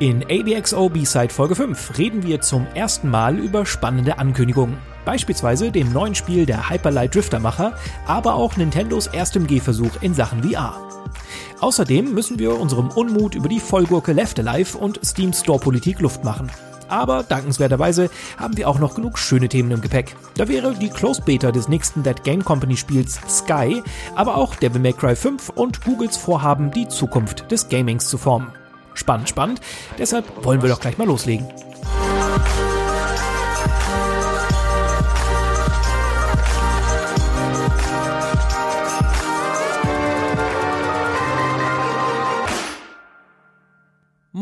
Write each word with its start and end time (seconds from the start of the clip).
In 0.00 0.24
ABXO 0.30 0.88
B-Side 0.88 1.28
Folge 1.28 1.54
5 1.54 1.98
reden 1.98 2.22
wir 2.22 2.40
zum 2.40 2.66
ersten 2.72 3.10
Mal 3.10 3.38
über 3.38 3.66
spannende 3.66 4.16
Ankündigungen. 4.18 4.78
Beispielsweise 5.04 5.70
dem 5.70 5.92
neuen 5.92 6.14
Spiel 6.14 6.46
der 6.46 6.70
Hyperlight 6.70 7.14
Drifter 7.14 7.38
Macher, 7.38 7.74
aber 8.06 8.32
auch 8.32 8.56
Nintendos 8.56 9.08
erstem 9.08 9.46
Gehversuch 9.46 9.90
in 10.00 10.14
Sachen 10.14 10.42
VR. 10.42 10.74
Außerdem 11.60 12.14
müssen 12.14 12.38
wir 12.38 12.58
unserem 12.58 12.88
Unmut 12.88 13.34
über 13.34 13.50
die 13.50 13.60
Vollgurke 13.60 14.14
Left 14.14 14.38
Alive 14.38 14.78
und 14.78 14.98
Steam 15.04 15.34
Store 15.34 15.58
Politik 15.58 16.00
Luft 16.00 16.24
machen. 16.24 16.50
Aber 16.88 17.22
dankenswerterweise 17.22 18.08
haben 18.38 18.56
wir 18.56 18.70
auch 18.70 18.78
noch 18.78 18.94
genug 18.94 19.18
schöne 19.18 19.50
Themen 19.50 19.70
im 19.70 19.82
Gepäck. 19.82 20.16
Da 20.34 20.48
wäre 20.48 20.72
die 20.72 20.88
Closed 20.88 21.26
Beta 21.26 21.52
des 21.52 21.68
nächsten 21.68 22.02
Dead 22.02 22.24
Game 22.24 22.42
Company 22.42 22.78
Spiels 22.78 23.20
Sky, 23.28 23.82
aber 24.16 24.36
auch 24.36 24.54
Devil 24.54 24.80
May 24.80 24.94
Cry 24.94 25.14
5 25.14 25.50
und 25.50 25.84
Googles 25.84 26.16
Vorhaben, 26.16 26.70
die 26.70 26.88
Zukunft 26.88 27.52
des 27.52 27.68
Gamings 27.68 28.08
zu 28.08 28.16
formen. 28.16 28.50
Spannend, 28.94 29.28
spannend. 29.28 29.60
Deshalb 29.98 30.44
wollen 30.44 30.62
wir 30.62 30.68
doch 30.68 30.80
gleich 30.80 30.98
mal 30.98 31.06
loslegen. 31.06 31.46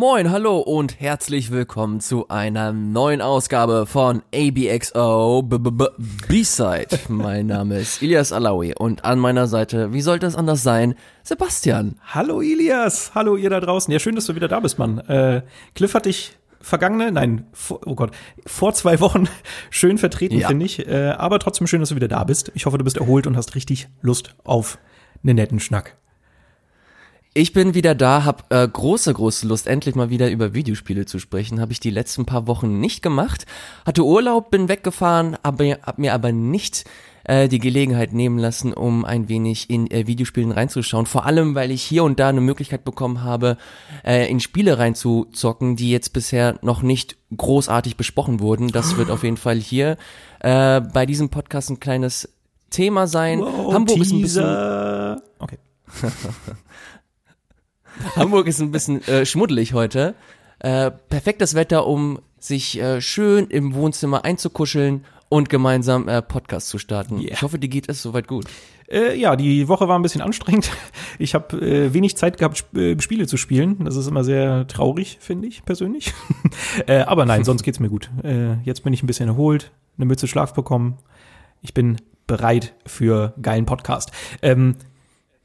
Moin, 0.00 0.30
hallo 0.30 0.58
und 0.60 1.00
herzlich 1.00 1.50
willkommen 1.50 1.98
zu 1.98 2.28
einer 2.28 2.72
neuen 2.72 3.20
Ausgabe 3.20 3.84
von 3.84 4.22
ABXO 4.32 5.42
B-Side. 5.42 7.00
Mein 7.08 7.48
Name 7.48 7.80
ist 7.80 8.00
Ilias 8.00 8.30
Alawi 8.30 8.76
und 8.78 9.04
an 9.04 9.18
meiner 9.18 9.48
Seite, 9.48 9.92
wie 9.92 10.00
sollte 10.00 10.26
es 10.26 10.36
anders 10.36 10.62
sein, 10.62 10.94
Sebastian. 11.24 11.96
Hallo 12.14 12.40
Ilias, 12.40 13.10
hallo 13.16 13.34
ihr 13.34 13.50
da 13.50 13.58
draußen. 13.58 13.90
Ja, 13.92 13.98
schön, 13.98 14.14
dass 14.14 14.26
du 14.26 14.36
wieder 14.36 14.46
da 14.46 14.60
bist, 14.60 14.78
Mann. 14.78 14.98
Äh, 14.98 15.42
Cliff 15.74 15.94
hat 15.94 16.06
dich 16.06 16.38
vergangene, 16.60 17.10
nein, 17.10 17.48
vor, 17.52 17.80
oh 17.84 17.96
Gott, 17.96 18.12
vor 18.46 18.74
zwei 18.74 19.00
Wochen 19.00 19.24
schön 19.70 19.98
vertreten, 19.98 20.38
ja. 20.38 20.46
finde 20.46 20.64
ich. 20.64 20.86
Äh, 20.86 21.16
aber 21.18 21.40
trotzdem 21.40 21.66
schön, 21.66 21.80
dass 21.80 21.88
du 21.88 21.96
wieder 21.96 22.06
da 22.06 22.22
bist. 22.22 22.52
Ich 22.54 22.66
hoffe, 22.66 22.78
du 22.78 22.84
bist 22.84 22.98
erholt 22.98 23.26
und 23.26 23.36
hast 23.36 23.56
richtig 23.56 23.88
Lust 24.00 24.36
auf 24.44 24.78
einen 25.24 25.34
netten 25.34 25.58
Schnack. 25.58 25.96
Ich 27.38 27.52
bin 27.52 27.72
wieder 27.72 27.94
da, 27.94 28.24
hab 28.24 28.52
äh, 28.52 28.66
große, 28.66 29.14
große 29.14 29.46
Lust, 29.46 29.68
endlich 29.68 29.94
mal 29.94 30.10
wieder 30.10 30.28
über 30.28 30.54
Videospiele 30.54 31.06
zu 31.06 31.20
sprechen. 31.20 31.60
Habe 31.60 31.70
ich 31.70 31.78
die 31.78 31.90
letzten 31.90 32.26
paar 32.26 32.48
Wochen 32.48 32.80
nicht 32.80 33.00
gemacht. 33.00 33.46
Hatte 33.86 34.04
Urlaub, 34.04 34.50
bin 34.50 34.68
weggefahren, 34.68 35.36
aber 35.44 35.64
hab 35.66 35.98
mir 35.98 36.14
aber 36.14 36.32
nicht 36.32 36.84
äh, 37.22 37.46
die 37.46 37.60
Gelegenheit 37.60 38.12
nehmen 38.12 38.38
lassen, 38.38 38.72
um 38.72 39.04
ein 39.04 39.28
wenig 39.28 39.70
in 39.70 39.88
äh, 39.88 40.08
Videospielen 40.08 40.50
reinzuschauen. 40.50 41.06
Vor 41.06 41.26
allem, 41.26 41.54
weil 41.54 41.70
ich 41.70 41.80
hier 41.84 42.02
und 42.02 42.18
da 42.18 42.28
eine 42.28 42.40
Möglichkeit 42.40 42.84
bekommen 42.84 43.22
habe, 43.22 43.56
äh, 44.04 44.28
in 44.28 44.40
Spiele 44.40 44.76
reinzuzocken, 44.76 45.76
die 45.76 45.92
jetzt 45.92 46.12
bisher 46.12 46.58
noch 46.62 46.82
nicht 46.82 47.18
großartig 47.36 47.96
besprochen 47.96 48.40
wurden. 48.40 48.66
Das 48.66 48.96
wird 48.96 49.12
auf 49.12 49.22
jeden 49.22 49.36
Fall 49.36 49.58
hier 49.58 49.96
äh, 50.40 50.80
bei 50.80 51.06
diesem 51.06 51.28
Podcast 51.28 51.70
ein 51.70 51.78
kleines 51.78 52.30
Thema 52.70 53.06
sein. 53.06 53.38
Wow, 53.38 53.74
Hamburg 53.74 53.98
Teaser. 53.98 54.02
ist 54.02 54.12
ein 54.12 54.22
bisschen. 54.22 55.22
Okay. 55.38 55.58
Hamburg 58.16 58.46
ist 58.46 58.60
ein 58.60 58.70
bisschen 58.70 59.06
äh, 59.08 59.24
schmuddelig 59.26 59.72
heute. 59.72 60.14
Äh, 60.60 60.90
perfektes 60.90 61.54
Wetter, 61.54 61.86
um 61.86 62.20
sich 62.38 62.80
äh, 62.80 63.00
schön 63.00 63.46
im 63.48 63.74
Wohnzimmer 63.74 64.24
einzukuscheln 64.24 65.04
und 65.28 65.48
gemeinsam 65.48 66.08
äh, 66.08 66.22
Podcast 66.22 66.68
zu 66.68 66.78
starten. 66.78 67.18
Yeah. 67.18 67.32
Ich 67.32 67.42
hoffe, 67.42 67.58
dir 67.58 67.68
geht 67.68 67.88
es 67.88 68.02
soweit 68.02 68.26
gut. 68.28 68.46
Äh, 68.90 69.18
ja, 69.18 69.36
die 69.36 69.68
Woche 69.68 69.88
war 69.88 69.98
ein 69.98 70.02
bisschen 70.02 70.22
anstrengend. 70.22 70.70
Ich 71.20 71.34
habe 71.34 71.56
äh, 71.60 71.92
wenig 71.92 72.16
Zeit 72.16 72.38
gehabt, 72.38 72.58
Sp 72.62 72.78
äh, 72.78 73.00
Spiele 73.00 73.26
zu 73.26 73.36
spielen. 73.36 73.84
Das 73.84 73.96
ist 73.96 74.06
immer 74.06 74.22
sehr 74.22 74.68
traurig, 74.68 75.18
finde 75.20 75.48
ich 75.48 75.64
persönlich. 75.64 76.14
äh, 76.86 77.00
aber 77.00 77.26
nein, 77.26 77.42
sonst 77.42 77.64
geht's 77.64 77.80
mir 77.80 77.88
gut. 77.88 78.08
Äh, 78.22 78.62
jetzt 78.62 78.84
bin 78.84 78.92
ich 78.92 79.02
ein 79.02 79.08
bisschen 79.08 79.28
erholt, 79.28 79.72
eine 79.96 80.06
Mütze 80.06 80.28
Schlaf 80.28 80.54
bekommen. 80.54 80.96
Ich 81.60 81.74
bin 81.74 81.96
bereit 82.28 82.74
für 82.86 83.34
geilen 83.42 83.66
Podcast. 83.66 84.12
Ähm, 84.42 84.76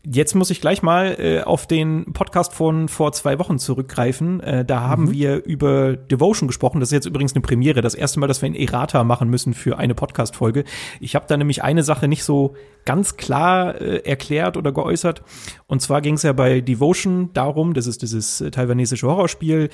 Jetzt 0.06 0.36
muss 0.36 0.50
ich 0.50 0.60
gleich 0.60 0.82
mal 0.82 1.16
äh, 1.18 1.44
auf 1.44 1.66
den 1.66 2.12
Podcast 2.12 2.54
von 2.54 2.90
vor 2.90 3.14
zwei 3.14 3.40
Wochen 3.40 3.58
zurückgreifen. 3.58 4.42
Äh, 4.42 4.66
da 4.66 4.82
haben 4.82 5.06
mhm. 5.06 5.12
wir 5.14 5.46
über 5.46 5.96
Devotion 5.96 6.48
gesprochen. 6.48 6.82
Das 6.82 6.90
ist 6.90 6.94
jetzt 6.94 7.06
übrigens 7.06 7.34
eine 7.34 7.42
Premiere. 7.42 7.80
Das 7.80 7.96
erste 7.96 8.20
Mal, 8.20 8.28
dass 8.28 8.42
wir 8.42 8.50
ein 8.50 8.56
Errata 8.56 9.06
machen 9.06 9.30
müssen 9.30 9.54
für 9.54 9.78
eine 9.78 9.96
Podcast-Folge. 9.96 10.66
Ich 11.00 11.16
habe 11.16 11.26
da 11.30 11.38
nämlich 11.38 11.64
eine 11.64 11.84
Sache 11.84 12.10
nicht 12.10 12.26
so 12.26 12.54
ganz 12.84 13.16
klar 13.16 13.80
äh, 13.80 14.00
erklärt 14.00 14.58
oder 14.58 14.74
geäußert. 14.74 15.22
Und 15.68 15.82
zwar 15.82 16.02
ging 16.02 16.16
es 16.16 16.24
ja 16.24 16.34
bei 16.34 16.60
Devotion 16.60 17.30
darum, 17.34 17.74
das 17.74 17.88
ist 17.88 18.02
dieses 18.02 18.42
äh, 18.42 18.52
taiwanesische 18.52 19.08
Horrorspiel, 19.08 19.70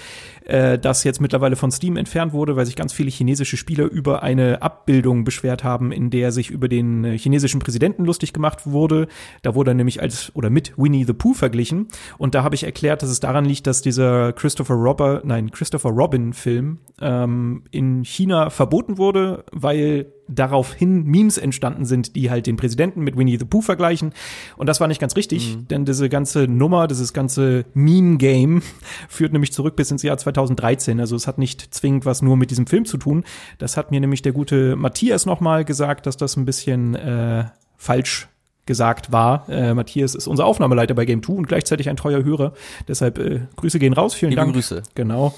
äh, 0.46 0.78
das 0.78 1.04
jetzt 1.04 1.22
mittlerweile 1.22 1.56
von 1.56 1.72
Steam 1.72 1.98
entfernt 1.98 2.34
wurde, 2.34 2.56
weil 2.56 2.68
sich 2.68 2.76
ganz 2.76 2.94
viele 2.94 3.10
chinesische 3.10 3.58
Spieler 3.58 3.86
über 3.86 4.22
eine 4.22 4.62
Abbildung 4.62 5.24
beschwert 5.24 5.64
haben, 5.64 5.92
in 5.92 6.12
der 6.12 6.32
sich 6.32 6.52
über 6.52 6.68
den 6.68 7.04
äh, 7.04 7.18
chinesischen 7.18 7.60
Präsidenten 7.60 8.06
lustig 8.06 8.32
gemacht 8.32 8.68
wurde. 8.68 9.08
Da 9.42 9.56
wurde 9.56 9.74
nämlich 9.74 10.02
als 10.02 10.19
oder 10.34 10.50
mit 10.50 10.78
Winnie 10.78 11.06
the 11.06 11.14
Pooh 11.14 11.34
verglichen. 11.34 11.88
Und 12.18 12.36
da 12.36 12.44
habe 12.44 12.56
ich 12.56 12.64
erklärt, 12.64 13.02
dass 13.04 13.10
es 13.10 13.20
daran 13.20 13.46
liegt, 13.46 13.68
dass 13.68 13.82
dieser 13.82 14.34
Christopher 14.34 14.76
Robber, 14.76 15.22
nein, 15.24 15.52
Christopher 15.52 15.90
Robin 15.90 16.34
Film 16.34 16.80
ähm, 17.02 17.64
in 17.72 18.04
China 18.04 18.50
verboten 18.50 18.98
wurde, 18.98 19.44
weil 19.52 20.12
daraufhin 20.30 21.04
Memes 21.04 21.38
entstanden 21.38 21.86
sind, 21.86 22.16
die 22.16 22.30
halt 22.30 22.48
den 22.48 22.56
Präsidenten 22.56 23.02
mit 23.02 23.18
Winnie 23.18 23.38
the 23.38 23.46
Pooh 23.46 23.62
vergleichen. 23.62 24.14
Und 24.58 24.68
das 24.68 24.80
war 24.80 24.88
nicht 24.88 25.02
ganz 25.02 25.16
richtig, 25.16 25.56
mhm. 25.56 25.68
denn 25.68 25.86
diese 25.86 26.08
ganze 26.08 26.48
Nummer, 26.48 26.88
dieses 26.88 27.14
ganze 27.14 27.66
Meme-Game 27.74 28.62
führt 29.10 29.34
nämlich 29.34 29.52
zurück 29.52 29.76
bis 29.76 29.92
ins 29.92 30.04
Jahr 30.04 30.18
2013. 30.18 31.00
Also 31.00 31.16
es 31.16 31.28
hat 31.28 31.38
nicht 31.38 31.74
zwingend 31.74 32.06
was 32.06 32.22
nur 32.22 32.38
mit 32.38 32.52
diesem 32.52 32.68
Film 32.68 32.86
zu 32.86 32.98
tun. 32.98 33.24
Das 33.58 33.76
hat 33.76 33.92
mir 33.92 34.00
nämlich 34.00 34.22
der 34.22 34.32
gute 34.32 34.76
Matthias 34.76 35.26
nochmal 35.26 35.66
gesagt, 35.66 36.06
dass 36.06 36.18
das 36.18 36.38
ein 36.38 36.46
bisschen 36.46 36.96
äh, 36.96 37.46
falsch 37.78 38.30
gesagt 38.70 39.12
war. 39.12 39.50
Äh, 39.50 39.74
Matthias 39.74 40.14
ist 40.14 40.28
unser 40.28 40.46
Aufnahmeleiter 40.46 40.94
bei 40.94 41.06
Game 41.06 41.24
2 41.24 41.34
und 41.34 41.48
gleichzeitig 41.48 41.90
ein 41.90 41.98
treuer 41.98 42.24
Hörer. 42.24 42.54
Deshalb 42.88 43.18
äh, 43.18 43.42
Grüße 43.56 43.80
gehen 43.80 43.94
raus. 43.94 44.14
Vielen 44.14 44.30
Liebe 44.30 44.44
Dank. 44.44 44.54
Grüße. 44.54 44.84
Genau. 44.94 45.34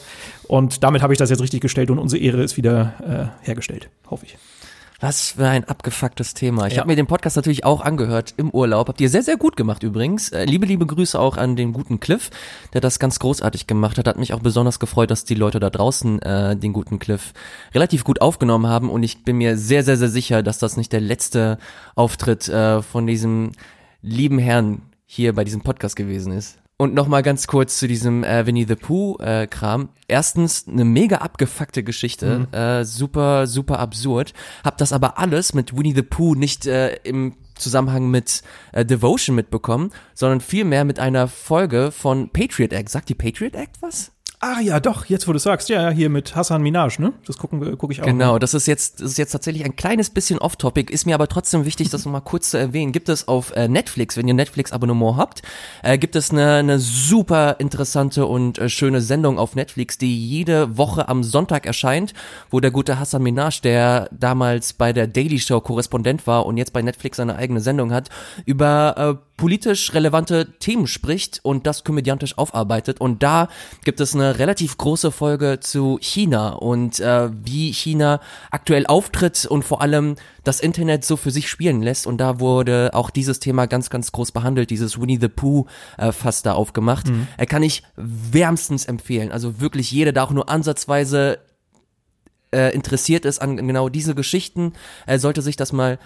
Und 0.50 0.84
damit 0.84 1.02
habe 1.02 1.14
ich 1.14 1.18
das 1.18 1.30
jetzt 1.30 1.42
richtig 1.42 1.62
gestellt 1.62 1.90
und 1.90 1.98
unsere 1.98 2.22
Ehre 2.22 2.44
ist 2.44 2.58
wieder 2.58 3.32
äh, 3.42 3.46
hergestellt, 3.46 3.90
hoffe 4.10 4.26
ich. 4.26 4.38
Was 5.02 5.32
für 5.32 5.48
ein 5.48 5.64
abgefucktes 5.64 6.36
Thema. 6.36 6.68
Ich 6.68 6.74
ja. 6.74 6.80
habe 6.80 6.92
mir 6.92 6.96
den 6.96 7.08
Podcast 7.08 7.36
natürlich 7.36 7.66
auch 7.66 7.82
angehört 7.82 8.36
im 8.38 8.52
Urlaub. 8.52 8.88
Habt 8.88 9.02
ihr 9.02 9.10
sehr, 9.10 9.24
sehr 9.24 9.36
gut 9.36 9.58
gemacht 9.58 9.82
übrigens. 9.82 10.30
Äh, 10.30 10.46
liebe, 10.46 10.68
liebe 10.68 10.86
Grüße 10.86 11.20
auch 11.20 11.38
an 11.38 11.56
den 11.56 11.74
guten 11.74 12.00
Cliff, 12.00 12.30
der 12.74 12.82
das 12.82 13.00
ganz 13.00 13.18
großartig 13.18 13.66
gemacht 13.66 13.98
hat. 13.98 14.08
Hat 14.08 14.20
mich 14.20 14.32
auch 14.32 14.42
besonders 14.42 14.80
gefreut, 14.80 15.10
dass 15.10 15.26
die 15.26 15.34
Leute 15.34 15.60
da 15.60 15.72
draußen 15.72 16.22
äh, 16.22 16.56
den 16.56 16.72
guten 16.72 17.00
Cliff 17.00 17.34
relativ 17.74 18.04
gut 18.04 18.22
aufgenommen 18.22 18.68
haben. 18.68 18.92
Und 18.92 19.02
ich 19.02 19.24
bin 19.24 19.38
mir 19.38 19.58
sehr, 19.58 19.84
sehr, 19.84 19.98
sehr 19.98 20.10
sicher, 20.10 20.44
dass 20.44 20.60
das 20.60 20.78
nicht 20.78 20.94
der 20.94 21.02
letzte 21.02 21.58
Auftritt 21.96 22.48
äh, 22.48 22.84
von 22.84 23.08
diesem 23.08 23.54
lieben 24.04 24.38
Herrn 24.38 24.84
hier 25.08 25.34
bei 25.34 25.44
diesem 25.44 25.62
Podcast 25.62 25.96
gewesen 25.96 26.32
ist. 26.32 26.61
Und 26.82 26.96
nochmal 26.96 27.22
ganz 27.22 27.46
kurz 27.46 27.78
zu 27.78 27.88
diesem 27.88 28.24
äh, 28.24 28.48
Winnie 28.48 28.66
the 28.68 28.74
Pooh 28.74 29.16
äh, 29.20 29.46
Kram. 29.46 29.90
Erstens 30.08 30.68
eine 30.68 30.84
mega 30.84 31.18
abgefuckte 31.18 31.84
Geschichte, 31.84 32.48
mhm. 32.52 32.58
äh, 32.58 32.86
super 32.86 33.46
super 33.46 33.78
absurd. 33.78 34.34
Hab 34.64 34.80
das 34.80 34.92
aber 34.92 35.20
alles 35.20 35.54
mit 35.54 35.78
Winnie 35.78 35.94
the 35.94 36.02
Pooh 36.02 36.34
nicht 36.34 36.66
äh, 36.66 36.96
im 37.04 37.36
Zusammenhang 37.54 38.10
mit 38.10 38.42
äh, 38.72 38.84
Devotion 38.84 39.36
mitbekommen, 39.36 39.92
sondern 40.16 40.42
vielmehr 40.42 40.84
mit 40.84 40.98
einer 40.98 41.28
Folge 41.28 41.92
von 41.92 42.32
Patriot 42.32 42.74
Act. 42.74 42.90
Sagt 42.90 43.10
die 43.10 43.14
Patriot 43.14 43.54
Act 43.54 43.80
was? 43.84 44.12
Ah 44.44 44.60
ja, 44.60 44.80
doch, 44.80 45.06
jetzt 45.06 45.28
wo 45.28 45.34
du 45.34 45.38
sagst, 45.38 45.70
ja, 45.70 45.92
hier 45.92 46.10
mit 46.10 46.36
Hassan 46.36 46.64
Minaj, 46.64 46.98
ne? 46.98 47.14
Das 47.28 47.38
gucken 47.38 47.78
gucke 47.78 47.94
ich 47.94 48.02
auch. 48.02 48.06
Genau, 48.08 48.40
das 48.40 48.56
ist 48.56 48.66
jetzt, 48.66 49.00
das 49.00 49.12
ist 49.12 49.18
jetzt 49.20 49.34
tatsächlich 49.34 49.64
ein 49.64 49.76
kleines 49.76 50.10
bisschen 50.10 50.40
off-topic, 50.40 50.92
ist 50.92 51.06
mir 51.06 51.14
aber 51.14 51.28
trotzdem 51.28 51.64
wichtig, 51.64 51.92
das 51.92 52.06
nochmal 52.06 52.22
kurz 52.22 52.50
zu 52.50 52.58
erwähnen. 52.58 52.92
Gibt 52.92 53.08
es 53.08 53.28
auf 53.28 53.56
äh, 53.56 53.68
Netflix, 53.68 54.18
wenn 54.18 54.28
ihr 54.28 54.34
Netflix-Abonnement 54.34 55.16
habt, 55.16 55.44
äh, 55.84 56.00
gibt 56.00 56.16
es 56.16 56.32
eine, 56.32 56.56
eine 56.56 56.80
super 56.80 57.58
interessante 57.60 58.26
und 58.26 58.58
äh, 58.58 58.68
schöne 58.68 59.02
Sendung 59.02 59.38
auf 59.38 59.54
Netflix, 59.54 60.00
die 60.00 60.28
jede 60.28 60.76
Woche 60.76 61.08
am 61.08 61.22
Sonntag 61.22 61.68
erscheint, 61.68 62.16
wo 62.50 62.60
der 62.60 62.72
gute 62.72 62.98
Hassan 62.98 63.22
Minaj, 63.22 63.62
der 63.62 64.10
damals 64.12 64.74
bei 64.74 64.92
der 64.92 65.06
Daily 65.06 65.38
Show 65.38 65.62
Korrespondent 65.62 66.26
war 66.26 66.48
und 66.48 66.58
jetzt 66.58 66.74
bei 66.74 66.82
Netflix 66.82 67.18
seine 67.18 67.36
eigene 67.36 67.62
Sendung 67.62 67.94
hat, 67.94 68.10
über 68.48 69.20
äh, 69.20 69.31
politisch 69.42 69.96
relevante 69.96 70.54
Themen 70.60 70.86
spricht 70.86 71.40
und 71.42 71.66
das 71.66 71.84
komödiantisch 71.84 72.38
aufarbeitet. 72.38 73.02
Und 73.02 73.24
da 73.24 73.48
gibt 73.84 74.00
es 74.00 74.14
eine 74.14 74.38
relativ 74.38 74.78
große 74.78 75.10
Folge 75.10 75.60
zu 75.60 75.98
China 76.00 76.50
und 76.50 77.00
äh, 77.00 77.32
wie 77.44 77.74
China 77.74 78.20
aktuell 78.52 78.86
auftritt 78.86 79.48
und 79.48 79.66
vor 79.66 79.82
allem 79.82 80.16
das 80.44 80.60
Internet 80.60 81.06
so 81.06 81.18
für 81.18 81.32
sich 81.32 81.50
spielen 81.50 81.82
lässt. 81.82 82.06
Und 82.06 82.20
da 82.20 82.40
wurde 82.40 82.92
auch 82.94 83.10
dieses 83.10 83.40
Thema 83.40 83.66
ganz, 83.66 83.90
ganz 83.90 84.12
groß 84.12 84.32
behandelt, 84.32 84.70
dieses 84.70 85.02
Winnie 85.02 85.18
the 85.20 85.28
Pooh 85.28 85.66
äh, 85.98 86.12
fast 86.12 86.46
da 86.46 86.54
aufgemacht. 86.54 87.08
Mhm. 87.08 87.28
Er 87.36 87.48
kann 87.48 87.64
ich 87.64 87.82
wärmstens 87.96 88.86
empfehlen. 88.86 89.32
Also 89.32 89.60
wirklich 89.60 89.92
jeder, 89.92 90.12
der 90.12 90.24
auch 90.24 90.30
nur 90.30 90.50
ansatzweise 90.50 91.40
äh, 92.52 92.76
interessiert 92.76 93.26
ist 93.26 93.42
an 93.42 93.58
genau 93.58 93.90
diese 93.90 94.14
Geschichten, 94.14 94.74
äh, 95.08 95.18
sollte 95.18 95.42
sich 95.42 95.56
das 95.56 95.74
mal 95.74 95.98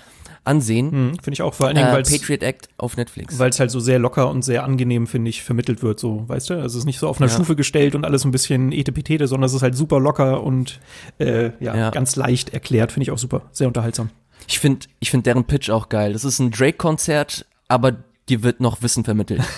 ansehen. 0.46 0.92
Hm, 0.92 1.10
finde 1.22 1.34
ich 1.34 1.42
auch 1.42 1.54
vor 1.54 1.68
allen 1.68 1.76
Dingen, 1.76 1.88
Äh, 1.90 1.94
weil 1.94 2.04
Patriot 2.04 2.44
Act 2.44 2.70
auf 2.78 2.96
Netflix. 2.98 3.38
weil 3.40 3.50
es 3.50 3.60
halt 3.60 3.72
so 3.72 3.80
sehr 3.80 4.00
locker 4.00 4.30
und 4.30 4.44
sehr 4.44 4.64
angenehm, 4.64 5.08
finde 5.08 5.30
ich, 5.30 5.44
vermittelt 5.44 5.82
wird, 5.84 6.00
so, 6.00 6.24
weißt 6.30 6.50
du? 6.52 6.54
Also 6.56 6.66
es 6.68 6.76
ist 6.76 6.86
nicht 6.86 7.00
so 7.00 7.08
auf 7.08 7.20
einer 7.20 7.30
Ja. 7.30 7.36
Stufe 7.36 7.56
gestellt 7.56 7.96
und 7.96 8.06
alles 8.06 8.24
ein 8.26 8.32
bisschen 8.32 8.72
etepetete, 8.72 9.28
sondern 9.28 9.48
es 9.48 9.54
ist 9.54 9.62
halt 9.62 9.76
super 9.76 10.00
locker 10.00 10.44
und 10.44 10.80
äh, 11.20 11.52
ja, 11.60 11.76
Ja. 11.76 11.90
ganz 11.90 12.16
leicht 12.16 12.54
erklärt, 12.54 12.92
finde 12.92 13.04
ich 13.04 13.12
auch 13.12 13.18
super, 13.18 13.42
sehr 13.52 13.68
unterhaltsam. 13.68 14.10
Ich 14.48 14.60
finde 14.60 14.86
ich 15.00 15.10
find 15.12 15.26
deren 15.26 15.46
Pitch 15.46 15.70
auch 15.70 15.90
geil. 15.90 16.14
Das 16.14 16.24
ist 16.24 16.40
ein 16.40 16.52
Drake-Konzert, 16.52 17.46
aber 17.68 17.94
dir 18.30 18.44
wird 18.44 18.60
noch 18.62 18.82
Wissen 18.82 19.04
vermittelt. 19.04 19.42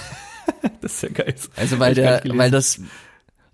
Das 0.81 0.93
ist 0.93 1.03
ja 1.03 1.09
geil. 1.09 1.35
Also 1.57 1.77
weil 1.79 1.93
der, 1.93 2.21
weil 2.25 2.49
das, 2.49 2.79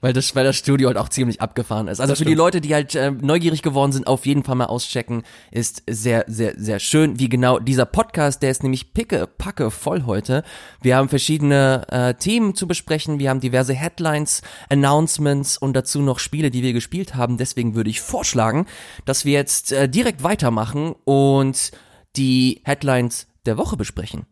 weil 0.04 0.12
das, 0.12 0.36
weil 0.36 0.44
das 0.44 0.58
Studio 0.58 0.90
halt 0.90 0.98
auch 0.98 1.08
ziemlich 1.08 1.40
abgefahren 1.40 1.88
ist. 1.88 2.02
Also 2.02 2.12
Das 2.12 2.20
für 2.20 2.26
die 2.26 2.32
stimmt. 2.32 2.38
Leute, 2.40 2.60
die 2.60 2.74
halt 2.74 2.94
äh, 2.94 3.10
neugierig 3.10 3.62
geworden 3.62 3.94
sind, 3.94 4.06
auf 4.06 4.26
jeden 4.26 4.44
Fall 4.44 4.56
mal 4.56 4.66
auschecken. 4.66 5.24
Ist 5.50 5.82
sehr, 5.90 6.26
sehr, 6.28 6.56
sehr 6.58 6.80
schön. 6.80 7.20
Wie 7.20 7.30
genau 7.30 7.58
dieser 7.58 7.86
Podcast, 7.86 8.44
der 8.44 8.52
ist 8.52 8.64
nämlich 8.64 8.94
picke, 8.94 9.28
packe 9.28 9.72
voll 9.72 10.04
heute. 10.06 10.44
Wir 10.82 10.98
haben 10.98 11.08
verschiedene 11.08 11.86
äh, 11.90 12.16
Themen 12.16 12.54
zu 12.54 12.68
besprechen. 12.68 13.18
Wir 13.18 13.30
haben 13.30 13.40
diverse 13.40 13.74
Headlines, 13.74 14.42
Announcements 14.70 15.58
und 15.58 15.72
dazu 15.74 16.02
noch 16.02 16.20
Spiele, 16.20 16.52
die 16.52 16.64
wir 16.64 16.74
gespielt 16.74 17.16
haben. 17.16 17.38
Deswegen 17.38 17.74
würde 17.74 17.90
ich 17.90 18.02
vorschlagen, 18.02 18.66
dass 19.06 19.24
wir 19.24 19.32
jetzt 19.32 19.72
äh, 19.72 19.88
direkt 19.88 20.22
weitermachen 20.22 20.96
und 21.06 21.72
die 22.18 22.60
Headlines 22.66 23.28
der 23.46 23.58
Woche 23.58 23.78
besprechen. 23.78 24.26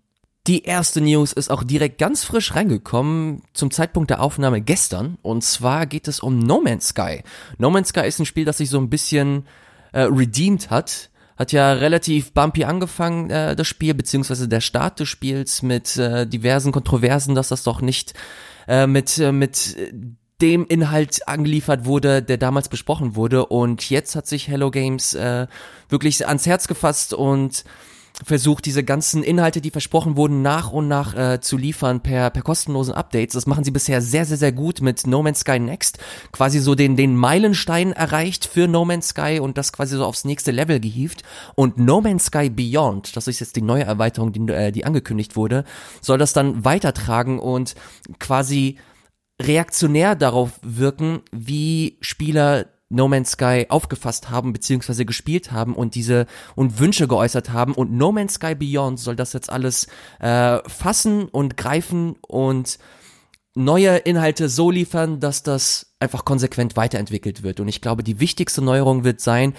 Die 0.48 0.64
erste 0.64 1.02
News 1.02 1.34
ist 1.34 1.52
auch 1.52 1.64
direkt 1.64 2.00
ganz 2.00 2.24
frisch 2.24 2.56
reingekommen 2.56 3.44
zum 3.54 3.70
Zeitpunkt 3.70 4.10
der 4.10 4.22
Aufnahme 4.22 4.60
gestern. 4.60 5.20
Und 5.22 5.44
zwar 5.44 5.86
geht 5.86 6.08
es 6.08 6.20
um 6.20 6.40
No 6.40 6.62
Man's 6.62 6.88
Sky. 6.88 7.22
No 7.60 7.70
Man's 7.70 7.90
Sky 7.90 8.08
ist 8.08 8.20
ein 8.20 8.26
Spiel, 8.26 8.46
das 8.46 8.58
sich 8.58 8.72
so 8.72 8.80
ein 8.80 8.90
bisschen 8.90 9.46
äh, 9.92 10.02
redeemed 10.02 10.72
hat. 10.72 11.12
Hat 11.38 11.52
ja 11.52 11.74
relativ 11.74 12.34
bumpy 12.34 12.64
angefangen, 12.64 13.30
äh, 13.30 13.56
das 13.56 13.68
Spiel, 13.68 13.94
beziehungsweise 13.94 14.48
der 14.48 14.62
Start 14.62 15.00
des 15.00 15.10
Spiels 15.10 15.62
mit 15.62 15.96
äh, 15.98 16.26
diversen 16.26 16.72
Kontroversen, 16.72 17.36
dass 17.36 17.50
das 17.50 17.62
doch 17.62 17.82
nicht 17.82 18.16
äh, 18.68 18.88
mit, 18.88 19.20
äh, 19.20 19.32
mit 19.32 19.78
dem 20.42 20.66
Inhalt 20.66 21.28
angeliefert 21.28 21.86
wurde, 21.86 22.24
der 22.24 22.38
damals 22.38 22.68
besprochen 22.68 23.16
wurde. 23.16 23.46
Und 23.46 23.92
jetzt 23.92 24.16
hat 24.16 24.26
sich 24.26 24.48
Hello 24.48 24.72
Games 24.72 25.14
äh, 25.14 25.46
wirklich 25.90 26.28
ans 26.28 26.48
Herz 26.48 26.68
gefasst 26.68 27.14
und 27.14 27.64
versucht, 28.24 28.66
diese 28.66 28.84
ganzen 28.84 29.24
Inhalte, 29.24 29.62
die 29.62 29.72
versprochen 29.72 30.16
wurden, 30.16 30.42
nach 30.42 30.72
und 30.72 30.88
nach 30.88 31.16
äh, 31.16 31.42
zu 31.42 31.58
liefern 31.58 32.02
per, 32.02 32.30
per 32.30 32.42
kostenlosen 32.42 32.94
Updates. 32.94 33.34
Das 33.34 33.48
machen 33.48 33.64
sie 33.64 33.72
bisher 33.72 34.02
sehr, 34.02 34.26
sehr, 34.26 34.38
sehr 34.38 34.52
gut 34.52 34.82
mit 34.82 35.08
No 35.08 35.24
Man's 35.24 35.40
Sky 35.40 35.60
Next. 35.60 36.00
Quasi 36.32 36.60
so 36.60 36.76
den, 36.76 36.96
den 36.96 37.16
Meilenstein 37.16 37.92
erreicht 37.92 38.46
für 38.46 38.68
No 38.68 38.86
Man's 38.86 39.10
Sky 39.10 39.40
und 39.42 39.58
das 39.58 39.74
quasi 39.74 39.96
so 39.98 40.06
aufs 40.06 40.26
nächste 40.26 40.52
Level 40.52 40.80
gehievt. 40.80 41.24
Und 41.56 41.78
No 41.78 42.02
Man's 42.02 42.26
Sky 42.26 42.50
Beyond, 42.50 43.16
das 43.16 43.28
ist 43.28 43.40
jetzt 43.40 43.56
die 43.56 43.62
neue 43.62 43.84
Erweiterung, 43.84 44.32
die, 44.34 44.52
äh, 44.52 44.72
die 44.72 44.86
angekündigt 44.86 45.36
wurde, 45.36 45.64
soll 46.02 46.18
das 46.18 46.34
dann 46.34 46.66
weitertragen 46.66 47.40
und 47.40 47.76
quasi 48.20 48.78
reaktionär 49.42 50.16
darauf 50.16 50.60
wirken, 50.62 51.22
wie 51.32 51.98
Spieler 52.02 52.68
No 52.92 53.08
Man's 53.08 53.32
Sky 53.32 53.66
aufgefasst 53.70 54.30
haben 54.30 54.54
beziehungsweise 54.54 55.06
gespielt 55.06 55.52
haben 55.52 55.76
und 55.76 55.96
diese 55.96 56.28
und 56.56 56.80
Wünsche 56.80 57.08
geäußert 57.08 57.52
haben. 57.52 57.74
Und 57.74 57.92
No 57.92 58.12
Man's 58.12 58.36
Sky 58.36 58.56
Beyond 58.56 59.00
soll 59.00 59.16
das 59.16 59.34
jetzt 59.34 59.50
alles 59.50 59.88
äh, 60.20 60.60
fassen 60.68 61.26
und 61.26 61.58
greifen 61.58 62.16
und 62.22 62.80
neue 63.56 63.98
Inhalte 63.98 64.50
so 64.50 64.72
liefern, 64.72 65.20
dass 65.20 65.44
das 65.44 65.94
einfach 66.00 66.26
konsequent 66.26 66.76
weiterentwickelt 66.78 67.44
wird. 67.44 67.60
Und 67.60 67.68
ich 67.68 67.82
glaube 67.82 68.04
die 68.04 68.20
wichtigste 68.20 68.62
Neuerung 68.62 69.04
wird 69.04 69.22
sein, 69.22 69.54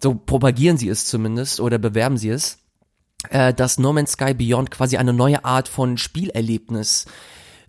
so 0.00 0.14
propagieren 0.14 0.76
sie 0.76 0.88
es 0.88 1.06
zumindest 1.06 1.60
oder 1.60 1.78
bewerben 1.78 2.18
sie 2.18 2.30
es, 2.30 2.58
äh, 3.30 3.52
dass 3.54 3.78
No 3.78 3.92
Man's 3.92 4.12
Sky 4.12 4.34
Beyond 4.34 4.70
quasi 4.70 4.96
eine 4.96 5.12
neue 5.12 5.44
Art 5.44 5.68
von 5.68 5.98
Spielerlebnis 5.98 7.06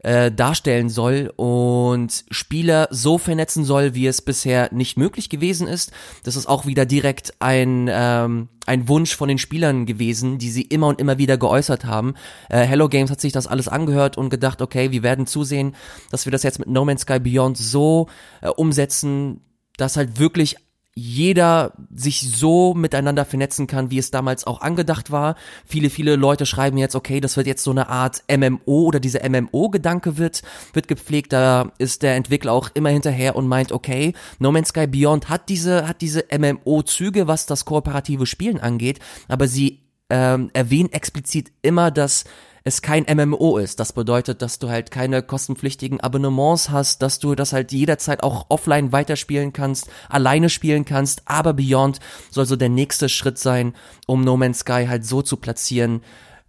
äh, 0.08 0.32
darstellen 0.32 0.88
soll 0.88 1.34
und 1.36 2.24
Spieler 2.32 2.88
so 2.92 3.18
vernetzen 3.18 3.66
soll, 3.66 3.94
wie 3.94 4.08
es 4.08 4.22
bisher 4.22 4.70
nicht 4.72 4.96
möglich 4.96 5.30
gewesen 5.30 5.68
ist. 5.68 5.92
Das 6.24 6.38
ist 6.38 6.48
auch 6.48 6.66
wieder 6.66 6.86
direkt 6.86 7.34
ein, 7.40 7.90
ähm, 7.92 8.48
ein 8.66 8.88
Wunsch 8.88 9.18
von 9.18 9.28
den 9.28 9.38
Spielern 9.38 9.86
gewesen, 9.86 10.38
die 10.38 10.50
sie 10.50 10.62
immer 10.62 10.88
und 10.88 11.02
immer 11.02 11.18
wieder 11.18 11.38
geäußert 11.38 11.84
haben. 11.84 12.14
Äh, 12.48 12.62
Hello 12.62 12.88
Games 12.88 13.12
hat 13.12 13.20
sich 13.20 13.34
das 13.34 13.48
alles 13.48 13.68
angehört 13.68 14.18
und 14.18 14.30
gedacht, 14.30 14.62
okay, 14.62 14.92
wir 14.92 15.04
werden 15.04 15.28
zusehen, 15.28 15.76
dass 16.10 16.26
wir 16.26 16.32
das 16.32 16.44
jetzt 16.44 16.60
mit 16.60 16.70
No 16.70 16.86
Man's 16.86 17.02
Sky 17.02 17.20
Beyond 17.20 17.58
so 17.58 18.08
äh, 18.40 18.48
umsetzen, 18.48 19.42
dass 19.76 19.98
halt 19.98 20.20
wirklich 20.20 20.56
jeder 20.98 21.74
sich 21.94 22.22
so 22.22 22.74
miteinander 22.74 23.24
vernetzen 23.24 23.68
kann, 23.68 23.92
wie 23.92 24.00
es 24.00 24.10
damals 24.10 24.48
auch 24.48 24.62
angedacht 24.62 25.12
war. 25.12 25.36
Viele, 25.64 25.92
viele 25.92 26.16
Leute 26.16 26.48
schreiben 26.48 26.80
jetzt, 26.80 26.96
okay, 26.96 27.22
das 27.22 27.38
wird 27.38 27.46
jetzt 27.46 27.64
so 27.64 27.70
eine 27.70 27.88
Art 27.88 28.24
MMO 28.36 28.82
oder 28.82 29.00
dieser 29.00 29.28
MMO-Gedanke 29.30 30.18
wird, 30.18 30.42
wird 30.74 30.88
gepflegt. 30.88 31.34
Da 31.34 31.72
ist 31.78 32.02
der 32.02 32.16
Entwickler 32.16 32.52
auch 32.52 32.70
immer 32.74 32.90
hinterher 32.90 33.36
und 33.36 33.48
meint, 33.48 33.72
okay, 33.72 34.14
No 34.40 34.52
Man's 34.52 34.70
Sky 34.70 34.88
Beyond 34.88 35.30
hat 35.30 35.50
diese, 35.50 35.88
hat 35.88 36.02
diese 36.02 36.26
MMO-Züge, 36.36 37.28
was 37.28 37.46
das 37.46 37.66
kooperative 37.66 38.26
Spielen 38.26 38.60
angeht, 38.60 38.98
aber 39.28 39.48
sie 39.48 39.84
ähm, 40.10 40.50
erwähnen 40.54 40.92
explizit 40.92 41.52
immer, 41.62 41.92
dass 41.92 42.24
es 42.64 42.82
kein 42.82 43.06
MMO 43.06 43.58
ist. 43.58 43.80
Das 43.80 43.94
bedeutet, 43.94 44.42
dass 44.42 44.60
du 44.60 44.70
halt 44.70 44.92
keine 44.92 45.24
kostenpflichtigen 45.24 46.02
Abonnements 46.02 46.70
hast, 46.70 47.02
dass 47.02 47.20
du 47.20 47.36
das 47.36 47.54
halt 47.54 47.72
jederzeit 47.72 48.24
auch 48.24 48.48
offline 48.50 48.92
weiterspielen 48.92 49.54
kannst, 49.54 49.90
alleine 50.10 50.50
spielen 50.50 50.86
kannst, 50.86 51.24
aber 51.26 51.54
Beyond 51.54 52.00
soll 52.30 52.46
so 52.46 52.56
der 52.56 52.70
nächste 52.70 53.10
Schritt 53.10 53.38
sein, 53.38 53.74
um 54.06 54.22
No 54.22 54.38
Man's 54.38 54.60
Sky 54.60 54.86
halt 54.88 55.06
so 55.06 55.22
zu 55.22 55.38
platzieren, 55.38 56.02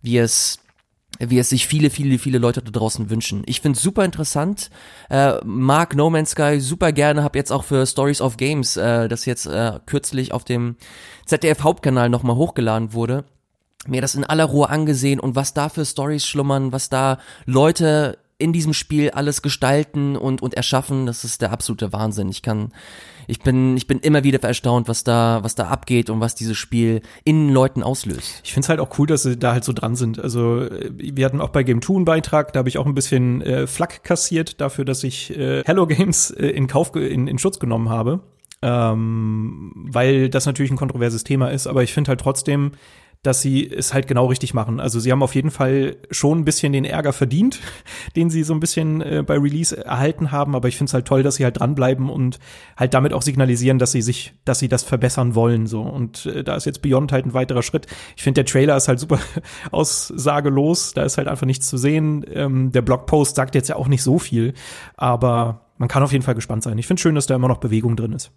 wie 0.03 0.19
es 0.19 0.59
wie 1.19 1.39
es 1.39 1.49
sich 1.49 1.67
viele, 1.67 1.91
viele, 1.91 2.19
viele 2.19 2.39
Leute 2.39 2.63
da 2.63 2.71
draußen 2.71 3.11
wünschen. 3.11 3.43
Ich 3.47 3.61
finde 3.61 3.79
super 3.79 4.05
interessant, 4.05 4.71
äh, 5.11 5.35
mag 5.45 5.97
No 5.97 6.11
Man's 6.11 6.31
Sky 6.31 6.61
super 6.61 6.93
gerne, 6.93 7.23
habe 7.25 7.39
jetzt 7.39 7.51
auch 7.51 7.65
für 7.65 7.87
Stories 7.87 8.21
of 8.21 8.37
Games, 8.37 8.77
äh, 8.77 9.09
das 9.09 9.25
jetzt 9.25 9.47
äh, 9.47 9.81
kürzlich 9.87 10.33
auf 10.33 10.45
dem 10.45 10.77
ZDF 11.27 11.63
Hauptkanal 11.63 12.09
nochmal 12.09 12.37
hochgeladen 12.37 12.93
wurde, 12.93 13.25
mir 13.87 14.01
das 14.01 14.15
in 14.15 14.25
aller 14.25 14.45
Ruhe 14.45 14.69
angesehen 14.69 15.21
und 15.21 15.37
was 15.37 15.55
da 15.55 15.69
für 15.69 15.85
Stories 15.85 16.27
schlummern, 16.27 16.73
was 16.73 16.89
da 16.89 17.19
Leute 17.47 18.19
in 18.39 18.53
diesem 18.53 18.73
Spiel 18.73 19.11
alles 19.11 19.43
gestalten 19.43 20.17
und, 20.17 20.43
und 20.43 20.55
erschaffen, 20.55 21.07
das 21.07 21.25
ist 21.25 21.43
der 21.43 21.51
absolute 21.51 21.93
Wahnsinn. 21.93 22.29
Ich 22.29 22.41
kann, 22.41 22.73
ich 23.27 23.41
bin, 23.41 23.77
ich 23.77 23.89
bin 23.89 23.99
immer 23.99 24.23
wieder 24.23 24.41
erstaunt, 24.43 24.87
was 24.87 25.03
da, 25.03 25.41
was 25.43 25.57
da 25.57 25.67
abgeht 25.67 26.09
und 26.09 26.21
was 26.21 26.37
dieses 26.37 26.57
Spiel 26.57 27.03
in 27.25 27.53
Leuten 27.53 27.83
auslöst. 27.83 28.41
Ich 28.45 28.53
finde 28.53 28.67
es 28.67 28.69
halt 28.69 28.79
auch 28.79 28.97
cool, 28.99 29.09
dass 29.09 29.25
sie 29.25 29.37
da 29.37 29.53
halt 29.53 29.65
so 29.65 29.73
dran 29.73 29.97
sind. 29.97 30.21
Also 30.21 30.63
äh, 30.63 30.91
wir 30.97 31.25
hatten 31.25 31.41
auch 31.41 31.49
bei 31.49 31.65
Game 31.65 31.83
2 31.83 31.97
einen 31.97 32.05
Beitrag, 32.05 32.53
da 32.53 32.61
habe 32.61 32.69
ich 32.69 32.79
auch 32.79 32.87
ein 32.87 32.95
bisschen 32.95 33.43
äh, 33.43 33.67
Flack 33.67 34.05
kassiert 34.05 34.61
dafür, 34.61 34.85
dass 34.85 35.03
ich 35.03 35.37
äh, 35.37 35.65
Hello 35.65 35.89
Games 35.89 36.31
äh, 36.31 36.47
in 36.47 36.69
Kauf 36.69 36.95
in, 36.95 37.27
in 37.27 37.39
Schutz 37.39 37.59
genommen 37.59 37.89
habe. 37.89 38.21
Ähm, 38.61 39.73
weil 39.75 40.29
das 40.29 40.47
natürlich 40.47 40.73
ein 40.73 40.77
kontroverses 40.77 41.23
Thema 41.23 41.49
ist, 41.49 41.69
aber 41.69 41.85
ich 41.85 41.93
finde 41.93 42.09
halt 42.09 42.21
trotzdem, 42.21 42.73
dass 43.23 43.43
sie 43.43 43.69
es 43.69 43.93
halt 43.93 44.07
genau 44.07 44.27
richtig 44.27 44.55
machen. 44.55 44.81
Also 44.81 45.01
sie 45.01 45.11
haben 45.11 45.23
auf 45.23 45.35
jeden 45.35 45.51
Fall 45.51 45.97
schon 46.11 46.39
ein 46.39 46.45
bisschen 46.45 46.73
den 46.73 46.85
Ärger 46.85 47.13
verdient, 47.13 47.61
den 48.17 48.31
sie 48.31 48.45
so 48.45 48.55
ein 48.55 48.61
bisschen 48.61 49.01
äh, 49.01 49.25
bei 49.27 49.39
Release 49.39 49.77
erhalten 49.77 50.31
haben, 50.31 50.55
aber 50.55 50.69
ich 50.69 50.77
finde 50.77 50.91
es 50.91 50.95
halt 50.95 51.07
toll, 51.07 51.23
dass 51.23 51.37
sie 51.37 51.45
halt 51.45 51.59
dranbleiben 51.59 52.11
und 52.11 52.39
halt 52.77 52.95
damit 52.95 53.13
auch 53.13 53.23
signalisieren, 53.23 53.79
dass 53.79 53.93
sie 53.93 54.03
sich, 54.03 54.35
dass 54.45 54.61
sie 54.61 54.69
das 54.69 54.83
verbessern 54.83 55.35
wollen 55.35 55.67
so. 55.67 55.83
Und 55.83 56.27
äh, 56.27 56.45
da 56.45 56.57
ist 56.57 56.65
jetzt 56.65 56.83
Beyond 56.83 57.13
halt 57.13 57.27
ein 57.27 57.35
weiterer 57.35 57.63
Schritt. 57.63 57.87
Ich 58.17 58.23
finde, 58.23 58.43
der 58.43 58.51
Trailer 58.51 58.77
ist 58.77 58.89
halt 58.89 59.01
super 59.01 59.19
aussagelos, 59.73 60.95
da 60.95 61.03
ist 61.03 61.19
halt 61.19 61.29
einfach 61.29 61.47
nichts 61.47 61.67
zu 61.67 61.77
sehen. 61.77 62.25
Ähm, 62.33 62.73
der 62.73 62.83
Blogpost 62.83 63.37
sagt 63.37 63.55
jetzt 63.55 63.69
ja 63.69 63.77
auch 63.77 63.89
nicht 63.89 64.03
so 64.03 64.19
viel, 64.19 64.55
aber 64.97 65.67
man 65.77 65.89
kann 65.89 66.03
auf 66.03 66.13
jeden 66.13 66.25
Fall 66.25 66.35
gespannt 66.35 66.63
sein. 66.63 66.79
Ich 66.79 66.87
finde 66.87 67.01
schön, 67.01 67.15
dass 67.15 67.27
da 67.27 67.35
immer 67.35 67.49
noch 67.49 67.59
Bewegung 67.59 67.97
drin 67.97 68.13
ist. 68.13 68.33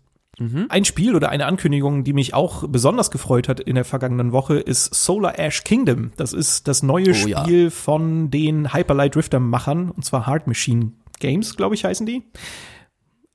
Ein 0.70 0.86
Spiel 0.86 1.16
oder 1.16 1.30
eine 1.30 1.46
Ankündigung, 1.46 2.04
die 2.04 2.14
mich 2.14 2.34
auch 2.34 2.68
besonders 2.68 3.12
gefreut 3.12 3.48
hat 3.48 3.60
in 3.60 3.76
der 3.76 3.86
vergangenen 3.86 4.32
Woche, 4.32 4.56
ist 4.58 4.94
Solar 4.94 5.38
Ash 5.38 5.64
Kingdom. 5.64 6.12
Das 6.18 6.34
ist 6.34 6.68
das 6.68 6.82
neue 6.84 7.12
Oh 7.12 7.28
ja. 7.28 7.44
Spiel 7.44 7.70
von 7.70 8.30
den 8.32 8.74
Hyperlight 8.74 9.16
Drifter 9.16 9.40
Machern, 9.40 9.92
und 9.92 10.04
zwar 10.04 10.26
Hard 10.26 10.48
Machine 10.48 10.94
Games, 11.20 11.56
glaube 11.56 11.76
ich, 11.76 11.86
heißen 11.86 12.06
die. 12.06 12.24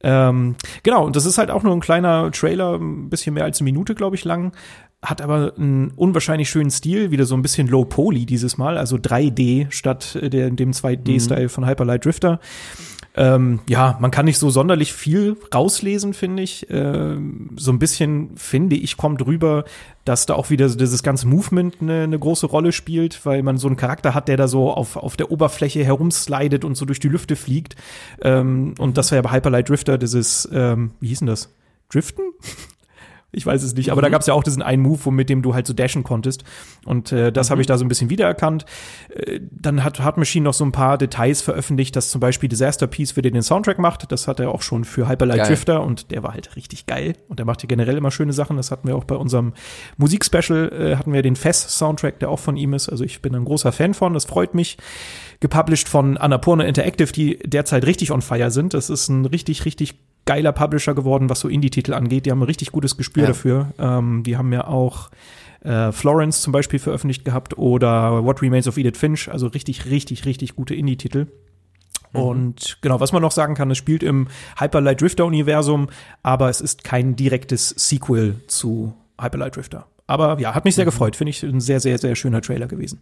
Ähm, 0.02 0.56
genau, 0.82 1.04
und 1.06 1.16
das 1.16 1.26
ist 1.26 1.38
halt 1.38 1.50
auch 1.50 1.62
nur 1.62 1.72
ein 1.72 1.80
kleiner 1.80 2.30
Trailer, 2.30 2.75
ein 2.78 3.08
bisschen 3.08 3.34
mehr 3.34 3.44
als 3.44 3.60
eine 3.60 3.64
Minute, 3.64 3.94
glaube 3.94 4.16
ich, 4.16 4.25
lang. 4.25 4.52
Hat 5.02 5.20
aber 5.22 5.54
einen 5.56 5.90
unwahrscheinlich 5.92 6.48
schönen 6.50 6.70
Stil, 6.70 7.10
wieder 7.10 7.26
so 7.26 7.34
ein 7.34 7.42
bisschen 7.42 7.68
Low 7.68 7.84
Poly 7.84 8.26
dieses 8.26 8.58
Mal, 8.58 8.76
also 8.78 8.96
3D 8.96 9.70
statt 9.70 10.16
äh, 10.16 10.28
der, 10.30 10.50
dem 10.50 10.72
2D-Style 10.72 11.48
von 11.48 11.66
Hyperlight 11.66 12.04
Drifter. 12.04 12.40
Ähm, 13.16 13.61
ja, 13.66 13.96
man 14.00 14.11
kann 14.11 14.26
nicht 14.26 14.38
so 14.38 14.50
sonderlich 14.50 14.92
viel 14.92 15.37
rauslesen, 15.54 16.12
finde 16.12 16.42
ich. 16.42 16.66
Ähm, 16.70 17.50
so 17.56 17.73
ein 17.73 17.78
bisschen, 17.78 18.37
finde 18.37 18.76
ich, 18.76 18.99
kommt 18.99 19.25
rüber, 19.25 19.64
dass 20.04 20.26
da 20.26 20.35
auch 20.35 20.50
wieder 20.50 20.68
dieses 20.68 21.02
ganze 21.02 21.26
Movement 21.26 21.76
eine, 21.80 22.02
eine 22.02 22.18
große 22.18 22.46
Rolle 22.46 22.73
spielt, 22.73 23.25
weil 23.25 23.42
man 23.42 23.56
so 23.56 23.68
einen 23.68 23.76
Charakter 23.76 24.14
hat, 24.14 24.28
der 24.28 24.37
da 24.37 24.49
so 24.49 24.70
auf, 24.70 24.96
auf 24.96 25.16
der 25.16 25.32
Oberfläche 25.32 25.82
herumslidet 25.82 26.64
und 26.64 26.76
so 26.76 26.85
durch 26.85 27.00
die 27.00 27.08
Lüfte 27.08 27.37
fliegt. 27.37 27.75
Ähm, 28.20 28.75
und 28.78 28.99
das 28.99 29.11
war 29.11 29.16
ja 29.16 29.23
bei 29.23 29.32
Hyperlight 29.32 29.68
Drifter 29.70 29.96
dieses, 29.96 30.49
ähm, 30.52 30.90
wie 31.00 31.08
hieß 31.08 31.20
denn 31.20 31.28
das? 31.28 31.54
Driften? 31.88 32.25
Ich 33.33 33.45
weiß 33.45 33.62
es 33.62 33.75
nicht, 33.75 33.90
aber 33.90 34.00
mhm. 34.00 34.04
da 34.04 34.09
gab 34.11 34.21
es 34.23 34.26
ja 34.26 34.35
auch 34.35 34.45
diesen 34.45 34.62
einen 34.62 34.83
Move, 34.83 35.11
mit 35.11 35.28
dem 35.28 35.42
du 35.42 35.54
halt 35.54 35.66
so 35.66 35.73
dashen 35.73 36.04
konntest. 36.04 36.45
Und 36.85 37.12
äh, 37.12 37.30
das 37.30 37.49
mhm. 37.49 37.50
habe 37.52 37.61
ich 37.61 37.66
da 37.66 37.78
so 37.78 37.85
ein 37.85 37.88
bisschen 37.88 38.11
wiedererkannt. 38.11 38.64
Äh, 39.11 39.40
dann 39.50 39.85
hat 39.85 40.00
Hard 40.00 40.16
Machine 40.16 40.45
noch 40.45 40.54
so 40.54 40.64
ein 40.64 40.73
paar 40.73 40.99
Details 40.99 41.42
veröffentlicht, 41.42 41.97
dass 41.97 42.11
zum 42.11 42.21
Beispiel 42.21 42.49
Disaster 42.49 42.87
Piece 42.87 43.12
für 43.12 43.23
den 43.23 43.35
den 43.35 43.42
Soundtrack 43.42 43.78
macht. 43.78 44.11
Das 44.11 44.26
hat 44.26 44.40
er 44.40 44.50
auch 44.50 44.62
schon 44.62 44.85
für 44.85 45.09
Hyperlight 45.09 45.38
geil. 45.38 45.49
Drifter 45.49 45.83
und 45.83 46.11
der 46.11 46.23
war 46.23 46.33
halt 46.33 46.56
richtig 46.56 46.87
geil. 46.87 47.14
Und 47.28 47.38
der 47.38 47.47
macht 47.47 47.62
ja 47.62 47.66
generell 47.66 47.97
immer 47.97 48.11
schöne 48.11 48.33
Sachen. 48.33 48.56
Das 48.56 48.71
hatten 48.71 48.88
wir 48.88 48.97
auch 48.97 49.04
bei 49.04 49.16
unserem 49.16 49.52
Musikspecial, 49.97 50.73
äh, 50.73 50.97
hatten 50.97 51.12
wir 51.12 51.23
den 51.23 51.37
Fest-Soundtrack, 51.37 52.18
der 52.21 52.30
auch 52.30 52.40
von 52.40 52.56
ihm 52.56 52.75
ist. 52.75 52.88
Also 52.88 53.04
ich 53.04 53.23
bin 53.23 53.35
ein 53.35 53.45
großer 53.45 53.73
Fan 53.73 53.95
von, 53.95 54.14
das 54.14 54.25
freut 54.25 54.54
mich. 54.54 54.78
Gepublished 55.40 55.88
von 55.88 56.16
Annapurna 56.16 56.64
Interactive, 56.64 57.12
die 57.12 57.38
derzeit 57.45 57.85
richtig 57.85 58.11
on 58.11 58.23
fire 58.23 58.50
sind. 58.50 58.73
Das 58.75 58.88
ist 58.88 59.09
ein 59.09 59.26
richtig, 59.26 59.64
richtig 59.64 59.97
geiler 60.26 60.52
Publisher 60.52 60.95
geworden, 60.95 61.30
was 61.30 61.40
so 61.40 61.49
Indie-Titel 61.49 61.95
angeht. 61.95 62.26
Die 62.26 62.30
haben 62.30 62.40
ein 62.40 62.47
richtig 62.47 62.73
gutes 62.73 62.97
Gespür 62.97 63.23
ja. 63.23 63.28
dafür. 63.28 63.73
Ähm, 63.78 64.23
die 64.25 64.37
haben 64.37 64.52
ja 64.52 64.66
auch 64.66 65.11
äh, 65.62 65.92
Florence 65.92 66.42
zum 66.42 66.52
Beispiel 66.52 66.78
veröffentlicht 66.78 67.25
gehabt 67.25 67.56
oder 67.56 68.25
What 68.25 68.42
Remains 68.42 68.68
of 68.68 68.76
Edith 68.76 68.99
Finch. 68.99 69.30
Also 69.30 69.47
richtig, 69.47 69.87
richtig, 69.87 70.26
richtig 70.26 70.54
gute 70.54 70.75
Indie-Titel. 70.75 71.28
Mhm. 72.12 72.21
Und 72.21 72.78
genau, 72.83 73.00
was 73.00 73.12
man 73.12 73.23
noch 73.23 73.33
sagen 73.33 73.54
kann, 73.54 73.71
es 73.71 73.78
spielt 73.78 74.02
im 74.02 74.28
Hyper 74.59 74.80
Light 74.80 75.00
Drifter 75.00 75.25
Universum, 75.25 75.88
aber 76.23 76.50
es 76.50 76.61
ist 76.61 76.85
kein 76.85 77.16
direktes 77.16 77.71
Sequel 77.71 78.37
zu 78.49 78.95
Hyper 79.21 79.38
Light 79.38 79.56
Drifter. 79.56 79.87
Aber 80.09 80.38
ja, 80.38 80.54
hat 80.54 80.64
mich 80.64 80.75
sehr 80.75 80.85
mhm. 80.85 80.90
gefreut. 80.90 81.16
Finde 81.16 81.30
ich 81.30 81.42
ein 81.42 81.61
sehr, 81.61 81.80
sehr, 81.80 81.99
sehr 81.99 82.14
schöner 82.14 82.42
Trailer 82.42 82.66
gewesen 82.66 83.00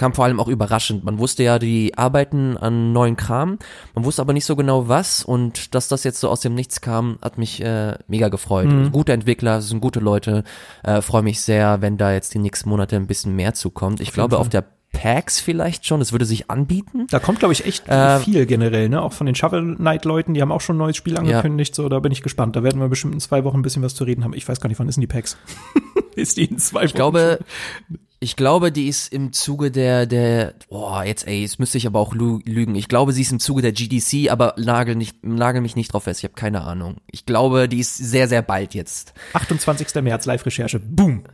kam 0.00 0.14
vor 0.14 0.24
allem 0.24 0.40
auch 0.40 0.48
überraschend. 0.48 1.04
Man 1.04 1.18
wusste 1.18 1.42
ja, 1.42 1.58
die 1.58 1.96
arbeiten 1.96 2.56
an 2.56 2.92
neuen 2.92 3.16
Kram, 3.16 3.58
man 3.94 4.04
wusste 4.06 4.22
aber 4.22 4.32
nicht 4.32 4.46
so 4.46 4.56
genau 4.56 4.88
was 4.88 5.22
und 5.22 5.74
dass 5.74 5.88
das 5.88 6.04
jetzt 6.04 6.20
so 6.20 6.30
aus 6.30 6.40
dem 6.40 6.54
Nichts 6.54 6.80
kam, 6.80 7.18
hat 7.20 7.36
mich 7.36 7.62
äh, 7.62 7.98
mega 8.08 8.28
gefreut. 8.28 8.66
Mhm. 8.66 8.92
Gute 8.92 9.12
Entwickler, 9.12 9.60
sind 9.60 9.80
gute 9.80 10.00
Leute, 10.00 10.42
äh, 10.82 11.02
freue 11.02 11.22
mich 11.22 11.42
sehr, 11.42 11.82
wenn 11.82 11.98
da 11.98 12.14
jetzt 12.14 12.32
die 12.32 12.38
nächsten 12.38 12.70
Monate 12.70 12.96
ein 12.96 13.06
bisschen 13.06 13.36
mehr 13.36 13.52
zukommt. 13.52 14.00
Ich 14.00 14.08
auf 14.08 14.14
glaube, 14.14 14.38
auf 14.38 14.48
der 14.48 14.64
PAX 14.92 15.38
vielleicht 15.38 15.86
schon, 15.86 16.00
es 16.00 16.12
würde 16.12 16.24
sich 16.24 16.50
anbieten. 16.50 17.06
Da 17.10 17.18
kommt, 17.18 17.38
glaube 17.38 17.52
ich, 17.52 17.66
echt 17.66 17.86
äh, 17.86 18.20
viel 18.20 18.46
generell, 18.46 18.88
ne? 18.88 19.02
Auch 19.02 19.12
von 19.12 19.26
den 19.26 19.34
Shovel 19.34 19.76
Knight-Leuten, 19.76 20.32
die 20.32 20.40
haben 20.40 20.50
auch 20.50 20.62
schon 20.62 20.76
ein 20.76 20.78
neues 20.78 20.96
Spiel 20.96 21.18
angekündigt, 21.18 21.76
ja. 21.76 21.84
so, 21.84 21.88
da 21.90 22.00
bin 22.00 22.10
ich 22.10 22.22
gespannt. 22.22 22.56
Da 22.56 22.62
werden 22.62 22.80
wir 22.80 22.88
bestimmt 22.88 23.12
in 23.12 23.20
zwei 23.20 23.44
Wochen 23.44 23.58
ein 23.58 23.62
bisschen 23.62 23.82
was 23.82 23.94
zu 23.94 24.04
reden 24.04 24.24
haben. 24.24 24.32
Ich 24.32 24.48
weiß 24.48 24.60
gar 24.60 24.68
nicht, 24.68 24.78
wann 24.78 24.88
ist 24.88 24.96
denn 24.96 25.02
die 25.02 25.06
PAX? 25.06 25.36
ist 26.16 26.38
die 26.38 26.46
in 26.46 26.58
zwei 26.58 26.80
Wochen? 26.80 26.86
Ich 26.86 26.94
glaube, 26.94 27.38
schon? 27.38 27.98
Ich 28.22 28.36
glaube, 28.36 28.70
die 28.70 28.86
ist 28.86 29.12
im 29.14 29.32
Zuge 29.32 29.70
der, 29.70 30.04
der, 30.04 30.52
boah, 30.68 31.04
jetzt 31.04 31.26
ey, 31.26 31.40
jetzt 31.40 31.58
müsste 31.58 31.78
ich 31.78 31.86
aber 31.86 32.00
auch 32.00 32.14
lügen. 32.14 32.74
Ich 32.74 32.86
glaube, 32.86 33.14
sie 33.14 33.22
ist 33.22 33.32
im 33.32 33.40
Zuge 33.40 33.62
der 33.62 33.72
GDC, 33.72 34.30
aber 34.30 34.54
nagel, 34.58 34.94
nicht, 34.94 35.24
nagel 35.24 35.62
mich 35.62 35.74
nicht 35.74 35.94
drauf 35.94 36.04
fest, 36.04 36.20
ich 36.20 36.24
habe 36.24 36.34
keine 36.34 36.60
Ahnung. 36.60 36.98
Ich 37.10 37.24
glaube, 37.24 37.66
die 37.66 37.78
ist 37.78 37.96
sehr, 37.96 38.28
sehr 38.28 38.42
bald 38.42 38.74
jetzt. 38.74 39.14
28. 39.32 40.02
März, 40.02 40.26
Live-Recherche, 40.26 40.80
boom. 40.80 41.24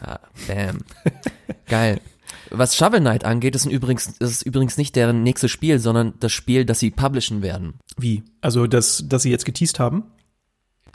Ah, 0.00 0.20
bam. 0.46 0.78
Geil. 1.66 2.00
Was 2.50 2.76
Shovel 2.76 3.00
Knight 3.00 3.24
angeht, 3.24 3.56
ist 3.56 3.66
übrigens, 3.66 4.16
das 4.18 4.30
ist 4.30 4.42
übrigens 4.42 4.76
nicht 4.76 4.94
deren 4.94 5.24
nächstes 5.24 5.50
Spiel, 5.50 5.80
sondern 5.80 6.14
das 6.20 6.30
Spiel, 6.30 6.64
das 6.64 6.78
sie 6.78 6.92
publishen 6.92 7.42
werden. 7.42 7.74
Wie? 7.96 8.22
Also, 8.40 8.68
das, 8.68 9.04
das 9.08 9.22
sie 9.22 9.30
jetzt 9.30 9.44
geteased 9.44 9.80
haben? 9.80 10.04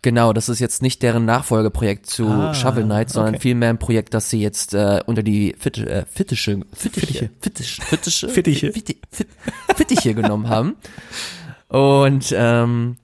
Genau, 0.06 0.34
das 0.34 0.50
ist 0.50 0.60
jetzt 0.60 0.84
nicht 0.84 1.02
deren 1.02 1.26
Nachfolgeprojekt 1.26 2.06
zu 2.06 2.28
ah, 2.28 2.54
Shovel 2.54 2.84
Knight, 2.84 3.10
sondern 3.10 3.34
okay. 3.34 3.42
vielmehr 3.42 3.72
ein 3.72 3.80
Projekt, 3.80 4.14
das 4.14 4.30
sie 4.30 4.40
jetzt 4.40 4.76
äh, 4.76 5.02
unter 5.08 5.24
die 5.24 5.56
Fitt, 5.58 5.80
äh, 5.80 6.06
Fittische, 6.06 6.60
Fittiche, 6.74 7.32
Fittiche, 7.42 7.82
Fittische, 7.82 8.30
Fittiche, 8.30 8.72
Fittiche 9.76 10.14
genommen 10.14 10.48
haben 10.48 10.76
und 11.70 12.32
ähm, 12.38 12.98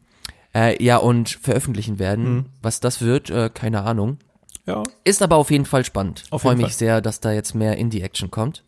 äh, 0.54 0.84
ja 0.84 0.98
und 0.98 1.30
veröffentlichen 1.30 1.98
werden. 1.98 2.36
Mhm. 2.36 2.46
Was 2.62 2.82
das 2.82 3.02
wird, 3.02 3.32
äh, 3.32 3.50
keine 3.52 3.82
Ahnung. 3.82 4.20
Ja. 4.68 4.84
Ist 5.04 5.24
aber 5.24 5.38
auf 5.38 5.50
jeden 5.50 5.66
Fall 5.66 5.84
spannend. 5.84 6.26
Freue 6.30 6.56
mich 6.56 6.66
Fall. 6.66 6.74
sehr, 6.74 7.02
dass 7.02 7.20
da 7.20 7.32
jetzt 7.32 7.56
mehr 7.56 7.78
Indie-Action 7.78 8.30
kommt. 8.30 8.64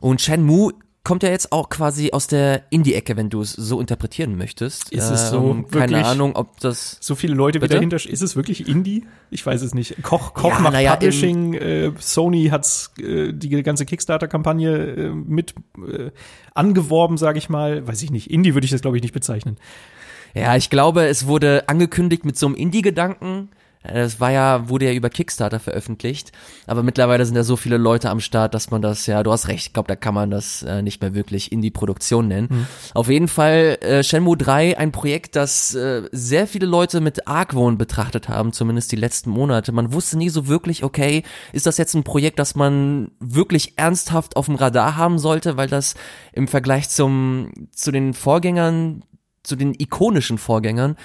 Und 0.00 0.20
Shenmue 0.20 0.72
kommt 1.02 1.22
ja 1.22 1.30
jetzt 1.30 1.50
auch 1.50 1.70
quasi 1.70 2.10
aus 2.12 2.26
der 2.26 2.64
Indie-Ecke, 2.70 3.16
wenn 3.16 3.30
du 3.30 3.40
es 3.40 3.52
so 3.52 3.80
interpretieren 3.80 4.36
möchtest. 4.36 4.92
Ist 4.92 5.10
es 5.10 5.30
so? 5.30 5.50
Ähm, 5.50 5.68
keine 5.68 5.92
wirklich, 5.92 6.04
Ahnung, 6.04 6.36
ob 6.36 6.60
das. 6.60 6.98
So 7.00 7.14
viele 7.14 7.34
Leute 7.34 7.58
bitte? 7.58 7.74
wieder 7.74 7.80
hinter. 7.80 7.96
Ist 7.96 8.22
es 8.22 8.36
wirklich 8.36 8.68
Indie? 8.68 9.06
Ich 9.30 9.44
weiß 9.44 9.62
es 9.62 9.74
nicht. 9.74 10.02
Koch, 10.02 10.34
Koch 10.34 10.50
ja, 10.50 10.60
macht 10.60 10.80
ja, 10.80 10.92
Publishing. 10.92 11.54
Äh, 11.54 11.92
Sony 11.98 12.48
hat 12.48 12.90
äh, 12.98 13.32
die 13.32 13.62
ganze 13.62 13.86
Kickstarter-Kampagne 13.86 14.76
äh, 14.76 15.10
mit 15.10 15.54
äh, 15.78 16.10
angeworben, 16.54 17.16
sage 17.16 17.38
ich 17.38 17.48
mal. 17.48 17.86
Weiß 17.86 18.02
ich 18.02 18.10
nicht. 18.10 18.30
Indie 18.30 18.54
würde 18.54 18.66
ich 18.66 18.70
das, 18.70 18.82
glaube 18.82 18.96
ich, 18.96 19.02
nicht 19.02 19.14
bezeichnen. 19.14 19.56
Ja, 20.34 20.54
ich 20.56 20.70
glaube, 20.70 21.06
es 21.06 21.26
wurde 21.26 21.68
angekündigt 21.68 22.24
mit 22.24 22.38
so 22.38 22.46
einem 22.46 22.54
Indie-Gedanken 22.54 23.48
das 23.82 24.20
war 24.20 24.30
ja, 24.30 24.68
wurde 24.68 24.86
ja 24.86 24.92
über 24.92 25.08
Kickstarter 25.08 25.58
veröffentlicht, 25.58 26.32
aber 26.66 26.82
mittlerweile 26.82 27.24
sind 27.24 27.34
ja 27.34 27.44
so 27.44 27.56
viele 27.56 27.78
Leute 27.78 28.10
am 28.10 28.20
Start, 28.20 28.52
dass 28.52 28.70
man 28.70 28.82
das 28.82 29.06
ja, 29.06 29.22
du 29.22 29.32
hast 29.32 29.48
recht, 29.48 29.68
ich 29.68 29.72
glaube, 29.72 29.88
da 29.88 29.96
kann 29.96 30.12
man 30.14 30.30
das 30.30 30.62
äh, 30.62 30.82
nicht 30.82 31.00
mehr 31.00 31.14
wirklich 31.14 31.50
in 31.50 31.62
die 31.62 31.70
Produktion 31.70 32.28
nennen. 32.28 32.48
Mhm. 32.50 32.66
Auf 32.92 33.08
jeden 33.08 33.28
Fall 33.28 33.78
äh, 33.80 34.02
Shenmue 34.02 34.36
3, 34.36 34.76
ein 34.76 34.92
Projekt, 34.92 35.34
das 35.34 35.74
äh, 35.74 36.02
sehr 36.12 36.46
viele 36.46 36.66
Leute 36.66 37.00
mit 37.00 37.26
Argwohn 37.26 37.78
betrachtet 37.78 38.28
haben, 38.28 38.52
zumindest 38.52 38.92
die 38.92 38.96
letzten 38.96 39.30
Monate. 39.30 39.72
Man 39.72 39.94
wusste 39.94 40.18
nie 40.18 40.28
so 40.28 40.46
wirklich, 40.46 40.84
okay, 40.84 41.22
ist 41.54 41.66
das 41.66 41.78
jetzt 41.78 41.94
ein 41.94 42.04
Projekt, 42.04 42.38
das 42.38 42.54
man 42.54 43.12
wirklich 43.18 43.78
ernsthaft 43.78 44.36
auf 44.36 44.46
dem 44.46 44.56
Radar 44.56 44.96
haben 44.96 45.18
sollte, 45.18 45.56
weil 45.56 45.68
das 45.68 45.94
im 46.32 46.48
Vergleich 46.48 46.90
zum, 46.90 47.50
zu 47.72 47.92
den 47.92 48.12
Vorgängern, 48.12 49.04
zu 49.42 49.56
den 49.56 49.74
ikonischen 49.78 50.36
Vorgängern, 50.36 50.96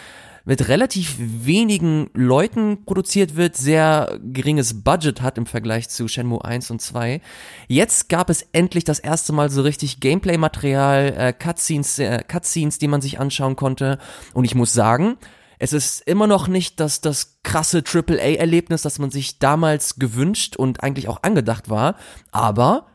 mit 0.45 0.67
relativ 0.67 1.15
wenigen 1.17 2.09
Leuten 2.13 2.85
produziert 2.85 3.35
wird, 3.35 3.57
sehr 3.57 4.19
geringes 4.23 4.83
Budget 4.83 5.21
hat 5.21 5.37
im 5.37 5.47
Vergleich 5.47 5.89
zu 5.89 6.07
Shenmue 6.07 6.45
1 6.45 6.69
und 6.71 6.81
2. 6.81 7.19
Jetzt 7.67 8.09
gab 8.09 8.29
es 8.29 8.45
endlich 8.51 8.83
das 8.83 8.99
erste 8.99 9.33
Mal 9.33 9.49
so 9.49 9.63
richtig 9.63 9.99
Gameplay-Material, 9.99 11.13
äh, 11.17 11.33
Cutscenes, 11.33 11.97
äh, 11.99 12.23
Cutscenes, 12.27 12.77
die 12.77 12.87
man 12.87 13.01
sich 13.01 13.19
anschauen 13.19 13.55
konnte. 13.55 13.97
Und 14.33 14.45
ich 14.45 14.53
muss 14.53 14.71
sagen, 14.71 15.17
es 15.57 15.73
ist 15.73 16.01
immer 16.01 16.27
noch 16.27 16.47
nicht 16.47 16.79
das, 16.79 17.01
das 17.01 17.39
krasse 17.43 17.83
AAA-Erlebnis, 17.83 18.83
das 18.83 18.99
man 18.99 19.09
sich 19.09 19.39
damals 19.39 19.97
gewünscht 19.97 20.55
und 20.57 20.83
eigentlich 20.83 21.07
auch 21.07 21.23
angedacht 21.23 21.69
war, 21.69 21.95
aber 22.31 22.87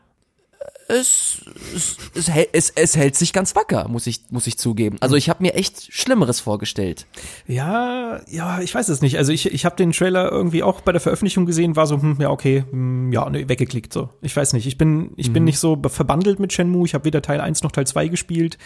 es, 0.91 1.41
es, 2.13 2.29
es, 2.51 2.69
es, 2.69 2.97
hält 2.97 3.15
sich 3.15 3.33
ganz 3.33 3.55
wacker, 3.55 3.87
muss 3.87 4.07
ich, 4.07 4.21
muss 4.29 4.45
ich 4.47 4.57
zugeben. 4.57 4.97
Also 4.99 5.15
ich 5.15 5.29
habe 5.29 5.41
mir 5.41 5.53
echt 5.53 5.91
Schlimmeres 5.93 6.39
vorgestellt. 6.41 7.05
Ja, 7.47 8.21
ja, 8.29 8.59
ich 8.59 8.75
weiß 8.75 8.89
es 8.89 9.01
nicht. 9.01 9.17
Also 9.17 9.31
ich, 9.31 9.51
ich 9.51 9.65
habe 9.65 9.75
den 9.75 9.93
Trailer 9.93 10.31
irgendwie 10.31 10.63
auch 10.63 10.81
bei 10.81 10.91
der 10.91 11.01
Veröffentlichung 11.01 11.45
gesehen, 11.45 11.75
war 11.75 11.87
so, 11.87 12.01
hm, 12.01 12.17
ja, 12.19 12.29
okay, 12.29 12.65
hm, 12.69 13.11
ja, 13.11 13.29
nee, 13.29 13.47
weggeklickt 13.47 13.93
so. 13.93 14.09
Ich 14.21 14.35
weiß 14.35 14.53
nicht. 14.53 14.67
Ich 14.67 14.77
bin, 14.77 15.11
ich 15.15 15.29
mhm. 15.29 15.33
bin 15.33 15.43
nicht 15.45 15.59
so 15.59 15.81
verbandelt 15.87 16.39
mit 16.39 16.51
Shenmue. 16.51 16.85
Ich 16.85 16.93
habe 16.93 17.05
weder 17.05 17.21
Teil 17.21 17.39
1 17.39 17.63
noch 17.63 17.71
Teil 17.71 17.87
2 17.87 18.09
gespielt. 18.09 18.57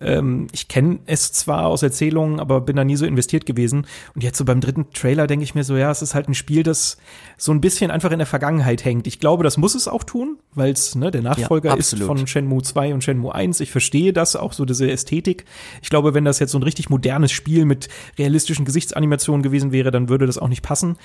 Ähm, 0.00 0.48
ich 0.52 0.68
kenne 0.68 0.98
es 1.06 1.32
zwar 1.32 1.66
aus 1.66 1.82
Erzählungen, 1.82 2.40
aber 2.40 2.60
bin 2.60 2.76
da 2.76 2.84
nie 2.84 2.96
so 2.96 3.06
investiert 3.06 3.46
gewesen. 3.46 3.86
Und 4.14 4.24
jetzt 4.24 4.38
so 4.38 4.44
beim 4.44 4.60
dritten 4.60 4.90
Trailer 4.92 5.26
denke 5.26 5.44
ich 5.44 5.54
mir 5.54 5.64
so, 5.64 5.76
ja, 5.76 5.90
es 5.90 6.02
ist 6.02 6.14
halt 6.14 6.28
ein 6.28 6.34
Spiel, 6.34 6.64
das 6.64 6.96
so 7.36 7.52
ein 7.52 7.60
bisschen 7.60 7.90
einfach 7.90 8.10
in 8.10 8.18
der 8.18 8.26
Vergangenheit 8.26 8.84
hängt. 8.84 9.06
Ich 9.06 9.20
glaube, 9.20 9.44
das 9.44 9.56
muss 9.56 9.76
es 9.76 9.86
auch 9.86 10.02
tun, 10.02 10.38
weil 10.54 10.72
es, 10.72 10.96
ne, 10.96 11.10
der 11.10 11.22
Nachfolger 11.22 11.67
ja. 11.67 11.67
Nachfolger 11.76 12.02
ist 12.02 12.06
von 12.06 12.26
Shenmue 12.26 12.62
2 12.62 12.94
und 12.94 13.04
Shenmue 13.04 13.34
1. 13.34 13.60
Ich 13.60 13.70
verstehe 13.70 14.12
das, 14.12 14.36
auch 14.36 14.52
so 14.52 14.64
diese 14.64 14.90
Ästhetik. 14.90 15.44
Ich 15.82 15.90
glaube, 15.90 16.14
wenn 16.14 16.24
das 16.24 16.38
jetzt 16.38 16.52
so 16.52 16.58
ein 16.58 16.62
richtig 16.62 16.90
modernes 16.90 17.32
Spiel 17.32 17.64
mit 17.64 17.88
realistischen 18.18 18.64
Gesichtsanimationen 18.64 19.42
gewesen 19.42 19.72
wäre, 19.72 19.90
dann 19.90 20.08
würde 20.08 20.26
das 20.26 20.38
auch 20.38 20.48
nicht 20.48 20.62
passen. 20.62 20.96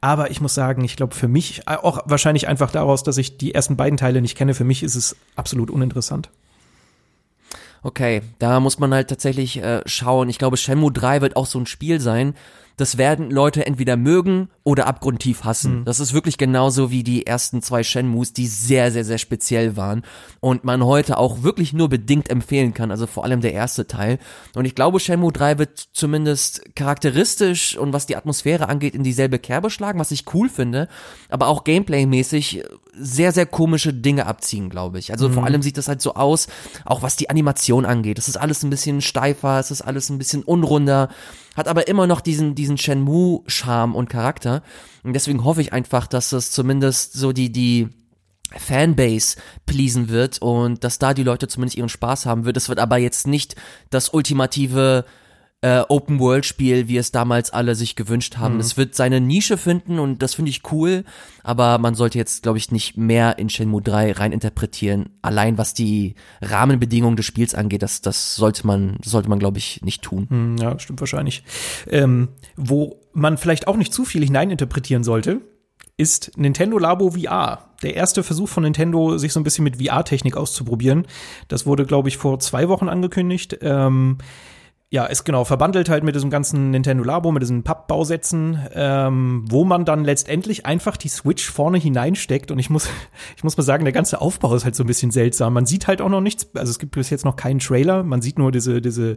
Aber 0.00 0.30
ich 0.30 0.40
muss 0.40 0.54
sagen, 0.54 0.84
ich 0.84 0.96
glaube 0.96 1.14
für 1.14 1.28
mich, 1.28 1.68
auch 1.68 2.00
wahrscheinlich 2.06 2.48
einfach 2.48 2.70
daraus, 2.70 3.02
dass 3.02 3.18
ich 3.18 3.38
die 3.38 3.54
ersten 3.54 3.76
beiden 3.76 3.96
Teile 3.96 4.20
nicht 4.20 4.36
kenne, 4.36 4.54
für 4.54 4.64
mich 4.64 4.82
ist 4.82 4.96
es 4.96 5.16
absolut 5.36 5.70
uninteressant. 5.70 6.30
Okay, 7.84 8.22
da 8.38 8.60
muss 8.60 8.78
man 8.78 8.94
halt 8.94 9.08
tatsächlich 9.08 9.60
äh, 9.60 9.80
schauen. 9.86 10.28
Ich 10.28 10.38
glaube, 10.38 10.56
Shenmue 10.56 10.92
3 10.92 11.20
wird 11.20 11.36
auch 11.36 11.46
so 11.46 11.58
ein 11.58 11.66
Spiel 11.66 12.00
sein, 12.00 12.34
das 12.76 12.96
werden 12.96 13.30
Leute 13.30 13.66
entweder 13.66 13.96
mögen 13.96 14.48
oder 14.64 14.86
abgrundtief 14.86 15.44
hassen. 15.44 15.80
Mhm. 15.80 15.84
Das 15.84 15.98
ist 15.98 16.12
wirklich 16.12 16.38
genauso 16.38 16.90
wie 16.90 17.02
die 17.02 17.26
ersten 17.26 17.62
zwei 17.62 17.82
Shenmues, 17.82 18.32
die 18.32 18.46
sehr, 18.46 18.92
sehr, 18.92 19.04
sehr 19.04 19.18
speziell 19.18 19.76
waren 19.76 20.02
und 20.40 20.64
man 20.64 20.84
heute 20.84 21.18
auch 21.18 21.42
wirklich 21.42 21.72
nur 21.72 21.88
bedingt 21.88 22.30
empfehlen 22.30 22.72
kann, 22.72 22.90
also 22.90 23.06
vor 23.06 23.24
allem 23.24 23.40
der 23.40 23.52
erste 23.52 23.86
Teil. 23.86 24.18
Und 24.54 24.64
ich 24.64 24.74
glaube, 24.74 25.00
Shenmue 25.00 25.32
3 25.32 25.58
wird 25.58 25.78
zumindest 25.92 26.76
charakteristisch 26.76 27.76
und 27.76 27.92
was 27.92 28.06
die 28.06 28.16
Atmosphäre 28.16 28.68
angeht, 28.68 28.94
in 28.94 29.02
dieselbe 29.02 29.38
Kerbe 29.38 29.70
schlagen, 29.70 29.98
was 29.98 30.12
ich 30.12 30.32
cool 30.34 30.48
finde, 30.48 30.88
aber 31.28 31.48
auch 31.48 31.64
gameplaymäßig 31.64 32.62
sehr, 32.94 33.32
sehr 33.32 33.46
komische 33.46 33.92
Dinge 33.94 34.26
abziehen, 34.26 34.68
glaube 34.68 34.98
ich. 34.98 35.12
Also 35.12 35.28
mhm. 35.28 35.32
vor 35.32 35.44
allem 35.44 35.62
sieht 35.62 35.78
das 35.78 35.88
halt 35.88 36.02
so 36.02 36.14
aus, 36.14 36.46
auch 36.84 37.02
was 37.02 37.16
die 37.16 37.30
Animation 37.30 37.86
angeht. 37.86 38.18
Es 38.18 38.28
ist 38.28 38.36
alles 38.36 38.62
ein 38.62 38.70
bisschen 38.70 39.00
steifer, 39.00 39.58
es 39.58 39.70
ist 39.70 39.82
alles 39.82 40.10
ein 40.10 40.18
bisschen 40.18 40.42
unrunder, 40.42 41.08
hat 41.56 41.68
aber 41.68 41.88
immer 41.88 42.06
noch 42.06 42.20
diesen, 42.20 42.54
diesen 42.54 42.76
Shenmue-Charme 42.78 43.94
und 43.94 44.08
Charakter. 44.10 44.51
Und 45.02 45.14
deswegen 45.14 45.44
hoffe 45.44 45.62
ich 45.62 45.72
einfach, 45.72 46.06
dass 46.06 46.32
es 46.32 46.50
zumindest 46.50 47.14
so 47.14 47.32
die, 47.32 47.50
die 47.50 47.88
Fanbase 48.56 49.36
pleasen 49.64 50.08
wird 50.08 50.40
und 50.42 50.84
dass 50.84 50.98
da 50.98 51.14
die 51.14 51.22
Leute 51.22 51.48
zumindest 51.48 51.78
ihren 51.78 51.88
Spaß 51.88 52.26
haben 52.26 52.44
wird. 52.44 52.56
Es 52.56 52.68
wird 52.68 52.78
aber 52.78 52.98
jetzt 52.98 53.26
nicht 53.26 53.56
das 53.90 54.10
ultimative 54.10 55.04
äh, 55.62 55.82
Open-World-Spiel, 55.88 56.88
wie 56.88 56.96
es 56.96 57.12
damals 57.12 57.52
alle 57.52 57.74
sich 57.76 57.94
gewünscht 57.96 58.36
haben. 58.36 58.58
Es 58.58 58.76
wird 58.76 58.94
seine 58.96 59.20
Nische 59.20 59.56
finden 59.56 60.00
und 60.00 60.20
das 60.20 60.34
finde 60.34 60.50
ich 60.50 60.62
cool, 60.72 61.04
aber 61.44 61.78
man 61.78 61.94
sollte 61.94 62.18
jetzt, 62.18 62.42
glaube 62.42 62.58
ich, 62.58 62.72
nicht 62.72 62.96
mehr 62.96 63.38
in 63.38 63.48
Shenmue 63.48 63.80
3 63.80 64.12
rein 64.12 64.32
interpretieren. 64.32 65.10
Allein 65.22 65.58
was 65.58 65.72
die 65.72 66.16
Rahmenbedingungen 66.40 67.16
des 67.16 67.26
Spiels 67.26 67.54
angeht, 67.54 67.82
das, 67.82 68.00
das 68.00 68.34
sollte 68.34 68.66
man, 68.66 68.98
sollte 69.04 69.28
man, 69.28 69.38
glaube 69.38 69.58
ich, 69.58 69.80
nicht 69.82 70.02
tun. 70.02 70.26
Hm, 70.28 70.56
Ja, 70.58 70.78
stimmt 70.80 71.00
wahrscheinlich. 71.00 71.44
Ähm, 71.88 72.28
wo 72.56 73.00
man 73.12 73.38
vielleicht 73.38 73.68
auch 73.68 73.76
nicht 73.76 73.92
zu 73.92 74.04
viel 74.04 74.24
hineininterpretieren 74.24 75.04
sollte, 75.04 75.42
ist 75.96 76.36
Nintendo 76.36 76.78
Labo 76.78 77.12
VR. 77.12 77.70
Der 77.84 77.94
erste 77.94 78.24
Versuch 78.24 78.48
von 78.48 78.64
Nintendo, 78.64 79.18
sich 79.18 79.32
so 79.32 79.38
ein 79.38 79.44
bisschen 79.44 79.62
mit 79.64 79.76
VR-Technik 79.80 80.36
auszuprobieren. 80.36 81.06
Das 81.46 81.66
wurde, 81.66 81.86
glaube 81.86 82.08
ich, 82.08 82.16
vor 82.16 82.40
zwei 82.40 82.68
Wochen 82.68 82.88
angekündigt. 82.88 83.58
Ähm, 83.60 84.18
ja, 84.92 85.06
ist 85.06 85.24
genau 85.24 85.44
verbandelt 85.44 85.88
halt 85.88 86.04
mit 86.04 86.14
diesem 86.14 86.28
ganzen 86.28 86.70
Nintendo 86.70 87.02
Labo, 87.02 87.32
mit 87.32 87.40
diesen 87.40 87.62
Pappbausätzen, 87.62 88.58
ähm, 88.74 89.42
wo 89.48 89.64
man 89.64 89.86
dann 89.86 90.04
letztendlich 90.04 90.66
einfach 90.66 90.98
die 90.98 91.08
Switch 91.08 91.50
vorne 91.50 91.78
hineinsteckt. 91.78 92.50
Und 92.50 92.58
ich 92.58 92.68
muss, 92.68 92.90
ich 93.36 93.42
muss 93.42 93.56
mal 93.56 93.62
sagen, 93.62 93.84
der 93.84 93.94
ganze 93.94 94.20
Aufbau 94.20 94.54
ist 94.54 94.66
halt 94.66 94.76
so 94.76 94.84
ein 94.84 94.86
bisschen 94.86 95.10
seltsam. 95.10 95.54
Man 95.54 95.64
sieht 95.64 95.86
halt 95.86 96.02
auch 96.02 96.10
noch 96.10 96.20
nichts, 96.20 96.46
also 96.54 96.68
es 96.68 96.78
gibt 96.78 96.92
bis 96.92 97.08
jetzt 97.08 97.24
noch 97.24 97.36
keinen 97.36 97.58
Trailer. 97.58 98.02
Man 98.02 98.20
sieht 98.20 98.38
nur 98.38 98.52
diese, 98.52 98.82
diese 98.82 99.16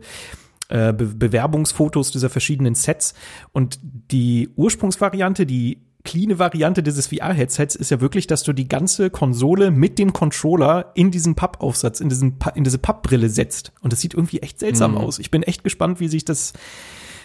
äh, 0.70 0.94
Be 0.94 1.08
Bewerbungsfotos 1.08 2.10
dieser 2.10 2.29
verschiedenen 2.29 2.74
Sets. 2.75 3.13
Und 3.51 3.77
die 3.84 4.53
Ursprungsvariante, 4.55 5.46
die 5.46 5.82
cleane 6.05 6.39
Variante 6.39 6.81
dieses 6.81 7.07
VR-Headsets 7.07 7.75
ist 7.75 7.91
ja 7.91 8.00
wirklich, 8.00 8.27
dass 8.27 8.43
du 8.43 8.53
die 8.53 8.69
ganze 8.69 9.09
Konsole 9.09 9.71
mit 9.71 10.00
dem 10.00 10.13
Controller 10.13 10.91
in 10.95 11.12
diesen 11.12 11.35
Pappaufsatz, 11.35 12.00
in, 12.00 12.07
diesen 12.07 12.39
Pa- 12.39 12.51
in 12.51 12.63
diese 12.63 12.77
Pappbrille 12.77 13.27
setzt. 13.27 13.74
Und 13.81 13.91
das 13.91 14.00
sieht 14.00 14.13
irgendwie 14.13 14.39
echt 14.39 14.59
seltsam 14.59 14.95
aus. 14.97 15.19
Ich 15.19 15.31
bin 15.31 15.43
echt 15.43 15.63
gespannt, 15.65 16.00
wie 16.00 16.07
sich 16.07 16.24
das 16.24 16.53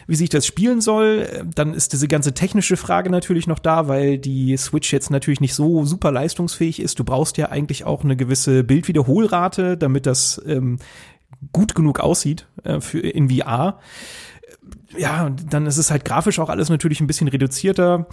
wie 0.07 0.17
sich 0.17 0.29
das 0.31 0.45
spielen 0.45 0.81
soll. 0.81 1.45
Dann 1.55 1.73
ist 1.73 1.93
diese 1.93 2.09
ganze 2.09 2.35
technische 2.35 2.77
Frage 2.77 3.11
natürlich 3.11 3.47
noch 3.47 3.61
da, 3.61 3.87
weil 3.87 4.19
die 4.19 4.57
Switch 4.57 4.93
jetzt 4.93 5.11
natürlich 5.11 5.41
nicht 5.41 5.55
so 5.55 5.85
super 5.85 6.11
leistungsfähig 6.11 6.81
ist. 6.81 6.99
Du 6.99 7.05
brauchst 7.05 7.37
ja 7.37 7.51
eigentlich 7.51 7.85
auch 7.85 8.03
eine 8.03 8.17
gewisse 8.17 8.65
Bildwiederholrate, 8.65 9.77
damit 9.77 10.07
das 10.07 10.43
ähm, 10.47 10.79
gut 11.53 11.77
genug 11.77 12.01
aussieht 12.01 12.49
äh, 12.65 12.81
für 12.81 12.99
in 12.99 13.31
VR. 13.31 13.79
Ja, 14.99 15.27
und 15.27 15.53
dann 15.55 15.67
ist 15.67 15.77
es 15.77 15.93
halt 15.93 16.05
grafisch 16.05 16.41
auch 16.41 16.49
alles 16.49 16.71
natürlich 16.71 17.01
ein 17.01 17.07
bisschen 17.07 17.29
reduzierter. 17.29 18.09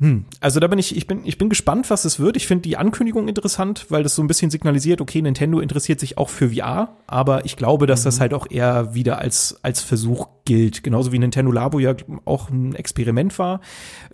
Hm. 0.00 0.26
Also 0.40 0.60
da 0.60 0.68
bin 0.68 0.78
ich, 0.78 0.96
ich 0.96 1.08
bin, 1.08 1.22
ich 1.24 1.38
bin 1.38 1.48
gespannt, 1.48 1.90
was 1.90 2.04
es 2.04 2.20
wird. 2.20 2.36
Ich 2.36 2.46
finde 2.46 2.62
die 2.62 2.76
Ankündigung 2.76 3.26
interessant, 3.26 3.86
weil 3.88 4.04
das 4.04 4.14
so 4.14 4.22
ein 4.22 4.28
bisschen 4.28 4.48
signalisiert, 4.50 5.00
okay, 5.00 5.20
Nintendo 5.20 5.58
interessiert 5.58 5.98
sich 5.98 6.18
auch 6.18 6.28
für 6.28 6.50
VR, 6.50 6.96
aber 7.08 7.44
ich 7.44 7.56
glaube, 7.56 7.88
dass 7.88 8.04
das 8.04 8.20
halt 8.20 8.32
auch 8.32 8.46
eher 8.48 8.94
wieder 8.94 9.18
als, 9.18 9.58
als 9.62 9.82
Versuch 9.82 10.28
gilt. 10.44 10.84
Genauso 10.84 11.10
wie 11.10 11.18
Nintendo 11.18 11.50
Labo 11.50 11.80
ja 11.80 11.94
auch 12.26 12.48
ein 12.48 12.76
Experiment 12.76 13.38
war, 13.40 13.60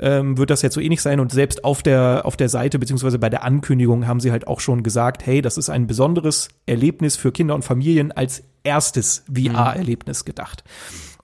ähm, 0.00 0.38
wird 0.38 0.48
das 0.48 0.62
jetzt 0.62 0.74
so 0.74 0.80
ähnlich 0.80 1.02
sein. 1.02 1.20
Und 1.20 1.32
selbst 1.32 1.64
auf 1.64 1.82
der, 1.82 2.22
auf 2.24 2.38
der 2.38 2.48
Seite, 2.48 2.78
beziehungsweise 2.78 3.18
bei 3.18 3.28
der 3.28 3.44
Ankündigung 3.44 4.06
haben 4.06 4.20
sie 4.20 4.32
halt 4.32 4.46
auch 4.46 4.60
schon 4.60 4.82
gesagt, 4.82 5.26
hey, 5.26 5.42
das 5.42 5.58
ist 5.58 5.68
ein 5.68 5.86
besonderes 5.86 6.48
Erlebnis 6.64 7.16
für 7.16 7.30
Kinder 7.30 7.54
und 7.54 7.62
Familien 7.62 8.10
als 8.10 8.42
erstes 8.62 9.24
VR-Erlebnis 9.32 10.24
gedacht. 10.24 10.64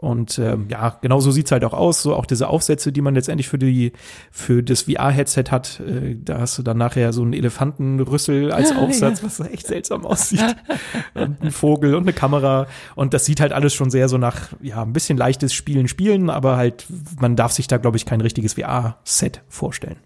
Und 0.00 0.38
ähm, 0.38 0.68
ja, 0.70 0.96
genau 1.02 1.20
so 1.20 1.30
sieht's 1.30 1.52
halt 1.52 1.62
auch 1.62 1.74
aus. 1.74 2.00
So 2.00 2.16
auch 2.16 2.24
diese 2.24 2.48
Aufsätze, 2.48 2.90
die 2.90 3.02
man 3.02 3.14
letztendlich 3.14 3.48
für 3.48 3.58
die 3.58 3.92
für 4.30 4.62
das 4.62 4.82
VR-Headset 4.82 5.44
hat, 5.50 5.78
äh, 5.80 6.16
da 6.18 6.38
hast 6.38 6.56
du 6.56 6.62
dann 6.62 6.78
nachher 6.78 7.12
so 7.12 7.20
einen 7.20 7.34
Elefantenrüssel 7.34 8.50
als 8.50 8.72
Aufsatz, 8.76 9.22
was 9.22 9.40
echt 9.40 9.66
seltsam 9.66 10.06
aussieht. 10.06 10.56
und 11.14 11.42
ein 11.42 11.50
Vogel 11.50 11.94
und 11.94 12.04
eine 12.04 12.14
Kamera. 12.14 12.66
Und 12.94 13.12
das 13.12 13.26
sieht 13.26 13.42
halt 13.42 13.52
alles 13.52 13.74
schon 13.74 13.90
sehr 13.90 14.08
so 14.08 14.16
nach, 14.16 14.48
ja, 14.62 14.82
ein 14.82 14.94
bisschen 14.94 15.18
leichtes 15.18 15.52
Spielen, 15.52 15.86
Spielen, 15.86 16.30
aber 16.30 16.56
halt, 16.56 16.86
man 17.20 17.36
darf 17.36 17.52
sich 17.52 17.66
da, 17.66 17.76
glaube 17.76 17.98
ich, 17.98 18.06
kein 18.06 18.22
richtiges 18.22 18.54
VR-Set 18.54 19.42
vorstellen. 19.48 19.98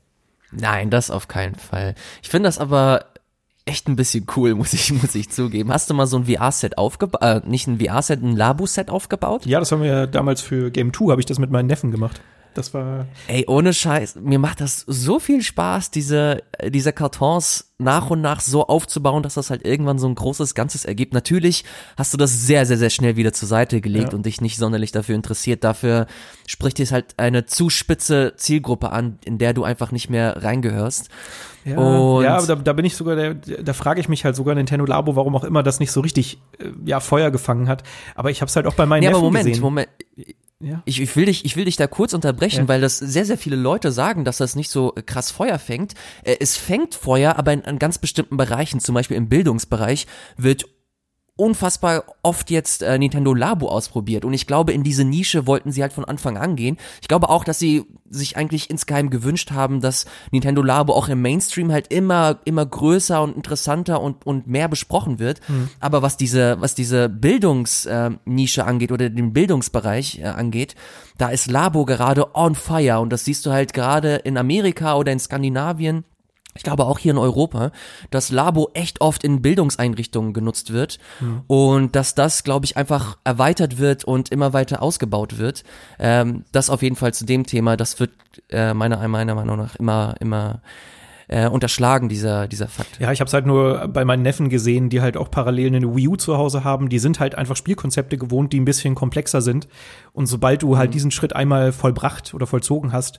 Nein, 0.51 0.91
das 0.91 1.13
auf 1.13 1.29
keinen 1.29 1.55
Fall. 1.55 1.95
Ich 2.21 2.31
finde 2.31 2.49
das 2.49 2.59
aber 2.59 3.07
echt 3.67 3.89
ein 3.89 3.97
bisschen 3.97 4.27
cool, 4.37 4.55
muss 4.55 4.73
ich, 4.73 4.93
muss 5.03 5.15
ich 5.15 5.31
zugeben. 5.31 5.73
Hast 5.73 5.91
du 5.91 5.95
mal 5.95 6.07
so 6.07 6.19
ein 6.19 6.27
VR-Set 6.27 6.79
aufgebaut, 6.79 7.23
äh, 7.23 7.41
nicht 7.45 7.67
ein 7.67 7.79
VR-Set, 7.81 8.23
ein 8.23 8.37
Labu-Set 8.37 8.91
aufgebaut? 8.91 9.47
Ja, 9.47 9.59
das 9.59 9.73
haben 9.73 9.83
wir 9.83 9.89
ja 9.89 10.07
damals 10.07 10.41
für 10.41 10.71
Game 10.71 10.93
2, 10.93 11.11
habe 11.11 11.21
ich 11.21 11.27
das 11.27 11.39
mit 11.39 11.51
meinen 11.51 11.67
Neffen 11.67 11.91
gemacht. 11.91 12.21
Das 12.55 12.73
war, 12.75 13.07
Ey, 13.29 13.45
ohne 13.49 13.73
Scheiß, 13.75 14.17
mir 14.17 14.39
macht 14.39 14.61
das 14.61 14.85
so 14.87 15.19
viel 15.19 15.43
Spaß, 15.43 15.91
diese, 15.91 16.43
diese 16.69 16.93
Kartons 16.93 17.73
nach 17.79 18.11
und 18.11 18.21
nach 18.21 18.41
so 18.41 18.67
aufzubauen, 18.67 19.23
dass 19.25 19.35
das 19.35 19.51
halt 19.51 19.67
irgendwann 19.67 19.99
so 19.99 20.07
ein 20.09 20.15
großes 20.15 20.55
Ganzes 20.55 20.85
ergibt. 20.85 21.13
Natürlich 21.13 21.65
hast 21.97 22.13
du 22.15 22.17
das 22.17 22.47
sehr, 22.47 22.65
sehr, 22.67 22.77
sehr 22.79 22.91
schnell 22.91 23.17
wieder 23.17 23.33
zur 23.33 23.49
Seite 23.49 23.81
gelegt 23.81 24.13
Ja. 24.13 24.17
und 24.17 24.25
dich 24.27 24.41
nicht 24.41 24.57
sonderlich 24.57 24.93
dafür 24.93 25.17
interessiert. 25.17 25.65
Dafür 25.65 26.07
spricht 26.47 26.79
es 26.81 26.93
halt 26.93 27.15
eine 27.19 27.47
zu 27.47 27.71
spitze 27.71 28.35
Zielgruppe 28.37 28.91
an, 28.91 29.19
in 29.25 29.39
der 29.39 29.53
du 29.53 29.65
einfach 29.65 29.91
nicht 29.91 30.09
mehr 30.09 30.43
reingehörst. 30.43 31.09
Ja, 31.65 31.79
Und- 31.79 32.23
ja 32.25 32.37
aber 32.37 32.47
da, 32.47 32.55
da 32.57 32.73
bin 32.75 32.85
ich 32.85 32.95
sogar, 32.95 33.17
da, 33.17 33.35
da 33.35 33.73
frage 33.73 34.01
ich 34.01 34.09
mich 34.09 34.25
halt 34.25 34.37
sogar 34.37 34.55
Nintendo 34.55 34.85
Labo, 34.87 35.17
warum 35.17 35.35
auch 35.35 35.45
immer 35.45 35.63
das 35.63 35.81
nicht 35.81 35.91
so 35.93 36.01
richtig 36.01 36.39
äh, 36.61 36.67
ja, 36.85 37.01
Feuer 37.01 37.31
gefangen 37.31 37.69
hat. 37.69 37.83
Aber 38.15 38.31
ich 38.31 38.41
habe 38.41 38.49
es 38.51 38.57
halt 38.57 38.67
auch 38.67 38.75
bei 38.75 38.87
meinen 38.87 39.03
Ja, 39.03 39.11
aber 39.11 39.19
Neffen 39.19 39.25
Moment, 39.25 39.47
gesehen. 39.47 39.63
Moment. 39.63 39.89
Ja. 40.65 40.83
Ich, 40.87 41.01
ich, 41.01 41.15
will 41.17 41.27
dich, 41.27 41.45
ich 41.45 41.57
will 41.57 41.65
dich 41.67 41.77
da 41.77 41.87
kurz 41.87 42.13
unterbrechen, 42.15 42.61
Ja. 42.63 42.69
weil 42.69 42.81
das 42.81 42.99
sehr, 42.99 43.25
sehr 43.25 43.39
viele 43.39 43.57
Leute 43.57 43.93
sagen, 43.93 44.25
dass 44.25 44.39
das 44.39 44.57
nicht 44.57 44.71
so 44.71 44.95
krass 45.07 45.31
Feuer 45.31 45.59
fängt. 45.59 45.95
Äh, 46.23 46.37
Es 46.41 46.57
fängt 46.57 46.95
Feuer, 46.95 47.37
aber 47.37 47.53
in, 47.53 47.61
in 47.63 47.79
ganz 47.79 47.99
bestimmten 47.99 48.37
Bereichen, 48.37 48.81
zum 48.81 48.95
Beispiel 48.95 49.17
im 49.17 49.29
Bildungsbereich, 49.29 50.07
wird 50.37 50.67
unfassbar 51.37 52.05
oft 52.23 52.51
jetzt 52.51 52.83
äh, 52.83 52.97
Nintendo 52.97 53.35
Labo 53.35 53.69
ausprobiert 53.69 54.25
und 54.25 54.35
ich 54.35 54.47
glaube, 54.47 54.73
in 54.73 54.85
diese 54.85 55.05
Nische 55.05 55.47
wollten 55.47 55.73
sie 55.73 55.83
halt 55.83 55.93
von 55.93 56.05
Anfang 56.05 56.37
an 56.37 56.55
gehen. 56.55 56.77
Ich 57.03 57.09
glaube 57.09 57.29
auch, 57.29 57.43
dass 57.43 57.59
sie 57.59 57.85
sich 58.09 58.37
eigentlich 58.37 58.71
insgeheim 58.71 59.11
gewünscht 59.11 59.51
haben, 59.51 59.81
dass 59.81 60.07
Nintendo 60.31 60.63
Labo 60.63 60.93
auch 60.93 61.09
im 61.09 61.21
Mainstream 61.23 61.73
halt 61.73 61.93
immer 61.93 62.39
immer 62.45 62.65
größer 62.65 63.21
und 63.21 63.35
interessanter 63.35 64.01
und 64.01 64.25
und 64.25 64.47
mehr 64.47 64.69
besprochen 64.69 65.19
wird. 65.19 65.41
Aber 65.81 66.03
was 66.03 66.17
diese 66.17 66.61
was 66.61 66.77
diese 66.77 67.09
Bildungsnische 67.09 67.91
äh, 67.91 68.31
Nische 68.31 68.65
angeht 68.65 68.93
oder 68.93 69.11
den 69.11 69.33
Bildungsbereich 69.33 70.21
äh, 70.21 70.27
angeht, 70.27 70.77
da 71.19 71.31
ist 71.31 71.51
Labo 71.51 71.85
gerade 71.85 72.37
on 72.37 72.55
fire 72.55 73.01
und 73.01 73.11
das 73.11 73.25
siehst 73.25 73.45
du 73.47 73.51
halt 73.51 73.73
gerade 73.73 74.17
in 74.17 74.39
Amerika 74.39 74.95
oder 74.95 75.11
in 75.11 75.19
Skandinavien 75.19 76.05
ich 76.55 76.63
glaube 76.63 76.85
auch 76.87 76.99
hier 76.99 77.13
in 77.13 77.19
Europa, 77.19 77.73
dass 78.11 78.31
Labo 78.31 78.71
echt 78.75 79.01
oft 79.01 79.25
in 79.25 79.43
Bildungseinrichtungen 79.43 80.33
genutzt 80.33 80.73
wird 80.73 80.99
und 81.47 81.97
dass 81.97 82.15
das, 82.15 82.45
glaube 82.45 82.65
ich, 82.65 82.77
einfach 82.77 83.19
erweitert 83.25 83.79
wird 83.79 84.05
und 84.05 84.31
immer 84.31 84.53
weiter 84.53 84.83
ausgebaut 84.83 85.39
wird. 85.39 85.65
Ähm, 85.99 86.45
das 86.53 86.71
auf 86.71 86.83
jeden 86.83 86.97
Fall 86.97 87.13
zu 87.13 87.25
dem 87.25 87.45
Thema, 87.45 87.77
das 87.77 87.99
wird 87.99 88.13
äh, 88.51 88.73
meiner, 88.75 89.07
meiner 89.09 89.35
Meinung 89.35 89.59
nach 89.59 89.77
immer, 89.77 90.15
immer 90.21 90.61
äh, 91.29 91.49
unterschlagen, 91.49 92.09
dieser, 92.09 92.49
dieser 92.49 92.69
Fakt. 92.69 93.01
Ja, 93.01 93.13
ich 93.13 93.21
habe 93.21 93.29
es 93.29 93.35
halt 93.35 93.47
nur 93.47 93.89
bei 93.89 94.05
meinen 94.05 94.23
Neffen 94.23 94.49
gesehen, 94.49 94.91
die 94.91 95.01
halt 95.01 95.17
auch 95.17 95.31
parallel 95.31 95.75
eine 95.75 95.97
Wii 95.97 96.09
U 96.09 96.17
zu 96.17 96.37
Hause 96.37 96.65
haben. 96.65 96.89
Die 96.89 96.99
sind 96.99 97.21
halt 97.21 97.35
einfach 97.35 97.57
Spielkonzepte 97.57 98.19
gewohnt, 98.19 98.53
die 98.53 98.61
ein 98.61 98.65
bisschen 98.65 98.95
komplexer 98.95 99.41
sind. 99.41 99.69
Und 100.13 100.27
sobald 100.27 100.63
du 100.63 100.77
halt 100.77 100.95
diesen 100.95 101.11
Schritt 101.11 101.35
einmal 101.35 101.73
vollbracht 101.73 102.35
oder 102.35 102.47
vollzogen 102.47 102.93
hast, 102.93 103.19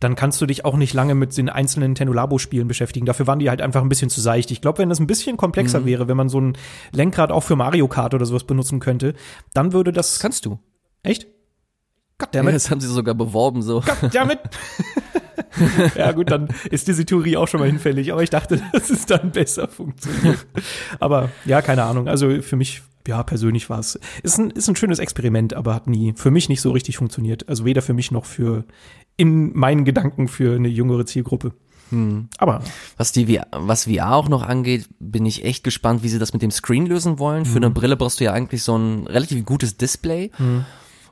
dann 0.00 0.14
kannst 0.14 0.40
du 0.40 0.46
dich 0.46 0.64
auch 0.64 0.76
nicht 0.76 0.94
lange 0.94 1.14
mit 1.14 1.36
den 1.36 1.48
einzelnen 1.48 1.90
Nintendo 1.90 2.12
Labo-Spielen 2.12 2.68
beschäftigen. 2.68 3.06
Dafür 3.06 3.26
waren 3.26 3.38
die 3.38 3.48
halt 3.50 3.60
einfach 3.60 3.82
ein 3.82 3.88
bisschen 3.88 4.10
zu 4.10 4.20
seicht. 4.20 4.50
Ich 4.50 4.60
glaube, 4.60 4.78
wenn 4.78 4.88
das 4.88 5.00
ein 5.00 5.06
bisschen 5.06 5.36
komplexer 5.36 5.84
wäre, 5.84 6.08
wenn 6.08 6.16
man 6.16 6.28
so 6.28 6.40
ein 6.40 6.56
Lenkrad 6.92 7.32
auch 7.32 7.42
für 7.42 7.56
Mario 7.56 7.88
Kart 7.88 8.14
oder 8.14 8.26
sowas 8.26 8.44
benutzen 8.44 8.80
könnte, 8.80 9.14
dann 9.54 9.72
würde 9.72 9.92
das. 9.92 10.20
Kannst 10.20 10.46
du. 10.46 10.58
Echt? 11.02 11.24
Ja, 11.24 11.28
Goddammit. 12.18 12.54
das 12.54 12.70
haben 12.70 12.80
sie 12.80 12.88
sogar 12.88 13.14
beworben 13.14 13.62
so. 13.62 13.82
Damit. 14.12 14.40
ja, 15.96 16.12
gut, 16.12 16.30
dann 16.30 16.48
ist 16.70 16.88
diese 16.88 17.04
Theorie 17.04 17.36
auch 17.36 17.48
schon 17.48 17.60
mal 17.60 17.66
hinfällig, 17.66 18.12
aber 18.12 18.22
ich 18.22 18.30
dachte, 18.30 18.62
dass 18.72 18.90
es 18.90 19.06
dann 19.06 19.32
besser 19.32 19.68
funktioniert. 19.68 20.46
Aber 21.00 21.30
ja, 21.44 21.62
keine 21.62 21.84
Ahnung. 21.84 22.08
Also 22.08 22.42
für 22.42 22.56
mich, 22.56 22.82
ja, 23.06 23.22
persönlich 23.22 23.70
war 23.70 23.78
es. 23.78 23.98
Ist 24.22 24.38
ein, 24.38 24.50
ist 24.50 24.68
ein 24.68 24.76
schönes 24.76 24.98
Experiment, 24.98 25.54
aber 25.54 25.74
hat 25.74 25.86
nie 25.86 26.14
für 26.16 26.30
mich 26.30 26.48
nicht 26.48 26.60
so 26.60 26.70
richtig 26.70 26.96
funktioniert. 26.96 27.48
Also 27.48 27.64
weder 27.64 27.82
für 27.82 27.94
mich 27.94 28.10
noch 28.10 28.24
für 28.24 28.64
in 29.16 29.56
meinen 29.56 29.84
Gedanken 29.84 30.28
für 30.28 30.56
eine 30.56 30.68
jüngere 30.68 31.06
Zielgruppe. 31.06 31.52
Aber 32.38 32.62
Was 32.96 33.12
die 33.12 33.26
VR, 33.26 33.46
was 33.52 33.84
VR 33.84 34.12
auch 34.14 34.28
noch 34.28 34.42
angeht, 34.42 34.88
bin 34.98 35.24
ich 35.24 35.44
echt 35.44 35.62
gespannt, 35.62 36.02
wie 36.02 36.08
sie 36.08 36.18
das 36.18 36.32
mit 36.32 36.42
dem 36.42 36.50
Screen 36.50 36.86
lösen 36.86 37.18
wollen. 37.20 37.44
Für 37.44 37.56
eine 37.58 37.70
Brille 37.70 37.96
brauchst 37.96 38.18
du 38.18 38.24
ja 38.24 38.32
eigentlich 38.32 38.64
so 38.64 38.76
ein 38.76 39.06
relativ 39.06 39.44
gutes 39.44 39.76
Display. 39.76 40.32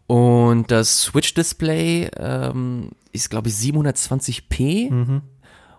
Und 0.06 0.70
das 0.70 1.02
Switch-Display 1.02 2.10
ähm, 2.18 2.90
ist, 3.12 3.30
glaube 3.30 3.48
ich, 3.48 3.54
720p 3.54 5.20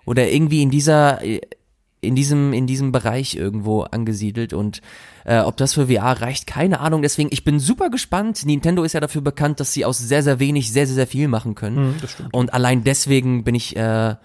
oder 0.05 0.29
irgendwie 0.29 0.61
in 0.61 0.71
dieser 0.71 1.19
in 2.01 2.15
diesem 2.15 2.53
in 2.53 2.67
diesem 2.67 2.91
Bereich 2.91 3.35
irgendwo 3.35 3.81
angesiedelt 3.81 4.53
und 4.53 4.81
äh, 5.25 5.39
ob 5.39 5.57
das 5.57 5.73
für 5.73 5.87
VR 5.87 6.21
reicht, 6.21 6.47
keine 6.47 6.79
Ahnung. 6.79 7.01
Deswegen, 7.01 7.29
ich 7.31 7.43
bin 7.43 7.59
super 7.59 7.89
gespannt. 7.89 8.45
Nintendo 8.45 8.83
ist 8.83 8.93
ja 8.93 8.99
dafür 8.99 9.21
bekannt, 9.21 9.59
dass 9.59 9.73
sie 9.73 9.85
aus 9.85 9.97
sehr 9.97 10.23
sehr 10.23 10.39
wenig 10.39 10.71
sehr 10.71 10.85
sehr 10.85 10.95
sehr 10.95 11.07
viel 11.07 11.27
machen 11.27 11.55
können. 11.55 11.95
das 12.01 12.11
stimmt. 12.11 12.33
Und 12.33 12.53
allein 12.53 12.83
deswegen 12.83 13.43
bin 13.43 13.55
ich 13.55 13.75
äh, 13.75 14.15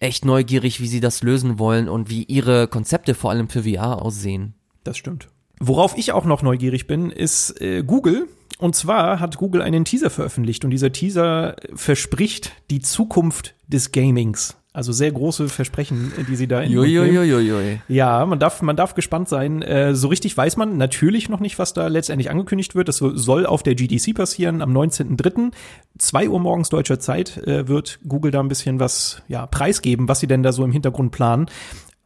echt 0.00 0.24
neugierig, 0.24 0.80
wie 0.80 0.88
sie 0.88 1.00
das 1.00 1.22
lösen 1.22 1.58
wollen 1.58 1.88
und 1.88 2.08
wie 2.08 2.24
ihre 2.24 2.68
Konzepte 2.68 3.14
vor 3.14 3.30
allem 3.30 3.48
für 3.48 3.64
VR 3.64 4.02
aussehen. 4.02 4.54
Das 4.84 4.96
stimmt. 4.96 5.28
Worauf 5.60 5.98
ich 5.98 6.12
auch 6.12 6.24
noch 6.24 6.42
neugierig 6.42 6.86
bin, 6.86 7.10
ist 7.10 7.60
äh, 7.60 7.82
Google 7.82 8.28
Und 8.58 8.74
zwar 8.74 9.20
hat 9.20 9.36
Google 9.36 9.62
einen 9.62 9.84
Teaser 9.84 10.10
veröffentlicht 10.10 10.64
und 10.64 10.70
dieser 10.70 10.92
Teaser 10.92 11.56
verspricht 11.74 12.52
die 12.70 12.80
Zukunft 12.80 13.54
des 13.68 13.92
Gamings. 13.92 14.56
Also 14.78 14.92
sehr 14.92 15.10
große 15.10 15.48
Versprechen, 15.48 16.12
die 16.28 16.36
sie 16.36 16.46
da 16.46 16.60
in 16.60 16.76
Uiuiuiui. 16.76 17.80
Ja, 17.88 18.24
man 18.26 18.38
darf, 18.38 18.62
man 18.62 18.76
darf 18.76 18.94
gespannt 18.94 19.28
sein. 19.28 19.60
Äh, 19.62 19.96
so 19.96 20.06
richtig 20.06 20.36
weiß 20.36 20.56
man 20.56 20.76
natürlich 20.76 21.28
noch 21.28 21.40
nicht, 21.40 21.58
was 21.58 21.72
da 21.72 21.88
letztendlich 21.88 22.30
angekündigt 22.30 22.76
wird. 22.76 22.86
Das 22.86 22.98
soll 22.98 23.44
auf 23.44 23.64
der 23.64 23.74
GDC 23.74 24.14
passieren 24.14 24.62
am 24.62 24.70
19.03. 24.70 25.50
2 25.98 26.28
Uhr 26.28 26.38
morgens 26.38 26.68
deutscher 26.68 27.00
Zeit 27.00 27.38
äh, 27.38 27.66
wird 27.66 27.98
Google 28.06 28.30
da 28.30 28.38
ein 28.38 28.46
bisschen 28.46 28.78
was 28.78 29.22
ja, 29.26 29.46
preisgeben, 29.46 30.08
was 30.08 30.20
sie 30.20 30.28
denn 30.28 30.44
da 30.44 30.52
so 30.52 30.64
im 30.64 30.70
Hintergrund 30.70 31.10
planen. 31.10 31.46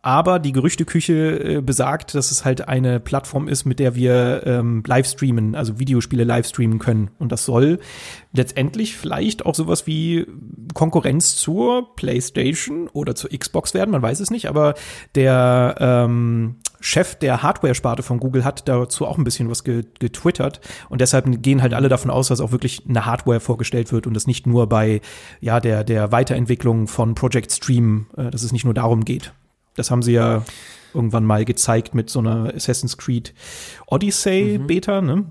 Aber 0.05 0.41
die 0.41 0.51
Gerüchteküche 0.51 1.59
äh, 1.59 1.61
besagt, 1.61 2.17
dass 2.17 2.33
es 2.33 2.45
halt 2.45 2.67
eine 2.67 2.99
Plattform 2.99 3.47
ist, 3.47 3.65
mit 3.65 3.79
der 3.79 3.95
wir 3.95 4.43
ähm, 4.45 4.83
live 4.85 5.07
streamen, 5.07 5.55
also 5.55 5.79
Videospiele 5.79 6.25
live 6.25 6.47
streamen 6.47 6.81
können. 6.81 7.12
Und 7.21 7.31
das 7.31 7.45
soll 7.45 7.79
letztendlich 8.33 8.97
vielleicht 8.97 9.47
auch 9.47 9.55
sowas 9.55 9.87
wie 9.87 10.27
Konkurrenz 10.75 11.37
zur 11.37 11.95
PlayStation 11.95 12.88
oder 12.88 13.15
zur 13.15 13.31
Xbox 13.31 13.75
werden, 13.75 13.93
man 13.93 14.03
weiß 14.03 14.19
es 14.19 14.33
nicht, 14.33 14.49
aber 14.49 14.75
der 15.15 15.77
ähm, 15.79 16.57
Chef 16.81 17.15
der 17.15 17.43
Hardware-Sparte 17.45 18.03
von 18.03 18.19
Google 18.19 18.45
hat 18.45 18.69
dazu 18.69 19.07
auch 19.07 19.19
ein 19.19 19.25
bisschen 19.25 19.51
was 19.51 19.62
getwittert 19.62 20.61
und 20.88 21.01
deshalb 21.01 21.43
gehen 21.43 21.62
halt 21.62 21.75
alle 21.75 21.88
davon 21.88 22.11
aus, 22.11 22.29
dass 22.29 22.41
auch 22.41 22.51
wirklich 22.51 22.83
eine 22.88 23.07
Hardware 23.07 23.38
vorgestellt 23.38 23.93
wird 23.93 24.07
und 24.07 24.17
es 24.17 24.27
nicht 24.27 24.47
nur 24.47 24.69
bei 24.69 25.01
ja 25.41 25.61
der 25.61 25.85
der 25.85 26.11
Weiterentwicklung 26.11 26.88
von 26.88 27.15
Project 27.15 27.53
Stream, 27.53 28.07
äh, 28.17 28.31
dass 28.31 28.43
es 28.43 28.53
nicht 28.53 28.65
nur 28.65 28.75
darum 28.75 29.05
geht. 29.05 29.33
Das 29.74 29.90
haben 29.90 30.02
sie 30.02 30.12
ja 30.12 30.44
irgendwann 30.94 31.24
mal 31.24 31.44
gezeigt 31.44 31.94
mit 31.94 32.11
so 32.11 32.18
einer 32.18 32.52
Assassin's 32.54 32.98
Creed 32.98 33.35
Odyssey 33.87 34.58
mhm. 34.58 34.66
Beta, 34.66 35.00
ne? 35.00 35.26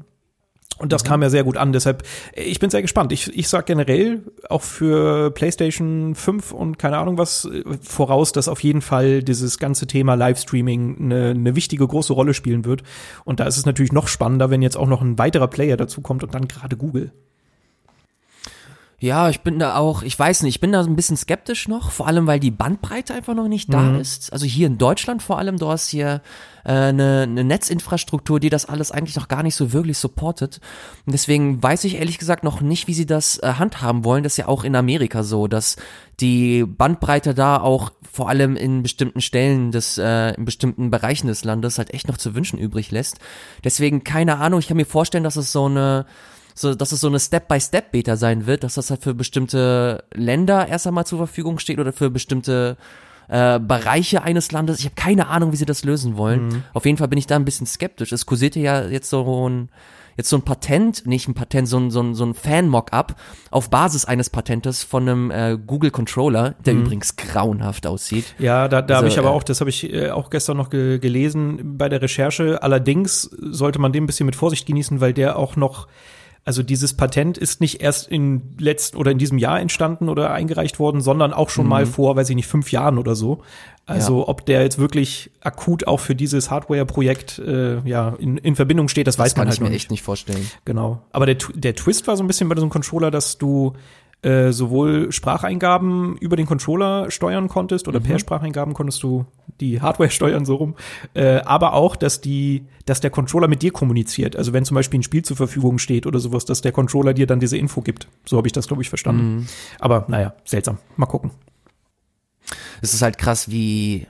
Und 0.81 0.91
das 0.91 1.03
mhm. 1.03 1.07
kam 1.07 1.21
ja 1.21 1.29
sehr 1.29 1.43
gut 1.43 1.57
an. 1.57 1.73
Deshalb, 1.73 2.03
ich 2.33 2.59
bin 2.59 2.71
sehr 2.71 2.81
gespannt. 2.81 3.11
Ich, 3.11 3.37
ich 3.37 3.47
sag 3.47 3.67
generell 3.67 4.23
auch 4.49 4.63
für 4.63 5.29
PlayStation 5.29 6.15
5 6.15 6.51
und 6.51 6.79
keine 6.79 6.97
Ahnung 6.97 7.19
was 7.19 7.47
voraus, 7.81 8.31
dass 8.31 8.47
auf 8.47 8.63
jeden 8.63 8.81
Fall 8.81 9.21
dieses 9.21 9.59
ganze 9.59 9.85
Thema 9.85 10.15
Livestreaming 10.15 10.97
eine, 10.99 11.29
eine 11.29 11.55
wichtige 11.55 11.85
große 11.85 12.13
Rolle 12.13 12.33
spielen 12.33 12.65
wird. 12.65 12.81
Und 13.25 13.39
da 13.39 13.45
ist 13.45 13.57
es 13.57 13.65
natürlich 13.67 13.91
noch 13.91 14.07
spannender, 14.07 14.49
wenn 14.49 14.63
jetzt 14.63 14.77
auch 14.77 14.87
noch 14.87 15.01
ein 15.01 15.19
weiterer 15.19 15.47
Player 15.47 15.77
dazu 15.77 16.01
kommt 16.01 16.23
und 16.23 16.33
dann 16.33 16.47
gerade 16.47 16.75
Google. 16.77 17.11
Ja, 19.01 19.29
ich 19.29 19.41
bin 19.41 19.57
da 19.57 19.77
auch, 19.77 20.03
ich 20.03 20.17
weiß 20.17 20.43
nicht, 20.43 20.57
ich 20.57 20.61
bin 20.61 20.73
da 20.73 20.81
ein 20.81 20.95
bisschen 20.95 21.17
skeptisch 21.17 21.67
noch, 21.67 21.89
vor 21.89 22.05
allem 22.05 22.27
weil 22.27 22.39
die 22.39 22.51
Bandbreite 22.51 23.15
einfach 23.15 23.33
noch 23.33 23.47
nicht 23.47 23.73
da 23.73 23.79
mhm. 23.79 23.99
ist. 23.99 24.31
Also 24.31 24.45
hier 24.45 24.67
in 24.67 24.77
Deutschland 24.77 25.23
vor 25.23 25.39
allem, 25.39 25.57
du 25.57 25.69
hast 25.69 25.89
hier 25.89 26.21
äh, 26.65 26.71
eine, 26.71 27.21
eine 27.23 27.43
Netzinfrastruktur, 27.43 28.39
die 28.39 28.51
das 28.51 28.67
alles 28.67 28.91
eigentlich 28.91 29.15
noch 29.15 29.27
gar 29.27 29.41
nicht 29.41 29.55
so 29.55 29.73
wirklich 29.73 29.97
supportet. 29.97 30.59
Und 31.07 31.13
deswegen 31.13 31.63
weiß 31.63 31.83
ich 31.85 31.95
ehrlich 31.95 32.19
gesagt 32.19 32.43
noch 32.43 32.61
nicht, 32.61 32.87
wie 32.87 32.93
sie 32.93 33.07
das 33.07 33.39
äh, 33.39 33.53
handhaben 33.53 34.03
wollen. 34.03 34.21
Das 34.21 34.33
ist 34.33 34.37
ja 34.37 34.47
auch 34.47 34.63
in 34.63 34.75
Amerika 34.75 35.23
so, 35.23 35.47
dass 35.47 35.77
die 36.19 36.63
Bandbreite 36.63 37.33
da 37.33 37.59
auch 37.59 37.91
vor 38.11 38.29
allem 38.29 38.55
in 38.55 38.83
bestimmten 38.83 39.21
Stellen 39.21 39.71
des, 39.71 39.97
äh, 39.97 40.35
in 40.35 40.45
bestimmten 40.45 40.91
Bereichen 40.91 41.25
des 41.25 41.43
Landes 41.43 41.79
halt 41.79 41.91
echt 41.91 42.07
noch 42.07 42.17
zu 42.17 42.35
wünschen 42.35 42.59
übrig 42.59 42.91
lässt. 42.91 43.17
Deswegen 43.63 44.03
keine 44.03 44.37
Ahnung, 44.37 44.59
ich 44.59 44.67
kann 44.67 44.77
mir 44.77 44.85
vorstellen, 44.85 45.23
dass 45.23 45.37
es 45.37 45.51
so 45.51 45.65
eine 45.65 46.05
so, 46.53 46.75
dass 46.75 46.91
es 46.91 47.01
so 47.01 47.07
eine 47.07 47.19
Step-by-Step-Beta 47.19 48.15
sein 48.15 48.45
wird, 48.45 48.63
dass 48.63 48.75
das 48.75 48.89
halt 48.89 49.03
für 49.03 49.13
bestimmte 49.13 50.03
Länder 50.13 50.67
erst 50.67 50.87
einmal 50.87 51.05
zur 51.05 51.17
Verfügung 51.17 51.59
steht 51.59 51.79
oder 51.79 51.93
für 51.93 52.09
bestimmte 52.09 52.77
äh, 53.27 53.59
Bereiche 53.59 54.23
eines 54.23 54.51
Landes. 54.51 54.79
Ich 54.79 54.85
habe 54.85 54.95
keine 54.95 55.27
Ahnung, 55.27 55.51
wie 55.51 55.57
sie 55.57 55.65
das 55.65 55.83
lösen 55.83 56.17
wollen. 56.17 56.47
Mhm. 56.47 56.63
Auf 56.73 56.85
jeden 56.85 56.97
Fall 56.97 57.07
bin 57.07 57.19
ich 57.19 57.27
da 57.27 57.35
ein 57.35 57.45
bisschen 57.45 57.67
skeptisch. 57.67 58.11
Es 58.11 58.25
kursierte 58.25 58.59
ja 58.59 58.87
jetzt 58.87 59.09
so 59.09 59.49
ein 59.49 59.69
jetzt 60.17 60.29
so 60.29 60.35
ein 60.35 60.41
Patent, 60.43 61.07
nicht 61.07 61.27
ein 61.27 61.33
Patent, 61.33 61.67
so 61.67 61.77
ein, 61.77 61.91
so 61.91 62.01
ein, 62.01 62.13
so 62.13 62.25
ein 62.25 62.33
Fan-Mock-up 62.33 63.15
auf 63.49 63.69
Basis 63.69 64.05
eines 64.05 64.29
Patentes 64.29 64.83
von 64.83 65.07
einem 65.07 65.31
äh, 65.31 65.57
Google 65.65 65.91
Controller, 65.91 66.55
der 66.65 66.73
mhm. 66.73 66.81
übrigens 66.81 67.15
grauenhaft 67.15 67.87
aussieht. 67.87 68.35
Ja, 68.37 68.67
da, 68.67 68.81
da 68.81 68.95
also, 68.95 68.97
habe 68.97 69.07
ich 69.07 69.19
aber 69.19 69.29
äh, 69.29 69.31
auch, 69.31 69.43
das 69.43 69.61
habe 69.61 69.69
ich 69.69 69.91
äh, 69.91 70.09
auch 70.11 70.29
gestern 70.29 70.57
noch 70.57 70.69
ge 70.69 70.99
gelesen 70.99 71.77
bei 71.77 71.89
der 71.89 72.01
Recherche. 72.01 72.61
Allerdings 72.61 73.21
sollte 73.39 73.79
man 73.79 73.93
den 73.93 74.03
ein 74.03 74.07
bisschen 74.07 74.25
mit 74.25 74.35
Vorsicht 74.35 74.65
genießen, 74.65 74.99
weil 75.01 75.13
der 75.13 75.37
auch 75.37 75.55
noch 75.55 75.87
also 76.43 76.63
dieses 76.63 76.95
Patent 76.95 77.37
ist 77.37 77.61
nicht 77.61 77.81
erst 77.81 78.07
in 78.07 78.55
letzten 78.57 78.97
oder 78.97 79.11
in 79.11 79.19
diesem 79.19 79.37
Jahr 79.37 79.59
entstanden 79.59 80.09
oder 80.09 80.31
eingereicht 80.31 80.79
worden, 80.79 81.01
sondern 81.01 81.33
auch 81.33 81.49
schon 81.49 81.65
mhm. 81.65 81.69
mal 81.69 81.85
vor, 81.85 82.15
weiß 82.15 82.29
ich 82.29 82.35
nicht, 82.35 82.47
fünf 82.47 82.71
Jahren 82.71 82.97
oder 82.97 83.15
so. 83.15 83.43
Also 83.85 84.21
ja. 84.21 84.27
ob 84.27 84.45
der 84.45 84.63
jetzt 84.63 84.79
wirklich 84.79 85.31
akut 85.41 85.85
auch 85.85 85.99
für 85.99 86.15
dieses 86.15 86.49
Hardware-Projekt 86.49 87.39
äh, 87.39 87.79
ja 87.87 88.15
in, 88.17 88.37
in 88.37 88.55
Verbindung 88.55 88.87
steht, 88.87 89.05
das, 89.05 89.17
das 89.17 89.25
weiß 89.25 89.35
man 89.35 89.41
halt 89.41 89.49
nicht. 89.49 89.53
Das 89.53 89.59
kann 89.59 89.65
ich 89.67 89.71
mir 89.71 89.75
echt 89.75 89.91
nicht 89.91 90.03
vorstellen. 90.03 90.49
Genau. 90.65 91.01
Aber 91.11 91.25
der, 91.25 91.35
der 91.53 91.75
Twist 91.75 92.07
war 92.07 92.17
so 92.17 92.23
ein 92.23 92.27
bisschen 92.27 92.49
bei 92.49 92.55
so 92.55 92.61
einem 92.61 92.71
Controller, 92.71 93.11
dass 93.11 93.37
du 93.37 93.73
äh, 94.21 94.51
sowohl 94.51 95.11
Spracheingaben 95.11 96.15
über 96.17 96.35
den 96.35 96.45
Controller 96.45 97.09
steuern 97.09 97.47
konntest 97.47 97.87
oder 97.87 97.99
mhm. 97.99 98.03
per 98.03 98.19
Spracheingaben 98.19 98.73
konntest 98.73 99.01
du 99.01 99.25
die 99.59 99.81
Hardware 99.81 100.09
steuern 100.11 100.45
so 100.45 100.55
rum, 100.55 100.75
äh, 101.13 101.37
aber 101.41 101.73
auch, 101.73 101.95
dass 101.95 102.21
die, 102.21 102.65
dass 102.85 102.99
der 102.99 103.09
Controller 103.09 103.47
mit 103.47 103.61
dir 103.61 103.71
kommuniziert. 103.71 104.35
Also 104.35 104.53
wenn 104.53 104.65
zum 104.65 104.75
Beispiel 104.75 104.99
ein 104.99 105.03
Spiel 105.03 105.23
zur 105.23 105.37
Verfügung 105.37 105.79
steht 105.79 106.05
oder 106.05 106.19
sowas, 106.19 106.45
dass 106.45 106.61
der 106.61 106.71
Controller 106.71 107.13
dir 107.13 107.27
dann 107.27 107.39
diese 107.39 107.57
Info 107.57 107.81
gibt. 107.81 108.07
So 108.25 108.37
habe 108.37 108.47
ich 108.47 108.53
das 108.53 108.67
glaube 108.67 108.81
ich 108.83 108.89
verstanden. 108.89 109.35
Mhm. 109.35 109.47
Aber 109.79 110.05
naja, 110.07 110.33
seltsam. 110.45 110.77
Mal 110.97 111.07
gucken. 111.07 111.31
Es 112.81 112.93
ist 112.93 113.01
halt 113.01 113.17
krass, 113.17 113.49
wie 113.49 114.07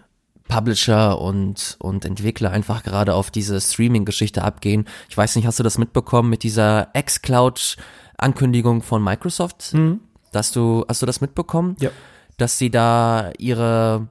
Publisher 0.48 1.20
und, 1.20 1.78
und 1.80 2.04
Entwickler 2.04 2.52
einfach 2.52 2.84
gerade 2.84 3.14
auf 3.14 3.32
diese 3.32 3.62
Streaming-Geschichte 3.62 4.44
abgehen. 4.44 4.86
Ich 5.10 5.16
weiß 5.16 5.38
nicht, 5.38 5.46
hast 5.46 5.60
du 5.60 5.64
das 5.64 5.78
mitbekommen 5.78 6.30
mit 6.30 6.44
dieser 6.44 6.90
X-Cloud 6.94 7.78
Ankündigung 8.22 8.82
von 8.82 9.04
Microsoft, 9.04 9.74
mhm. 9.74 10.00
dass 10.32 10.52
du, 10.52 10.86
hast 10.88 11.02
du 11.02 11.06
das 11.06 11.22
mitbekommen? 11.22 11.76
Ja. 11.80 11.90
Dass 12.38 12.58
sie 12.58 12.70
da 12.70 13.32
ihre, 13.38 14.08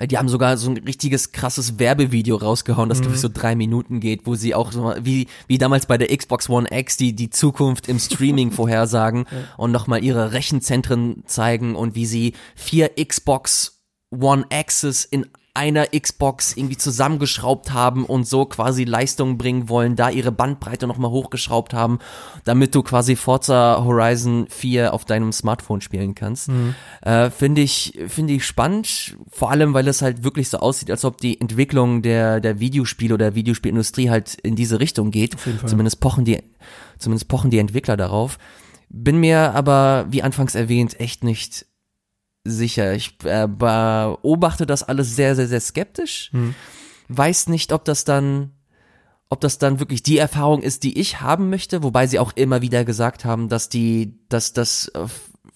die 0.00 0.18
haben 0.18 0.28
sogar 0.28 0.56
so 0.56 0.70
ein 0.70 0.76
richtiges 0.78 1.32
krasses 1.32 1.78
Werbevideo 1.78 2.36
rausgehauen, 2.36 2.88
das 2.88 2.98
mhm. 2.98 3.02
glaube 3.02 3.14
ich 3.16 3.20
so 3.20 3.30
drei 3.32 3.54
Minuten 3.54 4.00
geht, 4.00 4.26
wo 4.26 4.34
sie 4.34 4.54
auch 4.54 4.72
so 4.72 4.94
wie 5.02 5.28
wie 5.46 5.58
damals 5.58 5.86
bei 5.86 5.98
der 5.98 6.14
Xbox 6.14 6.48
One 6.48 6.68
X 6.70 6.96
die 6.96 7.14
die 7.14 7.30
Zukunft 7.30 7.88
im 7.88 7.98
Streaming 7.98 8.50
vorhersagen 8.52 9.26
ja. 9.30 9.38
und 9.56 9.72
nochmal 9.72 10.02
ihre 10.02 10.32
Rechenzentren 10.32 11.22
zeigen 11.26 11.74
und 11.76 11.94
wie 11.94 12.06
sie 12.06 12.34
vier 12.54 12.90
Xbox 12.96 13.82
One 14.10 14.46
X's 14.50 15.04
in 15.04 15.26
einer 15.58 15.88
Xbox 15.88 16.56
irgendwie 16.56 16.76
zusammengeschraubt 16.76 17.72
haben 17.72 18.04
und 18.04 18.28
so 18.28 18.46
quasi 18.46 18.84
Leistung 18.84 19.38
bringen 19.38 19.68
wollen, 19.68 19.96
da 19.96 20.08
ihre 20.08 20.30
Bandbreite 20.30 20.86
nochmal 20.86 21.10
hochgeschraubt 21.10 21.74
haben, 21.74 21.98
damit 22.44 22.76
du 22.76 22.84
quasi 22.84 23.16
Forza 23.16 23.82
Horizon 23.84 24.46
4 24.48 24.94
auf 24.94 25.04
deinem 25.04 25.32
Smartphone 25.32 25.80
spielen 25.80 26.14
kannst. 26.14 26.48
Mhm. 26.48 26.76
Äh, 27.02 27.30
finde 27.30 27.62
ich, 27.62 27.98
finde 28.06 28.34
ich 28.34 28.46
spannend, 28.46 29.16
vor 29.28 29.50
allem, 29.50 29.74
weil 29.74 29.88
es 29.88 30.00
halt 30.00 30.22
wirklich 30.22 30.48
so 30.48 30.58
aussieht, 30.58 30.92
als 30.92 31.04
ob 31.04 31.18
die 31.18 31.40
Entwicklung 31.40 32.02
der, 32.02 32.38
der 32.38 32.60
Videospiele 32.60 33.14
oder 33.14 33.26
der 33.26 33.34
Videospielindustrie 33.34 34.10
halt 34.10 34.36
in 34.36 34.54
diese 34.54 34.78
Richtung 34.78 35.10
geht. 35.10 35.34
Zumindest 35.66 35.98
pochen 35.98 36.24
die, 36.24 36.38
zumindest 36.98 37.26
pochen 37.26 37.50
die 37.50 37.58
Entwickler 37.58 37.96
darauf. 37.96 38.38
Bin 38.90 39.18
mir 39.18 39.54
aber, 39.56 40.06
wie 40.08 40.22
anfangs 40.22 40.54
erwähnt, 40.54 41.00
echt 41.00 41.24
nicht 41.24 41.66
sicher. 42.44 42.94
Ich 42.94 43.16
äh, 43.24 43.46
beobachte 43.48 44.66
das 44.66 44.82
alles 44.82 45.14
sehr, 45.16 45.36
sehr, 45.36 45.48
sehr 45.48 45.60
skeptisch. 45.60 46.30
Hm. 46.32 46.54
Weiß 47.08 47.48
nicht, 47.48 47.72
ob 47.72 47.84
das 47.84 48.04
dann, 48.04 48.52
ob 49.28 49.40
das 49.40 49.58
dann 49.58 49.80
wirklich 49.80 50.02
die 50.02 50.18
Erfahrung 50.18 50.62
ist, 50.62 50.82
die 50.84 50.98
ich 50.98 51.20
haben 51.20 51.50
möchte, 51.50 51.82
wobei 51.82 52.06
sie 52.06 52.18
auch 52.18 52.32
immer 52.34 52.62
wieder 52.62 52.84
gesagt 52.84 53.24
haben, 53.24 53.48
dass 53.48 53.68
die, 53.68 54.18
dass 54.28 54.52
das 54.52 54.88
äh, 54.88 55.06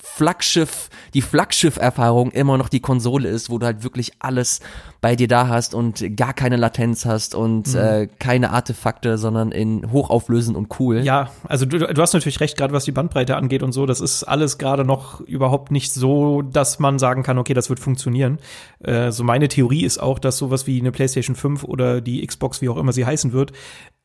Flaggschiff, 0.05 0.91
die 1.15 1.23
Flaggschiff-Erfahrung 1.23 2.33
immer 2.33 2.59
noch 2.59 2.69
die 2.69 2.81
Konsole 2.81 3.29
ist, 3.29 3.51
wo 3.51 3.59
du 3.59 3.67
halt 3.67 3.85
wirklich 3.85 4.11
alles 4.19 4.59
bei 5.01 5.15
dir 5.15 5.29
da 5.29 5.47
hast 5.47 5.77
und 5.77 6.17
gar 6.17 6.35
keine 6.35 6.57
Latenz 6.57 7.07
hast 7.07 7.37
und 7.37 7.73
mhm. 7.73 7.79
äh, 7.79 8.09
keine 8.19 8.51
Artefakte, 8.51 9.17
sondern 9.17 9.53
in 9.53 9.93
hochauflösend 9.93 10.57
und 10.57 10.81
cool. 10.81 11.03
Ja, 11.05 11.31
also 11.47 11.67
du, 11.67 11.79
du 11.79 12.03
hast 12.03 12.15
natürlich 12.15 12.41
recht, 12.41 12.57
gerade 12.57 12.75
was 12.75 12.85
die 12.85 12.91
Bandbreite 12.91 13.37
angeht 13.37 13.63
und 13.63 13.71
so, 13.71 13.87
das 13.87 14.01
ist 14.01 14.25
alles 14.25 14.59
gerade 14.59 14.85
noch 14.85 15.21
überhaupt 15.21 15.71
nicht 15.71 15.95
so, 15.95 16.43
dass 16.43 16.81
man 16.81 16.99
sagen 16.99 17.23
kann, 17.23 17.39
okay, 17.39 17.55
das 17.55 17.71
wird 17.71 17.79
funktionieren. 17.79 18.41
Äh, 18.81 19.13
so 19.13 19.23
meine 19.23 19.47
Theorie 19.47 19.85
ist 19.85 19.99
auch, 19.99 20.19
dass 20.19 20.37
sowas 20.37 20.67
wie 20.67 20.81
eine 20.81 20.91
PlayStation 20.91 21.37
5 21.37 21.63
oder 21.63 22.01
die 22.01 22.27
Xbox, 22.27 22.61
wie 22.61 22.69
auch 22.69 22.77
immer 22.77 22.93
sie 22.93 23.07
heißen 23.07 23.33
wird, 23.33 23.53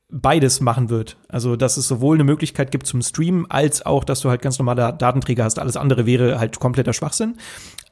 beides 0.10 0.62
machen 0.62 0.90
wird. 0.90 1.18
Also, 1.28 1.56
dass 1.56 1.78
es 1.78 1.88
sowohl 1.88 2.16
eine 2.16 2.24
Möglichkeit 2.24 2.72
gibt 2.72 2.88
zum 2.88 3.02
Streamen, 3.02 3.50
als 3.50 3.86
auch, 3.86 4.04
dass 4.04 4.22
du 4.22 4.30
halt 4.30 4.42
ganz 4.42 4.58
normale 4.58 4.94
Datenträger 4.94 5.44
hast. 5.44 5.60
Alles 5.60 5.78
andere 5.78 6.06
wäre 6.06 6.40
halt 6.40 6.60
kompletter 6.60 6.94
Schwachsinn. 6.94 7.38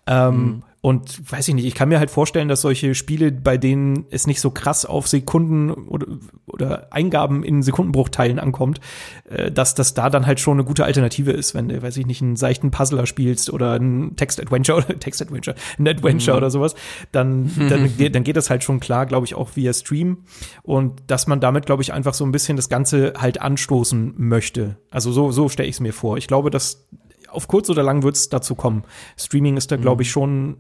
Ähm, 0.08 0.36
mhm. 0.36 0.64
Und 0.86 1.32
weiß 1.32 1.48
ich 1.48 1.56
nicht, 1.56 1.66
ich 1.66 1.74
kann 1.74 1.90
mir 1.90 1.98
halt 1.98 2.12
vorstellen, 2.12 2.48
dass 2.48 2.62
solche 2.62 2.94
Spiele, 2.94 3.32
bei 3.32 3.58
denen 3.58 4.06
es 4.12 4.28
nicht 4.28 4.40
so 4.40 4.52
krass 4.52 4.86
auf 4.86 5.08
Sekunden 5.08 5.72
oder, 5.72 6.06
oder 6.46 6.94
Eingaben 6.94 7.42
in 7.42 7.64
Sekundenbruchteilen 7.64 8.38
ankommt, 8.38 8.80
äh, 9.28 9.52
dass 9.52 9.74
das 9.74 9.96
da 9.96 10.12
dann 10.12 10.28
halt 10.28 10.40
schon 10.40 10.60
eine 10.60 10.64
gute 10.64 10.86
Alternative 10.86 11.32
ist, 11.32 11.56
wenn 11.56 11.70
du, 11.70 11.82
weiß 11.82 11.98
ich 11.98 12.06
nicht, 12.06 12.22
einen 12.22 12.36
seichten 12.36 12.70
Puzzler 12.70 13.08
spielst 13.08 13.52
oder 13.52 13.80
ein 13.80 14.16
Text-Adventure 14.16 14.78
oder 14.86 15.00
Text-Adventure, 15.00 15.56
ein 15.80 15.88
Adventure 15.88 16.36
mhm. 16.36 16.38
oder 16.38 16.52
sowas, 16.52 16.76
dann, 17.12 17.50
dann, 17.68 17.92
dann 18.12 18.24
geht 18.24 18.38
das 18.38 18.52
halt 18.52 18.64
schon 18.64 18.80
klar, 18.80 19.08
glaube 19.08 19.26
ich, 19.26 19.34
auch 19.34 19.56
via 19.56 19.74
Stream. 19.74 20.20
Und 20.62 21.02
dass 21.08 21.26
man 21.26 21.40
damit, 21.40 21.66
glaube 21.66 21.82
ich, 21.82 21.94
einfach 21.94 22.14
so 22.14 22.24
ein 22.26 22.32
bisschen 22.32 22.58
das 22.58 22.70
Ganze 22.70 23.14
halt 23.18 23.42
anstoßen 23.42 24.14
möchte. 24.18 24.78
Also 24.92 25.12
so, 25.12 25.32
so 25.32 25.50
stelle 25.50 25.68
ich 25.68 25.78
es 25.78 25.80
mir 25.80 25.94
vor. 25.94 26.18
Ich 26.18 26.28
glaube, 26.28 26.52
dass 26.52 26.88
auf 27.36 27.48
kurz 27.48 27.70
oder 27.70 27.84
lang 27.84 28.04
wird 28.04 28.16
es 28.16 28.30
dazu 28.30 28.56
kommen. 28.56 28.84
Streaming 29.18 29.58
ist 29.58 29.72
da, 29.72 29.78
glaube 29.78 30.04
ich, 30.04 30.10
mhm. 30.10 30.12
schon 30.12 30.58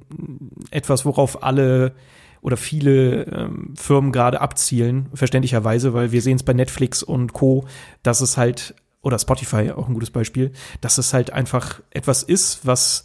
etwas, 0.71 1.05
worauf 1.05 1.43
alle 1.43 1.93
oder 2.41 2.57
viele 2.57 3.23
ähm, 3.23 3.73
Firmen 3.75 4.11
gerade 4.11 4.39
abzielen, 4.39 5.09
verständlicherweise, 5.15 5.95
weil 5.95 6.11
wir 6.11 6.21
sehen 6.21 6.35
es 6.35 6.43
bei 6.43 6.53
Netflix 6.53 7.01
und 7.01 7.33
Co., 7.33 7.65
dass 8.03 8.21
es 8.21 8.37
halt, 8.37 8.75
oder 9.01 9.17
Spotify 9.17 9.71
auch 9.71 9.87
ein 9.87 9.95
gutes 9.95 10.11
Beispiel, 10.11 10.51
dass 10.79 10.99
es 10.99 11.11
halt 11.11 11.33
einfach 11.33 11.81
etwas 11.89 12.21
ist, 12.21 12.65
was 12.65 13.03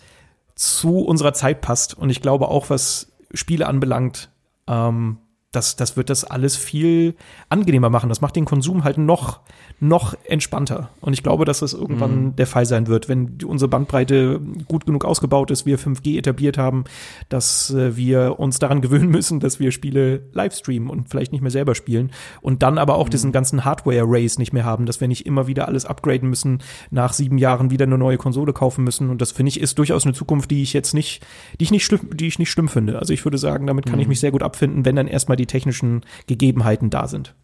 zu 0.56 0.98
unserer 0.98 1.32
Zeit 1.32 1.62
passt. 1.62 1.96
Und 1.96 2.10
ich 2.10 2.20
glaube 2.20 2.48
auch, 2.48 2.68
was 2.68 3.12
Spiele 3.32 3.66
anbelangt, 3.66 4.30
ähm, 4.66 5.16
das, 5.52 5.74
das 5.74 5.96
wird 5.96 6.10
das 6.10 6.22
alles 6.24 6.56
viel 6.56 7.14
angenehmer 7.48 7.90
machen. 7.90 8.08
Das 8.08 8.20
macht 8.20 8.36
den 8.36 8.44
Konsum 8.44 8.84
halt 8.84 8.98
noch, 8.98 9.40
noch 9.80 10.14
entspannter. 10.24 10.90
Und 11.00 11.12
ich 11.12 11.24
glaube, 11.24 11.44
dass 11.44 11.58
das 11.58 11.72
irgendwann 11.72 12.24
mhm. 12.24 12.36
der 12.36 12.46
Fall 12.46 12.66
sein 12.66 12.86
wird, 12.86 13.08
wenn 13.08 13.38
unsere 13.44 13.68
Bandbreite 13.68 14.40
gut 14.68 14.86
genug 14.86 15.04
ausgebaut 15.04 15.50
ist, 15.50 15.66
wir 15.66 15.76
5G 15.76 16.18
etabliert 16.18 16.56
haben, 16.56 16.84
dass 17.28 17.70
äh, 17.70 17.96
wir 17.96 18.38
uns 18.38 18.60
daran 18.60 18.80
gewöhnen 18.80 19.08
müssen, 19.08 19.40
dass 19.40 19.58
wir 19.58 19.72
Spiele 19.72 20.22
live 20.32 20.54
streamen 20.54 20.88
und 20.88 21.08
vielleicht 21.08 21.32
nicht 21.32 21.40
mehr 21.40 21.50
selber 21.50 21.74
spielen. 21.74 22.12
Und 22.40 22.62
dann 22.62 22.78
aber 22.78 22.94
auch 22.94 23.06
mhm. 23.06 23.10
diesen 23.10 23.32
ganzen 23.32 23.64
Hardware-Race 23.64 24.38
nicht 24.38 24.52
mehr 24.52 24.64
haben, 24.64 24.86
dass 24.86 25.00
wir 25.00 25.08
nicht 25.08 25.26
immer 25.26 25.48
wieder 25.48 25.66
alles 25.66 25.84
upgraden 25.84 26.28
müssen, 26.28 26.62
nach 26.90 27.12
sieben 27.12 27.38
Jahren 27.38 27.72
wieder 27.72 27.86
eine 27.86 27.98
neue 27.98 28.18
Konsole 28.18 28.52
kaufen 28.52 28.84
müssen. 28.84 29.10
Und 29.10 29.20
das 29.20 29.32
finde 29.32 29.48
ich 29.48 29.60
ist 29.60 29.78
durchaus 29.80 30.04
eine 30.04 30.14
Zukunft, 30.14 30.52
die 30.52 30.62
ich 30.62 30.72
jetzt 30.74 30.94
nicht, 30.94 31.26
die 31.58 31.64
ich 31.64 31.72
nicht 31.72 31.84
schlimm, 31.84 32.10
die 32.14 32.28
ich 32.28 32.38
nicht 32.38 32.50
schlimm 32.52 32.68
finde. 32.68 33.00
Also 33.00 33.12
ich 33.12 33.24
würde 33.24 33.38
sagen, 33.38 33.66
damit 33.66 33.86
kann 33.86 33.96
mhm. 33.96 34.02
ich 34.02 34.08
mich 34.08 34.20
sehr 34.20 34.30
gut 34.30 34.44
abfinden, 34.44 34.84
wenn 34.84 34.94
dann 34.94 35.08
erstmal 35.08 35.39
die 35.40 35.46
technischen 35.46 36.02
Gegebenheiten 36.26 36.90
da 36.90 37.08
sind. 37.08 37.34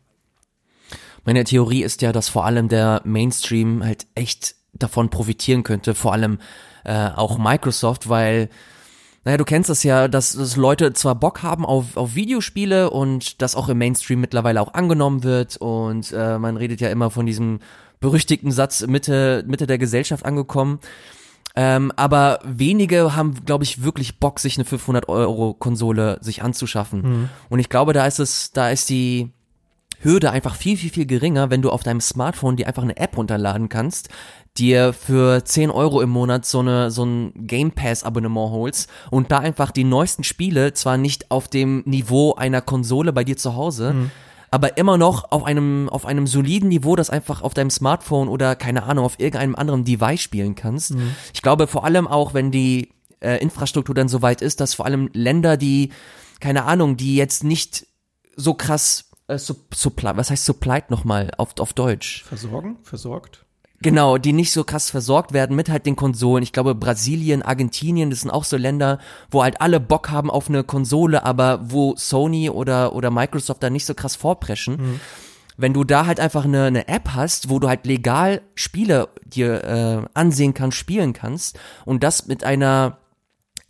Meine 1.24 1.42
Theorie 1.42 1.82
ist 1.82 2.02
ja, 2.02 2.12
dass 2.12 2.28
vor 2.28 2.44
allem 2.44 2.68
der 2.68 3.02
Mainstream 3.04 3.82
halt 3.84 4.06
echt 4.14 4.54
davon 4.72 5.10
profitieren 5.10 5.64
könnte, 5.64 5.94
vor 5.94 6.12
allem 6.12 6.38
äh, 6.84 7.08
auch 7.10 7.38
Microsoft, 7.38 8.08
weil 8.08 8.48
naja, 9.24 9.38
du 9.38 9.44
kennst 9.44 9.68
es 9.70 9.82
ja, 9.82 10.06
dass, 10.06 10.34
dass 10.34 10.54
Leute 10.54 10.92
zwar 10.92 11.16
Bock 11.16 11.42
haben 11.42 11.66
auf, 11.66 11.96
auf 11.96 12.14
Videospiele 12.14 12.90
und 12.90 13.42
das 13.42 13.56
auch 13.56 13.68
im 13.68 13.78
Mainstream 13.78 14.20
mittlerweile 14.20 14.60
auch 14.60 14.72
angenommen 14.72 15.24
wird 15.24 15.56
und 15.56 16.12
äh, 16.12 16.38
man 16.38 16.56
redet 16.56 16.80
ja 16.80 16.90
immer 16.90 17.10
von 17.10 17.26
diesem 17.26 17.58
berüchtigten 17.98 18.52
Satz 18.52 18.86
Mitte, 18.86 19.42
Mitte 19.48 19.66
der 19.66 19.78
Gesellschaft 19.78 20.24
angekommen. 20.24 20.78
Ähm, 21.58 21.90
aber 21.96 22.38
wenige 22.44 23.16
haben, 23.16 23.44
glaube 23.46 23.64
ich, 23.64 23.82
wirklich 23.82 24.20
Bock, 24.20 24.40
sich 24.40 24.58
eine 24.58 24.66
500 24.66 25.08
Euro 25.08 25.54
Konsole 25.54 26.18
sich 26.20 26.42
anzuschaffen. 26.42 27.00
Mhm. 27.00 27.28
Und 27.48 27.58
ich 27.60 27.70
glaube, 27.70 27.94
da 27.94 28.06
ist 28.06 28.18
es, 28.18 28.52
da 28.52 28.68
ist 28.68 28.90
die 28.90 29.30
Hürde 30.00 30.30
einfach 30.30 30.54
viel, 30.54 30.76
viel, 30.76 30.90
viel 30.90 31.06
geringer, 31.06 31.48
wenn 31.48 31.62
du 31.62 31.70
auf 31.70 31.82
deinem 31.82 32.02
Smartphone 32.02 32.56
dir 32.56 32.66
einfach 32.66 32.82
eine 32.82 32.98
App 32.98 33.16
runterladen 33.16 33.70
kannst, 33.70 34.10
dir 34.58 34.92
für 34.92 35.44
10 35.44 35.70
Euro 35.70 36.02
im 36.02 36.10
Monat 36.10 36.44
so 36.44 36.60
eine 36.60 36.90
so 36.90 37.04
ein 37.04 37.32
Game 37.34 37.72
Pass 37.72 38.04
Abonnement 38.04 38.50
holst 38.50 38.90
und 39.10 39.32
da 39.32 39.38
einfach 39.38 39.70
die 39.70 39.84
neuesten 39.84 40.24
Spiele 40.24 40.74
zwar 40.74 40.98
nicht 40.98 41.30
auf 41.30 41.48
dem 41.48 41.82
Niveau 41.86 42.34
einer 42.34 42.60
Konsole 42.60 43.14
bei 43.14 43.24
dir 43.24 43.38
zu 43.38 43.56
Hause, 43.56 43.94
mhm 43.94 44.10
aber 44.50 44.76
immer 44.76 44.98
noch 44.98 45.32
auf 45.32 45.44
einem, 45.44 45.88
auf 45.88 46.06
einem 46.06 46.26
soliden 46.26 46.68
Niveau, 46.68 46.96
das 46.96 47.10
einfach 47.10 47.42
auf 47.42 47.54
deinem 47.54 47.70
Smartphone 47.70 48.28
oder 48.28 48.56
keine 48.56 48.84
Ahnung, 48.84 49.04
auf 49.04 49.18
irgendeinem 49.18 49.54
anderen 49.54 49.84
Device 49.84 50.20
spielen 50.20 50.54
kannst. 50.54 50.94
Mhm. 50.94 51.14
Ich 51.34 51.42
glaube 51.42 51.66
vor 51.66 51.84
allem 51.84 52.06
auch, 52.06 52.34
wenn 52.34 52.50
die 52.50 52.90
äh, 53.20 53.40
Infrastruktur 53.40 53.94
dann 53.94 54.08
so 54.08 54.22
weit 54.22 54.42
ist, 54.42 54.60
dass 54.60 54.74
vor 54.74 54.86
allem 54.86 55.10
Länder, 55.12 55.56
die, 55.56 55.90
keine 56.40 56.64
Ahnung, 56.64 56.96
die 56.96 57.16
jetzt 57.16 57.44
nicht 57.44 57.86
so 58.36 58.54
krass 58.54 59.10
äh, 59.28 59.38
supply, 59.38 60.12
was 60.16 60.30
heißt 60.30 60.44
supplied 60.44 60.90
nochmal 60.90 61.30
auf, 61.38 61.58
auf 61.58 61.72
Deutsch? 61.72 62.24
Versorgen? 62.24 62.76
Versorgt? 62.82 63.45
Genau, 63.80 64.16
die 64.18 64.32
nicht 64.32 64.52
so 64.52 64.64
krass 64.64 64.90
versorgt 64.90 65.32
werden 65.32 65.54
mit 65.54 65.68
halt 65.68 65.86
den 65.86 65.96
Konsolen. 65.96 66.42
Ich 66.42 66.52
glaube, 66.52 66.74
Brasilien, 66.74 67.42
Argentinien, 67.42 68.10
das 68.10 68.20
sind 68.20 68.30
auch 68.30 68.44
so 68.44 68.56
Länder, 68.56 68.98
wo 69.30 69.42
halt 69.42 69.60
alle 69.60 69.80
Bock 69.80 70.10
haben 70.10 70.30
auf 70.30 70.48
eine 70.48 70.64
Konsole, 70.64 71.24
aber 71.24 71.60
wo 71.62 71.94
Sony 71.96 72.48
oder, 72.48 72.94
oder 72.94 73.10
Microsoft 73.10 73.62
da 73.62 73.70
nicht 73.70 73.84
so 73.84 73.94
krass 73.94 74.16
vorpreschen. 74.16 74.76
Mhm. 74.76 75.00
Wenn 75.58 75.72
du 75.72 75.84
da 75.84 76.06
halt 76.06 76.20
einfach 76.20 76.44
eine, 76.44 76.64
eine 76.64 76.88
App 76.88 77.10
hast, 77.14 77.48
wo 77.48 77.58
du 77.58 77.68
halt 77.68 77.86
legal 77.86 78.42
Spiele 78.54 79.08
dir 79.24 79.64
äh, 79.64 80.08
ansehen 80.14 80.54
kannst, 80.54 80.76
spielen 80.76 81.12
kannst 81.12 81.58
und 81.84 82.02
das 82.02 82.26
mit 82.26 82.44
einer 82.44 82.98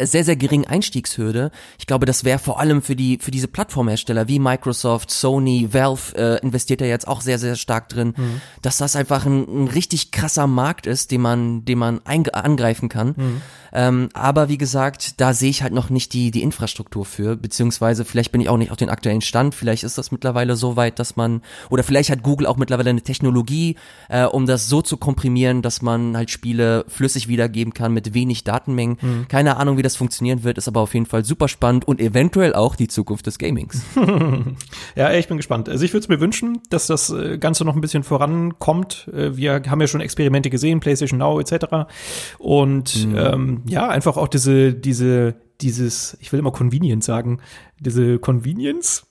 sehr, 0.03 0.25
sehr 0.25 0.37
geringen 0.37 0.67
Einstiegshürde. 0.67 1.51
Ich 1.79 1.87
glaube, 1.87 2.05
das 2.05 2.23
wäre 2.23 2.39
vor 2.39 2.61
allem 2.61 2.83
für 2.83 2.95
die, 2.95 3.19
für 3.19 3.31
diese 3.31 3.49
Plattformhersteller 3.49 4.29
wie 4.29 4.39
Microsoft, 4.39 5.11
Sony, 5.11 5.73
Valve 5.73 6.15
äh, 6.17 6.39
investiert 6.43 6.83
ja 6.83 6.87
jetzt 6.87 7.09
auch 7.09 7.23
sehr, 7.23 7.39
sehr 7.39 7.57
stark 7.57 7.89
drin, 7.89 8.13
mhm. 8.15 8.41
dass 8.61 8.77
das 8.77 8.95
einfach 8.95 9.25
ein, 9.25 9.65
ein, 9.65 9.69
richtig 9.69 10.11
krasser 10.11 10.47
Markt 10.47 10.87
ist, 10.87 11.13
den 11.13 11.23
man, 11.23 11.65
den 11.65 11.79
man 11.79 12.01
angreifen 12.05 12.91
kann. 12.91 13.15
Mhm. 13.17 13.43
Ähm, 13.73 14.09
aber 14.13 14.49
wie 14.49 14.59
gesagt, 14.59 15.21
da 15.21 15.33
sehe 15.33 15.51
ich 15.51 15.63
halt 15.63 15.73
noch 15.73 15.89
nicht 15.89 16.13
die, 16.13 16.31
die 16.31 16.43
Infrastruktur 16.43 17.05
für, 17.05 17.37
beziehungsweise 17.37 18.05
vielleicht 18.05 18.33
bin 18.33 18.41
ich 18.41 18.49
auch 18.49 18.57
nicht 18.59 18.71
auf 18.71 18.77
den 18.77 18.91
aktuellen 18.91 19.23
Stand, 19.23 19.55
vielleicht 19.55 19.83
ist 19.83 19.99
das 19.99 20.13
mittlerweile 20.13 20.57
so 20.57 20.77
weit, 20.77 20.99
dass 20.99 21.17
man, 21.17 21.43
oder 21.71 21.83
vielleicht 21.83 22.11
hat 22.11 22.23
Google 22.23 22.47
auch 22.47 22.57
mittlerweile 22.57 22.91
eine 22.91 23.03
Technologie, 23.03 23.77
äh, 24.09 24.25
um 24.25 24.47
das 24.47 24.69
so 24.69 24.83
zu 24.83 24.99
komprimieren, 24.99 25.63
dass 25.63 25.83
man 25.83 26.17
halt 26.17 26.31
Spiele 26.31 26.85
flüssig 26.89 27.29
wiedergeben 27.29 27.73
kann 27.75 27.93
mit 27.93 28.15
wenig 28.15 28.45
Datenmengen. 28.45 28.99
Mhm. 29.01 29.29
Keine 29.29 29.57
Ahnung, 29.57 29.79
wie 29.79 29.86
das 29.87 29.97
funktionieren 29.97 30.45
wird, 30.45 30.59
ist 30.59 30.69
aber 30.69 30.81
auf 30.81 30.95
jeden 30.95 31.07
Fall 31.07 31.25
super 31.25 31.49
spannend 31.49 31.87
und 31.87 32.01
eventuell 32.01 32.55
auch 32.55 32.77
die 32.77 32.89
Zukunft 32.89 33.27
des 33.27 33.39
Gamings. 33.39 33.83
ja, 34.97 35.13
ich 35.13 35.29
bin 35.29 35.37
gespannt. 35.37 35.69
Also 35.69 35.85
ich 35.85 35.93
würde 35.93 36.05
es 36.05 36.09
mir 36.09 36.21
wünschen, 36.21 36.61
dass 36.71 36.87
das 36.87 37.11
äh, 37.11 37.39
Ganze 37.39 37.65
noch 37.65 37.75
ein 37.75 37.81
bisschen 37.81 38.03
vorankommt. 38.03 39.09
Äh, 39.13 39.37
wir 39.37 39.63
haben 39.69 39.81
ja 39.81 39.87
schon 39.87 40.01
Experimente 40.01 40.51
gesehen, 40.51 40.81
PlayStation 40.81 41.19
Now 41.19 41.41
etc. 41.41 41.89
Und 42.39 43.07
mhm. 43.07 43.17
ähm, 43.17 43.63
ja, 43.67 43.89
einfach 43.89 44.17
auch 44.17 44.29
diese, 44.29 44.75
diese, 44.75 45.35
dieses, 45.61 46.17
ich 46.21 46.33
will 46.33 46.41
immer 46.41 46.53
Convenience 46.53 47.07
sagen, 47.07 47.41
diese 47.81 48.19
Convenience. 48.19 49.07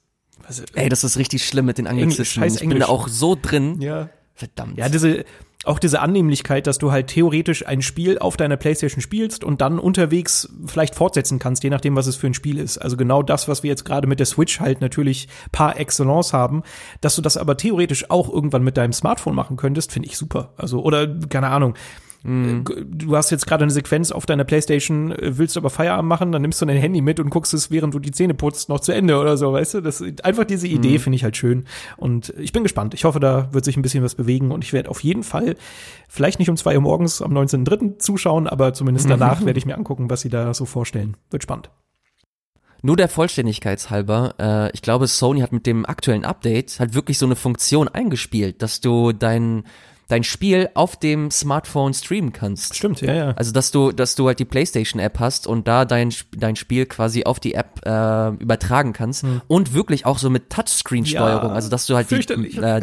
Was, 0.48 0.64
Ey, 0.76 0.90
das 0.90 1.04
ist 1.04 1.18
richtig 1.18 1.46
schlimm 1.46 1.66
mit 1.66 1.78
den 1.78 1.88
Anglizismen. 1.88 2.48
Ich 2.48 2.60
bin 2.60 2.80
da 2.80 2.88
auch 2.88 3.08
so 3.08 3.36
drin. 3.40 3.82
Ja. 3.82 4.10
Verdammt. 4.36 4.78
Ja, 4.78 4.90
diese, 4.90 5.24
auch 5.64 5.80
diese 5.80 6.02
Annehmlichkeit, 6.02 6.68
dass 6.68 6.78
du 6.78 6.92
halt 6.92 7.08
theoretisch 7.08 7.66
ein 7.66 7.82
Spiel 7.82 8.20
auf 8.20 8.38
deiner 8.38 8.58
Playstation 8.58 9.02
spielst 9.02 9.44
und 9.44 9.62
dann 9.62 9.80
unterwegs 9.80 10.50
vielleicht 10.66 10.94
fortsetzen 10.94 11.40
kannst, 11.40 11.64
je 11.64 11.70
nachdem, 11.70 11.96
was 11.96 12.08
es 12.08 12.18
für 12.18 12.28
ein 12.28 12.34
Spiel 12.34 12.60
ist. 12.60 12.78
Also 12.78 12.98
genau 12.98 13.24
das, 13.24 13.48
was 13.48 13.64
wir 13.64 13.70
jetzt 13.70 13.86
gerade 13.86 14.08
mit 14.08 14.20
der 14.20 14.26
Switch 14.26 14.60
halt 14.60 14.82
natürlich 14.82 15.28
par 15.52 15.80
excellence 15.80 16.34
haben, 16.34 16.64
dass 17.02 17.16
du 17.16 17.22
das 17.22 17.38
aber 17.38 17.58
theoretisch 17.58 18.10
auch 18.10 18.30
irgendwann 18.32 18.64
mit 18.64 18.78
deinem 18.78 18.94
Smartphone 18.94 19.36
machen 19.36 19.58
könntest, 19.58 19.92
finde 19.92 20.10
ich 20.10 20.18
super. 20.18 20.54
Also, 20.58 20.84
oder 20.84 21.08
keine 21.30 21.48
Ahnung, 21.48 21.76
Mhm. 22.26 22.64
Du 22.90 23.16
hast 23.16 23.30
jetzt 23.30 23.46
gerade 23.46 23.64
eine 23.64 23.72
Sequenz 23.72 24.12
auf 24.12 24.26
deiner 24.26 24.46
Playstation, 24.46 25.12
äh, 25.12 25.38
willst 25.38 25.58
aber 25.58 25.70
Feierabend 25.70 26.10
machen, 26.10 26.32
dann 26.32 26.42
nimmst 26.42 26.60
du 26.60 26.66
dein 26.66 26.78
Handy 26.78 27.02
mit 27.02 27.20
und 27.20 27.30
guckst 27.30 27.54
es, 27.54 27.70
während 27.70 27.94
du 27.94 28.00
die 28.00 28.12
Zähne 28.12 28.34
putzt, 28.34 28.68
noch 28.68 28.80
zu 28.80 28.92
Ende 28.92 29.20
oder 29.20 29.38
so, 29.38 29.54
weißt 29.54 29.76
du? 29.76 29.82
Das 29.82 30.04
einfach 30.24 30.46
diese 30.46 30.68
Idee 30.68 30.94
mhm. 30.94 31.00
finde 31.00 31.16
ich 31.18 31.24
halt 31.24 31.38
schön 31.38 31.66
und 31.98 32.34
ich 32.40 32.52
bin 32.52 32.64
gespannt. 32.64 32.96
Ich 32.96 33.06
hoffe, 33.06 33.20
da 33.20 33.50
wird 33.54 33.64
sich 33.64 33.78
ein 33.78 33.84
bisschen 33.84 34.04
was 34.04 34.16
bewegen 34.16 34.52
und 34.52 34.64
ich 34.64 34.74
werde 34.74 34.90
auf 34.90 35.04
jeden 35.04 35.22
Fall 35.22 35.56
vielleicht 36.10 36.40
nicht 36.40 36.50
um 36.50 36.58
zwei 36.58 36.76
Uhr 36.76 36.82
morgens 36.82 37.22
am 37.22 37.32
19.3. 37.32 38.00
zuschauen, 38.00 38.48
aber 38.48 38.74
zumindest 38.74 39.08
danach 39.08 39.46
werde 39.46 39.60
ich 39.60 39.68
mir 39.68 39.78
angucken, 39.78 40.10
was 40.10 40.22
sie 40.22 40.30
da 40.30 40.54
so 40.56 40.66
vorstellen. 40.66 41.18
Wird 41.30 41.44
spannend. 41.44 41.70
Nur 42.82 42.98
der 42.98 43.08
Vollständigkeitshalber, 43.08 44.36
äh, 44.40 44.72
ich 44.74 44.82
glaube, 44.82 45.08
Sony 45.08 45.42
hat 45.42 45.52
mit 45.52 45.66
dem 45.66 45.86
aktuellen 45.86 46.26
Update 46.26 46.80
halt 46.80 46.94
wirklich 46.94 47.18
so 47.18 47.26
eine 47.26 47.36
Funktion 47.36 47.88
eingespielt, 47.88 48.62
dass 48.62 48.82
du 48.82 49.12
dein 49.12 49.64
dein 50.08 50.24
Spiel 50.24 50.70
auf 50.74 50.98
dem 50.98 51.32
Smartphone 51.32 51.94
streamen 51.94 52.32
kannst. 52.32 52.76
Stimmt, 52.76 53.02
ja, 53.02 53.14
ja. 53.14 53.32
Also 53.32 53.52
dass 53.52 53.72
du, 53.72 53.92
dass 53.92 54.16
du 54.16 54.28
halt 54.28 54.40
die 54.40 54.46
PlayStation 54.46 55.00
App 55.00 55.20
hast 55.20 55.48
und 55.48 55.68
da 55.68 55.86
dein 55.86 56.14
dein 56.36 56.56
Spiel 56.56 56.86
quasi 56.86 57.24
auf 57.24 57.40
die 57.40 57.56
App 57.56 57.82
äh, 57.86 58.30
übertragen 58.30 58.94
kannst 58.94 59.24
hm. 59.24 59.42
und 59.48 59.74
wirklich 59.74 60.06
auch 60.06 60.18
so 60.18 60.30
mit 60.30 60.50
Touchscreen-Steuerung, 60.50 61.50
ja, 61.50 61.56
also 61.56 61.70
dass 61.70 61.86
du 61.86 61.96
halt 61.96 62.10
die, 62.12 62.58
äh, 62.58 62.82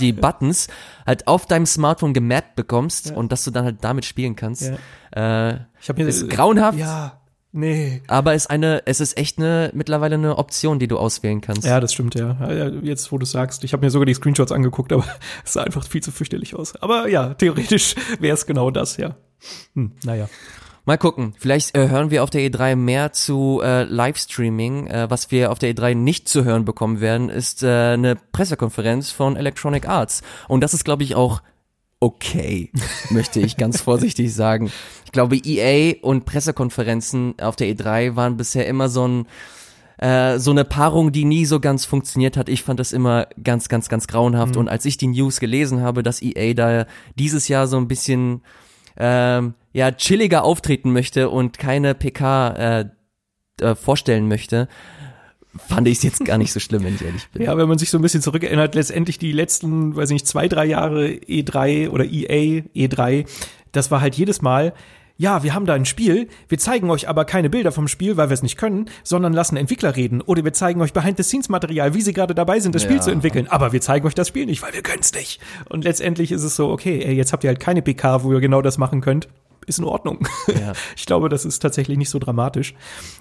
die 0.00 0.12
Buttons 0.20 0.68
halt 1.06 1.26
auf 1.26 1.46
deinem 1.46 1.66
Smartphone 1.66 2.14
gemappt 2.14 2.54
bekommst 2.56 3.10
ja. 3.10 3.16
und 3.16 3.32
dass 3.32 3.44
du 3.44 3.50
dann 3.50 3.64
halt 3.64 3.78
damit 3.82 4.04
spielen 4.04 4.36
kannst. 4.36 4.72
Ja. 5.14 5.50
Äh, 5.50 5.60
ich 5.80 5.88
habe 5.88 6.00
mir 6.00 6.06
das 6.06 6.28
grauenhaft. 6.28 6.78
Ja. 6.78 7.19
Nee. 7.52 8.02
Aber 8.06 8.34
es 8.34 8.42
ist 8.42 8.50
eine, 8.50 8.82
es 8.86 9.00
ist 9.00 9.18
echt 9.18 9.38
eine 9.38 9.70
mittlerweile 9.74 10.14
eine 10.14 10.38
Option, 10.38 10.78
die 10.78 10.86
du 10.86 10.98
auswählen 10.98 11.40
kannst. 11.40 11.64
Ja, 11.64 11.80
das 11.80 11.92
stimmt, 11.92 12.14
ja. 12.14 12.36
Jetzt, 12.82 13.10
wo 13.10 13.18
du 13.18 13.26
sagst, 13.26 13.64
ich 13.64 13.72
habe 13.72 13.84
mir 13.84 13.90
sogar 13.90 14.06
die 14.06 14.14
Screenshots 14.14 14.52
angeguckt, 14.52 14.92
aber 14.92 15.04
es 15.44 15.54
sah 15.54 15.62
einfach 15.62 15.84
viel 15.86 16.02
zu 16.02 16.12
fürchterlich 16.12 16.54
aus. 16.54 16.76
Aber 16.76 17.08
ja, 17.08 17.34
theoretisch 17.34 17.96
wäre 18.20 18.34
es 18.34 18.46
genau 18.46 18.70
das, 18.70 18.96
ja. 18.96 19.16
Hm, 19.74 19.92
naja. 20.04 20.28
Mal 20.86 20.96
gucken. 20.96 21.34
Vielleicht 21.38 21.76
äh, 21.76 21.88
hören 21.88 22.10
wir 22.10 22.22
auf 22.22 22.30
der 22.30 22.40
E3 22.40 22.74
mehr 22.74 23.12
zu 23.12 23.60
äh, 23.62 23.82
Livestreaming. 23.84 24.86
Äh, 24.86 25.10
was 25.10 25.30
wir 25.30 25.50
auf 25.50 25.58
der 25.58 25.74
E3 25.74 25.94
nicht 25.94 26.28
zu 26.28 26.44
hören 26.44 26.64
bekommen 26.64 27.00
werden, 27.00 27.28
ist 27.28 27.62
äh, 27.62 27.68
eine 27.92 28.16
Pressekonferenz 28.32 29.10
von 29.10 29.36
Electronic 29.36 29.88
Arts. 29.88 30.22
Und 30.48 30.62
das 30.62 30.72
ist, 30.72 30.84
glaube 30.84 31.02
ich, 31.02 31.14
auch 31.14 31.42
okay, 32.00 32.70
möchte 33.10 33.40
ich 33.40 33.56
ganz 33.56 33.80
vorsichtig 33.82 34.34
sagen. 34.34 34.72
Ich 35.04 35.12
glaube, 35.12 35.36
EA 35.36 35.94
und 36.02 36.24
Pressekonferenzen 36.24 37.34
auf 37.40 37.56
der 37.56 37.68
E3 37.68 38.16
waren 38.16 38.36
bisher 38.36 38.66
immer 38.66 38.88
so 38.88 39.06
ein 39.06 39.26
äh, 39.98 40.38
so 40.38 40.50
eine 40.50 40.64
Paarung, 40.64 41.12
die 41.12 41.26
nie 41.26 41.44
so 41.44 41.60
ganz 41.60 41.84
funktioniert 41.84 42.38
hat. 42.38 42.48
Ich 42.48 42.62
fand 42.62 42.80
das 42.80 42.92
immer 42.92 43.26
ganz, 43.42 43.68
ganz, 43.68 43.90
ganz 43.90 44.06
grauenhaft. 44.06 44.54
Mhm. 44.54 44.60
Und 44.62 44.68
als 44.68 44.86
ich 44.86 44.96
die 44.96 45.08
News 45.08 45.40
gelesen 45.40 45.82
habe, 45.82 46.02
dass 46.02 46.22
EA 46.22 46.54
da 46.54 46.86
dieses 47.16 47.48
Jahr 47.48 47.66
so 47.66 47.76
ein 47.76 47.86
bisschen 47.86 48.40
ähm, 48.96 49.54
ja 49.74 49.92
chilliger 49.92 50.42
auftreten 50.42 50.92
möchte 50.92 51.28
und 51.28 51.58
keine 51.58 51.94
PK 51.94 52.48
äh, 52.48 52.84
äh, 53.60 53.74
vorstellen 53.74 54.26
möchte, 54.26 54.68
fand 55.68 55.88
ich 55.88 55.98
es 55.98 56.02
jetzt 56.02 56.24
gar 56.24 56.38
nicht 56.38 56.52
so 56.52 56.60
schlimm, 56.60 56.84
wenn 56.84 56.94
ich 56.94 57.02
ehrlich 57.02 57.28
bin. 57.28 57.42
Ja, 57.42 57.56
wenn 57.56 57.68
man 57.68 57.78
sich 57.78 57.90
so 57.90 57.98
ein 57.98 58.02
bisschen 58.02 58.22
zurückerinnert, 58.22 58.74
letztendlich 58.74 59.18
die 59.18 59.32
letzten, 59.32 59.96
weiß 59.96 60.10
ich 60.10 60.14
nicht, 60.14 60.26
zwei, 60.26 60.48
drei 60.48 60.66
Jahre 60.66 61.08
E3 61.08 61.90
oder 61.90 62.04
EA, 62.04 62.62
E3, 62.74 63.26
das 63.72 63.90
war 63.90 64.00
halt 64.00 64.14
jedes 64.14 64.42
Mal, 64.42 64.72
ja, 65.16 65.42
wir 65.42 65.52
haben 65.52 65.66
da 65.66 65.74
ein 65.74 65.84
Spiel, 65.84 66.28
wir 66.48 66.56
zeigen 66.56 66.88
euch 66.88 67.06
aber 67.06 67.26
keine 67.26 67.50
Bilder 67.50 67.72
vom 67.72 67.88
Spiel, 67.88 68.16
weil 68.16 68.30
wir 68.30 68.34
es 68.34 68.42
nicht 68.42 68.56
können, 68.56 68.88
sondern 69.04 69.34
lassen 69.34 69.58
Entwickler 69.58 69.94
reden. 69.94 70.22
Oder 70.22 70.44
wir 70.44 70.54
zeigen 70.54 70.80
euch 70.80 70.94
Behind-the-Scenes-Material, 70.94 71.92
wie 71.92 72.00
sie 72.00 72.14
gerade 72.14 72.34
dabei 72.34 72.58
sind, 72.58 72.74
das 72.74 72.84
ja. 72.84 72.88
Spiel 72.88 73.02
zu 73.02 73.10
entwickeln. 73.10 73.46
Aber 73.46 73.72
wir 73.72 73.82
zeigen 73.82 74.06
euch 74.06 74.14
das 74.14 74.28
Spiel 74.28 74.46
nicht, 74.46 74.62
weil 74.62 74.72
wir 74.72 74.80
können 74.80 75.02
es 75.02 75.12
nicht. 75.12 75.38
Und 75.68 75.84
letztendlich 75.84 76.32
ist 76.32 76.42
es 76.42 76.56
so, 76.56 76.70
okay, 76.70 77.02
ey, 77.04 77.14
jetzt 77.14 77.34
habt 77.34 77.44
ihr 77.44 77.48
halt 77.48 77.60
keine 77.60 77.82
PK, 77.82 78.24
wo 78.24 78.32
ihr 78.32 78.40
genau 78.40 78.62
das 78.62 78.78
machen 78.78 79.02
könnt 79.02 79.28
ist 79.70 79.78
in 79.78 79.84
Ordnung. 79.84 80.18
Ja. 80.48 80.72
Ich 80.96 81.06
glaube, 81.06 81.28
das 81.28 81.44
ist 81.44 81.60
tatsächlich 81.60 81.96
nicht 81.96 82.10
so 82.10 82.18
dramatisch. 82.18 82.74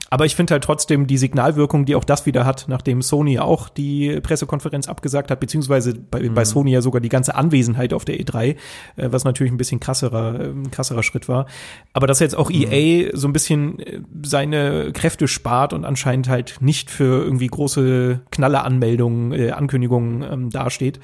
Aber 0.10 0.26
ich 0.26 0.36
finde 0.36 0.54
halt 0.54 0.64
trotzdem 0.64 1.08
die 1.08 1.18
Signalwirkung, 1.18 1.86
die 1.86 1.96
auch 1.96 2.04
das 2.04 2.26
wieder 2.26 2.46
hat, 2.46 2.66
nachdem 2.68 3.02
Sony 3.02 3.40
auch 3.40 3.70
die 3.70 4.20
Pressekonferenz 4.22 4.90
abgesagt 4.90 5.32
hat, 5.32 5.40
beziehungsweise 5.40 5.94
bei, 5.94 6.22
mhm. 6.22 6.34
bei 6.34 6.46
Sony 6.46 6.72
ja 6.72 6.82
sogar 6.82 7.00
die 7.00 7.10
ganze 7.10 7.36
Anwesenheit 7.36 7.94
auf 7.94 8.06
der 8.06 8.20
E3, 8.20 8.44
äh, 8.44 8.56
was 8.96 9.24
natürlich 9.24 9.54
ein 9.54 9.58
bisschen 9.58 9.80
krasserer, 9.80 10.40
äh, 10.40 10.54
krasserer 10.72 11.04
Schritt 11.04 11.30
war. 11.30 11.46
Aber 11.94 12.08
dass 12.08 12.20
jetzt 12.20 12.36
auch 12.36 12.50
mhm. 12.50 12.66
EA 12.72 13.12
so 13.14 13.28
ein 13.28 13.34
bisschen 13.34 13.80
äh, 13.80 14.02
seine 14.24 14.92
Kräfte 14.92 15.28
spart 15.28 15.74
und 15.74 15.86
anscheinend 15.86 16.28
halt 16.28 16.58
nicht 16.60 16.92
für 16.92 17.24
irgendwie 17.24 17.48
große 17.48 18.22
Knalleranmeldungen, 18.32 19.32
äh, 19.32 19.52
Ankündigungen 19.52 20.24
ähm, 20.24 20.50
dasteht, 20.50 21.00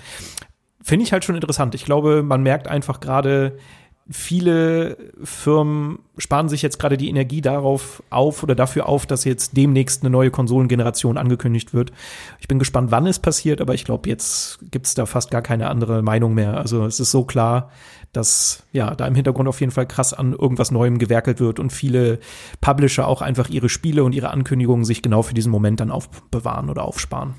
finde 0.86 1.03
ich 1.03 1.12
halt 1.12 1.25
schon 1.25 1.36
interessant. 1.36 1.73
Ich 1.73 1.84
glaube, 1.84 2.21
man 2.21 2.43
merkt 2.43 2.67
einfach 2.67 2.99
gerade, 2.99 3.58
viele 4.09 4.97
Firmen 5.23 5.99
sparen 6.17 6.47
sich 6.47 6.61
jetzt 6.61 6.77
gerade 6.77 6.95
die 6.95 7.09
Energie 7.09 7.41
darauf 7.41 8.03
auf 8.11 8.43
oder 8.43 8.53
dafür 8.53 8.87
auf, 8.87 9.05
dass 9.05 9.23
jetzt 9.23 9.57
demnächst 9.57 10.03
eine 10.03 10.11
neue 10.11 10.29
Konsolengeneration 10.29 11.17
angekündigt 11.17 11.73
wird. 11.73 11.91
Ich 12.39 12.47
bin 12.47 12.59
gespannt, 12.59 12.91
wann 12.91 13.07
es 13.07 13.19
passiert, 13.19 13.61
aber 13.61 13.73
ich 13.73 13.83
glaube, 13.83 14.07
jetzt 14.07 14.59
gibt 14.69 14.85
es 14.85 14.93
da 14.93 15.07
fast 15.07 15.31
gar 15.31 15.41
keine 15.41 15.69
andere 15.69 16.03
Meinung 16.03 16.35
mehr. 16.35 16.57
Also 16.57 16.85
es 16.85 16.99
ist 16.99 17.11
so 17.11 17.23
klar, 17.23 17.71
dass 18.13 18.63
ja 18.71 18.93
da 18.93 19.07
im 19.07 19.15
Hintergrund 19.15 19.49
auf 19.49 19.59
jeden 19.59 19.71
Fall 19.71 19.87
krass 19.87 20.13
an 20.13 20.33
irgendwas 20.33 20.71
Neuem 20.71 20.99
gewerkelt 20.99 21.39
wird 21.39 21.59
und 21.59 21.71
viele 21.71 22.19
Publisher 22.61 23.07
auch 23.07 23.21
einfach 23.23 23.49
ihre 23.49 23.69
Spiele 23.69 24.03
und 24.03 24.13
ihre 24.13 24.29
Ankündigungen 24.29 24.85
sich 24.85 25.01
genau 25.01 25.23
für 25.23 25.33
diesen 25.33 25.51
Moment 25.51 25.79
dann 25.79 25.91
aufbewahren 25.91 26.69
oder 26.69 26.85
aufsparen. 26.85 27.33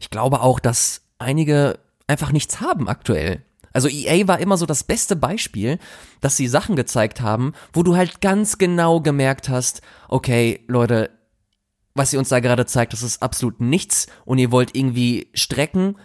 Ich 0.00 0.08
glaube 0.08 0.40
auch, 0.40 0.60
dass 0.60 1.02
einige 1.18 1.78
einfach 2.06 2.32
nichts 2.32 2.60
haben 2.60 2.88
aktuell. 2.88 3.42
Also 3.76 3.88
EA 3.88 4.26
war 4.26 4.38
immer 4.38 4.56
so 4.56 4.64
das 4.64 4.84
beste 4.84 5.16
Beispiel, 5.16 5.78
dass 6.22 6.34
sie 6.34 6.48
Sachen 6.48 6.76
gezeigt 6.76 7.20
haben, 7.20 7.52
wo 7.74 7.82
du 7.82 7.94
halt 7.94 8.22
ganz 8.22 8.56
genau 8.56 9.02
gemerkt 9.02 9.50
hast, 9.50 9.82
okay, 10.08 10.64
Leute, 10.66 11.10
was 11.94 12.10
ihr 12.10 12.18
uns 12.18 12.30
da 12.30 12.40
gerade 12.40 12.64
zeigt, 12.64 12.94
das 12.94 13.02
ist 13.02 13.22
absolut 13.22 13.60
nichts 13.60 14.06
und 14.24 14.38
ihr 14.38 14.50
wollt 14.50 14.74
irgendwie 14.74 15.28
strecken 15.34 15.96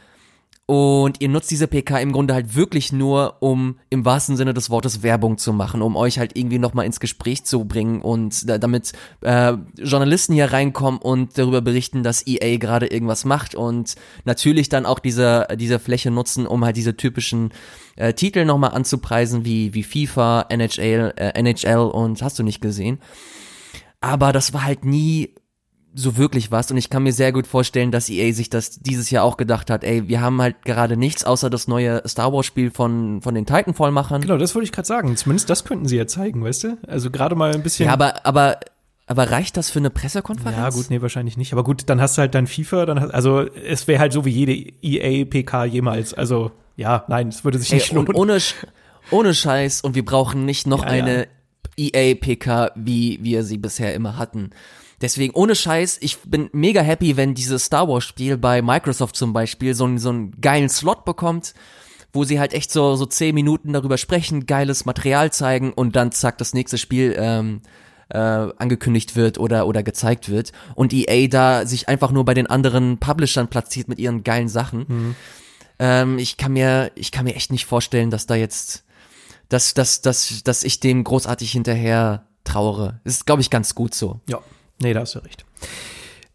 und 0.67 1.19
ihr 1.19 1.27
nutzt 1.27 1.51
diese 1.51 1.67
PK 1.67 1.99
im 1.99 2.13
Grunde 2.13 2.33
halt 2.33 2.55
wirklich 2.55 2.93
nur, 2.93 3.37
um 3.41 3.79
im 3.89 4.05
wahrsten 4.05 4.37
Sinne 4.37 4.53
des 4.53 4.69
Wortes 4.69 5.03
Werbung 5.03 5.37
zu 5.37 5.51
machen, 5.51 5.81
um 5.81 5.95
euch 5.97 6.17
halt 6.17 6.37
irgendwie 6.37 6.59
nochmal 6.59 6.85
ins 6.85 6.99
Gespräch 6.99 7.43
zu 7.43 7.65
bringen 7.65 8.01
und 8.01 8.47
da, 8.47 8.57
damit 8.57 8.93
äh, 9.21 9.53
Journalisten 9.77 10.33
hier 10.33 10.53
reinkommen 10.53 11.01
und 11.01 11.37
darüber 11.37 11.61
berichten, 11.61 12.03
dass 12.03 12.25
EA 12.25 12.57
gerade 12.57 12.87
irgendwas 12.87 13.25
macht 13.25 13.53
und 13.53 13.95
natürlich 14.23 14.69
dann 14.69 14.85
auch 14.85 14.99
diese, 14.99 15.47
diese 15.59 15.79
Fläche 15.79 16.09
nutzen, 16.09 16.47
um 16.47 16.63
halt 16.63 16.77
diese 16.77 16.95
typischen 16.95 17.51
äh, 17.97 18.13
Titel 18.13 18.45
nochmal 18.45 18.71
anzupreisen, 18.71 19.43
wie, 19.43 19.73
wie 19.73 19.83
FIFA, 19.83 20.45
NHL, 20.49 21.13
äh, 21.17 21.39
NHL 21.39 21.79
und 21.79 22.21
hast 22.21 22.39
du 22.39 22.43
nicht 22.43 22.61
gesehen. 22.61 22.99
Aber 23.99 24.31
das 24.31 24.53
war 24.53 24.63
halt 24.63 24.85
nie 24.85 25.35
so 25.93 26.17
wirklich 26.17 26.51
was 26.51 26.71
und 26.71 26.77
ich 26.77 26.89
kann 26.89 27.03
mir 27.03 27.11
sehr 27.11 27.31
gut 27.31 27.47
vorstellen, 27.47 27.91
dass 27.91 28.09
EA 28.09 28.33
sich 28.33 28.49
das 28.49 28.79
dieses 28.79 29.09
Jahr 29.09 29.23
auch 29.23 29.37
gedacht 29.37 29.69
hat, 29.69 29.83
ey, 29.83 30.07
wir 30.07 30.21
haben 30.21 30.41
halt 30.41 30.63
gerade 30.63 30.95
nichts 30.95 31.25
außer 31.25 31.49
das 31.49 31.67
neue 31.67 32.01
Star 32.07 32.31
Wars 32.31 32.45
Spiel 32.45 32.71
von 32.71 33.21
von 33.21 33.35
den 33.35 33.45
Titanfall-Machern. 33.45 34.21
Genau, 34.21 34.37
das 34.37 34.55
wollte 34.55 34.65
ich 34.65 34.71
gerade 34.71 34.87
sagen. 34.87 35.15
Zumindest 35.17 35.49
das 35.49 35.65
könnten 35.65 35.87
sie 35.87 35.97
ja 35.97 36.07
zeigen, 36.07 36.43
weißt 36.43 36.63
du? 36.63 36.77
Also 36.87 37.11
gerade 37.11 37.35
mal 37.35 37.53
ein 37.53 37.63
bisschen 37.63 37.87
Ja, 37.87 37.93
aber 37.93 38.25
aber 38.25 38.59
aber 39.07 39.29
reicht 39.29 39.57
das 39.57 39.69
für 39.69 39.79
eine 39.79 39.89
Pressekonferenz? 39.89 40.57
Ja, 40.57 40.69
gut, 40.69 40.89
nee, 40.89 41.01
wahrscheinlich 41.01 41.35
nicht. 41.35 41.51
Aber 41.51 41.65
gut, 41.65 41.83
dann 41.89 41.99
hast 41.99 42.17
du 42.17 42.21
halt 42.21 42.33
dein 42.33 42.47
FIFA, 42.47 42.85
dann 42.85 43.01
hast, 43.01 43.13
also 43.13 43.41
es 43.41 43.87
wäre 43.87 43.99
halt 43.99 44.13
so 44.13 44.23
wie 44.23 44.29
jede 44.29 44.53
EA 44.53 45.25
PK 45.25 45.65
jemals. 45.65 46.13
Also 46.13 46.51
ja, 46.77 47.03
nein, 47.09 47.27
es 47.27 47.43
würde 47.43 47.57
sich 47.57 47.73
nicht 47.73 47.89
ey, 47.89 47.95
lohnen. 47.95 48.15
ohne 48.15 48.37
ohne 49.09 49.33
Scheiß 49.33 49.81
und 49.81 49.95
wir 49.95 50.05
brauchen 50.05 50.45
nicht 50.45 50.67
noch 50.67 50.83
ja, 50.83 50.91
eine 50.91 51.27
ja. 51.77 51.89
EA 51.93 52.15
PK, 52.15 52.71
wie 52.75 53.19
wir 53.21 53.43
sie 53.43 53.57
bisher 53.57 53.93
immer 53.93 54.17
hatten. 54.17 54.51
Deswegen, 55.01 55.33
ohne 55.33 55.55
Scheiß, 55.55 55.97
ich 56.01 56.19
bin 56.19 56.49
mega 56.53 56.81
happy, 56.81 57.17
wenn 57.17 57.33
dieses 57.33 57.65
Star 57.65 57.87
Wars 57.87 58.03
Spiel 58.03 58.37
bei 58.37 58.61
Microsoft 58.61 59.15
zum 59.15 59.33
Beispiel 59.33 59.73
so, 59.73 59.85
einen 59.85 59.97
so 59.97 60.09
einen 60.09 60.39
geilen 60.39 60.69
Slot 60.69 61.05
bekommt, 61.05 61.53
wo 62.13 62.23
sie 62.23 62.39
halt 62.39 62.53
echt 62.53 62.71
so, 62.71 62.95
so 62.95 63.05
zehn 63.05 63.33
Minuten 63.33 63.73
darüber 63.73 63.97
sprechen, 63.97 64.45
geiles 64.45 64.85
Material 64.85 65.31
zeigen 65.31 65.73
und 65.73 65.95
dann 65.95 66.11
zack, 66.11 66.37
das 66.37 66.53
nächste 66.53 66.77
Spiel 66.77 67.15
ähm, 67.17 67.61
äh, 68.09 68.17
angekündigt 68.17 69.15
wird 69.15 69.39
oder, 69.39 69.65
oder 69.67 69.83
gezeigt 69.83 70.29
wird. 70.29 70.51
Und 70.75 70.93
EA 70.93 71.27
da 71.27 71.65
sich 71.65 71.89
einfach 71.89 72.11
nur 72.11 72.25
bei 72.25 72.33
den 72.33 72.47
anderen 72.47 72.99
Publishern 72.99 73.47
platziert 73.47 73.87
mit 73.87 73.99
ihren 73.99 74.23
geilen 74.23 74.49
Sachen. 74.49 74.85
Mhm. 74.87 75.15
Ähm, 75.79 76.19
ich 76.19 76.37
kann 76.37 76.53
mir, 76.53 76.91
ich 76.95 77.11
kann 77.11 77.25
mir 77.25 77.35
echt 77.35 77.51
nicht 77.51 77.65
vorstellen, 77.65 78.11
dass 78.11 78.27
da 78.27 78.35
jetzt, 78.35 78.83
dass, 79.49 79.73
dass, 79.73 80.01
dass, 80.01 80.43
dass 80.43 80.63
ich 80.63 80.79
dem 80.79 81.03
großartig 81.03 81.51
hinterher 81.51 82.27
trauere. 82.43 82.99
ist, 83.03 83.25
glaube 83.25 83.41
ich, 83.41 83.49
ganz 83.49 83.73
gut 83.73 83.95
so. 83.95 84.19
Ja. 84.29 84.39
Nee, 84.81 84.93
da 84.93 85.01
hast 85.01 85.15
du 85.15 85.19
recht. 85.19 85.45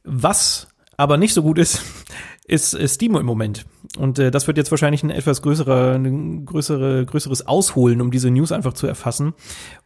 Was 0.05 0.69
aber 0.97 1.17
nicht 1.17 1.35
so 1.35 1.43
gut 1.43 1.59
ist, 1.59 1.83
ist, 2.47 2.77
Steam 2.89 3.17
im 3.17 3.27
Moment. 3.27 3.67
Und 3.99 4.19
äh, 4.19 4.31
das 4.31 4.47
wird 4.47 4.57
jetzt 4.57 4.71
wahrscheinlich 4.71 5.03
ein 5.03 5.11
etwas 5.11 5.43
größerer, 5.43 5.95
ein 5.95 6.45
größere, 6.47 7.05
größeres 7.05 7.47
Ausholen, 7.47 8.01
um 8.01 8.11
diese 8.11 8.31
News 8.31 8.53
einfach 8.53 8.75
zu 8.75 8.87
erfassen. 8.87 9.35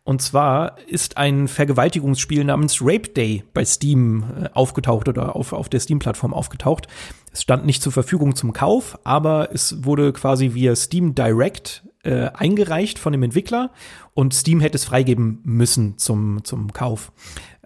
Und 0.05 0.21
zwar 0.21 0.77
ist 0.89 1.17
ein 1.17 1.49
Vergewaltigungsspiel 1.49 2.45
namens 2.45 2.81
Rape 2.81 3.09
Day 3.09 3.45
bei 3.55 3.65
Steam 3.65 4.25
äh, 4.43 4.49
aufgetaucht 4.53 5.09
oder 5.09 5.37
auf, 5.37 5.53
auf 5.53 5.69
der 5.69 5.81
Steam-Plattform 5.81 6.35
aufgetaucht. 6.35 6.87
Es 7.33 7.43
stand 7.43 7.65
nicht 7.65 7.83
zur 7.83 7.93
Verfügung 7.93 8.35
zum 8.35 8.53
Kauf, 8.53 8.99
aber 9.05 9.53
es 9.53 9.85
wurde 9.85 10.13
quasi 10.13 10.55
via 10.55 10.75
Steam 10.75 11.15
Direct 11.15 11.85
äh, 12.03 12.31
eingereicht 12.35 12.99
von 12.99 13.13
dem 13.13 13.23
Entwickler 13.23 13.71
und 14.15 14.35
Steam 14.35 14.61
hätte 14.61 14.77
es 14.77 14.85
freigeben 14.85 15.41
müssen 15.45 15.99
zum, 15.99 16.45
zum 16.45 16.73
Kauf. 16.73 17.13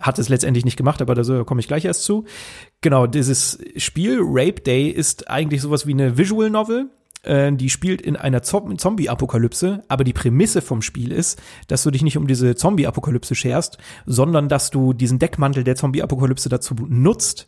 Hat 0.05 0.19
es 0.19 0.29
letztendlich 0.29 0.67
nicht 0.67 0.77
gemacht, 0.77 1.01
aber 1.01 1.15
da 1.15 1.45
komme 1.45 1.61
ich 1.61 1.67
gleich 1.67 1.87
erst 1.87 2.05
zu. 2.05 2.27
Genau, 2.83 3.07
dieses 3.07 3.59
Spiel 3.79 4.19
Rape 4.21 4.61
Day 4.61 4.91
ist 4.91 5.31
eigentlich 5.31 5.63
sowas 5.63 5.87
wie 5.87 5.95
eine 5.95 6.19
Visual 6.19 6.51
Novel. 6.51 6.91
Äh, 7.23 7.53
die 7.55 7.71
spielt 7.71 8.03
in 8.03 8.15
einer 8.15 8.43
Zombie-Apokalypse, 8.43 9.83
aber 9.89 10.05
die 10.05 10.13
Prämisse 10.13 10.61
vom 10.61 10.83
Spiel 10.83 11.11
ist, 11.11 11.41
dass 11.69 11.85
du 11.85 11.91
dich 11.91 12.03
nicht 12.03 12.19
um 12.19 12.27
diese 12.27 12.55
Zombie-Apokalypse 12.55 13.35
scherst, 13.35 13.79
sondern 14.05 14.51
dass 14.51 14.69
du 14.69 14.93
diesen 14.93 15.19
Deckmantel 15.19 15.65
der 15.65 15.75
Zombie-Apokalypse 15.75 16.51
dazu 16.51 16.75
nutzt, 16.87 17.47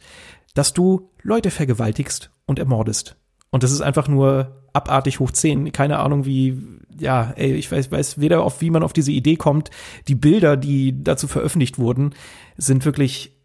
dass 0.54 0.72
du 0.72 1.10
Leute 1.22 1.50
vergewaltigst 1.50 2.30
und 2.46 2.58
ermordest. 2.58 3.16
Und 3.50 3.64
das 3.64 3.70
ist 3.70 3.82
einfach 3.82 4.08
nur 4.08 4.62
abartig 4.72 5.20
hoch 5.20 5.30
10. 5.30 5.72
Keine 5.72 5.98
Ahnung, 5.98 6.24
wie, 6.24 6.58
ja, 6.98 7.32
ey, 7.36 7.52
ich 7.52 7.70
weiß, 7.70 7.92
weiß 7.92 8.18
weder 8.18 8.42
auf, 8.42 8.62
wie 8.62 8.70
man 8.70 8.82
auf 8.82 8.92
diese 8.92 9.12
Idee 9.12 9.36
kommt. 9.36 9.70
Die 10.08 10.14
Bilder, 10.14 10.56
die 10.56 11.02
dazu 11.02 11.28
veröffentlicht 11.28 11.78
wurden, 11.78 12.14
sind 12.56 12.84
wirklich 12.84 13.36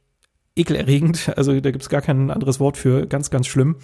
ekelerregend. 0.55 1.31
Also 1.37 1.59
da 1.59 1.71
gibt's 1.71 1.89
gar 1.89 2.01
kein 2.01 2.29
anderes 2.31 2.59
Wort 2.59 2.77
für. 2.77 3.07
Ganz, 3.07 3.29
ganz 3.29 3.47
schlimm. 3.47 3.77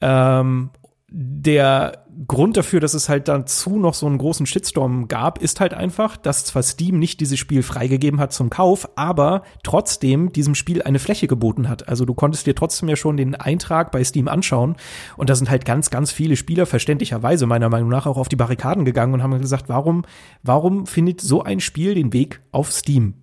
Ähm, 0.00 0.70
der 1.08 2.04
Grund 2.26 2.56
dafür, 2.56 2.80
dass 2.80 2.94
es 2.94 3.08
halt 3.08 3.28
dazu 3.28 3.78
noch 3.78 3.94
so 3.94 4.06
einen 4.06 4.18
großen 4.18 4.46
Shitstorm 4.46 5.06
gab, 5.06 5.40
ist 5.40 5.60
halt 5.60 5.72
einfach, 5.72 6.16
dass 6.16 6.44
zwar 6.44 6.62
Steam 6.62 6.98
nicht 6.98 7.20
dieses 7.20 7.38
Spiel 7.38 7.62
freigegeben 7.62 8.18
hat 8.18 8.32
zum 8.32 8.50
Kauf, 8.50 8.88
aber 8.96 9.42
trotzdem 9.62 10.32
diesem 10.32 10.54
Spiel 10.54 10.82
eine 10.82 10.98
Fläche 10.98 11.28
geboten 11.28 11.68
hat. 11.68 11.88
Also 11.88 12.04
du 12.04 12.14
konntest 12.14 12.46
dir 12.46 12.54
trotzdem 12.54 12.88
ja 12.88 12.96
schon 12.96 13.16
den 13.16 13.34
Eintrag 13.34 13.92
bei 13.92 14.02
Steam 14.02 14.28
anschauen 14.28 14.76
und 15.16 15.30
da 15.30 15.36
sind 15.36 15.50
halt 15.50 15.64
ganz, 15.64 15.90
ganz 15.90 16.10
viele 16.10 16.36
Spieler 16.36 16.66
verständlicherweise 16.66 17.46
meiner 17.46 17.68
Meinung 17.68 17.90
nach 17.90 18.06
auch 18.06 18.16
auf 18.16 18.28
die 18.28 18.36
Barrikaden 18.36 18.84
gegangen 18.84 19.14
und 19.14 19.22
haben 19.22 19.38
gesagt, 19.38 19.68
warum, 19.68 20.04
warum 20.42 20.86
findet 20.86 21.20
so 21.20 21.42
ein 21.42 21.60
Spiel 21.60 21.94
den 21.94 22.12
Weg 22.12 22.40
auf 22.50 22.72
Steam? 22.72 23.14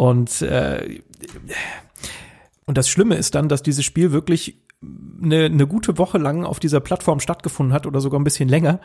Und 0.00 0.40
äh, 0.40 1.02
und 2.64 2.78
das 2.78 2.88
Schlimme 2.88 3.16
ist 3.16 3.34
dann, 3.34 3.50
dass 3.50 3.62
dieses 3.62 3.84
Spiel 3.84 4.12
wirklich 4.12 4.62
eine, 4.82 5.44
eine 5.44 5.66
gute 5.66 5.98
Woche 5.98 6.16
lang 6.16 6.46
auf 6.46 6.58
dieser 6.58 6.80
Plattform 6.80 7.20
stattgefunden 7.20 7.74
hat 7.74 7.86
oder 7.86 8.00
sogar 8.00 8.18
ein 8.18 8.24
bisschen 8.24 8.48
länger 8.48 8.80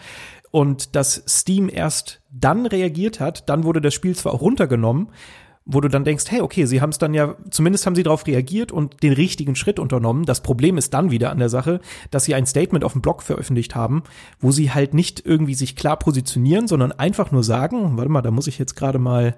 und 0.51 0.97
dass 0.97 1.23
Steam 1.25 1.69
erst 1.69 2.21
dann 2.31 2.65
reagiert 2.65 3.21
hat, 3.21 3.47
dann 3.47 3.63
wurde 3.63 3.79
das 3.79 3.93
Spiel 3.93 4.13
zwar 4.13 4.33
auch 4.33 4.41
runtergenommen, 4.41 5.07
wo 5.63 5.79
du 5.79 5.87
dann 5.87 6.03
denkst, 6.03 6.25
hey, 6.27 6.41
okay, 6.41 6.65
sie 6.65 6.81
haben 6.81 6.89
es 6.89 6.97
dann 6.97 7.13
ja, 7.13 7.37
zumindest 7.49 7.85
haben 7.85 7.95
sie 7.95 8.03
darauf 8.03 8.27
reagiert 8.27 8.73
und 8.73 9.01
den 9.01 9.13
richtigen 9.13 9.55
Schritt 9.55 9.79
unternommen. 9.79 10.25
Das 10.25 10.43
Problem 10.43 10.77
ist 10.77 10.93
dann 10.93 11.11
wieder 11.11 11.31
an 11.31 11.39
der 11.39 11.49
Sache, 11.49 11.79
dass 12.11 12.25
sie 12.25 12.35
ein 12.35 12.45
Statement 12.45 12.83
auf 12.83 12.91
dem 12.91 13.01
Blog 13.01 13.23
veröffentlicht 13.23 13.73
haben, 13.73 14.03
wo 14.41 14.51
sie 14.51 14.71
halt 14.71 14.93
nicht 14.93 15.25
irgendwie 15.25 15.55
sich 15.55 15.77
klar 15.77 15.97
positionieren, 15.97 16.67
sondern 16.67 16.91
einfach 16.91 17.31
nur 17.31 17.43
sagen, 17.43 17.97
warte 17.97 18.11
mal, 18.11 18.21
da 18.21 18.31
muss 18.31 18.47
ich 18.47 18.59
jetzt 18.59 18.75
gerade 18.75 18.99
mal 18.99 19.37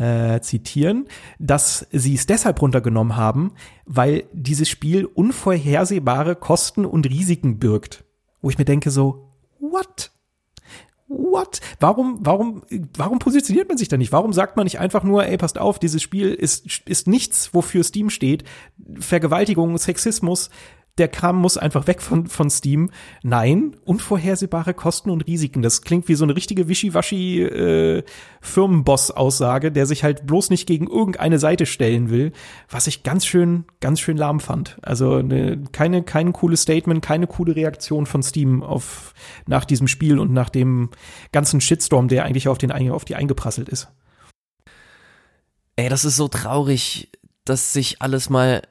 äh, 0.00 0.40
zitieren, 0.40 1.06
dass 1.38 1.86
sie 1.92 2.14
es 2.14 2.26
deshalb 2.26 2.60
runtergenommen 2.62 3.16
haben, 3.16 3.52
weil 3.84 4.24
dieses 4.32 4.68
Spiel 4.68 5.04
unvorhersehbare 5.04 6.36
Kosten 6.36 6.86
und 6.86 7.08
Risiken 7.08 7.58
birgt. 7.58 8.04
Wo 8.40 8.48
ich 8.48 8.58
mir 8.58 8.64
denke 8.64 8.90
so, 8.90 9.34
what? 9.58 10.10
What? 11.06 11.60
Warum, 11.80 12.18
warum, 12.20 12.62
warum 12.96 13.18
positioniert 13.18 13.68
man 13.68 13.76
sich 13.76 13.88
da 13.88 13.96
nicht? 13.96 14.12
Warum 14.12 14.32
sagt 14.32 14.56
man 14.56 14.64
nicht 14.64 14.78
einfach 14.78 15.02
nur, 15.02 15.26
ey, 15.26 15.36
passt 15.36 15.58
auf, 15.58 15.78
dieses 15.78 16.00
Spiel 16.00 16.32
ist, 16.32 16.88
ist 16.88 17.08
nichts, 17.08 17.52
wofür 17.52 17.82
Steam 17.82 18.10
steht. 18.10 18.44
Vergewaltigung, 18.98 19.76
Sexismus, 19.76 20.50
der 21.00 21.08
Kram 21.08 21.36
muss 21.36 21.56
einfach 21.56 21.86
weg 21.86 22.02
von, 22.02 22.26
von 22.26 22.50
Steam. 22.50 22.90
Nein, 23.22 23.74
unvorhersehbare 23.84 24.74
Kosten 24.74 25.10
und 25.10 25.26
Risiken. 25.26 25.62
Das 25.62 25.82
klingt 25.82 26.08
wie 26.08 26.14
so 26.14 26.24
eine 26.24 26.36
richtige 26.36 26.68
Wischiwaschi 26.68 27.42
äh, 27.42 28.04
Firmenboss-Aussage, 28.42 29.72
der 29.72 29.86
sich 29.86 30.04
halt 30.04 30.26
bloß 30.26 30.50
nicht 30.50 30.66
gegen 30.66 30.86
irgendeine 30.86 31.38
Seite 31.38 31.64
stellen 31.66 32.10
will, 32.10 32.32
was 32.68 32.86
ich 32.86 33.02
ganz 33.02 33.24
schön, 33.26 33.64
ganz 33.80 33.98
schön 33.98 34.18
lahm 34.18 34.40
fand. 34.40 34.76
Also 34.82 35.22
ne, 35.22 35.62
keine, 35.72 36.02
kein 36.02 36.32
cooles 36.32 36.62
Statement, 36.62 37.02
keine 37.02 37.26
coole 37.26 37.56
Reaktion 37.56 38.04
von 38.06 38.22
Steam 38.22 38.62
auf 38.62 39.14
nach 39.46 39.64
diesem 39.64 39.88
Spiel 39.88 40.18
und 40.18 40.32
nach 40.32 40.50
dem 40.50 40.90
ganzen 41.32 41.60
Shitstorm, 41.60 42.08
der 42.08 42.24
eigentlich 42.24 42.48
auf, 42.48 42.58
den, 42.58 42.70
auf 42.90 43.04
die 43.06 43.16
eingeprasselt 43.16 43.70
ist. 43.70 43.88
Ey, 45.76 45.88
das 45.88 46.04
ist 46.04 46.16
so 46.16 46.28
traurig, 46.28 47.10
dass 47.46 47.72
sich 47.72 48.02
alles 48.02 48.28
mal 48.28 48.62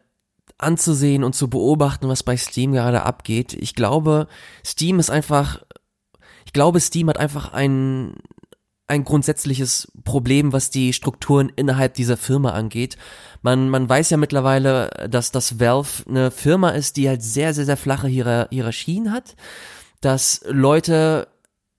anzusehen 0.60 1.24
und 1.24 1.34
zu 1.34 1.50
beobachten, 1.50 2.08
was 2.08 2.24
bei 2.24 2.38
Steam 2.38 2.74
gerade 2.74 3.04
abgeht. 3.04 3.54
Ich 3.54 3.76
glaube, 3.76 4.28
Steam 4.66 5.00
ist 5.00 5.10
einfach, 5.10 5.64
ich 6.46 6.54
glaube, 6.54 6.80
Steam 6.80 7.10
hat 7.10 7.18
einfach 7.18 7.54
ein, 7.54 8.16
ein 8.88 9.04
grundsätzliches 9.04 9.92
Problem, 10.04 10.52
was 10.52 10.70
die 10.70 10.94
Strukturen 10.94 11.52
innerhalb 11.56 11.94
dieser 11.94 12.18
Firma 12.18 12.52
angeht. 12.52 12.98
Man, 13.42 13.70
man 13.70 13.88
weiß 13.88 14.10
ja 14.10 14.18
mittlerweile, 14.18 14.90
dass 15.10 15.32
das 15.32 15.60
Valve 15.60 16.04
eine 16.08 16.32
Firma 16.32 16.70
ist, 16.70 16.98
die 16.98 17.08
halt 17.08 17.24
sehr, 17.24 17.54
sehr, 17.54 17.66
sehr 17.66 17.78
flache 17.78 18.08
Hierarchien 18.08 19.12
hat, 19.12 19.36
dass 20.02 20.42
Leute 20.48 21.28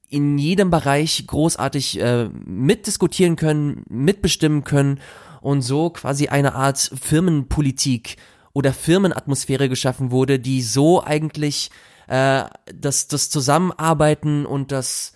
in 0.09 0.39
jedem 0.39 0.71
Bereich 0.71 1.25
großartig 1.27 2.01
äh, 2.01 2.29
mitdiskutieren 2.45 3.37
können, 3.37 3.85
mitbestimmen 3.89 4.65
können 4.65 5.01
und 5.41 5.63
so 5.63 5.91
quasi 5.91 6.29
eine 6.29 6.55
Art 6.55 6.91
Firmenpolitik 7.01 8.17
oder 8.53 8.73
Firmenatmosphäre 8.73 9.69
geschaffen 9.69 10.11
wurde, 10.11 10.39
die 10.39 10.63
so 10.63 11.03
eigentlich 11.03 11.71
äh, 12.09 12.45
das, 12.75 13.09
das 13.09 13.31
Zusammenarbeiten 13.31 14.47
und 14.47 14.73
das 14.73 15.13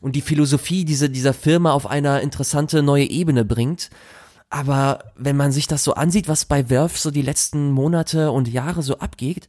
und 0.00 0.16
die 0.16 0.20
Philosophie 0.20 0.84
dieser, 0.84 1.08
dieser 1.08 1.32
Firma 1.32 1.72
auf 1.72 1.86
eine 1.86 2.20
interessante 2.20 2.82
neue 2.82 3.08
Ebene 3.08 3.44
bringt. 3.44 3.88
Aber 4.50 5.12
wenn 5.16 5.36
man 5.36 5.50
sich 5.50 5.66
das 5.66 5.82
so 5.82 5.94
ansieht, 5.94 6.28
was 6.28 6.44
bei 6.44 6.68
Werf 6.68 6.98
so 6.98 7.10
die 7.10 7.22
letzten 7.22 7.70
Monate 7.70 8.30
und 8.30 8.46
Jahre 8.46 8.82
so 8.82 8.98
abgeht, 8.98 9.48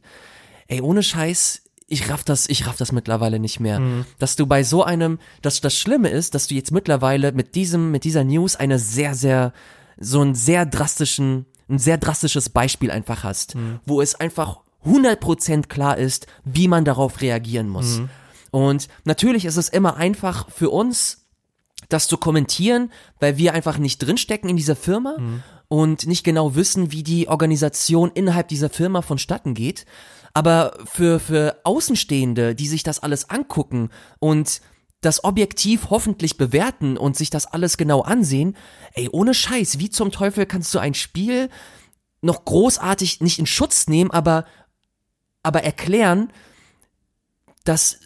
ey, 0.66 0.80
ohne 0.80 1.02
Scheiß, 1.02 1.62
ich 1.88 2.08
raff 2.08 2.24
das, 2.24 2.48
ich 2.48 2.66
raff 2.66 2.76
das 2.76 2.90
mittlerweile 2.90 3.38
nicht 3.38 3.60
mehr. 3.60 3.80
Mhm. 3.80 4.06
Dass 4.18 4.36
du 4.36 4.46
bei 4.46 4.64
so 4.64 4.82
einem, 4.82 5.18
dass 5.42 5.60
das 5.60 5.78
Schlimme 5.78 6.08
ist, 6.08 6.34
dass 6.34 6.48
du 6.48 6.54
jetzt 6.54 6.72
mittlerweile 6.72 7.32
mit 7.32 7.54
diesem, 7.54 7.90
mit 7.90 8.04
dieser 8.04 8.24
News 8.24 8.56
eine 8.56 8.78
sehr, 8.78 9.14
sehr, 9.14 9.52
so 9.98 10.22
einen 10.22 10.34
sehr 10.34 10.64
drastischen 10.64 11.46
ein 11.68 11.78
sehr 11.78 11.98
drastisches 11.98 12.48
Beispiel 12.48 12.90
einfach 12.90 13.24
hast, 13.24 13.54
mhm. 13.54 13.80
wo 13.84 14.00
es 14.00 14.14
einfach 14.14 14.60
100% 14.84 15.66
klar 15.66 15.98
ist, 15.98 16.26
wie 16.44 16.68
man 16.68 16.84
darauf 16.84 17.20
reagieren 17.20 17.68
muss. 17.68 17.98
Mhm. 17.98 18.08
Und 18.50 18.88
natürlich 19.04 19.44
ist 19.44 19.56
es 19.56 19.68
immer 19.68 19.96
einfach 19.96 20.48
für 20.50 20.70
uns, 20.70 21.26
das 21.88 22.08
zu 22.08 22.16
kommentieren, 22.16 22.90
weil 23.20 23.36
wir 23.36 23.52
einfach 23.52 23.78
nicht 23.78 23.98
drinstecken 23.98 24.48
in 24.48 24.56
dieser 24.56 24.76
Firma 24.76 25.16
mhm. 25.18 25.42
und 25.68 26.06
nicht 26.06 26.24
genau 26.24 26.54
wissen, 26.54 26.92
wie 26.92 27.02
die 27.02 27.28
Organisation 27.28 28.10
innerhalb 28.14 28.48
dieser 28.48 28.70
Firma 28.70 29.02
vonstatten 29.02 29.54
geht. 29.54 29.86
Aber 30.34 30.76
für, 30.84 31.18
für 31.18 31.60
Außenstehende, 31.64 32.54
die 32.54 32.68
sich 32.68 32.82
das 32.82 33.00
alles 33.00 33.30
angucken 33.30 33.90
und 34.18 34.60
das 35.06 35.24
objektiv 35.24 35.88
hoffentlich 35.90 36.36
bewerten 36.36 36.96
und 36.98 37.16
sich 37.16 37.30
das 37.30 37.46
alles 37.46 37.76
genau 37.76 38.02
ansehen, 38.02 38.56
ey, 38.92 39.08
ohne 39.10 39.34
Scheiß, 39.34 39.78
wie 39.78 39.88
zum 39.88 40.10
Teufel 40.10 40.46
kannst 40.46 40.74
du 40.74 40.78
ein 40.78 40.94
Spiel 40.94 41.48
noch 42.22 42.44
großartig 42.44 43.20
nicht 43.20 43.38
in 43.38 43.46
Schutz 43.46 43.86
nehmen, 43.86 44.10
aber, 44.10 44.46
aber 45.42 45.62
erklären, 45.62 46.32
dass 47.64 48.00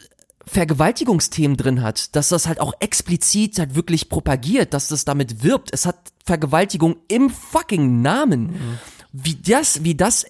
Vergewaltigungsthemen 0.47 1.57
drin 1.57 1.83
hat, 1.83 2.15
dass 2.17 2.29
das 2.29 2.47
halt 2.47 2.61
auch 2.61 2.75
explizit 2.81 3.59
halt 3.59 3.75
wirklich 3.75 4.09
propagiert, 4.09 4.75
dass 4.75 4.89
das 4.89 5.05
damit 5.05 5.43
wirbt. 5.43 5.73
Es 5.73 5.87
hat 5.87 6.13
Vergewaltigung 6.25 6.97
im 7.09 7.31
fucking 7.31 8.03
Namen. 8.03 8.43
Mhm. 8.43 8.79
Wie 9.13 9.37
das, 9.37 9.85
wie 9.85 9.95
das 9.95 10.27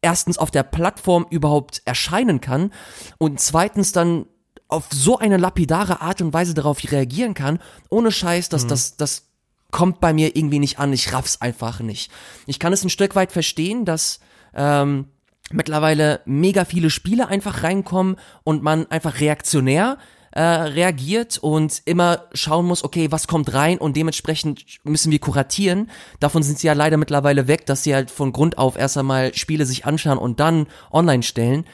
erstens 0.00 0.38
auf 0.38 0.50
der 0.50 0.62
Plattform 0.62 1.26
überhaupt 1.28 1.82
erscheinen 1.84 2.40
kann 2.40 2.72
und 3.18 3.40
zweitens 3.40 3.92
dann 3.92 4.26
auf 4.68 4.86
so 4.92 5.18
eine 5.18 5.38
lapidare 5.38 6.00
Art 6.00 6.20
und 6.20 6.32
Weise 6.32 6.54
darauf 6.54 6.78
reagieren 6.90 7.34
kann, 7.34 7.58
ohne 7.88 8.12
Scheiß, 8.12 8.48
dass 8.50 8.64
mhm. 8.64 8.68
das, 8.68 8.96
das 8.96 9.28
kommt 9.70 10.00
bei 10.00 10.12
mir 10.12 10.36
irgendwie 10.36 10.58
nicht 10.58 10.78
an, 10.78 10.92
ich 10.92 11.12
raff's 11.12 11.40
einfach 11.40 11.80
nicht. 11.80 12.10
Ich 12.46 12.58
kann 12.58 12.72
es 12.72 12.84
ein 12.84 12.90
Stück 12.90 13.16
weit 13.16 13.32
verstehen, 13.32 13.84
dass 13.84 14.20
ähm, 14.54 15.08
mittlerweile 15.50 16.20
mega 16.26 16.64
viele 16.64 16.90
Spiele 16.90 17.28
einfach 17.28 17.62
reinkommen 17.62 18.16
und 18.44 18.62
man 18.62 18.90
einfach 18.90 19.20
reaktionär 19.20 19.98
äh, 20.32 20.42
reagiert 20.42 21.38
und 21.38 21.82
immer 21.86 22.26
schauen 22.34 22.66
muss, 22.66 22.84
okay, 22.84 23.10
was 23.10 23.26
kommt 23.26 23.52
rein 23.54 23.78
und 23.78 23.96
dementsprechend 23.96 24.64
müssen 24.84 25.10
wir 25.10 25.18
kuratieren. 25.18 25.90
Davon 26.20 26.42
sind 26.42 26.58
sie 26.58 26.66
ja 26.66 26.74
leider 26.74 26.98
mittlerweile 26.98 27.48
weg, 27.48 27.66
dass 27.66 27.82
sie 27.82 27.94
halt 27.94 28.10
von 28.10 28.32
Grund 28.32 28.58
auf 28.58 28.76
erst 28.76 28.98
einmal 28.98 29.34
Spiele 29.34 29.64
sich 29.64 29.86
anschauen 29.86 30.18
und 30.18 30.38
dann 30.40 30.66
online 30.90 31.22
stellen. 31.22 31.64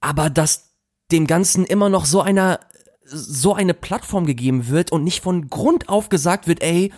Aber 0.00 0.28
dass 0.28 0.71
dem 1.12 1.26
Ganzen 1.26 1.64
immer 1.64 1.88
noch 1.88 2.06
so 2.06 2.20
einer, 2.20 2.60
so 3.04 3.54
eine 3.54 3.74
Plattform 3.74 4.26
gegeben 4.26 4.68
wird 4.68 4.90
und 4.90 5.04
nicht 5.04 5.22
von 5.22 5.48
Grund 5.48 5.88
auf 5.88 6.08
gesagt 6.08 6.48
wird, 6.48 6.62
ey, 6.62 6.92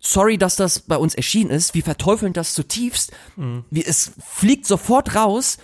sorry, 0.00 0.38
dass 0.38 0.56
das 0.56 0.80
bei 0.80 0.96
uns 0.96 1.14
erschienen 1.14 1.50
ist, 1.50 1.74
wir 1.74 1.82
verteufeln 1.82 2.32
das 2.32 2.54
zutiefst, 2.54 3.12
mhm. 3.36 3.64
wie, 3.70 3.84
es 3.84 4.12
fliegt 4.24 4.66
sofort 4.66 5.14
raus. 5.14 5.58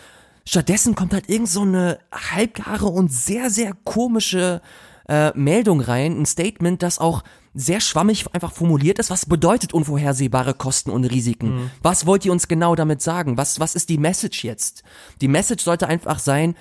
Stattdessen 0.45 0.95
kommt 0.95 1.13
halt 1.13 1.29
irgend 1.29 1.49
so 1.49 1.63
eine 1.63 1.99
halbgare 2.13 2.87
und 2.87 3.13
sehr, 3.13 3.51
sehr 3.51 3.73
komische 3.85 4.61
äh, 5.09 5.33
Meldung 5.37 5.81
rein, 5.81 6.21
ein 6.21 6.27
Statement, 6.27 6.83
das 6.83 6.99
auch 6.99 7.25
sehr 7.55 7.81
schwammig 7.81 8.27
einfach 8.33 8.53
formuliert 8.53 8.99
ist. 8.99 9.11
Was 9.11 9.27
bedeutet 9.27 9.73
unvorhersehbare 9.73 10.53
Kosten 10.53 10.91
und 10.91 11.05
Risiken? 11.05 11.55
Mhm. 11.55 11.71
Was 11.83 12.05
wollt 12.05 12.25
ihr 12.27 12.33
uns 12.33 12.49
genau 12.49 12.75
damit 12.75 13.01
sagen? 13.01 13.39
Was, 13.39 13.59
was 13.59 13.75
ist 13.75 13.89
die 13.89 13.99
Message 13.99 14.45
jetzt? 14.45 14.83
Die 15.23 15.29
Message 15.29 15.65
sollte 15.65 15.89
einfach 15.89 16.19
sein, 16.19 16.55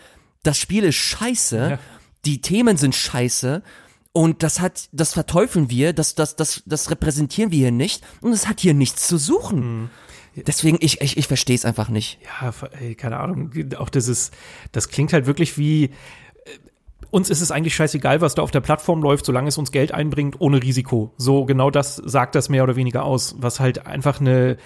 das 0.45 0.57
Spiel 0.57 0.83
ist 0.83 0.95
scheiße, 0.95 1.69
ja. 1.71 1.79
die 2.25 2.41
Themen 2.41 2.77
sind 2.77 2.95
scheiße 2.95 3.63
und 4.11 4.43
das 4.43 4.61
hat, 4.61 4.89
das 4.91 5.13
verteufeln 5.13 5.69
wir, 5.69 5.91
das, 5.93 6.15
das, 6.15 6.35
das, 6.35 6.63
das 6.65 6.89
repräsentieren 6.89 7.51
wir 7.51 7.59
hier 7.59 7.71
nicht 7.71 8.03
und 8.21 8.31
es 8.31 8.47
hat 8.47 8.59
hier 8.59 8.73
nichts 8.73 9.07
zu 9.07 9.17
suchen. 9.17 9.81
Mhm. 9.81 9.89
Deswegen, 10.47 10.77
ich, 10.81 11.01
ich, 11.01 11.17
ich 11.17 11.27
verstehe 11.27 11.55
es 11.55 11.65
einfach 11.65 11.89
nicht. 11.89 12.19
Ja, 12.41 12.53
ey, 12.79 12.95
keine 12.95 13.17
Ahnung. 13.17 13.51
Auch 13.77 13.89
das 13.89 14.07
ist, 14.07 14.33
das 14.73 14.89
klingt 14.89 15.13
halt 15.13 15.27
wirklich 15.27 15.57
wie, 15.57 15.85
äh, 15.85 15.89
uns 17.09 17.29
ist 17.29 17.41
es 17.41 17.51
eigentlich 17.51 17.75
scheißegal, 17.75 18.19
was 18.21 18.35
da 18.35 18.41
auf 18.41 18.51
der 18.51 18.59
Plattform 18.59 19.01
läuft, 19.01 19.25
solange 19.25 19.47
es 19.47 19.57
uns 19.57 19.71
Geld 19.71 19.93
einbringt, 19.93 20.39
ohne 20.39 20.61
Risiko. 20.61 21.13
So 21.17 21.45
genau 21.45 21.71
das 21.71 21.95
sagt 21.95 22.35
das 22.35 22.49
mehr 22.49 22.63
oder 22.63 22.75
weniger 22.75 23.05
aus, 23.05 23.35
was 23.37 23.59
halt 23.59 23.85
einfach 23.85 24.19
eine, 24.19 24.57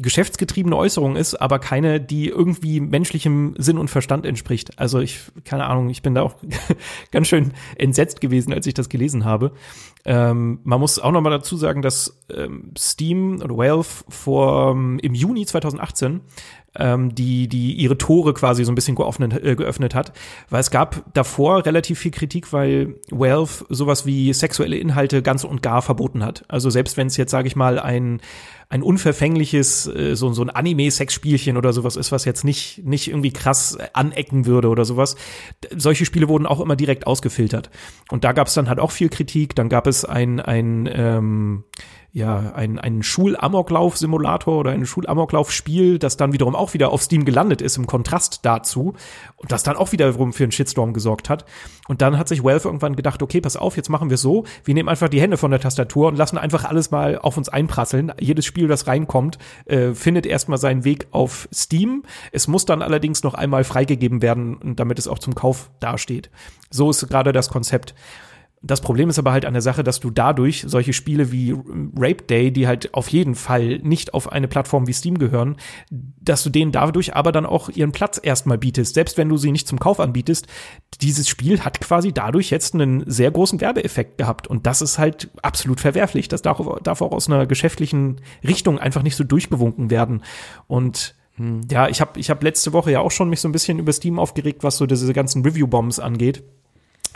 geschäftsgetriebene 0.00 0.76
Äußerung 0.76 1.16
ist, 1.16 1.34
aber 1.34 1.58
keine, 1.58 2.00
die 2.00 2.28
irgendwie 2.28 2.80
menschlichem 2.80 3.54
Sinn 3.58 3.78
und 3.78 3.88
Verstand 3.88 4.26
entspricht. 4.26 4.78
Also 4.78 5.00
ich, 5.00 5.20
keine 5.44 5.66
Ahnung, 5.66 5.90
ich 5.90 6.02
bin 6.02 6.14
da 6.14 6.22
auch 6.22 6.34
ganz 7.10 7.28
schön 7.28 7.52
entsetzt 7.76 8.20
gewesen, 8.20 8.52
als 8.52 8.66
ich 8.66 8.74
das 8.74 8.88
gelesen 8.88 9.24
habe. 9.24 9.52
Ähm, 10.04 10.60
man 10.64 10.80
muss 10.80 10.98
auch 10.98 11.12
noch 11.12 11.20
mal 11.20 11.30
dazu 11.30 11.56
sagen, 11.56 11.82
dass 11.82 12.18
ähm, 12.34 12.72
Steam 12.78 13.40
oder 13.42 13.56
Valve 13.56 14.04
vor 14.08 14.72
ähm, 14.72 14.98
im 15.02 15.14
Juni 15.14 15.44
2018 15.44 16.20
ähm, 16.78 17.14
die, 17.14 17.48
die 17.48 17.74
ihre 17.74 17.98
Tore 17.98 18.34
quasi 18.34 18.64
so 18.64 18.72
ein 18.72 18.74
bisschen 18.74 18.94
geöffnet, 18.94 19.32
äh, 19.42 19.56
geöffnet 19.56 19.94
hat. 19.94 20.12
Weil 20.48 20.60
es 20.60 20.70
gab 20.70 21.02
davor 21.14 21.66
relativ 21.66 21.98
viel 21.98 22.10
Kritik, 22.10 22.52
weil 22.52 22.94
Valve 23.10 23.66
sowas 23.68 24.06
wie 24.06 24.32
sexuelle 24.32 24.76
Inhalte 24.76 25.22
ganz 25.22 25.44
und 25.44 25.62
gar 25.62 25.82
verboten 25.82 26.24
hat. 26.24 26.44
Also 26.48 26.70
selbst 26.70 26.96
wenn 26.96 27.08
es 27.08 27.16
jetzt, 27.16 27.30
sage 27.30 27.48
ich 27.48 27.56
mal, 27.56 27.78
ein 27.78 28.20
ein 28.70 28.82
unverfängliches, 28.82 29.86
äh, 29.86 30.14
so, 30.14 30.32
so 30.32 30.42
ein 30.42 30.50
Anime-Sex-Spielchen 30.50 31.56
oder 31.56 31.72
sowas 31.72 31.96
ist, 31.96 32.12
was 32.12 32.24
jetzt 32.24 32.44
nicht, 32.44 32.84
nicht 32.84 33.08
irgendwie 33.08 33.32
krass 33.32 33.78
anecken 33.94 34.44
würde 34.44 34.68
oder 34.68 34.84
sowas. 34.84 35.16
Solche 35.74 36.04
Spiele 36.04 36.28
wurden 36.28 36.46
auch 36.46 36.60
immer 36.60 36.76
direkt 36.76 37.06
ausgefiltert. 37.06 37.70
Und 38.10 38.24
da 38.24 38.32
gab 38.32 38.48
es 38.48 38.54
dann 38.54 38.68
halt 38.68 38.78
auch 38.78 38.90
viel 38.90 39.08
Kritik. 39.08 39.54
Dann 39.54 39.70
gab 39.70 39.86
es 39.86 40.04
ein, 40.04 40.40
ein 40.40 40.88
ähm, 40.92 41.64
ja, 42.12 42.52
ein, 42.54 42.78
ein 42.78 43.02
Schulamoklauf-Simulator 43.02 44.58
oder 44.58 44.70
ein 44.70 44.86
Schulamoklauf-Spiel, 44.86 45.98
das 45.98 46.16
dann 46.16 46.32
wiederum 46.32 46.56
auch 46.56 46.72
wieder 46.72 46.90
auf 46.90 47.02
Steam 47.02 47.26
gelandet 47.26 47.60
ist, 47.60 47.76
im 47.76 47.86
Kontrast 47.86 48.40
dazu. 48.46 48.94
Und 49.36 49.52
das 49.52 49.62
dann 49.62 49.76
auch 49.76 49.92
wiederum 49.92 50.32
für 50.32 50.44
einen 50.44 50.52
Shitstorm 50.52 50.94
gesorgt 50.94 51.28
hat. 51.28 51.44
Und 51.86 52.00
dann 52.00 52.18
hat 52.18 52.26
sich 52.26 52.42
Valve 52.42 52.66
irgendwann 52.66 52.96
gedacht, 52.96 53.22
okay, 53.22 53.42
pass 53.42 53.56
auf, 53.56 53.76
jetzt 53.76 53.90
machen 53.90 54.08
wir 54.08 54.16
so. 54.16 54.44
Wir 54.64 54.74
nehmen 54.74 54.88
einfach 54.88 55.10
die 55.10 55.20
Hände 55.20 55.36
von 55.36 55.50
der 55.50 55.60
Tastatur 55.60 56.08
und 56.08 56.16
lassen 56.16 56.38
einfach 56.38 56.64
alles 56.64 56.90
mal 56.90 57.18
auf 57.18 57.36
uns 57.36 57.50
einprasseln. 57.50 58.10
Jedes 58.18 58.46
Spiel, 58.46 58.68
das 58.68 58.86
reinkommt, 58.86 59.38
äh, 59.66 59.92
findet 59.92 60.24
erstmal 60.24 60.58
seinen 60.58 60.84
Weg 60.84 61.08
auf 61.10 61.46
Steam. 61.52 62.04
Es 62.32 62.48
muss 62.48 62.64
dann 62.64 62.80
allerdings 62.80 63.22
noch 63.22 63.34
einmal 63.34 63.64
freigegeben 63.64 64.22
werden, 64.22 64.74
damit 64.76 64.98
es 64.98 65.08
auch 65.08 65.18
zum 65.18 65.34
Kauf 65.34 65.70
dasteht. 65.78 66.30
So 66.70 66.90
ist 66.90 67.06
gerade 67.08 67.32
das 67.32 67.50
Konzept. 67.50 67.94
Das 68.60 68.80
Problem 68.80 69.08
ist 69.08 69.18
aber 69.20 69.30
halt 69.30 69.44
an 69.44 69.52
der 69.52 69.62
Sache, 69.62 69.84
dass 69.84 70.00
du 70.00 70.10
dadurch 70.10 70.64
solche 70.66 70.92
Spiele 70.92 71.30
wie 71.30 71.54
Rape 71.96 72.24
Day, 72.24 72.50
die 72.50 72.66
halt 72.66 72.92
auf 72.92 73.08
jeden 73.08 73.36
Fall 73.36 73.78
nicht 73.78 74.14
auf 74.14 74.32
eine 74.32 74.48
Plattform 74.48 74.88
wie 74.88 74.92
Steam 74.92 75.18
gehören, 75.18 75.56
dass 75.90 76.42
du 76.42 76.50
denen 76.50 76.72
dadurch 76.72 77.14
aber 77.14 77.30
dann 77.30 77.46
auch 77.46 77.68
ihren 77.68 77.92
Platz 77.92 78.20
erstmal 78.20 78.58
bietest. 78.58 78.94
Selbst 78.94 79.16
wenn 79.16 79.28
du 79.28 79.36
sie 79.36 79.52
nicht 79.52 79.68
zum 79.68 79.78
Kauf 79.78 80.00
anbietest, 80.00 80.48
dieses 81.00 81.28
Spiel 81.28 81.60
hat 81.60 81.80
quasi 81.80 82.12
dadurch 82.12 82.50
jetzt 82.50 82.74
einen 82.74 83.08
sehr 83.08 83.30
großen 83.30 83.60
Werbeeffekt 83.60 84.18
gehabt. 84.18 84.48
Und 84.48 84.66
das 84.66 84.82
ist 84.82 84.98
halt 84.98 85.30
absolut 85.42 85.80
verwerflich. 85.80 86.26
Das 86.26 86.42
darf, 86.42 86.60
darf 86.82 87.00
auch 87.00 87.12
aus 87.12 87.28
einer 87.28 87.46
geschäftlichen 87.46 88.20
Richtung 88.42 88.78
einfach 88.80 89.02
nicht 89.02 89.16
so 89.16 89.22
durchgewunken 89.22 89.90
werden. 89.90 90.24
Und 90.66 91.14
hm, 91.36 91.60
ja, 91.70 91.88
ich 91.88 92.00
habe 92.00 92.18
ich 92.18 92.28
hab 92.28 92.42
letzte 92.42 92.72
Woche 92.72 92.90
ja 92.90 93.00
auch 93.00 93.12
schon 93.12 93.30
mich 93.30 93.40
so 93.40 93.48
ein 93.48 93.52
bisschen 93.52 93.78
über 93.78 93.92
Steam 93.92 94.18
aufgeregt, 94.18 94.64
was 94.64 94.76
so 94.76 94.86
diese 94.86 95.12
ganzen 95.12 95.44
Review-Bombs 95.44 96.00
angeht. 96.00 96.42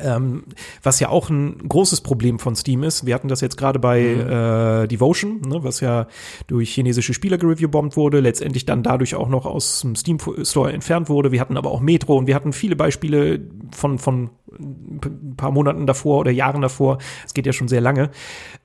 Ähm, 0.00 0.44
was 0.82 1.00
ja 1.00 1.10
auch 1.10 1.28
ein 1.28 1.68
großes 1.68 2.00
Problem 2.00 2.38
von 2.38 2.56
Steam 2.56 2.82
ist. 2.82 3.04
Wir 3.04 3.14
hatten 3.14 3.28
das 3.28 3.40
jetzt 3.40 3.56
gerade 3.56 3.78
bei 3.78 4.00
mhm. 4.00 4.84
äh, 4.84 4.88
Devotion, 4.88 5.40
ne, 5.42 5.62
was 5.62 5.80
ja 5.80 6.06
durch 6.46 6.72
chinesische 6.72 7.14
Spieler 7.14 7.38
gereviewbombt 7.38 7.96
wurde, 7.96 8.20
letztendlich 8.20 8.64
dann 8.64 8.82
dadurch 8.82 9.14
auch 9.14 9.28
noch 9.28 9.44
aus 9.44 9.82
dem 9.82 9.94
Steam 9.94 10.18
Store 10.42 10.72
entfernt 10.72 11.08
wurde. 11.08 11.30
Wir 11.30 11.40
hatten 11.40 11.56
aber 11.56 11.70
auch 11.70 11.80
Metro 11.80 12.16
und 12.16 12.26
wir 12.26 12.34
hatten 12.34 12.52
viele 12.52 12.74
Beispiele 12.74 13.40
von, 13.70 13.98
von 13.98 14.30
ein 14.58 15.34
paar 15.36 15.50
Monaten 15.50 15.86
davor 15.86 16.20
oder 16.20 16.30
Jahren 16.30 16.62
davor. 16.62 16.98
Es 17.26 17.34
geht 17.34 17.46
ja 17.46 17.52
schon 17.52 17.68
sehr 17.68 17.80
lange. 17.80 18.10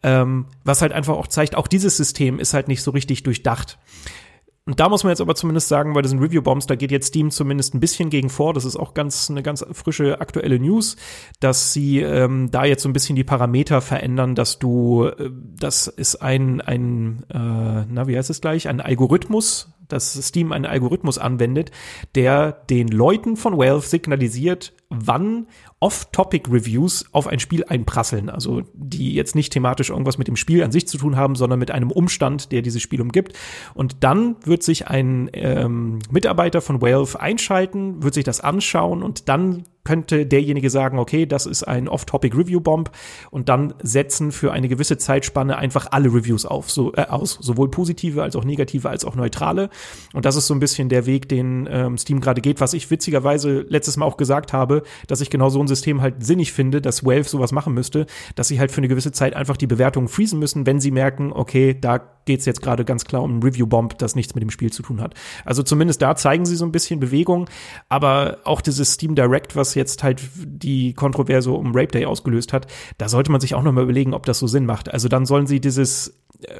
Ähm, 0.03 0.45
was 0.63 0.82
halt 0.82 0.91
einfach 0.91 1.15
auch 1.15 1.28
zeigt, 1.28 1.55
auch 1.55 1.67
dieses 1.67 1.97
System 1.97 2.39
ist 2.39 2.53
halt 2.53 2.67
nicht 2.67 2.82
so 2.82 2.91
richtig 2.91 3.23
durchdacht. 3.23 3.78
Und 4.68 4.82
da 4.82 4.89
muss 4.89 5.05
man 5.05 5.11
jetzt 5.11 5.22
aber 5.22 5.34
zumindest 5.34 5.70
sagen, 5.70 5.93
bei 5.93 6.01
diesen 6.01 6.20
Review-Bombs, 6.20 6.68
da 6.68 6.76
geht 6.76 6.91
jetzt 6.91 7.07
Steam 7.07 7.32
zumindest 7.32 7.74
ein 7.74 7.80
bisschen 7.80 8.09
gegen 8.09 8.30
vor. 8.30 8.53
Das 8.53 8.65
ist 8.65 8.76
auch 8.76 8.93
ganz 8.93 9.30
eine 9.32 9.41
ganz 9.41 9.65
frische 9.72 10.20
aktuelle 10.20 10.59
News, 10.59 10.97
dass 11.39 11.72
sie 11.72 12.01
ähm, 12.01 12.51
da 12.51 12.65
jetzt 12.65 12.84
so 12.84 12.89
ein 12.89 12.93
bisschen 12.93 13.15
die 13.15 13.24
Parameter 13.24 13.80
verändern, 13.80 14.36
dass 14.36 14.59
du, 14.59 15.05
äh, 15.05 15.32
das 15.57 15.88
ist 15.88 16.18
ein, 16.18 16.59
ein 16.59 17.24
äh, 17.30 17.86
na, 17.89 18.07
wie 18.07 18.18
heißt 18.18 18.30
es 18.30 18.41
gleich, 18.41 18.68
ein 18.68 18.82
Algorithmus, 18.82 19.72
dass 19.88 20.13
Steam 20.22 20.51
einen 20.51 20.65
Algorithmus 20.65 21.18
anwendet, 21.18 21.72
der 22.15 22.51
den 22.51 22.89
Leuten 22.89 23.38
von 23.38 23.57
Valve 23.57 23.88
signalisiert, 23.88 24.74
wann 24.89 25.47
Off-Topic-Reviews 25.79 27.05
auf 27.11 27.27
ein 27.27 27.39
Spiel 27.39 27.63
einprasseln. 27.65 28.29
Also 28.29 28.63
die 28.73 29.13
jetzt 29.13 29.35
nicht 29.35 29.51
thematisch 29.51 29.89
irgendwas 29.89 30.17
mit 30.17 30.27
dem 30.27 30.35
Spiel 30.35 30.63
an 30.63 30.71
sich 30.71 30.88
zu 30.88 30.97
tun 30.97 31.15
haben, 31.15 31.35
sondern 31.35 31.59
mit 31.59 31.71
einem 31.71 31.91
Umstand, 31.91 32.51
der 32.51 32.61
dieses 32.61 32.81
Spiel 32.81 33.01
umgibt. 33.01 33.33
Und 33.73 33.97
dann 34.03 34.38
wird 34.43 34.63
sich 34.63 34.88
ein 34.88 35.29
ähm, 35.33 35.99
Mitarbeiter 36.09 36.61
von 36.61 36.81
Valve 36.81 37.19
einschalten, 37.19 38.01
wird 38.01 38.13
sich 38.13 38.23
das 38.23 38.39
anschauen 38.39 39.03
und 39.03 39.29
dann 39.29 39.63
könnte 39.88 40.25
derjenige 40.25 40.69
sagen, 40.69 40.99
okay, 40.99 41.25
das 41.25 41.45
ist 41.45 41.63
ein 41.63 41.88
Off-Topic-Review-Bomb 41.88 42.91
und 43.31 43.47
dann 43.47 43.73
setzen 43.81 44.33
für 44.33 44.51
eine 44.51 44.67
gewisse 44.67 44.97
Zeitspanne 44.97 45.57
einfach 45.57 45.88
alle 45.91 46.13
Reviews 46.13 46.45
auf, 46.45 46.69
so, 46.69 46.93
äh, 46.95 47.03
aus, 47.03 47.38
sowohl 47.39 47.71
positive 47.71 48.21
als 48.21 48.35
auch 48.35 48.43
negative 48.43 48.89
als 48.89 49.05
auch 49.05 49.15
neutrale. 49.15 49.69
Und 50.13 50.25
das 50.25 50.35
ist 50.35 50.47
so 50.47 50.53
ein 50.53 50.59
bisschen 50.59 50.89
der 50.89 51.05
Weg, 51.05 51.29
den 51.29 51.69
ähm, 51.71 51.97
Steam 51.97 52.19
gerade 52.19 52.41
geht, 52.41 52.59
was 52.59 52.73
ich 52.73 52.91
witzigerweise 52.91 53.61
letztes 53.69 53.95
Mal 53.95 54.05
auch 54.05 54.17
gesagt 54.17 54.51
habe, 54.51 54.76
dass 55.07 55.21
ich 55.21 55.30
genau 55.30 55.49
so 55.49 55.59
ein 55.59 55.67
System 55.67 56.01
halt 56.01 56.25
sinnig 56.25 56.53
finde, 56.53 56.82
dass 56.82 57.05
Valve 57.05 57.28
sowas 57.28 57.51
machen 57.51 57.73
müsste, 57.73 58.05
dass 58.36 58.47
sie 58.47 58.59
halt 58.59 58.71
für 58.71 58.80
eine 58.80 58.88
gewisse 58.88 59.11
Zeit 59.11 59.36
einfach 59.36 59.57
die 59.57 59.67
Bewertungen 59.67 60.07
freezen 60.07 60.39
müssen, 60.39 60.65
wenn 60.65 60.80
sie 60.80 60.91
merken, 60.91 61.32
okay, 61.34 61.78
da 61.80 61.99
geht's 62.28 62.45
jetzt 62.45 62.61
gerade 62.61 62.86
ganz 62.86 63.05
klar 63.05 63.23
um 63.23 63.41
Review-Bomb, 63.41 63.97
das 63.97 64.15
nichts 64.15 64.36
mit 64.36 64.43
dem 64.43 64.51
Spiel 64.51 64.71
zu 64.71 64.84
tun 64.84 65.01
hat. 65.01 65.15
Also 65.45 65.63
zumindest 65.63 66.01
da 66.01 66.15
zeigen 66.15 66.45
sie 66.45 66.55
so 66.55 66.65
ein 66.65 66.71
bisschen 66.71 66.99
Bewegung, 66.99 67.49
aber 67.89 68.39
auch 68.43 68.61
dieses 68.61 68.93
Steam 68.93 69.15
Direct, 69.15 69.55
was 69.55 69.73
jetzt 69.73 70.03
halt 70.03 70.21
die 70.45 70.93
Kontroverse 70.93 71.51
um 71.51 71.71
Rape 71.73 71.88
Day 71.88 72.05
ausgelöst 72.05 72.53
hat, 72.53 72.67
da 72.97 73.09
sollte 73.09 73.32
man 73.32 73.41
sich 73.41 73.55
auch 73.55 73.63
noch 73.63 73.71
mal 73.71 73.84
überlegen, 73.84 74.13
ob 74.13 74.25
das 74.25 74.39
so 74.39 74.47
Sinn 74.47 74.65
macht. 74.65 74.93
Also 74.93 75.07
dann 75.07 75.25
sollen 75.25 75.47
sie 75.47 75.59
dieses 75.59 76.13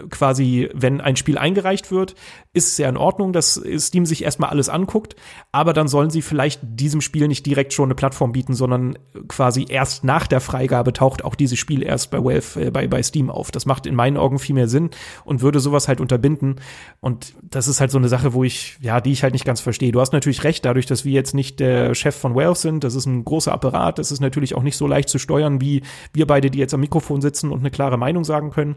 quasi, 0.10 0.70
wenn 0.74 1.02
ein 1.02 1.16
Spiel 1.16 1.38
eingereicht 1.38 1.92
wird, 1.92 2.16
ist 2.54 2.72
es 2.72 2.78
ja 2.78 2.90
in 2.90 2.98
Ordnung, 2.98 3.34
dass 3.34 3.62
Steam 3.78 4.06
sich 4.06 4.24
erstmal 4.24 4.50
alles 4.50 4.70
anguckt, 4.70 5.16
aber 5.52 5.74
dann 5.74 5.88
sollen 5.88 6.10
sie 6.10 6.24
vielleicht 6.24 6.62
diesem 6.64 7.02
Spiel 7.02 7.28
nicht 7.28 7.46
direkt 7.46 7.74
schon 7.74 7.86
eine 7.86 7.96
Plattform 7.96 8.32
bieten, 8.32 8.56
sondern 8.56 8.98
quasi 9.28 9.66
erst 9.70 10.04
nach 10.04 10.26
der 10.26 10.42
Freigabe 10.42 10.94
taucht 10.94 11.24
auch 11.24 11.36
dieses 11.36 11.60
Spiel 11.60 11.84
erst 11.84 12.10
bei 12.10 12.24
Valve, 12.24 12.66
äh, 12.66 12.72
bei, 12.72 12.88
bei 12.88 13.04
Steam 13.04 13.30
auf. 13.30 13.52
Das 13.52 13.66
macht 13.68 13.86
in 13.86 13.94
meinen 13.94 14.18
Augen 14.18 14.40
viel 14.40 14.56
mehr 14.56 14.68
Sinn 14.68 14.90
und 15.26 15.42
würde 15.42 15.60
sowas 15.60 15.88
halt 15.88 16.02
unterbinden. 16.02 16.56
Und 17.00 17.36
das 17.44 17.68
ist 17.68 17.80
halt 17.80 17.92
so 17.92 18.00
eine 18.00 18.10
Sache, 18.10 18.34
wo 18.34 18.44
ich, 18.44 18.78
ja, 18.82 19.00
die 19.02 19.12
ich 19.12 19.22
halt 19.22 19.34
nicht 19.34 19.46
ganz 19.46 19.62
verstehe. 19.62 19.92
Du 19.92 20.02
hast 20.02 20.14
natürlich 20.14 20.44
recht, 20.44 20.66
dadurch, 20.66 20.88
dass 20.88 21.06
wir 21.06 21.12
jetzt 21.12 21.36
nicht 21.36 21.60
der 21.60 21.94
Chef 21.94 22.16
von 22.16 22.36
Valve 22.36 22.56
sind, 22.58 22.84
das 22.84 22.96
ist 22.96 23.06
ein 23.06 23.24
großer 23.24 23.52
Apparat, 23.52 24.00
das 24.00 24.12
ist 24.12 24.22
natürlich 24.22 24.56
auch 24.56 24.64
nicht 24.64 24.78
so 24.78 24.88
leicht 24.88 25.10
zu 25.10 25.20
steuern, 25.20 25.62
wie 25.62 25.84
wir 26.14 26.26
beide, 26.26 26.50
die 26.50 26.60
jetzt 26.60 26.74
am 26.74 26.80
Mikrofon 26.80 27.22
sitzen 27.22 27.52
und 27.52 27.60
eine 27.60 27.70
klare 27.70 27.98
Meinung 27.98 28.24
sagen 28.24 28.50
können. 28.50 28.76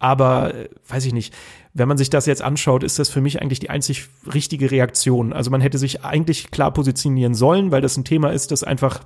Aber 0.00 0.39
weiß 0.88 1.06
ich 1.06 1.12
nicht, 1.12 1.34
wenn 1.74 1.88
man 1.88 1.98
sich 1.98 2.10
das 2.10 2.26
jetzt 2.26 2.42
anschaut, 2.42 2.82
ist 2.82 2.98
das 2.98 3.08
für 3.08 3.20
mich 3.20 3.40
eigentlich 3.40 3.60
die 3.60 3.70
einzig 3.70 4.08
richtige 4.32 4.70
Reaktion. 4.70 5.32
Also 5.32 5.50
man 5.50 5.60
hätte 5.60 5.78
sich 5.78 6.04
eigentlich 6.04 6.50
klar 6.50 6.72
positionieren 6.72 7.34
sollen, 7.34 7.70
weil 7.70 7.80
das 7.80 7.96
ein 7.96 8.04
Thema 8.04 8.30
ist, 8.32 8.50
das 8.50 8.64
einfach 8.64 9.00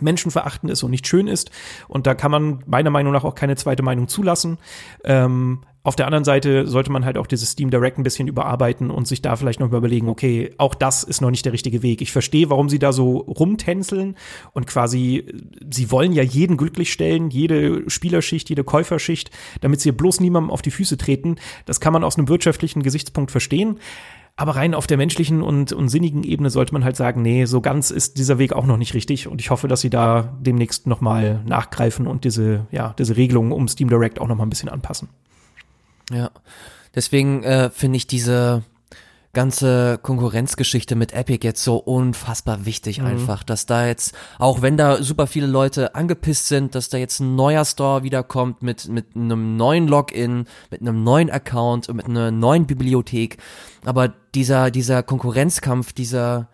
menschenverachtend 0.00 0.70
ist 0.72 0.82
und 0.82 0.90
nicht 0.90 1.06
schön 1.06 1.28
ist. 1.28 1.50
Und 1.88 2.06
da 2.06 2.14
kann 2.14 2.30
man 2.30 2.60
meiner 2.66 2.90
Meinung 2.90 3.12
nach 3.12 3.24
auch 3.24 3.34
keine 3.34 3.56
zweite 3.56 3.82
Meinung 3.82 4.08
zulassen. 4.08 4.58
Ähm, 5.04 5.60
auf 5.82 5.96
der 5.96 6.06
anderen 6.06 6.24
Seite 6.24 6.66
sollte 6.66 6.92
man 6.92 7.06
halt 7.06 7.16
auch 7.16 7.26
dieses 7.26 7.52
Steam 7.52 7.70
Direct 7.70 7.98
ein 7.98 8.02
bisschen 8.02 8.28
überarbeiten 8.28 8.90
und 8.90 9.08
sich 9.08 9.22
da 9.22 9.34
vielleicht 9.36 9.60
noch 9.60 9.72
überlegen, 9.72 10.10
okay, 10.10 10.52
auch 10.58 10.74
das 10.74 11.02
ist 11.02 11.22
noch 11.22 11.30
nicht 11.30 11.46
der 11.46 11.54
richtige 11.54 11.82
Weg. 11.82 12.02
Ich 12.02 12.12
verstehe, 12.12 12.50
warum 12.50 12.68
sie 12.68 12.78
da 12.78 12.92
so 12.92 13.16
rumtänzeln 13.16 14.16
und 14.52 14.66
quasi, 14.66 15.24
sie 15.70 15.90
wollen 15.90 16.12
ja 16.12 16.22
jeden 16.22 16.58
glücklich 16.58 16.92
stellen, 16.92 17.30
jede 17.30 17.88
Spielerschicht, 17.88 18.50
jede 18.50 18.62
Käuferschicht, 18.62 19.30
damit 19.62 19.80
sie 19.80 19.92
bloß 19.92 20.20
niemandem 20.20 20.50
auf 20.50 20.60
die 20.60 20.70
Füße 20.70 20.98
treten. 20.98 21.36
Das 21.64 21.80
kann 21.80 21.94
man 21.94 22.04
aus 22.04 22.18
einem 22.18 22.28
wirtschaftlichen 22.28 22.82
Gesichtspunkt 22.82 23.30
verstehen. 23.30 23.78
Aber 24.36 24.56
rein 24.56 24.74
auf 24.74 24.86
der 24.86 24.96
menschlichen 24.96 25.42
und, 25.42 25.72
und 25.72 25.88
sinnigen 25.88 26.24
Ebene 26.24 26.50
sollte 26.50 26.72
man 26.72 26.84
halt 26.84 26.96
sagen, 26.96 27.22
nee, 27.22 27.46
so 27.46 27.60
ganz 27.60 27.90
ist 27.90 28.18
dieser 28.18 28.38
Weg 28.38 28.52
auch 28.52 28.66
noch 28.66 28.76
nicht 28.76 28.94
richtig. 28.94 29.28
Und 29.28 29.40
ich 29.40 29.50
hoffe, 29.50 29.68
dass 29.68 29.80
sie 29.80 29.90
da 29.90 30.36
demnächst 30.40 30.86
noch 30.86 31.00
mal 31.00 31.42
nachgreifen 31.46 32.06
und 32.06 32.24
diese, 32.24 32.66
ja, 32.70 32.94
diese 32.98 33.16
Regelungen 33.16 33.52
um 33.52 33.66
Steam 33.68 33.88
Direct 33.88 34.20
auch 34.20 34.28
noch 34.28 34.36
mal 34.36 34.44
ein 34.44 34.50
bisschen 34.50 34.68
anpassen. 34.68 35.08
Ja, 36.10 36.30
deswegen 36.94 37.42
äh, 37.42 37.70
finde 37.70 37.96
ich 37.96 38.06
diese 38.06 38.62
ganze 39.32 39.98
Konkurrenzgeschichte 40.02 40.96
mit 40.96 41.12
Epic 41.12 41.46
jetzt 41.46 41.62
so 41.62 41.76
unfassbar 41.76 42.66
wichtig 42.66 42.98
mhm. 42.98 43.06
einfach, 43.06 43.44
dass 43.44 43.64
da 43.64 43.86
jetzt, 43.86 44.14
auch 44.38 44.60
wenn 44.60 44.76
da 44.76 45.02
super 45.02 45.28
viele 45.28 45.46
Leute 45.46 45.94
angepisst 45.94 46.48
sind, 46.48 46.74
dass 46.74 46.88
da 46.88 46.98
jetzt 46.98 47.20
ein 47.20 47.36
neuer 47.36 47.64
Store 47.64 48.02
wiederkommt 48.02 48.62
mit, 48.62 48.88
mit 48.88 49.14
einem 49.14 49.56
neuen 49.56 49.86
Login, 49.86 50.46
mit 50.70 50.80
einem 50.80 51.04
neuen 51.04 51.30
Account 51.30 51.88
und 51.88 51.96
mit 51.96 52.06
einer 52.06 52.32
neuen 52.32 52.66
Bibliothek. 52.66 53.36
Aber 53.84 54.12
dieser, 54.34 54.72
dieser 54.72 55.04
Konkurrenzkampf, 55.04 55.92
dieser, 55.92 56.48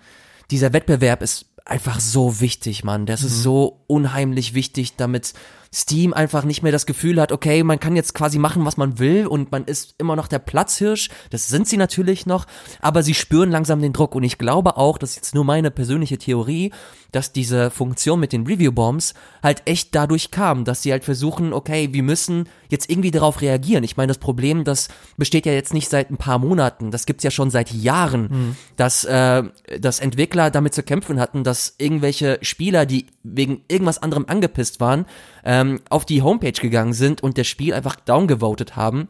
dieser 0.51 0.75
Wettbewerb 0.75 1.23
ist 1.23 1.47
einfach 1.65 1.99
so 1.99 2.41
wichtig, 2.41 2.85
Mann. 2.85 3.07
Das 3.07 3.23
mhm. 3.23 3.27
ist 3.29 3.43
so 3.43 3.81
unheimlich 3.87 4.53
wichtig, 4.53 4.97
damit 4.97 5.33
Steam 5.77 6.15
einfach 6.15 6.45
nicht 6.45 6.63
mehr 6.63 6.73
das 6.73 6.87
Gefühl 6.87 7.21
hat, 7.21 7.33
okay, 7.33 7.63
man 7.63 7.79
kann 7.79 7.97
jetzt 7.97 8.15
quasi 8.15 8.39
machen, 8.39 8.65
was 8.65 8.79
man 8.79 8.99
will 8.99 9.27
und 9.27 9.53
man 9.53 9.67
ist 9.67 9.95
immer 9.99 10.17
noch 10.17 10.27
der 10.27 10.39
Platzhirsch. 10.39 11.11
Das 11.29 11.49
sind 11.49 11.69
sie 11.69 11.77
natürlich 11.77 12.25
noch, 12.25 12.47
aber 12.81 13.03
sie 13.03 13.13
spüren 13.13 13.51
langsam 13.51 13.83
den 13.83 13.93
Druck 13.93 14.15
und 14.15 14.23
ich 14.23 14.39
glaube 14.39 14.79
auch, 14.79 14.97
das 14.97 15.11
ist 15.11 15.17
jetzt 15.17 15.35
nur 15.35 15.45
meine 15.45 15.71
persönliche 15.71 16.17
Theorie, 16.17 16.73
dass 17.13 17.33
diese 17.33 17.71
Funktion 17.71 18.21
mit 18.21 18.33
den 18.33 18.47
Review-Bombs 18.47 19.15
halt 19.43 19.63
echt 19.67 19.95
dadurch 19.95 20.31
kam, 20.31 20.65
dass 20.65 20.83
sie 20.83 20.93
halt 20.93 21.05
versuchen, 21.05 21.53
okay, 21.53 21.89
wir 21.93 22.03
müssen 22.03 22.49
jetzt 22.69 22.91
irgendwie 22.91 23.11
darauf 23.11 23.41
reagieren. 23.41 23.85
Ich 23.85 23.97
meine, 23.97 24.09
das 24.09 24.19
Problem, 24.19 24.65
das 24.65 24.89
besteht 25.17 25.47
ja 25.47 25.53
jetzt 25.53 25.75
nicht 25.75 25.89
seit 25.89 26.11
ein 26.11 26.17
paar 26.17 26.39
Monaten, 26.39 26.91
das 26.91 27.07
gibt's 27.07 27.25
ja 27.25 27.31
schon 27.31 27.51
seit 27.51 27.71
Jahren, 27.73 28.23
mhm. 28.23 28.57
dass, 28.77 29.05
äh, 29.05 29.45
dass 29.79 30.01
Entwickler 30.01 30.51
damit 30.51 30.75
zu 30.75 30.83
kämpfen 30.83 31.21
hatten, 31.21 31.45
dass 31.45 31.75
irgendwelche 31.79 32.39
Spieler, 32.43 32.87
die 32.87 33.07
wegen 33.23 33.63
irgendwas 33.69 34.03
anderem 34.03 34.27
angepisst 34.29 34.81
waren, 34.81 35.07
ähm, 35.45 35.81
auf 35.91 36.05
die 36.05 36.23
Homepage 36.23 36.53
gegangen 36.53 36.93
sind 36.93 37.23
und 37.23 37.39
das 37.39 37.47
Spiel 37.47 37.75
einfach 37.75 37.97
downgevotet 37.97 38.77
haben 38.77 39.09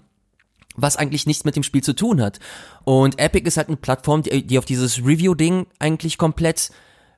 was 0.77 0.97
eigentlich 0.97 1.27
nichts 1.27 1.45
mit 1.45 1.57
dem 1.57 1.63
Spiel 1.63 1.83
zu 1.83 1.95
tun 1.95 2.21
hat. 2.21 2.39
Und 2.85 3.19
Epic 3.19 3.47
ist 3.47 3.57
halt 3.57 3.69
eine 3.69 3.77
Plattform, 3.77 4.23
die, 4.23 4.47
die 4.47 4.59
auf 4.59 4.65
dieses 4.65 4.99
Review-Ding 4.99 5.67
eigentlich 5.79 6.19
komplett 6.19 6.71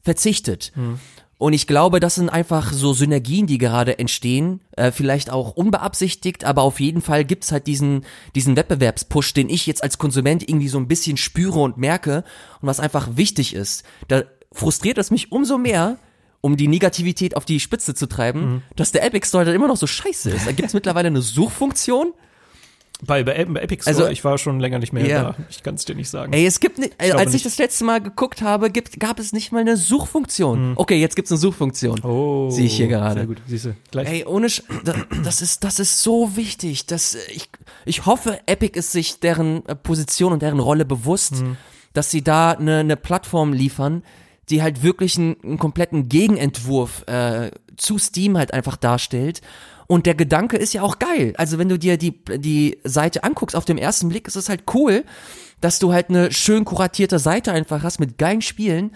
verzichtet. 0.02 0.72
Mhm. 0.74 0.98
Und 1.38 1.52
ich 1.52 1.68
glaube, 1.68 2.00
das 2.00 2.16
sind 2.16 2.28
einfach 2.28 2.72
so 2.72 2.92
Synergien, 2.92 3.46
die 3.46 3.58
gerade 3.58 4.00
entstehen, 4.00 4.60
äh, 4.72 4.90
vielleicht 4.90 5.30
auch 5.30 5.52
unbeabsichtigt, 5.52 6.44
aber 6.44 6.62
auf 6.62 6.80
jeden 6.80 7.00
Fall 7.00 7.24
gibt's 7.24 7.52
halt 7.52 7.68
diesen, 7.68 8.04
diesen 8.34 8.56
Wettbewerbspush, 8.56 9.34
den 9.34 9.48
ich 9.48 9.64
jetzt 9.66 9.84
als 9.84 9.98
Konsument 9.98 10.48
irgendwie 10.48 10.68
so 10.68 10.78
ein 10.78 10.88
bisschen 10.88 11.16
spüre 11.16 11.60
und 11.60 11.78
merke 11.78 12.24
und 12.60 12.66
was 12.66 12.80
einfach 12.80 13.16
wichtig 13.16 13.54
ist. 13.54 13.84
Da 14.08 14.24
frustriert 14.50 14.98
es 14.98 15.12
mich 15.12 15.30
umso 15.30 15.58
mehr, 15.58 15.98
um 16.40 16.56
die 16.56 16.66
Negativität 16.66 17.36
auf 17.36 17.44
die 17.44 17.60
Spitze 17.60 17.94
zu 17.94 18.06
treiben, 18.06 18.40
mhm. 18.40 18.62
dass 18.74 18.90
der 18.90 19.04
Epic 19.04 19.28
Store 19.28 19.44
da 19.44 19.52
immer 19.52 19.68
noch 19.68 19.76
so 19.76 19.86
scheiße 19.86 20.30
ist. 20.30 20.46
Da 20.46 20.52
gibt's 20.52 20.74
mittlerweile 20.74 21.06
eine 21.06 21.22
Suchfunktion, 21.22 22.14
bei, 23.06 23.22
bei, 23.22 23.44
bei 23.44 23.60
Epic 23.60 23.82
Store, 23.82 23.96
also, 23.96 24.08
ich 24.08 24.24
war 24.24 24.38
schon 24.38 24.58
länger 24.58 24.80
nicht 24.80 24.92
mehr 24.92 25.06
yeah. 25.06 25.22
da. 25.22 25.36
Ich 25.50 25.62
kann 25.62 25.76
es 25.76 25.84
dir 25.84 25.94
nicht 25.94 26.10
sagen. 26.10 26.32
Ey, 26.32 26.44
es 26.46 26.58
gibt 26.58 26.78
nicht, 26.78 26.94
ich 27.00 27.14
als 27.14 27.32
ich 27.32 27.44
das 27.44 27.56
letzte 27.56 27.84
Mal 27.84 28.00
geguckt 28.00 28.42
habe, 28.42 28.70
gibt, 28.70 28.98
gab 28.98 29.20
es 29.20 29.32
nicht 29.32 29.52
mal 29.52 29.60
eine 29.60 29.76
Suchfunktion. 29.76 30.70
Mhm. 30.70 30.72
Okay, 30.76 30.96
jetzt 30.96 31.14
gibt's 31.14 31.30
eine 31.30 31.38
Suchfunktion. 31.38 32.00
Oh, 32.00 32.50
sehe 32.50 32.66
ich 32.66 32.76
hier 32.76 32.88
gerade. 32.88 33.20
Sehr 33.20 33.26
gut, 33.26 33.40
siehst 33.46 33.66
du. 33.66 33.76
Gleich. 33.92 34.08
Ey, 34.08 34.24
ohne, 34.24 34.50
Sch 34.50 34.64
das, 35.22 35.42
ist, 35.42 35.62
das 35.62 35.78
ist 35.78 36.02
so 36.02 36.34
wichtig. 36.34 36.86
Das, 36.86 37.16
ich, 37.28 37.48
ich 37.84 38.04
hoffe, 38.04 38.40
Epic 38.46 38.76
ist 38.76 38.90
sich 38.90 39.20
deren 39.20 39.64
äh, 39.66 39.76
Position 39.76 40.32
und 40.32 40.42
deren 40.42 40.58
Rolle 40.58 40.84
bewusst, 40.84 41.40
mhm. 41.40 41.56
dass 41.92 42.10
sie 42.10 42.24
da 42.24 42.50
eine, 42.50 42.78
eine 42.78 42.96
Plattform 42.96 43.52
liefern, 43.52 44.02
die 44.50 44.60
halt 44.60 44.82
wirklich 44.82 45.16
einen, 45.16 45.36
einen 45.44 45.58
kompletten 45.58 46.08
Gegenentwurf 46.08 47.04
äh, 47.06 47.52
zu 47.76 47.96
Steam 47.98 48.36
halt 48.36 48.52
einfach 48.52 48.76
darstellt 48.76 49.40
und 49.88 50.04
der 50.04 50.14
Gedanke 50.14 50.58
ist 50.58 50.74
ja 50.74 50.82
auch 50.82 50.98
geil. 50.98 51.32
Also 51.38 51.58
wenn 51.58 51.70
du 51.70 51.78
dir 51.78 51.96
die, 51.96 52.22
die 52.24 52.78
Seite 52.84 53.24
anguckst, 53.24 53.56
auf 53.56 53.64
dem 53.64 53.78
ersten 53.78 54.10
Blick 54.10 54.28
ist 54.28 54.36
es 54.36 54.50
halt 54.50 54.64
cool, 54.74 55.04
dass 55.60 55.78
du 55.78 55.92
halt 55.92 56.10
eine 56.10 56.30
schön 56.30 56.66
kuratierte 56.66 57.18
Seite 57.18 57.52
einfach 57.52 57.82
hast 57.82 57.98
mit 57.98 58.18
geilen 58.18 58.42
Spielen. 58.42 58.92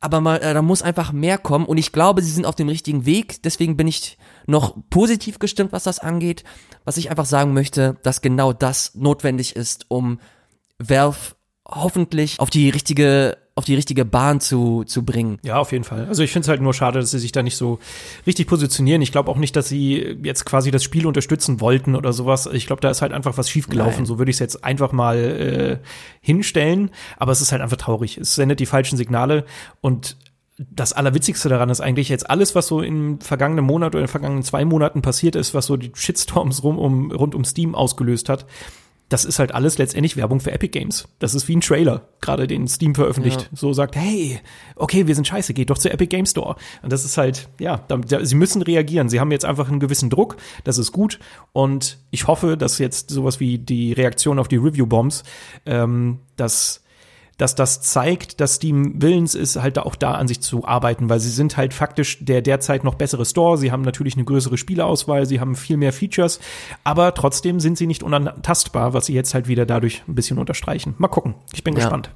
Aber 0.00 0.20
mal, 0.20 0.36
äh, 0.36 0.52
da 0.54 0.62
muss 0.62 0.82
einfach 0.82 1.12
mehr 1.12 1.38
kommen 1.38 1.64
und 1.64 1.78
ich 1.78 1.92
glaube, 1.92 2.22
sie 2.22 2.30
sind 2.30 2.44
auf 2.44 2.54
dem 2.54 2.68
richtigen 2.68 3.06
Weg. 3.06 3.42
Deswegen 3.42 3.76
bin 3.76 3.88
ich 3.88 4.18
noch 4.46 4.76
positiv 4.90 5.38
gestimmt, 5.38 5.72
was 5.72 5.82
das 5.82 5.98
angeht. 5.98 6.44
Was 6.84 6.98
ich 6.98 7.10
einfach 7.10 7.26
sagen 7.26 7.54
möchte, 7.54 7.96
dass 8.02 8.20
genau 8.20 8.52
das 8.52 8.94
notwendig 8.94 9.56
ist, 9.56 9.86
um 9.88 10.20
Valve 10.78 11.34
hoffentlich 11.66 12.38
auf 12.38 12.50
die 12.50 12.68
richtige 12.68 13.38
auf 13.58 13.64
die 13.64 13.74
richtige 13.74 14.04
Bahn 14.04 14.40
zu, 14.40 14.84
zu 14.84 15.04
bringen. 15.04 15.40
Ja, 15.42 15.58
auf 15.58 15.72
jeden 15.72 15.82
Fall. 15.82 16.06
Also 16.06 16.22
ich 16.22 16.30
finde 16.30 16.44
es 16.44 16.48
halt 16.48 16.62
nur 16.62 16.72
schade, 16.72 17.00
dass 17.00 17.10
sie 17.10 17.18
sich 17.18 17.32
da 17.32 17.42
nicht 17.42 17.56
so 17.56 17.80
richtig 18.24 18.46
positionieren. 18.46 19.02
Ich 19.02 19.10
glaube 19.10 19.30
auch 19.30 19.36
nicht, 19.36 19.56
dass 19.56 19.68
sie 19.68 20.16
jetzt 20.22 20.44
quasi 20.44 20.70
das 20.70 20.84
Spiel 20.84 21.06
unterstützen 21.06 21.60
wollten 21.60 21.96
oder 21.96 22.12
sowas. 22.12 22.48
Ich 22.52 22.68
glaube, 22.68 22.80
da 22.80 22.88
ist 22.88 23.02
halt 23.02 23.12
einfach 23.12 23.36
was 23.36 23.50
schiefgelaufen. 23.50 24.02
Nein. 24.02 24.06
So 24.06 24.18
würde 24.18 24.30
ich 24.30 24.36
es 24.36 24.40
jetzt 24.40 24.64
einfach 24.64 24.92
mal 24.92 25.18
äh, 25.18 25.78
hinstellen. 26.20 26.90
Aber 27.16 27.32
es 27.32 27.40
ist 27.40 27.50
halt 27.50 27.60
einfach 27.60 27.76
traurig. 27.76 28.16
Es 28.16 28.36
sendet 28.36 28.60
die 28.60 28.66
falschen 28.66 28.96
Signale 28.96 29.44
und 29.80 30.16
das 30.58 30.92
Allerwitzigste 30.92 31.48
daran 31.48 31.70
ist 31.70 31.80
eigentlich 31.80 32.08
jetzt 32.08 32.28
alles, 32.28 32.54
was 32.54 32.66
so 32.66 32.80
im 32.80 33.20
vergangenen 33.20 33.64
Monat 33.64 33.94
oder 33.94 34.00
in 34.00 34.06
den 34.06 34.10
vergangenen 34.10 34.42
zwei 34.42 34.64
Monaten 34.64 35.02
passiert 35.02 35.36
ist, 35.36 35.54
was 35.54 35.66
so 35.66 35.76
die 35.76 35.92
Shitstorms 35.94 36.64
rum 36.64 36.78
um, 36.78 37.12
rund 37.12 37.34
um 37.34 37.44
Steam 37.44 37.74
ausgelöst 37.74 38.28
hat, 38.28 38.46
das 39.08 39.24
ist 39.24 39.38
halt 39.38 39.54
alles 39.54 39.78
letztendlich 39.78 40.16
Werbung 40.16 40.40
für 40.40 40.52
Epic 40.52 40.78
Games. 40.78 41.08
Das 41.18 41.34
ist 41.34 41.48
wie 41.48 41.56
ein 41.56 41.60
Trailer, 41.60 42.08
gerade 42.20 42.46
den 42.46 42.68
Steam 42.68 42.94
veröffentlicht. 42.94 43.42
Ja. 43.42 43.48
So 43.56 43.72
sagt, 43.72 43.96
hey, 43.96 44.40
okay, 44.76 45.06
wir 45.06 45.14
sind 45.14 45.26
scheiße, 45.26 45.54
geht 45.54 45.70
doch 45.70 45.78
zur 45.78 45.92
Epic 45.92 46.08
Game 46.08 46.26
Store. 46.26 46.56
Und 46.82 46.92
das 46.92 47.04
ist 47.04 47.16
halt, 47.16 47.48
ja, 47.58 47.84
da, 47.88 47.96
da, 47.96 48.24
sie 48.24 48.34
müssen 48.34 48.60
reagieren. 48.60 49.08
Sie 49.08 49.18
haben 49.18 49.32
jetzt 49.32 49.46
einfach 49.46 49.68
einen 49.68 49.80
gewissen 49.80 50.10
Druck, 50.10 50.36
das 50.64 50.76
ist 50.76 50.92
gut. 50.92 51.18
Und 51.52 51.98
ich 52.10 52.26
hoffe, 52.26 52.56
dass 52.56 52.78
jetzt 52.78 53.10
sowas 53.10 53.40
wie 53.40 53.58
die 53.58 53.92
Reaktion 53.92 54.38
auf 54.38 54.48
die 54.48 54.56
Review-Bombs, 54.56 55.24
ähm, 55.64 56.18
dass 56.36 56.82
dass 57.38 57.54
das 57.54 57.80
zeigt, 57.80 58.40
dass 58.40 58.56
Steam 58.56 59.00
willens 59.00 59.34
ist, 59.34 59.56
halt 59.56 59.78
auch 59.78 59.94
da 59.94 60.12
an 60.12 60.28
sich 60.28 60.40
zu 60.40 60.66
arbeiten, 60.66 61.08
weil 61.08 61.20
sie 61.20 61.30
sind 61.30 61.56
halt 61.56 61.72
faktisch 61.72 62.18
der 62.20 62.42
derzeit 62.42 62.84
noch 62.84 62.96
bessere 62.96 63.24
Store. 63.24 63.56
Sie 63.56 63.72
haben 63.72 63.82
natürlich 63.82 64.16
eine 64.16 64.24
größere 64.24 64.58
Spieleauswahl, 64.58 65.24
sie 65.24 65.40
haben 65.40 65.54
viel 65.54 65.76
mehr 65.76 65.92
Features, 65.92 66.40
aber 66.84 67.14
trotzdem 67.14 67.60
sind 67.60 67.78
sie 67.78 67.86
nicht 67.86 68.02
unantastbar, 68.02 68.92
was 68.92 69.06
sie 69.06 69.14
jetzt 69.14 69.32
halt 69.34 69.48
wieder 69.48 69.64
dadurch 69.64 70.02
ein 70.08 70.16
bisschen 70.16 70.38
unterstreichen. 70.38 70.94
Mal 70.98 71.08
gucken. 71.08 71.36
Ich 71.52 71.64
bin 71.64 71.74
ja. 71.74 71.80
gespannt. 71.80 72.10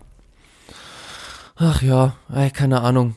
Ach 1.57 1.81
ja, 1.83 2.17
ey, 2.35 2.51
keine 2.51 2.81
Ahnung. 2.81 3.17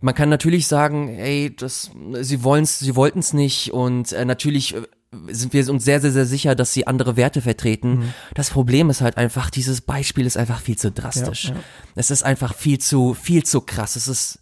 Man 0.00 0.14
kann 0.14 0.28
natürlich 0.28 0.66
sagen, 0.66 1.08
ey, 1.08 1.54
das, 1.54 1.90
sie 2.20 2.42
wollen's, 2.42 2.80
sie 2.80 2.96
wollten's 2.96 3.32
nicht 3.32 3.72
und 3.72 4.12
äh, 4.12 4.24
natürlich 4.24 4.74
äh, 4.74 4.82
sind 5.28 5.52
wir 5.52 5.68
uns 5.70 5.84
sehr, 5.84 6.00
sehr, 6.00 6.12
sehr 6.12 6.26
sicher, 6.26 6.54
dass 6.54 6.72
sie 6.72 6.86
andere 6.86 7.16
Werte 7.16 7.40
vertreten. 7.40 7.98
Mhm. 7.98 8.14
Das 8.34 8.50
Problem 8.50 8.90
ist 8.90 9.00
halt 9.00 9.16
einfach, 9.16 9.50
dieses 9.50 9.80
Beispiel 9.80 10.26
ist 10.26 10.36
einfach 10.36 10.60
viel 10.60 10.76
zu 10.76 10.90
drastisch. 10.90 11.44
Ja, 11.44 11.54
ja. 11.54 11.60
Es 11.94 12.10
ist 12.10 12.22
einfach 12.22 12.54
viel 12.54 12.78
zu, 12.78 13.14
viel 13.14 13.44
zu 13.44 13.60
krass. 13.60 13.96
Es 13.96 14.08
ist 14.08 14.40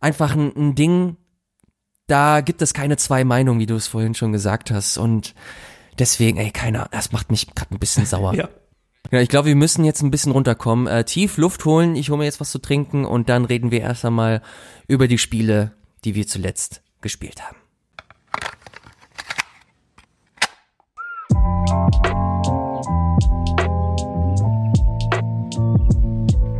einfach 0.00 0.34
ein, 0.36 0.52
ein 0.56 0.74
Ding, 0.74 1.16
da 2.06 2.40
gibt 2.40 2.62
es 2.62 2.74
keine 2.74 2.96
zwei 2.96 3.24
Meinungen, 3.24 3.60
wie 3.60 3.66
du 3.66 3.74
es 3.74 3.86
vorhin 3.86 4.14
schon 4.14 4.32
gesagt 4.32 4.70
hast. 4.70 4.98
Und 4.98 5.34
deswegen, 5.98 6.38
ey, 6.38 6.50
keiner, 6.50 6.88
das 6.90 7.12
macht 7.12 7.30
mich 7.30 7.54
gerade 7.54 7.74
ein 7.74 7.78
bisschen 7.78 8.06
sauer. 8.06 8.34
ja. 8.36 8.48
Ja, 9.10 9.20
ich 9.20 9.28
glaube, 9.28 9.48
wir 9.48 9.56
müssen 9.56 9.84
jetzt 9.84 10.02
ein 10.02 10.10
bisschen 10.10 10.32
runterkommen. 10.32 10.86
Äh, 10.86 11.04
tief 11.04 11.36
Luft 11.36 11.64
holen, 11.64 11.96
ich 11.96 12.08
hole 12.08 12.18
mir 12.18 12.24
jetzt 12.24 12.40
was 12.40 12.50
zu 12.50 12.58
trinken 12.58 13.04
und 13.04 13.28
dann 13.28 13.44
reden 13.44 13.70
wir 13.70 13.80
erst 13.80 14.04
einmal 14.04 14.42
über 14.86 15.06
die 15.06 15.18
Spiele, 15.18 15.72
die 16.04 16.14
wir 16.14 16.26
zuletzt 16.26 16.82
gespielt 17.02 17.42
haben. 17.46 17.56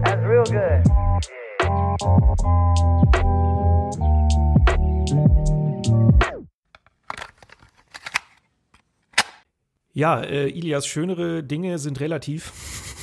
That's 0.04 0.22
real 0.24 0.44
good. 0.44 0.82
Ja, 9.94 10.22
äh, 10.22 10.48
Ilias 10.48 10.86
schönere 10.86 11.42
Dinge 11.42 11.78
sind 11.78 12.00
relativ. 12.00 12.52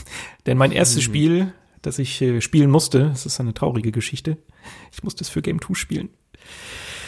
Denn 0.46 0.58
mein 0.58 0.72
erstes 0.72 0.98
mhm. 0.98 1.02
Spiel, 1.02 1.54
das 1.82 2.00
ich 2.00 2.22
äh, 2.22 2.42
spielen 2.42 2.72
musste, 2.72 3.10
das 3.10 3.26
ist 3.26 3.40
eine 3.40 3.54
traurige 3.54 3.92
Geschichte. 3.92 4.38
Ich 4.92 5.04
musste 5.04 5.24
es 5.24 5.30
für 5.30 5.42
Game 5.42 5.62
2 5.62 5.74
spielen. 5.76 6.10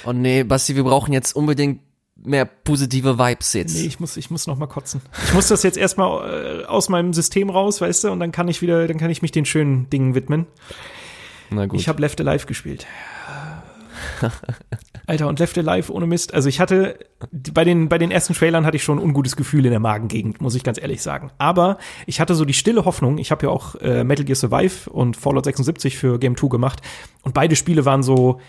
Oh 0.05 0.13
nee, 0.13 0.43
Basti, 0.43 0.75
wir 0.75 0.83
brauchen 0.83 1.13
jetzt 1.13 1.35
unbedingt 1.35 1.81
mehr 2.24 2.45
positive 2.45 3.17
Vibes 3.17 3.53
jetzt. 3.53 3.76
Nee, 3.76 3.86
ich 3.86 3.99
muss, 3.99 4.17
ich 4.17 4.30
muss 4.30 4.47
noch 4.47 4.57
mal 4.57 4.67
kotzen. 4.67 5.01
Ich 5.26 5.34
muss 5.34 5.47
das 5.47 5.63
jetzt 5.63 5.78
erstmal 5.78 6.61
äh, 6.61 6.65
aus 6.65 6.89
meinem 6.89 7.13
System 7.13 7.49
raus, 7.49 7.82
weißt 7.82 8.05
du, 8.05 8.11
und 8.11 8.19
dann 8.19 8.32
kann 8.32 8.47
ich 8.47 8.61
wieder, 8.61 8.88
dann 8.88 8.97
kann 8.97 9.09
ich 9.09 9.22
mich 9.22 9.32
den 9.32 9.45
schönen 9.45 9.89
Dingen 9.89 10.15
widmen. 10.15 10.47
Na 11.49 11.65
gut. 11.65 11.80
Ich 11.80 11.88
habe 11.88 12.01
Left 12.01 12.19
Alive 12.22 12.45
gespielt. 12.45 12.88
Alter, 15.07 15.28
und 15.28 15.39
Left 15.39 15.57
Alive 15.57 15.91
ohne 15.91 16.05
Mist. 16.05 16.34
Also 16.34 16.47
ich 16.47 16.59
hatte, 16.59 16.97
bei 17.32 17.63
den, 17.63 17.89
bei 17.89 17.97
den 17.97 18.11
ersten 18.11 18.34
Trailern 18.34 18.65
hatte 18.65 18.78
ich 18.78 18.84
schon 18.84 18.99
ein 18.99 19.03
ungutes 19.03 19.36
Gefühl 19.36 19.65
in 19.65 19.72
der 19.72 19.80
Magengegend, 19.80 20.41
muss 20.41 20.55
ich 20.55 20.63
ganz 20.63 20.82
ehrlich 20.82 21.01
sagen. 21.01 21.32
Aber 21.38 21.78
ich 22.05 22.19
hatte 22.19 22.36
so 22.36 22.45
die 22.45 22.53
stille 22.53 22.86
Hoffnung, 22.86 23.17
ich 23.17 23.32
habe 23.32 23.45
ja 23.45 23.51
auch 23.51 23.76
äh, 23.76 24.03
Metal 24.03 24.26
Gear 24.26 24.36
Survive 24.36 24.89
und 24.89 25.17
Fallout 25.17 25.45
76 25.45 25.97
für 25.97 26.19
Game 26.19 26.38
2 26.38 26.47
gemacht. 26.47 26.82
Und 27.24 27.34
beide 27.34 27.55
Spiele 27.55 27.86
waren 27.86 28.03
so, 28.03 28.39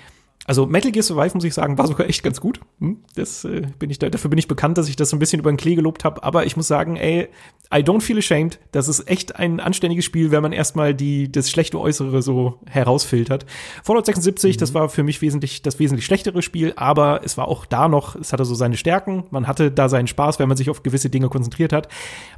also 0.44 0.66
Metal 0.66 0.90
Gear 0.90 1.04
Survive, 1.04 1.34
muss 1.34 1.44
ich 1.44 1.54
sagen, 1.54 1.78
war 1.78 1.86
sogar 1.86 2.08
echt 2.08 2.24
ganz 2.24 2.40
gut. 2.40 2.60
Hm? 2.80 2.98
Das 3.14 3.44
äh, 3.44 3.62
bin 3.78 3.90
ich 3.90 4.00
da, 4.00 4.10
dafür 4.10 4.28
bin 4.28 4.38
ich 4.38 4.48
bekannt, 4.48 4.76
dass 4.76 4.88
ich 4.88 4.96
das 4.96 5.10
so 5.10 5.16
ein 5.16 5.20
bisschen 5.20 5.38
über 5.38 5.52
den 5.52 5.56
Klee 5.56 5.76
gelobt 5.76 6.04
habe. 6.04 6.24
Aber 6.24 6.46
ich 6.46 6.56
muss 6.56 6.66
sagen, 6.66 6.96
ey, 6.96 7.28
I 7.72 7.78
don't 7.78 8.00
feel 8.00 8.18
ashamed. 8.18 8.58
Das 8.72 8.88
ist 8.88 9.08
echt 9.08 9.36
ein 9.36 9.60
anständiges 9.60 10.04
Spiel, 10.04 10.32
wenn 10.32 10.42
man 10.42 10.52
erstmal 10.52 10.94
die, 10.94 11.30
das 11.30 11.48
schlechte 11.48 11.78
Äußere 11.78 12.22
so 12.22 12.58
herausfiltert. 12.66 13.46
Fallout 13.84 14.06
76, 14.06 14.56
mhm. 14.56 14.58
das 14.58 14.74
war 14.74 14.88
für 14.88 15.04
mich 15.04 15.22
wesentlich, 15.22 15.62
das 15.62 15.78
wesentlich 15.78 16.06
schlechtere 16.06 16.42
Spiel, 16.42 16.72
aber 16.74 17.20
es 17.24 17.36
war 17.36 17.46
auch 17.46 17.64
da 17.64 17.86
noch, 17.86 18.16
es 18.16 18.32
hatte 18.32 18.44
so 18.44 18.56
seine 18.56 18.76
Stärken. 18.76 19.24
Man 19.30 19.46
hatte 19.46 19.70
da 19.70 19.88
seinen 19.88 20.08
Spaß, 20.08 20.40
wenn 20.40 20.48
man 20.48 20.56
sich 20.56 20.70
auf 20.70 20.82
gewisse 20.82 21.08
Dinge 21.08 21.28
konzentriert 21.28 21.72
hat. 21.72 21.86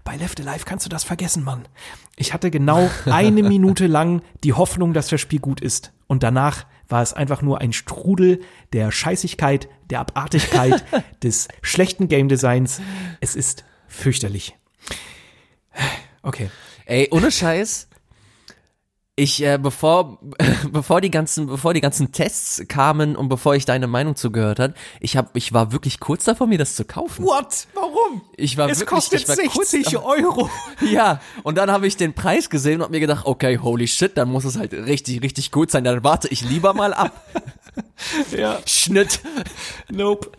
Bei 0.04 0.16
Left 0.16 0.38
Alive 0.40 0.66
kannst 0.66 0.84
du 0.84 0.90
das 0.90 1.04
vergessen, 1.04 1.42
Mann. 1.42 1.62
Ich 2.16 2.34
hatte 2.34 2.50
genau 2.50 2.90
eine 3.06 3.42
Minute 3.42 3.86
lang 3.86 4.20
die 4.44 4.52
Hoffnung, 4.52 4.92
dass 4.92 5.08
das 5.08 5.22
Spiel 5.22 5.40
gut 5.40 5.62
ist. 5.62 5.92
Und 6.06 6.22
danach 6.22 6.66
war 6.88 7.02
es 7.02 7.12
einfach 7.12 7.42
nur 7.42 7.60
ein 7.60 7.72
Strudel 7.72 8.40
der 8.72 8.90
Scheißigkeit, 8.90 9.68
der 9.90 10.00
Abartigkeit, 10.00 10.84
des 11.22 11.48
schlechten 11.62 12.08
Game 12.08 12.28
Designs. 12.28 12.80
Es 13.20 13.36
ist 13.36 13.64
fürchterlich. 13.88 14.56
Okay. 16.22 16.50
Ey, 16.86 17.08
ohne 17.10 17.30
Scheiß. 17.30 17.88
Ich, 19.16 19.44
äh, 19.44 19.58
bevor, 19.58 20.18
bevor 20.72 21.00
die 21.00 21.10
ganzen, 21.10 21.46
bevor 21.46 21.72
die 21.72 21.80
ganzen 21.80 22.10
Tests 22.10 22.64
kamen 22.66 23.14
und 23.14 23.28
bevor 23.28 23.54
ich 23.54 23.64
deine 23.64 23.86
Meinung 23.86 24.16
zugehört 24.16 24.58
hat, 24.58 24.74
ich 24.98 25.16
hab, 25.16 25.36
ich 25.36 25.52
war 25.52 25.70
wirklich 25.70 26.00
kurz 26.00 26.24
davor, 26.24 26.48
mir 26.48 26.58
das 26.58 26.74
zu 26.74 26.84
kaufen. 26.84 27.24
What? 27.24 27.68
Warum? 27.74 28.22
Ich 28.36 28.56
war 28.56 28.68
es 28.68 28.80
wirklich, 28.80 28.88
kostet 28.88 29.20
ich 29.20 29.28
war 29.28 29.36
60 29.36 29.84
kurz, 29.84 29.94
Euro. 29.94 30.50
Ja, 30.80 31.20
und 31.44 31.56
dann 31.56 31.70
habe 31.70 31.86
ich 31.86 31.96
den 31.96 32.12
Preis 32.14 32.50
gesehen 32.50 32.80
und 32.80 32.82
hab 32.82 32.90
mir 32.90 32.98
gedacht, 32.98 33.24
okay, 33.24 33.58
holy 33.58 33.86
shit, 33.86 34.16
dann 34.16 34.30
muss 34.30 34.44
es 34.44 34.58
halt 34.58 34.72
richtig, 34.72 35.22
richtig 35.22 35.52
gut 35.52 35.70
sein. 35.70 35.84
Dann 35.84 36.02
warte 36.02 36.26
ich 36.28 36.42
lieber 36.42 36.74
mal 36.74 36.92
ab. 36.92 37.12
Ja. 38.36 38.60
Schnitt. 38.66 39.20
Nope. 39.90 40.30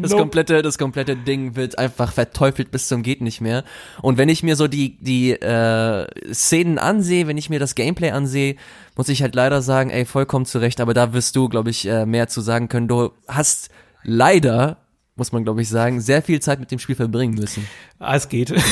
Das 0.00 0.10
nope. 0.10 0.22
komplette, 0.22 0.62
das 0.62 0.78
komplette 0.78 1.16
Ding 1.16 1.56
wird 1.56 1.78
einfach 1.78 2.12
verteufelt 2.12 2.70
bis 2.70 2.88
zum 2.88 3.02
geht 3.02 3.20
nicht 3.20 3.40
mehr. 3.40 3.64
Und 4.02 4.18
wenn 4.18 4.28
ich 4.28 4.42
mir 4.42 4.56
so 4.56 4.68
die 4.68 4.96
die 5.00 5.32
äh, 5.32 6.06
Szenen 6.32 6.78
ansehe, 6.78 7.26
wenn 7.26 7.38
ich 7.38 7.50
mir 7.50 7.58
das 7.58 7.74
Gameplay 7.74 8.10
ansehe, 8.10 8.56
muss 8.96 9.08
ich 9.08 9.22
halt 9.22 9.34
leider 9.34 9.62
sagen, 9.62 9.90
ey, 9.90 10.04
vollkommen 10.04 10.46
zurecht. 10.46 10.80
Aber 10.80 10.94
da 10.94 11.12
wirst 11.12 11.36
du, 11.36 11.48
glaube 11.48 11.70
ich, 11.70 11.86
äh, 11.86 12.06
mehr 12.06 12.28
zu 12.28 12.40
sagen 12.40 12.68
können. 12.68 12.88
Du 12.88 13.12
hast 13.26 13.70
leider 14.02 14.83
muss 15.16 15.30
man 15.30 15.44
glaube 15.44 15.62
ich 15.62 15.68
sagen, 15.68 16.00
sehr 16.00 16.22
viel 16.22 16.40
Zeit 16.40 16.58
mit 16.58 16.70
dem 16.70 16.78
Spiel 16.78 16.96
verbringen 16.96 17.34
müssen. 17.34 17.66
Ah, 17.98 18.16
es 18.16 18.28
geht. 18.28 18.52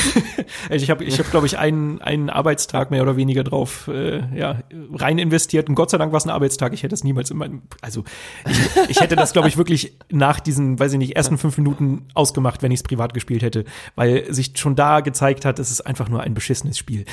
Also 0.69 0.83
ich 0.83 0.89
habe, 0.89 1.03
ich 1.03 1.19
hab, 1.19 1.29
glaube 1.29 1.45
ich, 1.45 1.57
einen, 1.57 2.01
einen 2.01 2.29
Arbeitstag 2.29 2.89
mehr 2.89 3.01
oder 3.01 3.17
weniger 3.17 3.43
drauf 3.43 3.89
äh, 3.89 4.23
ja, 4.37 4.63
rein 4.93 5.17
investiert. 5.17 5.67
Und 5.67 5.75
Gott 5.75 5.89
sei 5.89 5.97
Dank 5.97 6.11
war 6.11 6.17
es 6.17 6.25
ein 6.25 6.29
Arbeitstag. 6.29 6.73
Ich 6.73 6.83
hätte 6.83 6.95
es 6.95 7.03
niemals 7.03 7.31
in 7.31 7.37
meinem, 7.37 7.63
also 7.81 8.03
ich, 8.49 8.89
ich 8.89 9.01
hätte 9.01 9.15
das, 9.15 9.33
glaube 9.33 9.47
ich, 9.47 9.57
wirklich 9.57 9.97
nach 10.09 10.39
diesen, 10.39 10.79
weiß 10.79 10.93
ich 10.93 10.99
nicht, 10.99 11.15
ersten 11.15 11.37
fünf 11.37 11.57
Minuten 11.57 12.07
ausgemacht, 12.13 12.61
wenn 12.61 12.71
ich 12.71 12.79
es 12.79 12.83
privat 12.83 13.13
gespielt 13.13 13.43
hätte. 13.43 13.65
Weil 13.95 14.31
sich 14.33 14.53
schon 14.55 14.75
da 14.75 15.01
gezeigt 15.01 15.43
hat, 15.43 15.59
es 15.59 15.69
ist 15.69 15.81
einfach 15.81 16.07
nur 16.07 16.21
ein 16.21 16.33
beschissenes 16.33 16.77
Spiel. 16.77 17.05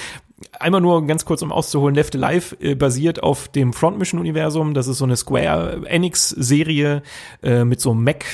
Einmal 0.58 0.80
nur 0.80 1.06
ganz 1.06 1.26
kurz, 1.26 1.42
um 1.42 1.52
auszuholen, 1.52 1.94
Left 1.94 2.16
Alive 2.16 2.56
äh, 2.60 2.74
basiert 2.74 3.22
auf 3.22 3.48
dem 3.48 3.74
Front 3.74 3.98
Mission 3.98 4.18
Universum. 4.18 4.72
Das 4.72 4.88
ist 4.88 4.96
so 4.96 5.04
eine 5.04 5.16
Square 5.16 5.82
Enix 5.86 6.30
Serie 6.30 7.02
äh, 7.42 7.64
mit 7.64 7.80
so 7.80 7.90
einem 7.90 8.04
Mac, 8.04 8.24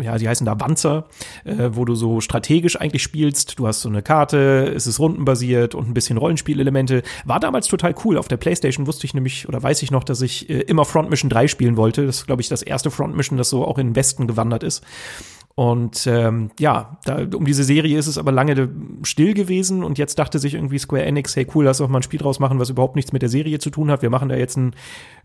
ja, 0.00 0.18
die 0.18 0.28
heißen 0.28 0.44
da 0.44 0.58
Wanzer, 0.58 1.06
äh, 1.44 1.70
wo 1.70 1.84
du 1.84 1.94
so 1.94 2.20
strategisch 2.20 2.80
eigentlich 2.80 3.04
spielst. 3.04 3.60
Du 3.60 3.68
hast 3.68 3.82
so 3.82 3.88
eine 3.88 4.02
Karte, 4.02 4.72
es 4.74 4.88
ist 4.88 4.98
rundenbasiert 4.98 5.76
und 5.76 5.88
ein 5.88 5.94
bisschen 5.94 6.18
Rollenspielelemente. 6.18 7.04
War 7.24 7.38
damals 7.38 7.68
total 7.68 7.94
cool. 8.04 8.18
Auf 8.18 8.26
der 8.26 8.38
Playstation 8.38 8.88
wusste 8.88 9.06
ich 9.06 9.14
nämlich, 9.14 9.48
oder 9.48 9.62
weiß 9.62 9.82
ich 9.84 9.92
noch, 9.92 10.02
dass 10.02 10.22
ich 10.22 10.50
äh, 10.50 10.62
immer 10.62 10.84
Front 10.84 11.10
Mission 11.10 11.30
3 11.30 11.46
spielen 11.46 11.76
wollte. 11.76 12.06
Das 12.06 12.18
ist, 12.18 12.26
glaube 12.26 12.42
ich, 12.42 12.48
das 12.48 12.62
erste 12.62 12.90
Front 12.90 13.16
Mission, 13.16 13.38
das 13.38 13.50
so 13.50 13.64
auch 13.64 13.78
in 13.78 13.90
den 13.90 13.96
Westen 13.96 14.26
gewandert 14.26 14.64
ist. 14.64 14.82
Und 15.58 16.06
ähm, 16.06 16.50
ja, 16.60 16.98
da, 17.06 17.26
um 17.34 17.46
diese 17.46 17.64
Serie 17.64 17.98
ist 17.98 18.08
es 18.08 18.18
aber 18.18 18.30
lange 18.30 18.68
still 19.04 19.32
gewesen 19.32 19.82
und 19.82 19.96
jetzt 19.96 20.18
dachte 20.18 20.38
sich 20.38 20.52
irgendwie 20.52 20.78
Square 20.78 21.04
Enix, 21.04 21.34
hey 21.34 21.46
cool, 21.54 21.64
lass 21.64 21.78
doch 21.78 21.88
mal 21.88 22.00
ein 22.00 22.02
Spiel 22.02 22.20
draus 22.20 22.38
machen, 22.40 22.58
was 22.58 22.68
überhaupt 22.68 22.94
nichts 22.94 23.14
mit 23.14 23.22
der 23.22 23.30
Serie 23.30 23.58
zu 23.58 23.70
tun 23.70 23.90
hat. 23.90 24.02
Wir 24.02 24.10
machen 24.10 24.28
da 24.28 24.36
jetzt 24.36 24.58
ein 24.58 24.74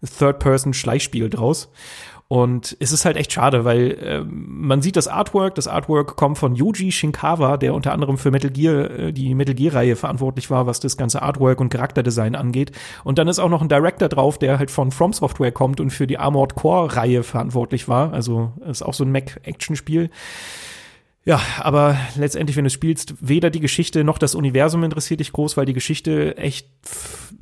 Third-Person-Schleichspiel 0.02 1.30
draus. 1.30 1.70
Und 2.32 2.78
es 2.80 2.94
ist 2.94 3.04
halt 3.04 3.18
echt 3.18 3.34
schade, 3.34 3.66
weil 3.66 3.92
äh, 3.92 4.24
man 4.24 4.82
sieht 4.82 4.96
das 4.96 5.10
Artwork. 5.10 5.54
Das 5.56 5.68
Artwork 5.68 6.16
kommt 6.16 6.38
von 6.38 6.56
Yuji 6.56 6.94
Shinkawa, 6.94 7.58
der 7.58 7.74
unter 7.74 7.92
anderem 7.92 8.18
für 8.18 8.32
Metal 8.32 8.50
Gear, 8.50 8.90
äh, 8.90 9.12
die 9.12 9.36
Metal 9.36 9.54
Gear-Reihe 9.54 9.98
verantwortlich 9.98 10.50
war, 10.50 10.66
was 10.66 10.80
das 10.80 10.96
ganze 10.96 11.24
Artwork 11.24 11.60
und 11.60 11.68
Charakterdesign 11.68 12.36
angeht. 12.36 12.72
Und 13.04 13.18
dann 13.18 13.28
ist 13.28 13.40
auch 13.40 13.50
noch 13.50 13.62
ein 13.62 13.68
Director 13.68 14.08
drauf, 14.08 14.40
der 14.40 14.60
halt 14.60 14.72
von 14.72 14.92
From 14.92 15.12
Software 15.12 15.52
kommt 15.52 15.82
und 15.82 15.90
für 15.90 16.08
die 16.08 16.20
Armored 16.20 16.56
Core-Reihe 16.56 17.24
verantwortlich 17.24 17.90
war. 17.90 18.14
Also 18.14 18.54
ist 18.66 18.82
auch 18.82 18.94
so 18.94 19.04
ein 19.04 19.12
Mac-Action-Spiel. 19.12 20.10
Ja, 21.24 21.40
aber 21.60 21.98
letztendlich, 22.16 22.58
wenn 22.58 22.64
du 22.64 22.72
spielst, 22.72 23.14
weder 23.22 23.52
die 23.52 23.60
Geschichte 23.60 24.04
noch 24.04 24.18
das 24.18 24.34
Universum 24.34 24.84
interessiert 24.84 25.20
dich 25.20 25.32
groß, 25.32 25.56
weil 25.56 25.68
die 25.68 25.74
Geschichte 25.74 26.36
echt, 26.36 26.68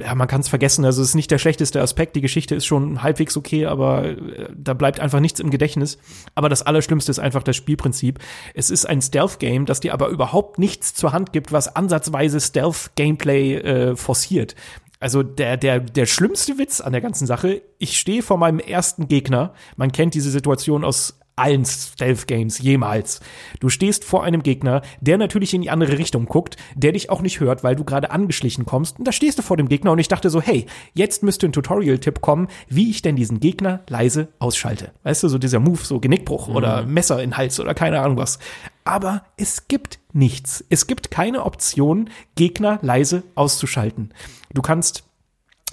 ja, 0.02 0.14
man 0.16 0.28
kann 0.28 0.42
es 0.42 0.50
vergessen. 0.50 0.84
Also 0.84 1.02
es 1.02 1.10
ist 1.10 1.16
nicht 1.16 1.32
der 1.32 1.38
schlechteste 1.38 1.82
Aspekt. 1.82 2.18
Die 2.18 2.22
Geschichte 2.22 2.56
ist 2.56 2.66
schon 2.66 3.04
halbwegs 3.04 3.38
okay, 3.38 3.68
aber 3.68 4.04
äh, 4.04 4.50
da 4.54 4.74
bleibt 4.74 5.00
einfach 5.00 5.22
nichts 5.22 5.40
im 5.40 5.50
Gedächtnis. 5.50 5.98
Aber 6.36 6.50
das 6.50 6.62
Allerschlimmste 6.62 7.10
ist 7.10 7.20
einfach 7.20 7.42
das 7.42 7.56
Spielprinzip. 7.56 8.20
Es 8.54 8.70
ist 8.70 8.86
ein 8.86 9.02
Stealth-Game, 9.02 9.66
das 9.66 9.80
dir 9.80 9.94
aber 9.94 10.10
überhaupt 10.10 10.60
nichts 10.60 10.94
zur 10.94 11.14
Hand 11.14 11.32
gibt, 11.32 11.54
was 11.54 11.74
ansatzweise 11.74 12.42
Stealth-Gameplay 12.42 13.56
äh, 13.56 13.96
forciert. 13.96 14.56
Also 15.00 15.24
der, 15.24 15.56
der, 15.56 15.80
der 15.80 16.06
schlimmste 16.06 16.58
Witz 16.58 16.82
an 16.82 16.92
der 16.92 17.00
ganzen 17.00 17.26
Sache, 17.26 17.62
ich 17.78 17.98
stehe 17.98 18.22
vor 18.22 18.38
meinem 18.38 18.60
ersten 18.60 19.08
Gegner. 19.08 19.54
Man 19.78 19.94
kennt 19.94 20.14
diese 20.14 20.32
Situation 20.32 20.84
aus 20.84 21.19
allen 21.40 21.66
Stealth-Games 21.66 22.60
jemals. 22.60 23.20
Du 23.60 23.70
stehst 23.70 24.04
vor 24.04 24.24
einem 24.24 24.44
Gegner, 24.44 24.82
der 25.02 25.18
natürlich 25.18 25.54
in 25.54 25.62
die 25.62 25.70
andere 25.70 25.98
Richtung 25.98 26.26
guckt, 26.26 26.58
der 26.76 26.92
dich 26.92 27.10
auch 27.10 27.22
nicht 27.22 27.40
hört, 27.40 27.64
weil 27.64 27.76
du 27.76 27.84
gerade 27.84 28.12
angeschlichen 28.12 28.66
kommst. 28.66 29.00
Und 29.00 29.08
da 29.08 29.12
stehst 29.12 29.40
du 29.40 29.44
vor 29.44 29.58
dem 29.58 29.70
Gegner 29.70 29.92
und 29.92 30.00
ich 30.00 30.08
dachte 30.08 30.30
so, 30.30 30.42
hey, 30.42 30.66
jetzt 30.94 31.24
müsste 31.24 31.48
ein 31.48 31.54
Tutorial-Tipp 31.54 32.22
kommen, 32.22 32.48
wie 32.68 32.90
ich 32.90 33.02
denn 33.02 33.16
diesen 33.16 33.40
Gegner 33.40 33.82
leise 33.88 34.30
ausschalte. 34.40 34.92
Weißt 35.04 35.24
du, 35.24 35.30
so 35.30 35.38
dieser 35.38 35.60
Move, 35.60 35.84
so 35.84 36.00
Genickbruch 36.00 36.50
mhm. 36.50 36.56
oder 36.56 36.84
Messer 36.84 37.22
in 37.24 37.38
Hals 37.38 37.60
oder 37.60 37.74
keine 37.74 38.00
Ahnung 38.02 38.18
was. 38.18 38.40
Aber 38.84 39.24
es 39.38 39.68
gibt 39.68 40.00
nichts. 40.14 40.64
Es 40.70 40.88
gibt 40.88 41.12
keine 41.12 41.46
Option, 41.46 42.10
Gegner 42.36 42.80
leise 42.82 43.24
auszuschalten. 43.36 44.14
Du 44.54 44.62
kannst 44.62 45.04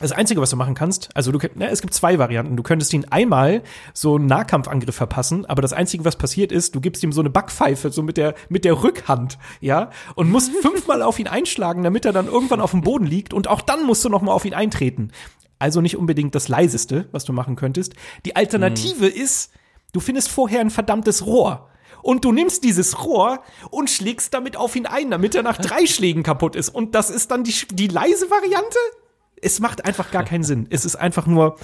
das 0.01 0.13
Einzige, 0.13 0.43
was 0.43 0.51
du 0.51 0.57
machen 0.57 0.75
kannst, 0.75 1.09
also 1.15 1.33
du, 1.33 1.39
ne, 1.55 1.71
es 1.71 1.81
gibt 1.81 1.95
zwei 1.95 2.19
Varianten. 2.19 2.57
Du 2.57 2.63
könntest 2.63 2.93
ihn 2.93 3.07
einmal 3.07 3.63
so 3.95 4.17
einen 4.17 4.27
Nahkampfangriff 4.27 4.95
verpassen, 4.95 5.47
aber 5.47 5.63
das 5.63 5.73
Einzige, 5.73 6.05
was 6.05 6.17
passiert 6.17 6.53
ist, 6.53 6.75
du 6.75 6.81
gibst 6.81 7.03
ihm 7.03 7.13
so 7.13 7.23
eine 7.23 7.31
Backpfeife, 7.31 7.91
so 7.91 8.03
mit 8.03 8.19
der, 8.19 8.35
mit 8.51 8.67
der 8.67 8.83
Rückhand, 8.83 9.39
ja, 9.61 9.91
und 10.15 10.31
musst 10.31 10.53
fünfmal 10.63 11.01
auf 11.01 11.19
ihn 11.19 11.29
einschlagen, 11.29 11.83
damit 11.83 12.05
er 12.05 12.13
dann 12.13 12.27
irgendwann 12.27 12.61
auf 12.61 12.73
dem 12.73 12.83
Boden 12.83 13.07
liegt 13.07 13.33
und 13.33 13.49
auch 13.49 13.63
dann 13.63 13.85
musst 13.85 14.05
du 14.05 14.11
nochmal 14.11 14.35
auf 14.35 14.45
ihn 14.45 14.55
eintreten. 14.55 15.13
Also 15.59 15.81
nicht 15.81 15.97
unbedingt 15.97 16.35
das 16.35 16.49
leiseste, 16.49 17.09
was 17.13 17.25
du 17.25 17.33
machen 17.33 17.57
könntest. 17.57 17.95
Die 18.27 18.37
Alternative 18.37 19.07
mhm. 19.07 19.23
ist, 19.23 19.53
du 19.93 20.01
findest 20.01 20.29
vorher 20.29 20.61
ein 20.61 20.69
verdammtes 20.71 21.25
Rohr 21.25 21.71
und 22.03 22.27
du 22.27 22.33
nimmst 22.33 22.65
dieses 22.65 23.03
Rohr 23.03 23.43
und 23.71 23.89
schlägst 23.89 24.35
damit 24.35 24.59
auf 24.59 24.77
ihn 24.77 24.85
ein, 24.85 25.11
damit 25.11 25.35
er 25.35 25.43
nach 25.43 25.57
drei 25.59 25.87
Schlägen 25.87 26.23
kaputt 26.23 26.55
ist. 26.55 26.69
Und 26.69 26.95
das 26.95 27.09
ist 27.09 27.31
dann 27.31 27.45
die, 27.45 27.55
die 27.73 27.89
leise 27.89 28.31
Variante? 28.31 28.79
Es 29.43 29.61
macht 29.61 29.85
einfach 29.85 30.11
gar 30.11 30.25
keinen 30.25 30.45
Sinn. 30.45 30.67
Es 30.71 30.85
ist 30.85 30.97
einfach 30.97 31.27
nur 31.27 31.57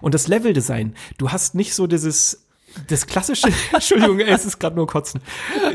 und 0.00 0.14
das 0.14 0.28
Leveldesign. 0.28 0.94
Du 1.18 1.30
hast 1.30 1.54
nicht 1.54 1.74
so 1.74 1.86
dieses 1.86 2.46
das 2.88 3.06
klassische, 3.06 3.48
Entschuldigung, 3.72 4.18
es 4.20 4.44
ist 4.44 4.58
gerade 4.58 4.76
nur 4.76 4.86
Kotzen. 4.86 5.20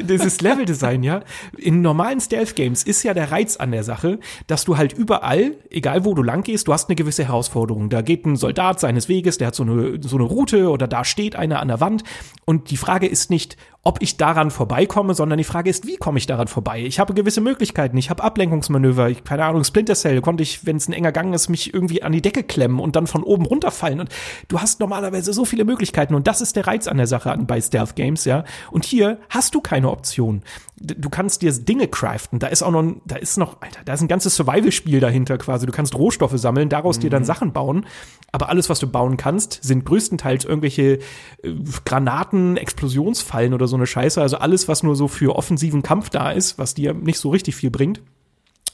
Dieses 0.02 0.42
Leveldesign, 0.42 1.04
ja. 1.04 1.22
In 1.58 1.82
normalen 1.82 2.20
Stealth-Games 2.20 2.84
ist 2.84 3.04
ja 3.04 3.14
der 3.14 3.32
Reiz 3.32 3.58
an 3.58 3.72
der 3.72 3.84
Sache, 3.84 4.20
dass 4.48 4.66
du 4.66 4.78
halt 4.78 4.94
überall, 4.94 5.56
egal 5.70 6.06
wo 6.06 6.14
du 6.14 6.24
lang 6.24 6.44
gehst, 6.44 6.68
du 6.68 6.74
hast 6.74 6.90
eine 6.90 6.96
gewisse 6.96 7.26
Herausforderung. 7.26 7.90
Da 7.90 8.02
geht 8.02 8.26
ein 8.26 8.36
Soldat 8.36 8.80
seines 8.80 9.10
Weges, 9.10 9.38
der 9.38 9.48
hat 9.48 9.56
so 9.56 9.64
eine, 9.64 10.00
so 10.02 10.18
eine 10.18 10.26
Route 10.26 10.70
oder 10.70 10.88
da 10.88 11.06
steht 11.06 11.36
einer 11.36 11.60
an 11.60 11.68
der 11.68 11.80
Wand. 11.80 12.04
Und 12.46 12.72
die 12.72 12.78
Frage 12.78 13.08
ist 13.08 13.30
nicht, 13.30 13.58
ob 13.84 14.02
ich 14.02 14.18
daran 14.18 14.52
vorbeikomme, 14.52 15.14
sondern 15.14 15.38
die 15.38 15.46
Frage 15.46 15.70
ist, 15.70 15.88
wie 15.88 15.96
komme 15.96 16.18
ich 16.18 16.26
daran 16.26 16.48
vorbei? 16.48 16.82
Ich 16.82 17.00
habe 17.00 17.14
gewisse 17.14 17.40
Möglichkeiten, 17.40 17.96
ich 17.96 18.10
habe 18.10 18.22
Ablenkungsmanöver, 18.24 19.10
ich, 19.10 19.24
keine 19.24 19.46
Ahnung, 19.46 19.64
Splinter 19.64 19.96
Cell, 19.96 20.20
konnte 20.20 20.44
ich, 20.44 20.66
wenn 20.66 20.76
es 20.76 20.90
ein 20.90 20.94
enger 20.94 21.14
Gang 21.14 21.34
ist, 21.34 21.48
mich 21.48 21.74
irgendwie 21.74 22.04
an 22.04 22.12
die 22.12 22.22
Decke 22.22 22.44
klemmen 22.44 22.80
und 22.80 22.98
dann 22.98 23.08
von 23.08 23.24
oben 23.24 23.46
runterfallen. 23.46 24.02
Und 24.02 24.10
du 24.50 24.60
hast 24.60 24.82
normalerweise 24.82 25.32
so 25.32 25.46
viele 25.46 25.64
Möglichkeiten 25.64 26.16
und 26.16 26.28
das 26.28 26.42
ist 26.42 26.58
der 26.58 26.68
Reiz 26.68 26.88
an 26.88 26.98
der 26.98 27.08
Sache 27.08 27.32
an, 27.32 27.48
bei 27.48 27.62
Stealth 27.62 27.96
Games, 27.96 28.26
ja. 28.26 28.44
Und 28.72 28.84
hier 28.84 29.20
hast 29.30 29.56
du 29.56 29.62
keine 29.62 29.90
Option. 29.90 30.44
Du 30.80 31.10
kannst 31.10 31.42
dir 31.42 31.52
Dinge 31.52 31.88
craften. 31.88 32.38
Da 32.38 32.48
ist 32.48 32.62
auch 32.62 32.70
noch, 32.72 32.84
da 33.06 33.16
ist 33.16 33.38
noch, 33.38 33.62
Alter, 33.62 33.80
da 33.86 33.94
ist 33.94 34.02
ein 34.02 34.08
ganzes 34.08 34.36
Survival-Spiel 34.36 35.00
dahinter 35.00 35.40
quasi. 35.40 35.66
Du 35.66 35.72
kannst 35.72 35.96
Rohstoffe 35.96 36.38
sammeln, 36.38 36.70
daraus 36.70 36.98
mhm. 36.98 37.02
dir 37.02 37.10
dann 37.10 37.24
mhm. 37.24 37.28
Sachen 37.28 37.54
bauen. 37.54 37.86
Aber 38.32 38.50
alles, 38.50 38.70
was 38.70 38.80
du 38.80 38.88
bauen 38.88 39.18
kannst, 39.18 39.64
sind 39.64 39.86
größtenteils 39.86 40.46
irgendwelche 40.46 41.00
äh, 41.42 41.54
Granaten, 41.86 42.58
Explosionsfallen 42.58 43.56
oder 43.56 43.68
so 43.68 43.77
eine 43.78 43.88
Scheiße. 43.88 44.22
Also 44.22 44.38
alles, 44.38 44.68
was 44.68 44.84
nur 44.84 44.96
so 44.96 45.08
für 45.08 45.36
offensiven 45.36 45.84
Kampf 45.84 46.10
da 46.10 46.32
ist, 46.32 46.58
was 46.58 46.74
dir 46.74 46.94
nicht 46.94 47.20
so 47.20 47.30
richtig 47.30 47.56
viel 47.56 47.72
bringt. 47.72 48.02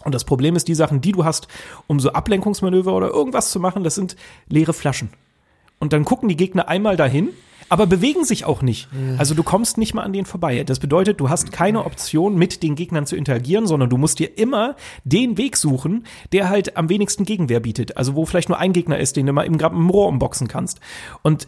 Und 0.03 0.13
das 0.13 0.25
Problem 0.25 0.55
ist, 0.55 0.67
die 0.67 0.75
Sachen, 0.75 1.01
die 1.01 1.11
du 1.11 1.23
hast, 1.23 1.47
um 1.87 1.99
so 1.99 2.11
Ablenkungsmanöver 2.11 2.93
oder 2.93 3.09
irgendwas 3.09 3.51
zu 3.51 3.59
machen, 3.59 3.83
das 3.83 3.95
sind 3.95 4.15
leere 4.49 4.73
Flaschen. 4.73 5.09
Und 5.79 5.93
dann 5.93 6.05
gucken 6.05 6.29
die 6.29 6.37
Gegner 6.37 6.67
einmal 6.67 6.97
dahin, 6.97 7.29
aber 7.69 7.87
bewegen 7.87 8.25
sich 8.25 8.45
auch 8.45 8.61
nicht. 8.61 8.87
Also 9.17 9.33
du 9.33 9.43
kommst 9.43 9.77
nicht 9.77 9.93
mal 9.93 10.03
an 10.03 10.13
denen 10.13 10.25
vorbei. 10.25 10.63
Das 10.63 10.79
bedeutet, 10.79 11.19
du 11.19 11.29
hast 11.29 11.51
keine 11.51 11.85
Option, 11.85 12.35
mit 12.35 12.61
den 12.61 12.75
Gegnern 12.75 13.05
zu 13.05 13.15
interagieren, 13.15 13.67
sondern 13.67 13.89
du 13.89 13.97
musst 13.97 14.19
dir 14.19 14.37
immer 14.37 14.75
den 15.03 15.37
Weg 15.37 15.57
suchen, 15.57 16.05
der 16.33 16.49
halt 16.49 16.77
am 16.77 16.89
wenigsten 16.89 17.23
Gegenwehr 17.23 17.61
bietet. 17.61 17.97
Also 17.97 18.15
wo 18.15 18.25
vielleicht 18.25 18.49
nur 18.49 18.59
ein 18.59 18.73
Gegner 18.73 18.99
ist, 18.99 19.15
den 19.15 19.25
du 19.25 19.33
mal 19.33 19.45
eben 19.45 19.57
gerade 19.57 19.75
im 19.75 19.89
Rohr 19.89 20.07
umboxen 20.07 20.47
kannst. 20.47 20.79
Und 21.21 21.47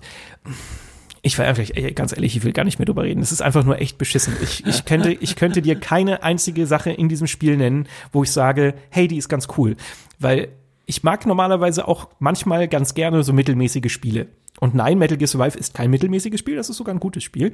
ich 1.26 1.40
war 1.40 1.46
einfach, 1.48 1.66
ganz 1.96 2.14
ehrlich, 2.14 2.38
ich 2.38 2.44
will 2.44 2.54
gar 2.54 2.66
nicht 2.66 2.78
mehr 2.78 2.86
drüber 2.86 3.02
reden. 3.02 3.20
Es 3.20 3.32
ist 3.32 3.42
einfach 3.42 3.64
nur 3.66 3.82
echt 3.82 3.98
beschissen. 3.98 4.38
Ich, 4.44 4.64
ich, 4.64 4.86
könnte, 4.86 5.12
ich 5.12 5.36
könnte 5.36 5.64
dir 5.64 5.76
keine 5.76 6.22
einzige 6.22 6.68
Sache 6.68 6.92
in 6.92 7.10
diesem 7.10 7.26
Spiel 7.26 7.58
nennen, 7.58 7.88
wo 8.12 8.22
ich 8.22 8.32
sage, 8.32 8.76
hey, 8.92 9.08
die 9.08 9.18
ist 9.18 9.28
ganz 9.28 9.48
cool. 9.58 9.76
Weil 10.20 10.50
ich 10.86 11.02
mag 11.02 11.26
normalerweise 11.26 11.88
auch 11.88 12.10
manchmal 12.20 12.68
ganz 12.68 12.94
gerne 12.94 13.24
so 13.24 13.34
mittelmäßige 13.34 13.92
Spiele. 13.92 14.28
Und 14.60 14.76
nein, 14.76 15.00
Metal 15.00 15.18
Gear 15.18 15.28
Survive 15.28 15.58
ist 15.58 15.74
kein 15.74 15.90
mittelmäßiges 15.90 16.40
Spiel, 16.40 16.58
das 16.58 16.70
ist 16.70 16.78
sogar 16.78 16.94
ein 16.94 17.00
gutes 17.00 17.24
Spiel. 17.24 17.54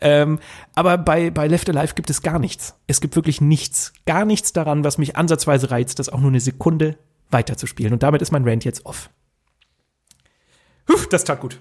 Ähm, 0.00 0.40
aber 0.74 0.98
bei, 0.98 1.30
bei 1.30 1.46
Left 1.46 1.70
Alive 1.70 1.94
gibt 1.94 2.10
es 2.10 2.20
gar 2.20 2.40
nichts. 2.40 2.74
Es 2.88 3.00
gibt 3.00 3.14
wirklich 3.14 3.40
nichts, 3.40 3.92
gar 4.06 4.24
nichts 4.24 4.52
daran, 4.52 4.82
was 4.82 4.98
mich 4.98 5.14
ansatzweise 5.14 5.70
reizt, 5.70 6.00
das 6.00 6.08
auch 6.08 6.20
nur 6.20 6.30
eine 6.30 6.40
Sekunde 6.40 6.98
weiterzuspielen. 7.30 7.92
Und 7.92 8.02
damit 8.02 8.22
ist 8.22 8.32
mein 8.32 8.46
Rant 8.46 8.64
jetzt 8.64 8.84
off. 8.84 9.08
Puh, 10.86 11.06
das 11.10 11.22
tat 11.22 11.40
gut. 11.40 11.60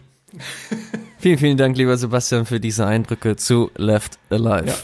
Vielen, 1.20 1.38
vielen 1.38 1.58
Dank, 1.58 1.78
lieber 1.78 1.98
Sebastian, 1.98 2.46
für 2.46 2.60
diese 2.60 2.86
Eindrücke 2.86 3.36
zu 3.36 3.72
Left 3.76 4.18
Alive. 4.30 4.68
Ja. 4.68 4.76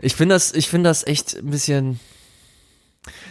Ich 0.00 0.14
finde 0.14 0.34
das, 0.34 0.52
ich 0.52 0.68
finde 0.68 0.90
das 0.90 1.06
echt 1.06 1.36
ein 1.36 1.50
bisschen. 1.50 2.00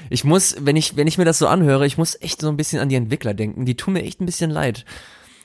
Ich 0.09 0.24
muss, 0.24 0.55
wenn 0.59 0.76
ich, 0.76 0.95
wenn 0.95 1.07
ich 1.07 1.18
mir 1.18 1.26
das 1.26 1.38
so 1.38 1.47
anhöre, 1.47 1.86
ich 1.86 1.97
muss 1.97 2.20
echt 2.22 2.41
so 2.41 2.47
ein 2.47 2.57
bisschen 2.57 2.80
an 2.80 2.89
die 2.89 2.95
Entwickler 2.95 3.34
denken. 3.34 3.65
Die 3.65 3.76
tun 3.76 3.93
mir 3.93 4.03
echt 4.03 4.22
ein 4.22 4.26
bisschen 4.26 4.49
leid. 4.49 4.86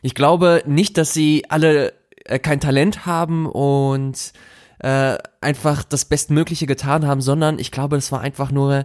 Ich 0.02 0.14
glaube 0.14 0.62
nicht, 0.66 0.98
dass 0.98 1.12
sie 1.12 1.44
alle 1.48 1.92
äh, 2.24 2.38
kein 2.38 2.60
Talent 2.60 3.06
haben 3.06 3.46
und 3.46 4.32
äh, 4.78 5.16
einfach 5.40 5.84
das 5.84 6.04
Bestmögliche 6.04 6.66
getan 6.66 7.06
haben, 7.06 7.20
sondern 7.20 7.58
ich 7.58 7.70
glaube, 7.70 7.96
das 7.96 8.10
war 8.10 8.20
einfach 8.20 8.50
nur 8.50 8.84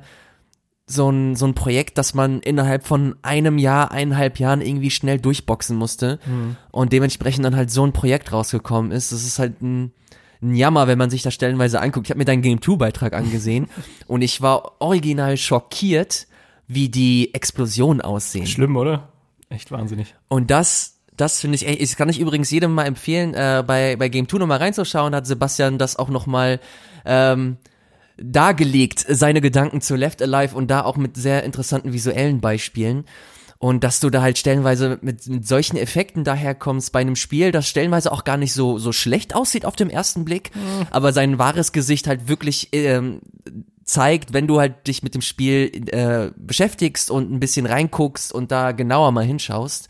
so 0.89 1.09
ein, 1.09 1.35
so 1.35 1.45
ein 1.45 1.53
Projekt, 1.53 1.97
das 1.97 2.13
man 2.13 2.39
innerhalb 2.39 2.87
von 2.87 3.17
einem 3.21 3.57
Jahr, 3.57 3.91
eineinhalb 3.91 4.39
Jahren 4.39 4.61
irgendwie 4.61 4.89
schnell 4.89 5.19
durchboxen 5.19 5.75
musste 5.75 6.19
mhm. 6.25 6.55
und 6.71 6.93
dementsprechend 6.93 7.43
dann 7.43 7.57
halt 7.57 7.69
so 7.69 7.85
ein 7.85 7.91
Projekt 7.91 8.31
rausgekommen 8.31 8.91
ist. 8.91 9.11
Das 9.11 9.23
ist 9.25 9.37
halt 9.37 9.61
ein, 9.61 9.91
ein 10.41 10.55
Jammer, 10.55 10.87
wenn 10.87 10.97
man 10.97 11.09
sich 11.09 11.23
das 11.23 11.33
stellenweise 11.33 11.81
anguckt. 11.81 12.07
Ich 12.07 12.11
habe 12.11 12.19
mir 12.19 12.25
deinen 12.25 12.41
Game 12.41 12.61
2 12.61 12.77
Beitrag 12.77 13.13
angesehen 13.13 13.67
und 14.07 14.21
ich 14.21 14.41
war 14.41 14.79
original 14.79 15.35
schockiert, 15.35 16.27
wie 16.67 16.87
die 16.87 17.33
Explosionen 17.33 17.99
aussehen. 17.99 18.47
Schlimm, 18.47 18.77
oder? 18.77 19.09
Echt 19.49 19.71
wahnsinnig. 19.71 20.15
Und 20.29 20.51
das 20.51 20.93
das 21.17 21.41
finde 21.41 21.55
ich, 21.55 21.79
das 21.79 21.95
kann 21.95 22.09
ich 22.09 22.19
übrigens 22.19 22.51
jedem 22.51 22.75
mal 22.75 22.85
empfehlen, 22.85 23.33
äh, 23.33 23.63
bei, 23.65 23.95
bei 23.95 24.07
Game 24.07 24.29
2 24.29 24.37
nochmal 24.37 24.59
reinzuschauen, 24.59 25.15
hat 25.15 25.25
Sebastian 25.25 25.79
das 25.79 25.95
auch 25.97 26.09
nochmal 26.09 26.59
ähm, 27.05 27.57
dargelegt, 28.17 29.05
seine 29.07 29.41
Gedanken 29.41 29.81
zu 29.81 29.95
Left 29.95 30.21
Alive 30.21 30.55
und 30.55 30.69
da 30.69 30.83
auch 30.83 30.97
mit 30.97 31.15
sehr 31.17 31.43
interessanten 31.43 31.93
visuellen 31.93 32.41
Beispielen. 32.41 33.05
Und 33.59 33.83
dass 33.83 33.99
du 33.99 34.11
da 34.11 34.21
halt 34.21 34.37
stellenweise 34.37 34.99
mit, 35.01 35.27
mit 35.27 35.47
solchen 35.47 35.77
Effekten 35.77 36.23
daherkommst 36.23 36.91
bei 36.91 36.99
einem 36.99 37.15
Spiel, 37.15 37.51
das 37.51 37.67
stellenweise 37.67 38.11
auch 38.11 38.23
gar 38.23 38.37
nicht 38.37 38.53
so, 38.53 38.77
so 38.77 38.91
schlecht 38.91 39.33
aussieht 39.33 39.65
auf 39.65 39.75
dem 39.75 39.89
ersten 39.89 40.25
Blick, 40.25 40.55
mhm. 40.55 40.87
aber 40.91 41.11
sein 41.11 41.39
wahres 41.39 41.71
Gesicht 41.71 42.05
halt 42.05 42.27
wirklich 42.27 42.69
ähm, 42.73 43.21
zeigt, 43.83 44.33
wenn 44.33 44.45
du 44.45 44.59
halt 44.59 44.85
dich 44.85 45.01
mit 45.01 45.15
dem 45.15 45.21
Spiel 45.21 45.71
äh, 45.87 46.29
beschäftigst 46.35 47.09
und 47.09 47.31
ein 47.31 47.39
bisschen 47.39 47.65
reinguckst 47.65 48.31
und 48.31 48.51
da 48.51 48.73
genauer 48.73 49.11
mal 49.11 49.25
hinschaust 49.25 49.87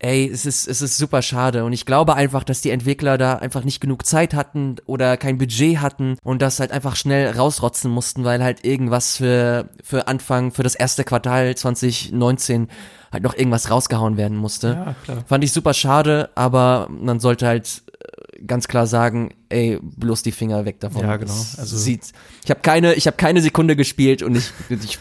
ey, 0.00 0.28
es 0.28 0.46
ist, 0.46 0.68
es 0.68 0.80
ist 0.80 0.96
super 0.96 1.22
schade. 1.22 1.64
Und 1.64 1.72
ich 1.72 1.84
glaube 1.84 2.14
einfach, 2.14 2.44
dass 2.44 2.60
die 2.60 2.70
Entwickler 2.70 3.18
da 3.18 3.34
einfach 3.34 3.64
nicht 3.64 3.80
genug 3.80 4.06
Zeit 4.06 4.34
hatten 4.34 4.76
oder 4.86 5.16
kein 5.16 5.38
Budget 5.38 5.80
hatten 5.80 6.16
und 6.22 6.40
das 6.40 6.60
halt 6.60 6.70
einfach 6.70 6.96
schnell 6.96 7.30
rausrotzen 7.36 7.90
mussten, 7.90 8.24
weil 8.24 8.42
halt 8.42 8.64
irgendwas 8.64 9.16
für, 9.16 9.68
für 9.82 10.06
Anfang, 10.06 10.52
für 10.52 10.62
das 10.62 10.74
erste 10.74 11.04
Quartal 11.04 11.56
2019 11.56 12.68
halt 13.10 13.22
noch 13.22 13.34
irgendwas 13.34 13.70
rausgehauen 13.70 14.16
werden 14.16 14.36
musste. 14.36 14.68
Ja, 14.68 14.94
klar. 15.04 15.24
Fand 15.26 15.44
ich 15.44 15.52
super 15.52 15.74
schade, 15.74 16.30
aber 16.34 16.88
man 16.90 17.20
sollte 17.20 17.46
halt 17.46 17.82
äh, 17.88 18.44
ganz 18.44 18.68
klar 18.68 18.86
sagen, 18.86 19.30
ey, 19.48 19.78
bloß 19.82 20.22
die 20.22 20.32
Finger 20.32 20.64
weg 20.64 20.78
davon. 20.80 21.02
Ja, 21.02 21.16
genau. 21.16 21.32
Also 21.32 21.76
sieht, 21.76 22.12
ich 22.44 22.50
habe 22.50 22.60
keine, 22.60 22.94
ich 22.94 23.06
habe 23.06 23.16
keine 23.16 23.40
Sekunde 23.40 23.76
gespielt 23.76 24.22
und 24.22 24.36
ich, 24.36 24.52
ich 24.68 24.98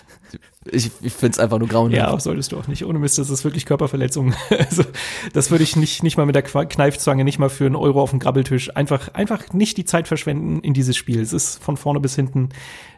ich, 0.72 0.92
ich 1.02 1.14
finde 1.14 1.34
es 1.34 1.40
einfach 1.40 1.60
nur 1.60 1.68
grauenhaft. 1.68 2.12
Ja, 2.12 2.20
solltest 2.20 2.52
du 2.52 2.58
auch 2.58 2.68
nicht. 2.68 2.86
Ohne 2.86 3.00
Mist, 3.00 3.18
das 3.18 3.30
ist 3.30 3.44
wirklich 3.44 3.66
Körperverletzung. 3.66 4.34
also, 4.50 4.84
das 5.34 5.52
würde 5.52 5.64
ich 5.64 5.76
nicht, 5.76 6.04
nicht 6.04 6.18
mal 6.18 6.26
mit 6.26 6.36
der 6.36 6.44
Kneifzange, 6.44 7.24
nicht 7.24 7.40
mal 7.40 7.50
für 7.50 7.66
einen 7.66 7.76
Euro 7.76 8.02
auf 8.02 8.12
dem 8.12 8.20
Grabbeltisch. 8.20 8.76
Einfach, 8.76 9.14
einfach 9.14 9.54
nicht 9.54 9.78
die 9.78 9.86
Zeit 9.86 10.08
verschwenden 10.08 10.60
in 10.62 10.74
dieses 10.74 10.98
Spiel. 10.98 11.22
Es 11.22 11.34
ist 11.34 11.64
von 11.64 11.78
vorne 11.78 12.00
bis 12.00 12.16
hinten 12.16 12.50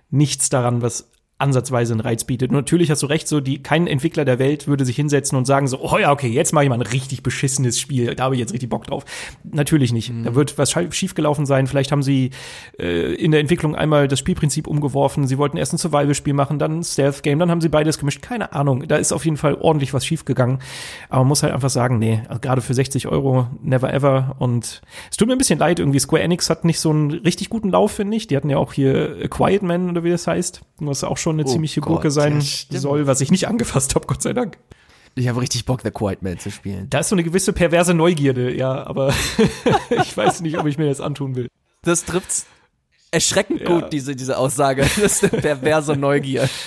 nichts 0.10 0.50
daran, 0.50 0.82
was 0.82 1.10
ansatzweise 1.40 1.94
einen 1.94 2.02
Reiz 2.02 2.26
bietet. 2.26 2.52
Und 2.52 2.58
natürlich 2.58 2.92
hast 2.92 3.02
du 3.02 3.08
recht, 3.08 3.28
so 3.28 3.40
die 3.40 3.64
kein 3.64 3.88
Entwickler 3.88 4.26
der 4.26 4.40
Welt 4.40 4.68
würde 4.68 4.84
sich 4.84 4.98
hinsetzen 4.98 5.38
und 5.38 5.46
sagen 5.46 5.68
so, 5.68 5.80
oh 5.82 5.98
ja, 5.98 6.12
okay, 6.12 6.28
jetzt 6.28 6.54
mache 6.54 6.66
ich 6.66 6.70
mal 6.70 6.76
ein 6.76 6.82
richtig 6.82 7.24
beschissenes 7.24 7.80
Spiel, 7.80 8.14
da 8.14 8.26
habe 8.26 8.36
ich 8.36 8.40
jetzt 8.40 8.54
richtig 8.54 8.70
Bock 8.70 8.86
drauf. 8.86 9.06
Natürlich 9.44 9.94
nicht. 9.94 10.14
Mhm. 10.14 10.26
Da 10.26 10.36
wird 10.36 10.58
was 10.58 10.76
schiefgelaufen 10.92 11.46
sein. 11.46 11.68
Vielleicht 11.68 11.94
haben 11.94 12.04
sie 12.04 12.32
äh, 12.78 13.14
in 13.16 13.32
der 13.32 13.40
Entwicklung 13.40 13.74
einmal 13.74 14.10
das 14.10 14.20
Spielprinzip 14.20 14.68
umgeworfen. 14.68 15.28
Sie 15.28 15.38
wollten 15.38 15.58
erst 15.58 15.74
ein 15.74 15.78
Survival-Spiel 15.78 16.34
machen, 16.34 16.60
dann 16.60 16.80
ein 16.80 16.84
Stealth-Game, 16.84 17.40
dann 17.40 17.50
haben 17.50 17.62
sie 17.62 17.70
beides 17.70 17.98
gemischt. 17.98 18.22
Keine 18.22 18.52
Ahnung. 18.52 18.86
Da 18.88 18.98
ist 18.98 19.14
auf 19.14 19.24
jeden 19.24 19.38
Fall 19.38 19.56
ordentlich 19.56 19.94
was 19.94 20.06
schiefgegangen. 20.06 20.60
Aber 21.08 21.22
man 21.22 21.30
muss 21.30 21.44
halt 21.44 21.54
einfach 21.54 21.70
sagen, 21.70 22.00
nee, 22.00 22.22
gerade 22.42 22.62
für 22.62 22.74
60 22.74 23.08
Euro, 23.08 23.48
never 23.64 23.94
ever. 23.94 24.36
Und 24.40 24.82
es 25.10 25.16
tut 25.16 25.28
mir 25.28 25.36
ein 25.36 25.38
bisschen 25.38 25.60
leid, 25.60 25.80
irgendwie 25.80 26.00
Square 26.00 26.22
Enix 26.22 26.50
hat 26.50 26.66
nicht 26.66 26.82
so 26.82 26.90
einen 26.90 27.12
richtig 27.12 27.50
guten 27.50 27.70
Lauf, 27.70 27.94
finde 27.94 28.18
ich. 28.18 28.28
Die 28.28 28.36
hatten 28.36 28.50
ja 28.50 28.58
auch 28.58 28.74
hier 28.74 29.30
Quiet 29.30 29.64
Man 29.64 29.90
oder 29.90 30.04
wie 30.04 30.10
das 30.10 30.28
heißt, 30.28 30.62
was 30.80 31.04
auch 31.06 31.18
schon 31.18 31.29
schon 31.30 31.40
eine 31.40 31.48
oh 31.48 31.52
ziemliche 31.52 31.82
Gott, 31.82 31.90
Gurke 31.90 32.12
sein 32.12 32.42
soll, 32.42 33.08
was 33.08 33.22
ich 33.22 33.32
nicht 33.32 33.48
angefasst 33.48 33.96
habe, 33.96 34.08
Gott 34.08 34.22
sei 34.22 34.34
Dank. 34.34 34.58
Ich 35.16 35.28
habe 35.28 35.42
richtig 35.42 35.66
Bock, 35.66 35.82
The 35.84 35.92
Quiet 35.92 36.22
Man 36.22 36.40
zu 36.40 36.50
spielen. 36.50 36.90
Da 36.90 37.00
ist 37.00 37.10
so 37.10 37.16
eine 37.16 37.24
gewisse 37.24 37.54
perverse 37.54 37.94
Neugierde, 37.94 38.54
ja, 38.56 38.86
aber 38.86 39.14
ich 39.90 40.16
weiß 40.16 40.42
nicht, 40.42 40.58
ob 40.58 40.66
ich 40.66 40.78
mir 40.78 40.88
das 40.88 41.02
antun 41.02 41.36
will. 41.36 41.48
Das 41.84 42.06
trifft's 42.06 42.46
erschreckend 43.12 43.62
ja. 43.62 43.68
gut, 43.68 43.94
diese, 43.94 44.16
diese 44.16 44.38
Aussage. 44.38 44.82
Das 44.82 44.98
ist 44.98 45.32
eine 45.32 45.42
perverse 45.42 45.96
Neugier. 45.96 46.50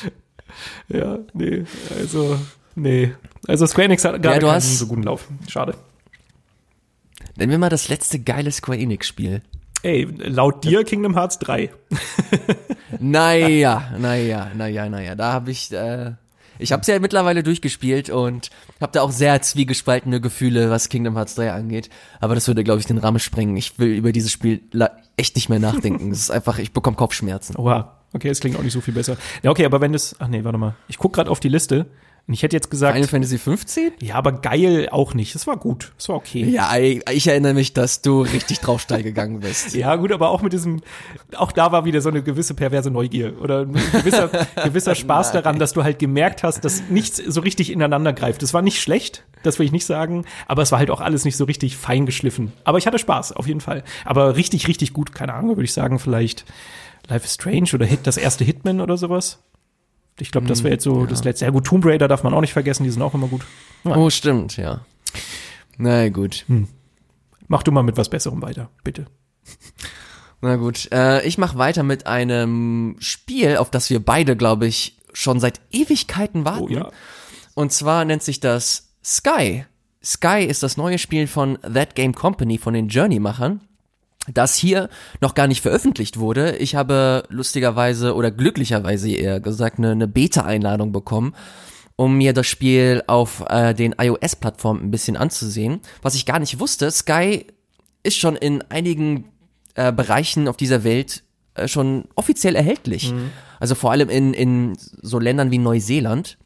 Ja, 0.86 1.18
nee, 1.32 1.64
also, 1.98 2.38
nee. 2.74 3.14
Also 3.48 3.66
Square 3.66 3.86
Enix 3.86 4.04
hat 4.04 4.22
gar 4.22 4.34
ja, 4.34 4.38
keinen 4.38 4.60
so 4.60 4.86
guten 4.86 5.04
Lauf. 5.04 5.26
Schade. 5.48 5.74
Nennen 7.36 7.50
wir 7.50 7.58
mal 7.58 7.70
das 7.70 7.88
letzte 7.88 8.18
geile 8.18 8.52
Square 8.52 8.78
Enix-Spiel. 8.78 9.40
Ey, 9.82 10.06
laut 10.18 10.62
dir 10.62 10.84
Kingdom 10.84 11.14
Hearts 11.16 11.40
3. 11.40 11.70
naja, 13.00 13.92
naja, 13.98 14.50
naja, 14.54 14.88
naja. 14.88 15.16
Da 15.16 15.32
habe 15.32 15.50
ich, 15.50 15.72
äh, 15.72 16.12
ich 16.60 16.70
habe 16.70 16.82
es 16.82 16.86
ja 16.86 17.00
mittlerweile 17.00 17.42
durchgespielt 17.42 18.08
und 18.08 18.50
habe 18.80 18.92
da 18.92 19.02
auch 19.02 19.10
sehr 19.10 19.42
zwiegespaltene 19.42 20.20
Gefühle, 20.20 20.70
was 20.70 20.88
Kingdom 20.88 21.16
Hearts 21.16 21.34
3 21.34 21.52
angeht. 21.52 21.90
Aber 22.20 22.36
das 22.36 22.46
würde, 22.46 22.62
glaube 22.62 22.78
ich, 22.78 22.86
den 22.86 22.98
Rahmen 22.98 23.18
sprengen. 23.18 23.56
Ich 23.56 23.80
will 23.80 23.88
über 23.88 24.12
dieses 24.12 24.30
Spiel 24.30 24.60
echt 25.16 25.34
nicht 25.34 25.48
mehr 25.48 25.58
nachdenken. 25.58 26.12
Es 26.12 26.20
ist 26.20 26.30
einfach, 26.30 26.58
ich 26.58 26.72
bekomme 26.72 26.96
Kopfschmerzen. 26.96 27.56
Oha, 27.56 27.98
okay, 28.12 28.28
es 28.28 28.38
klingt 28.38 28.56
auch 28.56 28.62
nicht 28.62 28.74
so 28.74 28.80
viel 28.80 28.94
besser. 28.94 29.16
Ja, 29.42 29.50
okay, 29.50 29.64
aber 29.64 29.80
wenn 29.80 29.92
das, 29.92 30.14
ach 30.20 30.28
nee, 30.28 30.44
warte 30.44 30.58
mal. 30.58 30.76
Ich 30.86 30.98
guck 30.98 31.12
gerade 31.12 31.28
auf 31.28 31.40
die 31.40 31.48
Liste. 31.48 31.86
Und 32.28 32.34
ich 32.34 32.42
hätte 32.44 32.54
jetzt 32.54 32.70
gesagt. 32.70 32.94
Final 32.94 33.08
Fantasy 33.08 33.36
15? 33.36 33.92
Ja, 34.00 34.14
aber 34.14 34.32
geil 34.32 34.88
auch 34.90 35.12
nicht. 35.12 35.34
Es 35.34 35.46
war 35.48 35.56
gut. 35.56 35.92
Es 35.98 36.08
war 36.08 36.16
okay. 36.16 36.44
Ja, 36.44 36.76
ich 36.78 37.26
erinnere 37.26 37.54
mich, 37.54 37.72
dass 37.72 38.00
du 38.00 38.22
richtig 38.22 38.60
drauf 38.60 38.80
steil 38.80 39.02
gegangen 39.02 39.40
bist. 39.40 39.74
ja, 39.74 39.96
gut, 39.96 40.12
aber 40.12 40.30
auch 40.30 40.40
mit 40.40 40.52
diesem, 40.52 40.82
auch 41.36 41.50
da 41.50 41.72
war 41.72 41.84
wieder 41.84 42.00
so 42.00 42.10
eine 42.10 42.22
gewisse 42.22 42.54
perverse 42.54 42.90
Neugier 42.90 43.40
oder 43.40 43.62
ein 43.62 43.72
gewisser, 43.72 44.30
gewisser 44.64 44.94
Spaß 44.94 45.32
daran, 45.32 45.58
dass 45.58 45.72
du 45.72 45.82
halt 45.82 45.98
gemerkt 45.98 46.44
hast, 46.44 46.64
dass 46.64 46.82
nichts 46.88 47.16
so 47.16 47.40
richtig 47.40 47.72
ineinander 47.72 48.12
greift. 48.12 48.42
Es 48.44 48.54
war 48.54 48.62
nicht 48.62 48.80
schlecht, 48.80 49.24
das 49.42 49.58
will 49.58 49.66
ich 49.66 49.72
nicht 49.72 49.86
sagen, 49.86 50.24
aber 50.46 50.62
es 50.62 50.70
war 50.70 50.78
halt 50.78 50.90
auch 50.90 51.00
alles 51.00 51.24
nicht 51.24 51.36
so 51.36 51.44
richtig 51.44 51.76
fein 51.76 52.06
geschliffen. 52.06 52.52
Aber 52.62 52.78
ich 52.78 52.86
hatte 52.86 53.00
Spaß, 53.00 53.32
auf 53.32 53.48
jeden 53.48 53.60
Fall. 53.60 53.82
Aber 54.04 54.36
richtig, 54.36 54.68
richtig 54.68 54.92
gut, 54.92 55.12
keine 55.12 55.34
Ahnung, 55.34 55.56
würde 55.56 55.64
ich 55.64 55.72
sagen, 55.72 55.98
vielleicht 55.98 56.44
Life 57.08 57.24
is 57.24 57.34
Strange 57.34 57.70
oder 57.74 57.84
Hit, 57.84 58.06
das 58.06 58.16
erste 58.16 58.44
Hitman 58.44 58.80
oder 58.80 58.96
sowas. 58.96 59.40
Ich 60.18 60.30
glaube, 60.30 60.46
das 60.46 60.62
wäre 60.62 60.74
jetzt 60.74 60.84
so 60.84 61.02
ja. 61.02 61.06
das 61.06 61.24
letzte. 61.24 61.44
Ja 61.46 61.50
gut, 61.50 61.64
Tomb 61.64 61.84
Raider 61.84 62.08
darf 62.08 62.22
man 62.22 62.34
auch 62.34 62.40
nicht 62.40 62.52
vergessen, 62.52 62.84
die 62.84 62.90
sind 62.90 63.02
auch 63.02 63.14
immer 63.14 63.28
gut. 63.28 63.42
Ja. 63.84 63.96
Oh, 63.96 64.10
stimmt, 64.10 64.56
ja. 64.56 64.84
Na 65.78 66.08
gut. 66.08 66.44
Hm. 66.48 66.68
Mach 67.48 67.62
du 67.62 67.72
mal 67.72 67.82
mit 67.82 67.96
was 67.96 68.08
Besserem 68.08 68.42
weiter, 68.42 68.70
bitte. 68.84 69.06
Na 70.40 70.56
gut, 70.56 70.90
äh, 70.92 71.24
ich 71.26 71.38
mach 71.38 71.56
weiter 71.56 71.82
mit 71.82 72.06
einem 72.06 72.96
Spiel, 72.98 73.56
auf 73.56 73.70
das 73.70 73.90
wir 73.90 74.04
beide, 74.04 74.36
glaube 74.36 74.66
ich, 74.66 74.98
schon 75.12 75.40
seit 75.40 75.60
Ewigkeiten 75.70 76.44
warten. 76.44 76.64
Oh, 76.64 76.68
ja. 76.68 76.90
Und 77.54 77.72
zwar 77.72 78.04
nennt 78.04 78.22
sich 78.22 78.40
das 78.40 78.94
Sky. 79.04 79.66
Sky 80.02 80.44
ist 80.44 80.62
das 80.62 80.76
neue 80.76 80.98
Spiel 80.98 81.26
von 81.26 81.58
That 81.62 81.94
Game 81.94 82.14
Company, 82.14 82.58
von 82.58 82.74
den 82.74 82.88
Journey-Machern 82.88 83.60
das 84.28 84.54
hier 84.54 84.88
noch 85.20 85.34
gar 85.34 85.46
nicht 85.46 85.62
veröffentlicht 85.62 86.18
wurde. 86.18 86.56
Ich 86.56 86.74
habe 86.74 87.24
lustigerweise 87.28 88.14
oder 88.14 88.30
glücklicherweise 88.30 89.10
eher 89.10 89.40
gesagt 89.40 89.78
eine, 89.78 89.90
eine 89.90 90.08
Beta-Einladung 90.08 90.92
bekommen, 90.92 91.34
um 91.96 92.16
mir 92.16 92.32
das 92.32 92.46
Spiel 92.46 93.02
auf 93.06 93.44
äh, 93.48 93.74
den 93.74 93.94
iOS-Plattformen 93.98 94.84
ein 94.84 94.90
bisschen 94.90 95.16
anzusehen. 95.16 95.80
Was 96.02 96.14
ich 96.14 96.26
gar 96.26 96.38
nicht 96.38 96.60
wusste, 96.60 96.90
Sky 96.90 97.46
ist 98.02 98.16
schon 98.16 98.36
in 98.36 98.62
einigen 98.70 99.24
äh, 99.74 99.92
Bereichen 99.92 100.48
auf 100.48 100.56
dieser 100.56 100.84
Welt 100.84 101.24
äh, 101.54 101.68
schon 101.68 102.04
offiziell 102.14 102.54
erhältlich. 102.54 103.12
Mhm. 103.12 103.30
Also 103.58 103.74
vor 103.74 103.90
allem 103.90 104.08
in, 104.08 104.34
in 104.34 104.76
so 104.78 105.18
Ländern 105.18 105.50
wie 105.50 105.58
Neuseeland. 105.58 106.38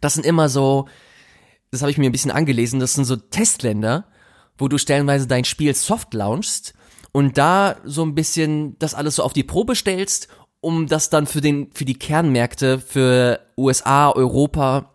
Das 0.00 0.14
sind 0.14 0.24
immer 0.24 0.48
so, 0.48 0.88
das 1.70 1.82
habe 1.82 1.90
ich 1.90 1.98
mir 1.98 2.08
ein 2.08 2.12
bisschen 2.12 2.30
angelesen, 2.30 2.80
das 2.80 2.94
sind 2.94 3.04
so 3.04 3.16
Testländer, 3.16 4.06
wo 4.56 4.68
du 4.68 4.78
stellenweise 4.78 5.26
dein 5.26 5.44
Spiel 5.44 5.74
soft 5.74 6.14
launchst 6.14 6.74
und 7.12 7.38
da 7.38 7.76
so 7.84 8.02
ein 8.04 8.14
bisschen 8.14 8.78
das 8.78 8.94
alles 8.94 9.16
so 9.16 9.22
auf 9.22 9.32
die 9.32 9.42
Probe 9.44 9.74
stellst, 9.74 10.28
um 10.60 10.86
das 10.86 11.10
dann 11.10 11.26
für 11.26 11.40
den 11.40 11.70
für 11.72 11.84
die 11.84 11.94
Kernmärkte 11.98 12.78
für 12.78 13.40
USA, 13.56 14.10
Europa 14.10 14.90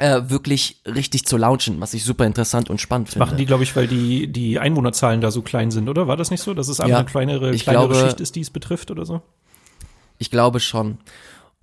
äh, 0.00 0.22
wirklich 0.26 0.82
richtig 0.86 1.24
zu 1.26 1.36
launchen, 1.36 1.80
was 1.80 1.94
ich 1.94 2.02
super 2.04 2.26
interessant 2.26 2.68
und 2.70 2.80
spannend 2.80 3.10
finde. 3.10 3.24
Machen 3.26 3.36
die, 3.38 3.46
glaube 3.46 3.62
ich, 3.62 3.76
weil 3.76 3.86
die, 3.86 4.26
die 4.26 4.58
Einwohnerzahlen 4.58 5.20
da 5.20 5.30
so 5.30 5.42
klein 5.42 5.70
sind, 5.70 5.88
oder? 5.88 6.08
War 6.08 6.16
das 6.16 6.30
nicht 6.32 6.42
so, 6.42 6.52
dass 6.54 6.68
es 6.68 6.80
einfach 6.80 6.90
Ja, 6.90 6.96
eine 6.98 7.06
kleinere, 7.06 7.54
ich 7.54 7.62
kleinere 7.62 7.88
glaube- 7.88 8.00
Schicht 8.08 8.20
ist, 8.20 8.34
die 8.34 8.40
es 8.40 8.50
betrifft 8.50 8.90
oder 8.90 9.04
so? 9.06 9.22
Ich 10.18 10.30
glaube 10.30 10.58
schon. 10.60 10.98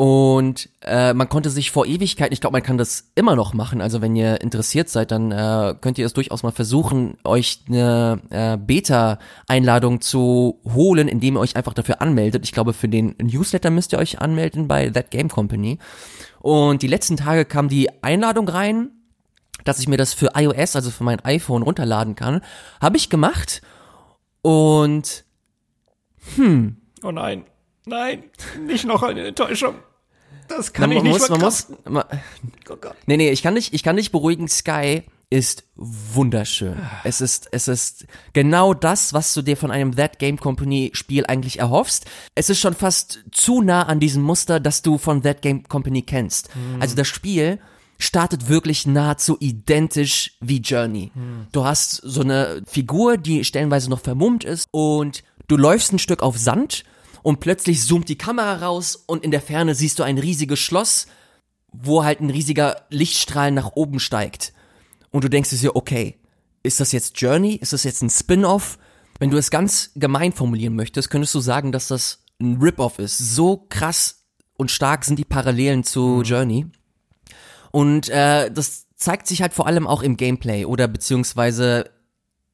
Und 0.01 0.67
äh, 0.81 1.13
man 1.13 1.29
konnte 1.29 1.51
sich 1.51 1.69
vor 1.69 1.85
Ewigkeiten, 1.85 2.33
ich 2.33 2.41
glaube, 2.41 2.53
man 2.53 2.63
kann 2.63 2.79
das 2.79 3.11
immer 3.13 3.35
noch 3.35 3.53
machen. 3.53 3.81
Also 3.81 4.01
wenn 4.01 4.15
ihr 4.15 4.41
interessiert 4.41 4.89
seid, 4.89 5.11
dann 5.11 5.31
äh, 5.31 5.75
könnt 5.79 5.99
ihr 5.99 6.07
es 6.07 6.13
durchaus 6.13 6.41
mal 6.41 6.51
versuchen, 6.51 7.19
euch 7.23 7.65
eine 7.67 8.19
äh, 8.31 8.57
Beta-Einladung 8.57 10.01
zu 10.01 10.59
holen, 10.73 11.07
indem 11.07 11.35
ihr 11.35 11.39
euch 11.39 11.55
einfach 11.55 11.75
dafür 11.75 12.01
anmeldet. 12.01 12.45
Ich 12.45 12.51
glaube, 12.51 12.73
für 12.73 12.89
den 12.89 13.13
Newsletter 13.21 13.69
müsst 13.69 13.93
ihr 13.93 13.99
euch 13.99 14.19
anmelden 14.19 14.67
bei 14.67 14.89
That 14.89 15.11
Game 15.11 15.29
Company. 15.29 15.77
Und 16.39 16.81
die 16.81 16.87
letzten 16.87 17.15
Tage 17.15 17.45
kam 17.45 17.69
die 17.69 17.87
Einladung 18.01 18.49
rein, 18.49 18.89
dass 19.65 19.77
ich 19.77 19.87
mir 19.87 19.97
das 19.97 20.15
für 20.15 20.31
iOS, 20.33 20.75
also 20.75 20.89
für 20.89 21.03
mein 21.03 21.19
iPhone 21.19 21.61
runterladen 21.61 22.15
kann. 22.15 22.41
Habe 22.81 22.97
ich 22.97 23.11
gemacht. 23.11 23.61
Und 24.41 25.25
Oh 27.03 27.11
nein, 27.11 27.45
nein, 27.85 28.23
nicht 28.65 28.85
noch 28.85 29.03
eine 29.03 29.27
Enttäuschung. 29.27 29.75
Das 30.57 30.73
kann 30.73 30.89
man, 30.89 30.97
ich 30.97 31.03
nicht 31.03 31.19
muss, 31.19 31.29
man 31.29 31.39
muss, 31.39 31.67
man, 31.85 32.03
Oh 32.71 32.77
Gott. 32.79 32.95
Nee, 33.05 33.17
nee, 33.17 33.29
ich 33.29 33.43
kann 33.43 33.55
dich, 33.55 33.73
ich 33.73 33.83
kann 33.83 33.97
dich 33.97 34.11
beruhigen. 34.11 34.47
Sky 34.47 35.03
ist 35.29 35.63
wunderschön. 35.75 36.75
Es 37.03 37.21
ist, 37.21 37.47
es 37.51 37.67
ist 37.67 38.05
genau 38.33 38.73
das, 38.73 39.13
was 39.13 39.33
du 39.33 39.41
dir 39.41 39.55
von 39.57 39.71
einem 39.71 39.95
That 39.95 40.19
Game 40.19 40.37
Company 40.37 40.91
Spiel 40.93 41.25
eigentlich 41.25 41.59
erhoffst. 41.59 42.05
Es 42.35 42.49
ist 42.49 42.59
schon 42.59 42.75
fast 42.75 43.23
zu 43.31 43.61
nah 43.61 43.83
an 43.83 43.99
diesem 43.99 44.23
Muster, 44.23 44.59
das 44.59 44.81
du 44.81 44.97
von 44.97 45.21
That 45.23 45.41
Game 45.41 45.67
Company 45.67 46.01
kennst. 46.01 46.49
Also 46.79 46.95
das 46.95 47.07
Spiel 47.07 47.59
startet 47.97 48.49
wirklich 48.49 48.85
nahezu 48.87 49.37
identisch 49.39 50.37
wie 50.41 50.57
Journey. 50.57 51.11
Du 51.51 51.63
hast 51.63 51.95
so 52.03 52.21
eine 52.21 52.61
Figur, 52.65 53.17
die 53.17 53.45
stellenweise 53.45 53.89
noch 53.89 54.01
vermummt 54.01 54.43
ist 54.43 54.67
und 54.71 55.23
du 55.47 55.55
läufst 55.55 55.93
ein 55.93 55.99
Stück 55.99 56.23
auf 56.23 56.37
Sand 56.37 56.83
und 57.23 57.39
plötzlich 57.39 57.81
zoomt 57.85 58.09
die 58.09 58.17
Kamera 58.17 58.55
raus 58.57 58.95
und 58.95 59.23
in 59.23 59.31
der 59.31 59.41
Ferne 59.41 59.75
siehst 59.75 59.99
du 59.99 60.03
ein 60.03 60.17
riesiges 60.17 60.59
Schloss 60.59 61.07
wo 61.71 62.03
halt 62.03 62.19
ein 62.19 62.29
riesiger 62.29 62.85
Lichtstrahl 62.89 63.51
nach 63.51 63.71
oben 63.75 63.99
steigt. 63.99 64.53
Und 65.09 65.23
du 65.23 65.29
denkst 65.29 65.49
dir, 65.49 65.75
okay, 65.75 66.17
ist 66.63 66.79
das 66.79 66.91
jetzt 66.91 67.19
Journey? 67.19 67.55
Ist 67.55 67.73
das 67.73 67.83
jetzt 67.83 68.01
ein 68.01 68.09
Spin-off? 68.09 68.77
Wenn 69.19 69.29
du 69.29 69.37
es 69.37 69.51
ganz 69.51 69.91
gemein 69.95 70.33
formulieren 70.33 70.75
möchtest, 70.75 71.09
könntest 71.09 71.33
du 71.35 71.39
sagen, 71.39 71.71
dass 71.71 71.87
das 71.87 72.23
ein 72.39 72.57
Rip-off 72.61 72.99
ist. 72.99 73.17
So 73.17 73.65
krass 73.69 74.25
und 74.57 74.71
stark 74.71 75.05
sind 75.05 75.17
die 75.17 75.25
Parallelen 75.25 75.83
zu 75.83 76.21
Journey. 76.23 76.65
Und 77.71 78.09
äh, 78.09 78.51
das 78.51 78.87
zeigt 78.95 79.27
sich 79.27 79.41
halt 79.41 79.53
vor 79.53 79.67
allem 79.67 79.87
auch 79.87 80.03
im 80.03 80.17
Gameplay 80.17 80.65
oder 80.65 80.87
beziehungsweise 80.87 81.89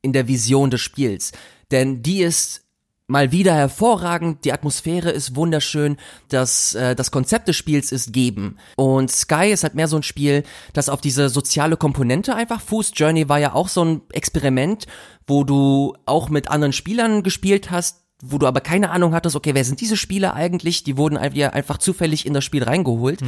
in 0.01 0.13
der 0.13 0.27
Vision 0.27 0.69
des 0.69 0.81
Spiels. 0.81 1.31
Denn 1.71 2.01
die 2.01 2.21
ist 2.21 2.66
mal 3.07 3.31
wieder 3.31 3.53
hervorragend, 3.53 4.43
die 4.43 4.51
Atmosphäre 4.51 5.09
ist 5.09 5.35
wunderschön, 5.35 5.97
das, 6.27 6.75
äh, 6.75 6.93
das 6.93 7.09
Konzept 7.09 7.47
des 7.47 7.55
Spiels 7.55 7.91
ist 7.93 8.11
geben. 8.11 8.57
Und 8.75 9.09
Sky 9.09 9.49
ist 9.51 9.63
halt 9.63 9.75
mehr 9.75 9.87
so 9.87 9.95
ein 9.95 10.03
Spiel, 10.03 10.43
das 10.73 10.89
auf 10.89 10.99
diese 10.99 11.29
soziale 11.29 11.77
Komponente 11.77 12.35
einfach 12.35 12.61
fußt. 12.61 12.99
Journey 12.99 13.29
war 13.29 13.39
ja 13.39 13.53
auch 13.53 13.69
so 13.69 13.83
ein 13.83 14.01
Experiment, 14.11 14.87
wo 15.25 15.45
du 15.45 15.95
auch 16.05 16.29
mit 16.29 16.49
anderen 16.49 16.73
Spielern 16.73 17.23
gespielt 17.23 17.71
hast, 17.71 18.01
wo 18.21 18.39
du 18.39 18.47
aber 18.47 18.61
keine 18.61 18.89
Ahnung 18.89 19.13
hattest, 19.13 19.35
okay, 19.35 19.53
wer 19.53 19.63
sind 19.63 19.79
diese 19.79 19.95
Spieler 19.95 20.33
eigentlich? 20.33 20.83
Die 20.83 20.97
wurden 20.97 21.17
einfach- 21.17 21.53
einfach 21.53 21.77
zufällig 21.77 22.25
in 22.25 22.33
das 22.33 22.43
Spiel 22.43 22.63
reingeholt. 22.63 23.21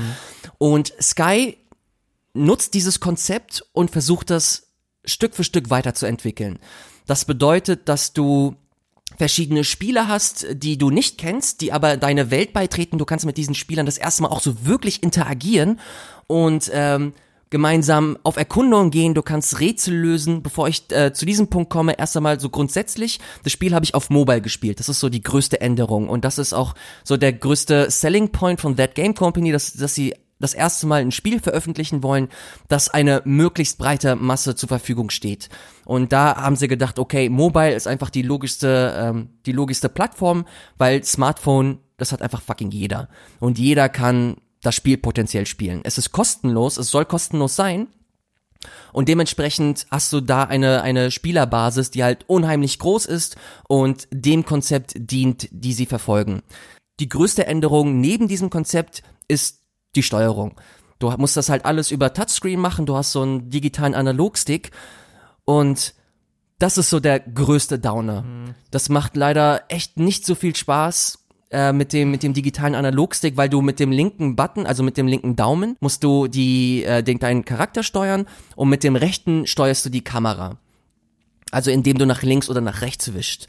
Und 0.58 0.94
Sky 1.02 1.58
nutzt 2.34 2.74
dieses 2.74 3.00
Konzept 3.00 3.64
und 3.72 3.92
versucht 3.92 4.30
das 4.30 4.68
Stück 5.06 5.36
für 5.36 5.44
Stück 5.44 5.70
weiterzuentwickeln. 5.70 6.60
Das 7.06 7.26
bedeutet, 7.26 7.88
dass 7.88 8.14
du 8.14 8.56
verschiedene 9.20 9.66
Spieler 9.66 10.08
hast, 10.08 10.48
die 10.54 10.78
du 10.78 10.90
nicht 10.90 11.18
kennst, 11.18 11.62
die 11.62 11.74
aber 11.74 11.98
deine 11.98 12.32
Welt 12.32 12.54
beitreten. 12.54 12.98
Du 12.98 13.06
kannst 13.06 13.26
mit 13.26 13.38
diesen 13.38 13.54
Spielern 13.54 13.86
das 13.86 13.98
erste 13.98 14.24
Mal 14.24 14.30
auch 14.30 14.40
so 14.40 14.66
wirklich 14.66 15.04
interagieren 15.04 15.80
und 16.26 16.72
ähm, 16.74 17.14
gemeinsam 17.50 18.18
auf 18.24 18.38
Erkundung 18.38 18.92
gehen. 18.92 19.14
Du 19.14 19.22
kannst 19.22 19.60
Rätsel 19.60 19.94
lösen. 19.94 20.42
Bevor 20.42 20.70
ich 20.70 20.90
äh, 20.92 21.12
zu 21.12 21.26
diesem 21.26 21.50
Punkt 21.50 21.70
komme, 21.70 22.00
erst 22.00 22.16
einmal 22.16 22.40
so 22.40 22.50
grundsätzlich. 22.50 23.20
Das 23.44 23.52
Spiel 23.52 23.76
habe 23.76 23.84
ich 23.84 23.94
auf 23.94 24.10
Mobile 24.10 24.42
gespielt. 24.42 24.80
Das 24.80 24.88
ist 24.88 25.02
so 25.02 25.10
die 25.10 25.22
größte 25.22 25.60
Änderung 25.60 26.08
und 26.08 26.24
das 26.24 26.38
ist 26.38 26.54
auch 26.54 26.74
so 27.04 27.18
der 27.18 27.34
größte 27.34 27.92
Selling 27.92 28.30
Point 28.30 28.62
von 28.62 28.78
That 28.78 28.96
Game 28.96 29.16
Company, 29.16 29.52
dass, 29.52 29.74
dass 29.74 29.96
sie 29.96 30.16
das 30.40 30.54
erste 30.54 30.88
Mal 30.88 31.02
ein 31.02 31.12
Spiel 31.12 31.40
veröffentlichen 31.40 32.02
wollen, 32.02 32.30
das 32.68 32.90
eine 32.90 33.22
möglichst 33.26 33.78
breite 33.78 34.16
Masse 34.16 34.56
zur 34.56 34.70
Verfügung 34.70 35.10
steht. 35.10 35.50
Und 35.86 36.12
da 36.14 36.38
haben 36.38 36.56
sie 36.56 36.68
gedacht, 36.68 36.98
okay, 36.98 37.30
Mobile 37.30 37.74
ist 37.74 37.88
einfach 37.88 38.10
die 38.10 38.22
logischste, 38.22 38.96
ähm, 38.98 39.30
die 39.46 39.52
logischste 39.52 39.90
Plattform, 39.90 40.46
weil 40.78 41.04
Smartphone, 41.04 41.80
das 41.98 42.12
hat 42.12 42.22
einfach 42.22 42.42
fucking 42.42 42.72
jeder. 42.72 43.10
Und 43.40 43.60
jeder 43.60 43.90
kann 43.90 44.38
das 44.62 44.76
Spiel 44.76 44.98
potenziell 44.98 45.46
spielen. 45.46 45.82
Es 45.84 45.98
ist 45.98 46.12
kostenlos, 46.12 46.78
es 46.78 46.90
soll 46.90 47.06
kostenlos 47.06 47.56
sein. 47.56 47.88
Und 48.92 49.08
dementsprechend 49.08 49.88
hast 49.90 50.12
du 50.12 50.20
da 50.20 50.44
eine, 50.44 50.82
eine 50.82 51.12
Spielerbasis, 51.12 51.92
die 51.92 52.04
halt 52.04 52.26
unheimlich 52.28 52.80
groß 52.80 53.06
ist 53.06 53.38
und 53.68 54.08
dem 54.12 54.46
Konzept 54.46 54.94
dient, 54.96 55.48
die 55.52 55.74
sie 55.74 55.86
verfolgen. 55.86 56.42
Die 57.00 57.08
größte 57.08 57.46
Änderung 57.46 58.02
neben 58.02 58.28
diesem 58.28 58.50
Konzept 58.50 59.04
ist 59.30 59.60
die 59.96 60.04
Steuerung. 60.04 60.60
Du 61.00 61.10
musst 61.18 61.38
das 61.38 61.50
halt 61.50 61.66
alles 61.66 61.92
über 61.92 62.14
Touchscreen 62.14 62.60
machen, 62.60 62.86
du 62.86 62.96
hast 62.96 63.14
so 63.14 63.22
einen 63.22 63.50
digitalen 63.50 63.96
Analogstick 63.96 64.72
und 65.46 65.94
das 66.60 66.78
ist 66.78 66.90
so 66.90 67.00
der 67.00 67.22
größte 67.22 67.80
Downer. 67.80 68.26
Das 68.70 68.90
macht 68.90 69.16
leider 69.16 69.64
echt 69.70 69.98
nicht 69.98 70.26
so 70.26 70.36
viel 70.36 70.56
Spaß 70.56 71.20
äh, 71.52 71.72
mit 71.72 71.94
dem 71.94 72.12
mit 72.12 72.22
dem 72.22 72.34
digitalen 72.34 72.76
Analogstick, 72.76 73.38
weil 73.38 73.48
du 73.48 73.62
mit 73.62 73.80
dem 73.80 73.92
linken 73.92 74.36
Button, 74.36 74.66
also 74.66 74.84
mit 74.84 74.98
dem 74.98 75.08
linken 75.08 75.38
Daumen, 75.38 75.78
musst 75.80 76.04
du 76.04 76.28
die 76.28 76.84
äh, 76.84 77.02
den 77.02 77.20
deinen 77.20 77.46
Charakter 77.46 77.82
steuern 77.82 78.28
und 78.58 78.70
mit 78.70 78.84
dem 78.84 78.98
rechten 78.98 79.48
steuerst 79.48 79.86
du 79.86 79.90
die 79.90 80.04
Kamera. 80.04 80.58
Also 81.50 81.72
indem 81.72 81.98
du 81.98 82.06
nach 82.06 82.22
links 82.22 82.50
oder 82.50 82.62
nach 82.62 82.82
rechts 82.82 83.14
wischt. 83.14 83.48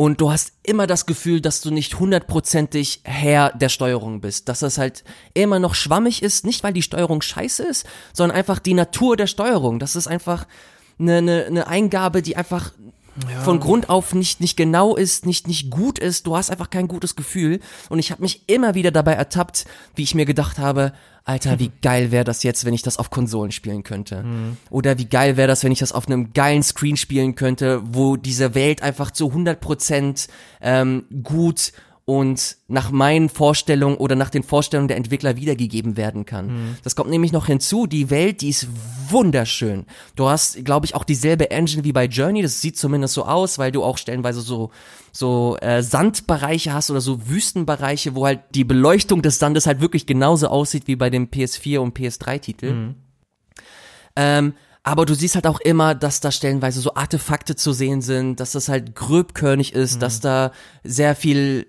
Und 0.00 0.22
du 0.22 0.32
hast 0.32 0.54
immer 0.62 0.86
das 0.86 1.04
Gefühl, 1.04 1.42
dass 1.42 1.60
du 1.60 1.70
nicht 1.70 2.00
hundertprozentig 2.00 3.02
Herr 3.04 3.52
der 3.52 3.68
Steuerung 3.68 4.22
bist. 4.22 4.48
Dass 4.48 4.60
das 4.60 4.78
halt 4.78 5.04
immer 5.34 5.58
noch 5.58 5.74
schwammig 5.74 6.22
ist, 6.22 6.46
nicht 6.46 6.64
weil 6.64 6.72
die 6.72 6.80
Steuerung 6.80 7.20
scheiße 7.20 7.62
ist, 7.64 7.86
sondern 8.14 8.34
einfach 8.34 8.60
die 8.60 8.72
Natur 8.72 9.18
der 9.18 9.26
Steuerung. 9.26 9.78
Das 9.78 9.96
ist 9.96 10.06
einfach 10.06 10.46
eine, 10.98 11.18
eine, 11.18 11.44
eine 11.44 11.66
Eingabe, 11.66 12.22
die 12.22 12.34
einfach 12.34 12.72
von 13.44 13.60
Grund 13.60 13.88
auf 13.88 14.14
nicht, 14.14 14.40
nicht 14.40 14.56
genau 14.56 14.96
ist, 14.96 15.26
nicht, 15.26 15.48
nicht 15.48 15.70
gut 15.70 15.98
ist. 15.98 16.26
Du 16.26 16.36
hast 16.36 16.50
einfach 16.50 16.70
kein 16.70 16.88
gutes 16.88 17.16
Gefühl. 17.16 17.60
Und 17.88 17.98
ich 17.98 18.10
habe 18.10 18.22
mich 18.22 18.42
immer 18.46 18.74
wieder 18.74 18.90
dabei 18.90 19.12
ertappt, 19.12 19.66
wie 19.94 20.02
ich 20.02 20.14
mir 20.14 20.26
gedacht 20.26 20.58
habe, 20.58 20.92
Alter, 21.24 21.58
wie 21.58 21.70
geil 21.82 22.10
wäre 22.10 22.24
das 22.24 22.42
jetzt, 22.42 22.64
wenn 22.64 22.74
ich 22.74 22.82
das 22.82 22.98
auf 22.98 23.10
Konsolen 23.10 23.52
spielen 23.52 23.82
könnte. 23.82 24.24
Oder 24.70 24.98
wie 24.98 25.06
geil 25.06 25.36
wäre 25.36 25.48
das, 25.48 25.64
wenn 25.64 25.72
ich 25.72 25.78
das 25.78 25.92
auf 25.92 26.06
einem 26.06 26.32
geilen 26.32 26.62
Screen 26.62 26.96
spielen 26.96 27.34
könnte, 27.34 27.82
wo 27.84 28.16
diese 28.16 28.54
Welt 28.54 28.82
einfach 28.82 29.10
zu 29.10 29.28
100% 29.28 30.28
ähm, 30.60 31.04
gut 31.22 31.72
und 32.10 32.56
nach 32.66 32.90
meinen 32.90 33.28
Vorstellungen 33.28 33.96
oder 33.96 34.16
nach 34.16 34.30
den 34.30 34.42
Vorstellungen 34.42 34.88
der 34.88 34.96
Entwickler 34.96 35.36
wiedergegeben 35.36 35.96
werden 35.96 36.26
kann. 36.26 36.76
Das 36.82 36.96
kommt 36.96 37.08
nämlich 37.08 37.30
noch 37.30 37.46
hinzu, 37.46 37.86
die 37.86 38.10
Welt, 38.10 38.40
die 38.40 38.48
ist 38.48 38.66
wunderschön. 39.08 39.86
Du 40.16 40.28
hast, 40.28 40.64
glaube 40.64 40.86
ich, 40.86 40.96
auch 40.96 41.04
dieselbe 41.04 41.52
Engine 41.52 41.84
wie 41.84 41.92
bei 41.92 42.06
Journey, 42.06 42.42
das 42.42 42.60
sieht 42.60 42.76
zumindest 42.76 43.14
so 43.14 43.26
aus, 43.26 43.60
weil 43.60 43.70
du 43.70 43.84
auch 43.84 43.96
stellenweise 43.96 44.40
so 44.40 44.72
so 45.12 45.56
äh, 45.60 45.84
Sandbereiche 45.84 46.72
hast 46.72 46.90
oder 46.90 47.00
so 47.00 47.28
Wüstenbereiche, 47.28 48.16
wo 48.16 48.26
halt 48.26 48.40
die 48.56 48.64
Beleuchtung 48.64 49.22
des 49.22 49.38
Sandes 49.38 49.68
halt 49.68 49.80
wirklich 49.80 50.04
genauso 50.04 50.48
aussieht 50.48 50.88
wie 50.88 50.96
bei 50.96 51.10
dem 51.10 51.28
PS4 51.28 51.78
und 51.78 51.96
PS3-Titel. 51.96 52.66
Ähm, 54.16 54.54
aber 54.82 55.06
du 55.06 55.14
siehst 55.14 55.36
halt 55.36 55.46
auch 55.46 55.60
immer, 55.60 55.94
dass 55.94 56.20
da 56.20 56.32
stellenweise 56.32 56.80
so 56.80 56.94
Artefakte 56.94 57.54
zu 57.54 57.72
sehen 57.72 58.00
sind, 58.00 58.40
dass 58.40 58.52
das 58.52 58.68
halt 58.68 58.94
gröbkörnig 58.96 59.74
ist, 59.74 60.00
dass 60.02 60.20
da 60.20 60.52
sehr 60.82 61.14
viel 61.14 61.66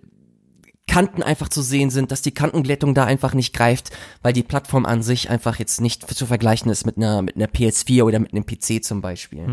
Kanten 0.91 1.23
einfach 1.23 1.47
zu 1.47 1.61
sehen 1.61 1.89
sind, 1.89 2.11
dass 2.11 2.21
die 2.21 2.33
Kantenglättung 2.33 2.93
da 2.93 3.05
einfach 3.05 3.33
nicht 3.33 3.53
greift, 3.53 3.91
weil 4.23 4.33
die 4.33 4.43
Plattform 4.43 4.85
an 4.85 5.03
sich 5.03 5.29
einfach 5.29 5.57
jetzt 5.57 5.79
nicht 5.79 6.13
zu 6.13 6.25
vergleichen 6.25 6.69
ist 6.69 6.85
mit 6.85 6.97
einer 6.97 7.21
mit 7.21 7.37
einer 7.37 7.45
PS4 7.45 8.03
oder 8.03 8.19
mit 8.19 8.33
einem 8.33 8.45
PC 8.45 8.83
zum 8.83 8.99
Beispiel. 8.99 9.47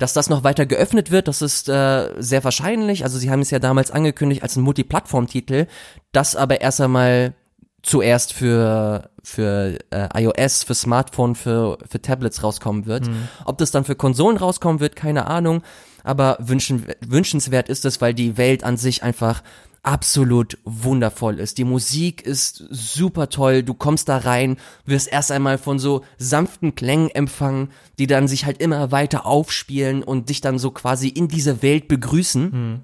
Dass 0.00 0.14
das 0.14 0.28
noch 0.28 0.42
weiter 0.42 0.66
geöffnet 0.66 1.12
wird, 1.12 1.28
das 1.28 1.42
ist 1.42 1.68
äh, 1.68 2.10
sehr 2.18 2.42
wahrscheinlich. 2.42 3.04
Also 3.04 3.18
sie 3.18 3.30
haben 3.30 3.38
es 3.38 3.52
ja 3.52 3.60
damals 3.60 3.92
angekündigt 3.92 4.42
als 4.42 4.56
ein 4.56 4.62
Multiplattform-Titel, 4.62 5.68
das 6.10 6.34
aber 6.34 6.60
erst 6.60 6.80
einmal 6.80 7.34
zuerst 7.82 8.32
für 8.32 9.10
für 9.22 9.78
äh, 9.90 10.08
iOS, 10.24 10.64
für 10.64 10.74
Smartphone, 10.74 11.36
für 11.36 11.78
für 11.88 12.02
Tablets 12.02 12.42
rauskommen 12.42 12.86
wird. 12.86 13.08
Ob 13.44 13.58
das 13.58 13.70
dann 13.70 13.84
für 13.84 13.94
Konsolen 13.94 14.38
rauskommen 14.38 14.80
wird, 14.80 14.96
keine 14.96 15.28
Ahnung. 15.28 15.62
Aber 16.02 16.36
wünschen, 16.40 16.86
wünschenswert 17.06 17.68
ist 17.68 17.84
es, 17.84 18.00
weil 18.00 18.14
die 18.14 18.38
Welt 18.38 18.64
an 18.64 18.76
sich 18.76 19.02
einfach 19.04 19.42
absolut 19.82 20.58
wundervoll 20.64 21.38
ist. 21.38 21.58
Die 21.58 21.64
Musik 21.64 22.22
ist 22.22 22.64
super 22.70 23.30
toll. 23.30 23.62
Du 23.62 23.74
kommst 23.74 24.08
da 24.08 24.18
rein, 24.18 24.58
wirst 24.84 25.08
erst 25.08 25.32
einmal 25.32 25.58
von 25.58 25.78
so 25.78 26.04
sanften 26.18 26.74
Klängen 26.74 27.10
empfangen, 27.10 27.70
die 27.98 28.06
dann 28.06 28.28
sich 28.28 28.44
halt 28.44 28.60
immer 28.60 28.92
weiter 28.92 29.24
aufspielen 29.24 30.02
und 30.02 30.28
dich 30.28 30.40
dann 30.40 30.58
so 30.58 30.70
quasi 30.70 31.08
in 31.08 31.28
diese 31.28 31.62
Welt 31.62 31.88
begrüßen. 31.88 32.50
Mhm. 32.50 32.80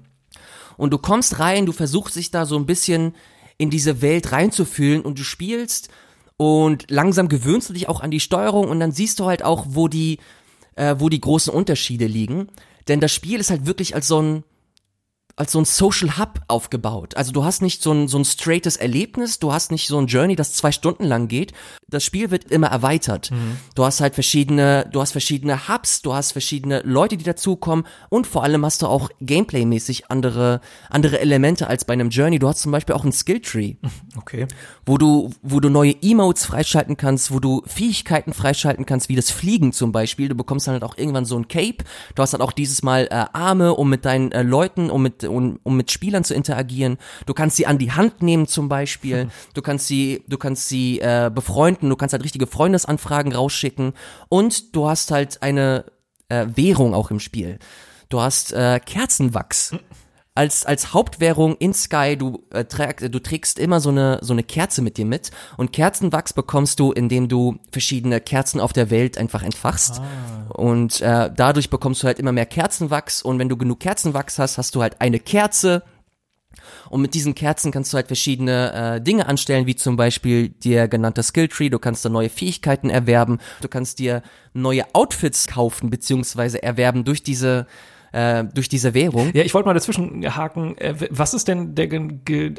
Und 0.77 0.91
du 0.91 0.97
kommst 0.97 1.39
rein, 1.39 1.65
du 1.65 1.71
versuchst 1.71 2.15
dich 2.15 2.31
da 2.31 2.45
so 2.45 2.57
ein 2.57 2.65
bisschen 2.65 3.13
in 3.57 3.69
diese 3.69 4.01
Welt 4.01 4.31
reinzufühlen 4.31 5.01
und 5.01 5.19
du 5.19 5.23
spielst 5.23 5.89
und 6.37 6.89
langsam 6.89 7.29
gewöhnst 7.29 7.69
du 7.69 7.73
dich 7.73 7.89
auch 7.89 8.01
an 8.01 8.11
die 8.11 8.19
Steuerung 8.19 8.69
und 8.69 8.79
dann 8.79 8.91
siehst 8.91 9.19
du 9.19 9.25
halt 9.25 9.43
auch, 9.43 9.65
wo 9.69 9.87
die, 9.87 10.19
äh, 10.75 10.95
wo 10.99 11.09
die 11.09 11.21
großen 11.21 11.51
Unterschiede 11.51 12.05
liegen. 12.05 12.47
Denn 12.87 12.99
das 12.99 13.11
Spiel 13.11 13.39
ist 13.39 13.49
halt 13.49 13.65
wirklich 13.65 13.95
als 13.95 14.07
so 14.07 14.21
ein, 14.21 14.43
als 15.37 15.51
so 15.51 15.59
ein 15.59 15.65
Social 15.65 16.17
Hub 16.17 16.41
aufgebaut. 16.47 17.15
Also 17.15 17.31
du 17.31 17.45
hast 17.45 17.61
nicht 17.61 17.83
so 17.83 17.91
ein, 17.91 18.07
so 18.07 18.17
ein 18.17 18.25
straightes 18.25 18.75
Erlebnis, 18.75 19.37
du 19.37 19.53
hast 19.53 19.71
nicht 19.71 19.87
so 19.87 19.99
ein 19.99 20.07
Journey, 20.07 20.35
das 20.35 20.53
zwei 20.53 20.71
Stunden 20.71 21.03
lang 21.03 21.27
geht. 21.27 21.53
Das 21.87 22.03
Spiel 22.03 22.31
wird 22.31 22.51
immer 22.51 22.67
erweitert. 22.67 23.29
Mhm. 23.29 23.57
Du 23.75 23.85
hast 23.85 24.01
halt 24.01 24.15
verschiedene, 24.15 24.89
du 24.91 24.99
hast 24.99 25.11
verschiedene 25.11 25.69
Hubs, 25.69 26.01
du 26.01 26.15
hast 26.15 26.31
verschiedene 26.31 26.81
Leute, 26.83 27.17
die 27.17 27.23
dazukommen 27.23 27.85
und 28.09 28.25
vor 28.25 28.43
allem 28.43 28.65
hast 28.65 28.81
du 28.81 28.87
auch 28.87 29.09
Gameplay-mäßig 29.21 30.09
andere, 30.09 30.59
andere 30.89 31.19
Elemente 31.19 31.67
als 31.67 31.85
bei 31.85 31.93
einem 31.93 32.09
Journey. 32.09 32.39
Du 32.39 32.47
hast 32.47 32.61
zum 32.61 32.71
Beispiel 32.71 32.95
auch 32.95 33.05
ein 33.05 33.13
Skilltree. 33.13 33.75
Okay. 34.17 34.47
Wo 34.85 34.97
du, 34.97 35.29
wo 35.43 35.59
du 35.59 35.69
neue 35.69 35.95
Emotes 36.01 36.45
freischalten 36.45 36.97
kannst, 36.97 37.31
wo 37.31 37.39
du 37.39 37.61
Fähigkeiten 37.67 38.33
freischalten 38.33 38.85
kannst, 38.85 39.09
wie 39.09 39.15
das 39.15 39.29
Fliegen 39.29 39.71
zum 39.71 39.91
Beispiel. 39.91 40.27
Du 40.27 40.33
bekommst 40.33 40.65
dann 40.65 40.73
halt 40.73 40.83
auch 40.83 40.97
irgendwann 40.97 41.23
so 41.23 41.37
ein 41.37 41.47
Cape. 41.47 41.83
Du 42.15 42.23
hast 42.23 42.33
halt 42.33 42.41
auch 42.41 42.51
dieses 42.51 42.81
Mal 42.81 43.07
äh, 43.11 43.25
Arme, 43.33 43.75
um 43.75 43.89
mit 43.89 44.05
deinen 44.05 44.31
äh, 44.31 44.41
Leuten, 44.41 44.89
um 44.89 45.03
mit 45.03 45.26
um, 45.27 45.59
um 45.63 45.77
mit 45.77 45.91
Spielern 45.91 46.23
zu 46.23 46.33
interagieren. 46.33 46.97
Du 47.25 47.33
kannst 47.33 47.57
sie 47.57 47.67
an 47.67 47.77
die 47.77 47.91
Hand 47.91 48.21
nehmen 48.21 48.47
zum 48.47 48.69
Beispiel. 48.69 49.29
Du 49.53 49.61
kannst 49.61 49.87
sie, 49.87 50.23
du 50.27 50.37
kannst 50.37 50.69
sie 50.69 50.99
äh, 50.99 51.31
befreunden. 51.33 51.89
Du 51.89 51.95
kannst 51.95 52.13
halt 52.13 52.23
richtige 52.23 52.47
Freundesanfragen 52.47 53.33
rausschicken. 53.33 53.93
Und 54.29 54.75
du 54.75 54.87
hast 54.87 55.09
halt 55.11 55.41
eine 55.41 55.85
äh, 56.29 56.45
Währung 56.55 56.93
auch 56.93 57.11
im 57.11 57.19
Spiel. 57.19 57.59
Du 58.09 58.21
hast 58.21 58.53
äh, 58.53 58.79
Kerzenwachs. 58.79 59.75
Als, 60.37 60.67
als 60.67 60.93
Hauptwährung 60.93 61.55
in 61.57 61.73
Sky, 61.73 62.15
du, 62.15 62.43
äh, 62.51 62.65
träg, 62.65 63.11
du 63.11 63.19
trägst 63.19 63.57
immer 63.57 63.79
so 63.79 63.89
eine, 63.89 64.19
so 64.21 64.33
eine 64.33 64.43
Kerze 64.43 64.83
mit 64.83 64.97
dir 64.97 65.05
mit 65.05 65.31
und 65.57 65.73
Kerzenwachs 65.73 66.33
bekommst 66.33 66.79
du, 66.79 66.91
indem 66.91 67.27
du 67.27 67.57
verschiedene 67.71 68.21
Kerzen 68.21 68.61
auf 68.61 68.71
der 68.71 68.91
Welt 68.91 69.17
einfach 69.17 69.41
entfachst. 69.41 69.99
Ah. 69.99 70.51
Und 70.53 71.01
äh, 71.01 71.31
dadurch 71.35 71.71
bekommst 71.71 72.03
du 72.03 72.07
halt 72.07 72.19
immer 72.19 72.31
mehr 72.31 72.45
Kerzenwachs 72.45 73.23
und 73.23 73.39
wenn 73.39 73.49
du 73.49 73.57
genug 73.57 73.79
Kerzenwachs 73.79 74.37
hast, 74.37 74.59
hast 74.59 74.75
du 74.75 74.83
halt 74.83 75.01
eine 75.01 75.19
Kerze, 75.19 75.81
und 76.89 77.01
mit 77.01 77.13
diesen 77.13 77.35
Kerzen 77.35 77.71
kannst 77.71 77.93
du 77.93 77.95
halt 77.95 78.07
verschiedene 78.07 78.95
äh, 78.95 79.01
Dinge 79.01 79.27
anstellen, 79.27 79.65
wie 79.65 79.75
zum 79.75 79.95
Beispiel 79.95 80.49
dir 80.49 80.87
genannter 80.87 81.23
Skilltree. 81.23 81.69
Du 81.69 81.79
kannst 81.79 82.03
da 82.05 82.09
neue 82.09 82.29
Fähigkeiten 82.29 82.89
erwerben. 82.89 83.39
Du 83.61 83.67
kannst 83.67 83.99
dir 83.99 84.21
neue 84.53 84.83
Outfits 84.93 85.47
kaufen 85.47 85.89
beziehungsweise 85.89 86.63
erwerben 86.63 87.03
durch 87.03 87.23
diese 87.23 87.67
äh, 88.17 88.45
durch 88.51 88.67
diese 88.67 88.95
Währung. 88.95 89.29
Ja, 89.33 89.43
ich 89.43 89.53
wollte 89.53 89.67
mal 89.67 89.75
dazwischen 89.75 90.25
haken. 90.35 90.75
Äh, 90.79 90.95
was 91.11 91.35
ist 91.35 91.47
denn 91.47 91.75
der, 91.75 91.87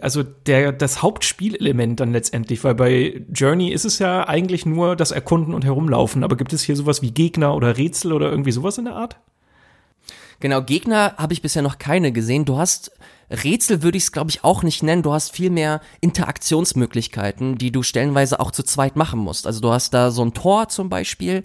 also 0.03 0.23
der, 0.23 0.71
das 0.71 1.03
Hauptspielelement 1.03 1.99
dann 1.99 2.13
letztendlich? 2.13 2.63
Weil 2.63 2.77
bei 2.77 3.23
Journey 3.33 3.73
ist 3.73 3.85
es 3.85 3.99
ja 3.99 4.29
eigentlich 4.29 4.67
nur 4.67 4.95
das 4.95 5.11
Erkunden 5.11 5.55
und 5.55 5.65
Herumlaufen. 5.65 6.23
Aber 6.23 6.37
gibt 6.37 6.53
es 6.53 6.63
hier 6.63 6.77
sowas 6.77 7.03
wie 7.03 7.11
Gegner 7.11 7.57
oder 7.57 7.77
Rätsel 7.77 8.13
oder 8.13 8.31
irgendwie 8.31 8.53
sowas 8.53 8.79
in 8.79 8.85
der 8.85 8.95
Art? 8.95 9.17
Genau, 10.39 10.63
Gegner 10.63 11.15
habe 11.17 11.33
ich 11.33 11.43
bisher 11.43 11.63
noch 11.63 11.79
keine 11.79 12.13
gesehen. 12.13 12.45
Du 12.45 12.57
hast 12.57 12.93
Rätsel 13.29 13.83
würde 13.83 13.99
ich 13.99 14.05
es, 14.05 14.13
glaube 14.13 14.31
ich, 14.31 14.45
auch 14.45 14.63
nicht 14.63 14.85
nennen. 14.85 15.03
Du 15.03 15.13
hast 15.13 15.33
viel 15.33 15.51
mehr 15.51 15.81
Interaktionsmöglichkeiten, 16.01 17.59
die 17.59 17.73
du 17.73 17.83
stellenweise 17.83 18.39
auch 18.39 18.53
zu 18.53 18.63
zweit 18.63 18.95
machen 18.95 19.19
musst. 19.19 19.47
Also 19.47 19.61
du 19.61 19.71
hast 19.71 19.93
da 19.93 20.13
so 20.13 20.25
ein 20.25 20.35
Tor 20.35 20.69
zum 20.69 20.89
Beispiel, 20.89 21.43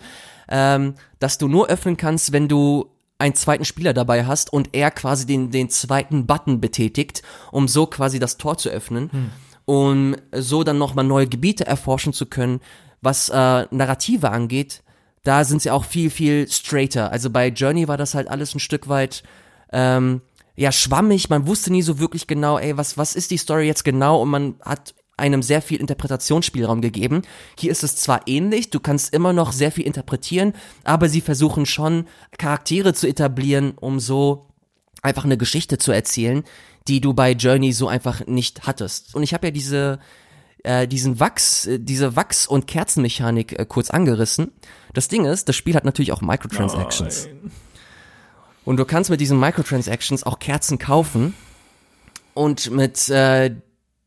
ähm, 0.47 0.93
das 1.20 1.39
du 1.39 1.47
nur 1.47 1.68
öffnen 1.68 1.97
kannst, 1.97 2.32
wenn 2.32 2.47
du 2.47 2.93
einen 3.24 3.36
zweiten 3.36 3.63
Spieler 3.63 3.93
dabei 3.93 4.26
hast 4.26 4.51
und 4.51 4.69
er 4.74 4.91
quasi 4.91 5.26
den, 5.26 5.49
den 5.49 5.69
zweiten 5.69 6.28
Button 6.28 6.59
betätigt, 6.59 7.24
um 7.51 7.69
so 7.69 7.86
quasi 7.88 8.19
das 8.19 8.38
Tor 8.38 8.57
zu 8.57 8.69
öffnen, 8.69 9.09
hm. 9.11 9.30
um 9.63 10.15
so 10.34 10.63
dann 10.65 10.78
nochmal 10.78 11.05
neue 11.05 11.28
Gebiete 11.28 11.65
erforschen 11.65 12.11
zu 12.11 12.26
können. 12.26 12.59
Was 13.01 13.30
äh, 13.30 13.65
Narrative 13.71 14.30
angeht, 14.30 14.84
da 15.24 15.45
sind 15.45 15.61
sie 15.61 15.71
auch 15.71 15.86
viel, 15.86 16.09
viel 16.09 16.49
straighter. 16.49 17.11
Also 17.11 17.30
bei 17.30 17.47
Journey 17.47 17.88
war 17.88 17.95
das 17.95 18.13
halt 18.13 18.28
alles 18.28 18.53
ein 18.55 18.59
Stück 18.59 18.89
weit 18.89 19.24
ähm, 19.71 20.21
ja 20.55 20.74
schwammig, 20.74 21.30
man 21.30 21.47
wusste 21.47 21.71
nie 21.71 21.82
so 21.82 21.99
wirklich 21.99 22.28
genau, 22.28 22.59
ey, 22.59 22.76
was, 22.78 22.97
was 22.97 23.15
ist 23.15 23.32
die 23.32 23.38
Story 23.38 23.67
jetzt 23.67 23.86
genau 23.86 24.21
und 24.21 24.30
man 24.30 24.55
hat 24.61 24.93
einem 25.24 25.41
sehr 25.41 25.61
viel 25.61 25.80
Interpretationsspielraum 25.80 26.82
gegeben. 26.82 27.21
Hier 27.57 27.71
ist 27.71 27.84
es 27.84 27.95
zwar 27.95 28.28
ähnlich, 28.28 28.71
du 28.71 28.82
kannst 28.82 29.13
immer 29.13 29.32
noch 29.32 29.53
sehr 29.53 29.71
viel 29.71 29.86
interpretieren, 29.86 30.51
aber 30.84 31.07
sie 31.07 31.21
versuchen 31.21 31.65
schon 31.65 32.07
Charaktere 32.38 32.93
zu 32.93 33.07
etablieren, 33.07 33.74
um 33.80 34.01
so 34.01 34.47
einfach 35.01 35.24
eine 35.24 35.38
Geschichte 35.38 35.78
zu 35.78 35.93
erzählen, 35.93 36.43
die 36.89 36.99
du 36.99 37.13
bei 37.13 37.32
Journey 37.32 37.71
so 37.71 37.88
einfach 37.88 38.28
nicht 38.28 38.67
hattest. 38.67 39.15
Und 39.15 39.24
ich 39.24 39.34
habe 39.34 39.47
ja 39.47 39.51
diese 39.51 39.99
äh, 40.63 40.88
diesen 40.88 41.21
Wachs, 41.21 41.67
äh, 41.67 41.80
diese 41.80 42.17
Wachs- 42.17 42.45
und 42.45 42.67
Kerzenmechanik 42.67 43.57
äh, 43.57 43.65
kurz 43.65 43.89
angerissen. 43.89 44.51
Das 44.93 45.07
Ding 45.07 45.26
ist, 45.26 45.47
das 45.47 45.55
Spiel 45.55 45.76
hat 45.76 45.86
natürlich 45.86 46.11
auch 46.11 46.21
Microtransactions. 46.21 47.28
Nein. 47.28 47.51
Und 48.65 48.78
du 48.78 48.86
kannst 48.86 49.09
mit 49.09 49.21
diesen 49.21 49.39
Microtransactions 49.39 50.24
auch 50.24 50.39
Kerzen 50.39 50.80
kaufen. 50.80 51.34
Und 52.34 52.71
mit 52.71 53.09
äh, 53.09 53.55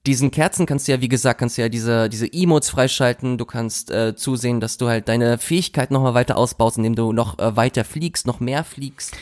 diesen 0.07 0.31
Kerzen 0.31 0.67
kannst 0.67 0.87
du 0.87 0.93
ja, 0.93 1.01
wie 1.01 1.09
gesagt, 1.09 1.41
kannst 1.41 1.59
du 1.59 1.63
ja 1.63 1.69
diese, 1.69 2.09
diese 2.09 2.33
Emotes 2.33 2.71
freischalten. 2.71 3.39
Du 3.39 3.45
kannst 3.45 3.91
äh, 3.91 4.15
zusehen, 4.15 4.61
dass 4.61 4.79
du 4.79 4.89
halt 4.89 5.09
deine 5.09 5.39
Fähigkeit 5.39 5.91
nochmal 5.91 6.15
weiter 6.15 6.37
ausbaust, 6.37 6.77
indem 6.79 6.95
du 6.95 7.13
noch 7.13 7.39
äh, 7.39 7.57
weiter 7.57 7.85
fliegst, 7.85 8.27
noch 8.27 8.41
mehr 8.41 8.65
fliegst. 8.65 9.17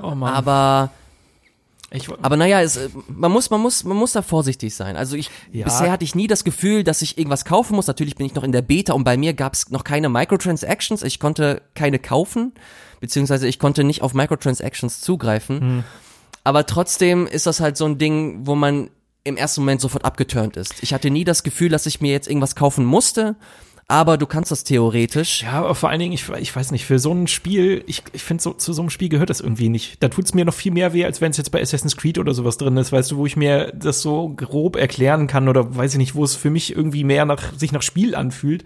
Oh 0.00 0.14
Mann. 0.14 0.34
Aber 0.34 0.90
ich, 1.90 2.08
aber 2.20 2.36
naja, 2.36 2.60
es, 2.60 2.78
man 3.08 3.32
muss, 3.32 3.48
man 3.48 3.62
muss, 3.62 3.82
man 3.84 3.96
muss 3.96 4.12
da 4.12 4.20
vorsichtig 4.20 4.74
sein. 4.74 4.96
Also 4.96 5.16
ich 5.16 5.30
ja. 5.52 5.64
bisher 5.64 5.90
hatte 5.90 6.04
ich 6.04 6.14
nie 6.14 6.26
das 6.26 6.44
Gefühl, 6.44 6.84
dass 6.84 7.00
ich 7.00 7.16
irgendwas 7.16 7.46
kaufen 7.46 7.76
muss. 7.76 7.86
Natürlich 7.86 8.14
bin 8.14 8.26
ich 8.26 8.34
noch 8.34 8.44
in 8.44 8.52
der 8.52 8.60
Beta 8.60 8.92
und 8.92 9.04
bei 9.04 9.16
mir 9.16 9.32
gab 9.32 9.54
es 9.54 9.70
noch 9.70 9.84
keine 9.84 10.10
Microtransactions. 10.10 11.02
Ich 11.02 11.18
konnte 11.18 11.62
keine 11.74 11.98
kaufen, 11.98 12.52
beziehungsweise 13.00 13.48
ich 13.48 13.58
konnte 13.58 13.84
nicht 13.84 14.02
auf 14.02 14.12
Microtransactions 14.12 15.00
zugreifen. 15.00 15.60
Hm. 15.60 15.84
Aber 16.44 16.66
trotzdem 16.66 17.26
ist 17.26 17.46
das 17.46 17.60
halt 17.60 17.78
so 17.78 17.86
ein 17.86 17.96
Ding, 17.96 18.46
wo 18.46 18.54
man 18.54 18.90
im 19.28 19.36
ersten 19.36 19.60
Moment 19.60 19.80
sofort 19.80 20.04
abgeturnt 20.04 20.56
ist. 20.56 20.82
Ich 20.82 20.92
hatte 20.92 21.10
nie 21.10 21.24
das 21.24 21.42
Gefühl, 21.42 21.68
dass 21.68 21.86
ich 21.86 22.00
mir 22.00 22.12
jetzt 22.12 22.28
irgendwas 22.28 22.54
kaufen 22.54 22.84
musste, 22.84 23.36
aber 23.90 24.18
du 24.18 24.26
kannst 24.26 24.50
das 24.50 24.64
theoretisch. 24.64 25.44
Ja, 25.44 25.52
aber 25.52 25.74
vor 25.74 25.88
allen 25.88 25.98
Dingen, 25.98 26.12
ich, 26.12 26.28
ich 26.28 26.54
weiß 26.54 26.72
nicht, 26.72 26.84
für 26.84 26.98
so 26.98 27.10
ein 27.12 27.26
Spiel, 27.26 27.82
ich, 27.86 28.02
ich 28.12 28.22
finde, 28.22 28.42
so, 28.42 28.52
zu 28.52 28.74
so 28.74 28.82
einem 28.82 28.90
Spiel 28.90 29.08
gehört 29.08 29.30
das 29.30 29.40
irgendwie 29.40 29.70
nicht. 29.70 30.02
Da 30.02 30.08
tut 30.08 30.26
es 30.26 30.34
mir 30.34 30.44
noch 30.44 30.52
viel 30.52 30.72
mehr 30.72 30.92
weh, 30.92 31.06
als 31.06 31.22
wenn 31.22 31.30
es 31.30 31.38
jetzt 31.38 31.50
bei 31.50 31.62
Assassin's 31.62 31.96
Creed 31.96 32.18
oder 32.18 32.34
sowas 32.34 32.58
drin 32.58 32.76
ist, 32.76 32.92
weißt 32.92 33.12
du, 33.12 33.16
wo 33.16 33.24
ich 33.24 33.36
mir 33.36 33.72
das 33.74 34.02
so 34.02 34.28
grob 34.36 34.76
erklären 34.76 35.26
kann 35.26 35.48
oder 35.48 35.74
weiß 35.74 35.92
ich 35.92 35.98
nicht, 35.98 36.14
wo 36.14 36.22
es 36.22 36.36
für 36.36 36.50
mich 36.50 36.76
irgendwie 36.76 37.02
mehr 37.02 37.24
nach, 37.24 37.54
sich 37.56 37.72
nach 37.72 37.80
Spiel 37.80 38.14
anfühlt. 38.14 38.62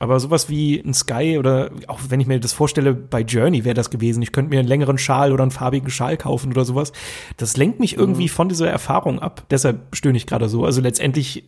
Aber 0.00 0.20
sowas 0.20 0.48
wie 0.48 0.78
ein 0.78 0.94
Sky 0.94 1.38
oder 1.38 1.70
auch 1.88 1.98
wenn 2.08 2.20
ich 2.20 2.28
mir 2.28 2.38
das 2.38 2.52
vorstelle, 2.52 2.94
bei 2.94 3.20
Journey 3.22 3.64
wäre 3.64 3.74
das 3.74 3.90
gewesen. 3.90 4.22
Ich 4.22 4.30
könnte 4.30 4.50
mir 4.50 4.60
einen 4.60 4.68
längeren 4.68 4.96
Schal 4.96 5.32
oder 5.32 5.42
einen 5.42 5.50
farbigen 5.50 5.90
Schal 5.90 6.16
kaufen 6.16 6.52
oder 6.52 6.64
sowas. 6.64 6.92
Das 7.36 7.56
lenkt 7.56 7.80
mich 7.80 7.96
irgendwie 7.96 8.24
mhm. 8.24 8.28
von 8.28 8.48
dieser 8.48 8.70
Erfahrung 8.70 9.18
ab. 9.18 9.44
Deshalb 9.50 9.94
stöhne 9.96 10.16
ich 10.16 10.26
gerade 10.26 10.48
so. 10.48 10.64
Also 10.64 10.80
letztendlich 10.80 11.44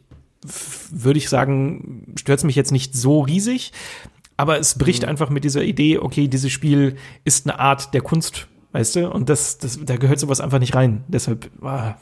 würde 0.91 1.19
ich 1.19 1.29
sagen, 1.29 2.15
stört 2.19 2.39
es 2.39 2.45
mich 2.45 2.57
jetzt 2.57 2.73
nicht 2.73 2.95
so 2.95 3.21
riesig. 3.21 3.73
Aber 4.37 4.59
es 4.59 4.77
bricht 4.77 5.03
mhm. 5.03 5.11
einfach 5.11 5.31
mit 5.31 5.45
dieser 5.45 5.63
Idee, 5.63 5.99
okay, 5.99 6.27
dieses 6.27 6.51
Spiel 6.51 6.97
ist 7.25 7.47
eine 7.47 7.61
Art 7.61 7.95
der 7.95 8.01
Kunst, 8.01 8.49
weißt 8.73 8.97
du? 8.97 9.11
Und 9.11 9.29
das, 9.29 9.59
das, 9.59 9.79
da 9.85 9.97
gehört 9.97 10.19
sowas 10.19 10.41
einfach 10.41 10.59
nicht 10.59 10.75
rein. 10.75 11.05
Deshalb, 11.09 11.51
ah. 11.63 11.97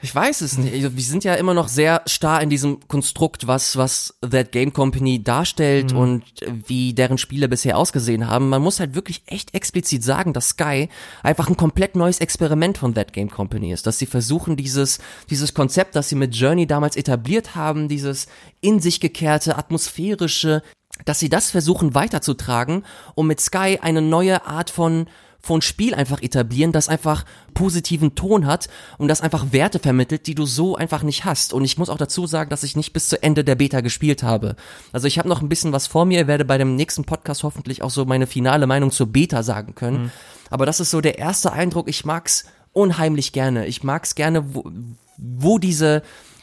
Ich 0.00 0.14
weiß 0.14 0.42
es 0.42 0.58
nicht. 0.58 0.72
Also, 0.72 0.96
wir 0.96 1.02
sind 1.02 1.24
ja 1.24 1.34
immer 1.34 1.54
noch 1.54 1.66
sehr 1.66 2.02
starr 2.06 2.40
in 2.40 2.50
diesem 2.50 2.86
Konstrukt, 2.86 3.48
was, 3.48 3.76
was 3.76 4.14
That 4.20 4.52
Game 4.52 4.72
Company 4.72 5.22
darstellt 5.22 5.92
mhm. 5.92 5.98
und 5.98 6.24
wie 6.66 6.94
deren 6.94 7.18
Spiele 7.18 7.48
bisher 7.48 7.76
ausgesehen 7.76 8.28
haben. 8.28 8.48
Man 8.48 8.62
muss 8.62 8.78
halt 8.78 8.94
wirklich 8.94 9.22
echt 9.26 9.54
explizit 9.54 10.04
sagen, 10.04 10.32
dass 10.32 10.50
Sky 10.50 10.88
einfach 11.22 11.48
ein 11.48 11.56
komplett 11.56 11.96
neues 11.96 12.20
Experiment 12.20 12.78
von 12.78 12.94
That 12.94 13.12
Game 13.12 13.30
Company 13.30 13.72
ist. 13.72 13.86
Dass 13.86 13.98
sie 13.98 14.06
versuchen, 14.06 14.56
dieses, 14.56 15.00
dieses 15.30 15.52
Konzept, 15.52 15.96
das 15.96 16.08
sie 16.08 16.16
mit 16.16 16.34
Journey 16.34 16.66
damals 16.66 16.94
etabliert 16.94 17.56
haben, 17.56 17.88
dieses 17.88 18.28
in 18.60 18.80
sich 18.80 19.00
gekehrte, 19.00 19.58
atmosphärische, 19.58 20.62
dass 21.04 21.18
sie 21.18 21.28
das 21.28 21.50
versuchen 21.50 21.94
weiterzutragen, 21.94 22.84
um 23.14 23.26
mit 23.26 23.40
Sky 23.40 23.78
eine 23.80 24.02
neue 24.02 24.46
Art 24.46 24.70
von 24.70 25.06
von 25.48 25.62
Spiel 25.62 25.94
einfach 25.94 26.20
etablieren, 26.20 26.72
das 26.72 26.90
einfach 26.90 27.24
positiven 27.54 28.14
Ton 28.14 28.44
hat 28.44 28.68
und 28.98 29.08
das 29.08 29.22
einfach 29.22 29.50
Werte 29.50 29.78
vermittelt, 29.78 30.26
die 30.26 30.34
du 30.34 30.44
so 30.44 30.76
einfach 30.76 31.02
nicht 31.02 31.24
hast. 31.24 31.54
Und 31.54 31.64
ich 31.64 31.78
muss 31.78 31.88
auch 31.88 31.96
dazu 31.96 32.26
sagen, 32.26 32.50
dass 32.50 32.64
ich 32.64 32.76
nicht 32.76 32.92
bis 32.92 33.08
zu 33.08 33.22
Ende 33.22 33.44
der 33.44 33.54
Beta 33.54 33.80
gespielt 33.80 34.22
habe. 34.22 34.56
Also 34.92 35.06
ich 35.06 35.18
habe 35.18 35.26
noch 35.26 35.40
ein 35.40 35.48
bisschen 35.48 35.72
was 35.72 35.86
vor 35.86 36.04
mir, 36.04 36.26
werde 36.26 36.44
bei 36.44 36.58
dem 36.58 36.76
nächsten 36.76 37.04
Podcast 37.04 37.44
hoffentlich 37.44 37.80
auch 37.80 37.88
so 37.88 38.04
meine 38.04 38.26
finale 38.26 38.66
Meinung 38.66 38.90
zur 38.90 39.06
Beta 39.06 39.42
sagen 39.42 39.74
können. 39.74 40.02
Mhm. 40.02 40.10
Aber 40.50 40.66
das 40.66 40.80
ist 40.80 40.90
so 40.90 41.00
der 41.00 41.18
erste 41.18 41.50
Eindruck. 41.50 41.88
Ich 41.88 42.04
mag's 42.04 42.44
unheimlich 42.74 43.32
gerne. 43.32 43.64
Ich 43.64 43.82
mag 43.82 44.04
es 44.04 44.14
gerne, 44.14 44.54
wo, 44.54 44.70
wo 45.16 45.58
diese, 45.58 46.02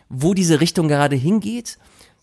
wo 0.09 0.33
diese 0.33 0.61
Richtung 0.61 0.87
gerade 0.87 1.15
hingeht, 1.15 1.77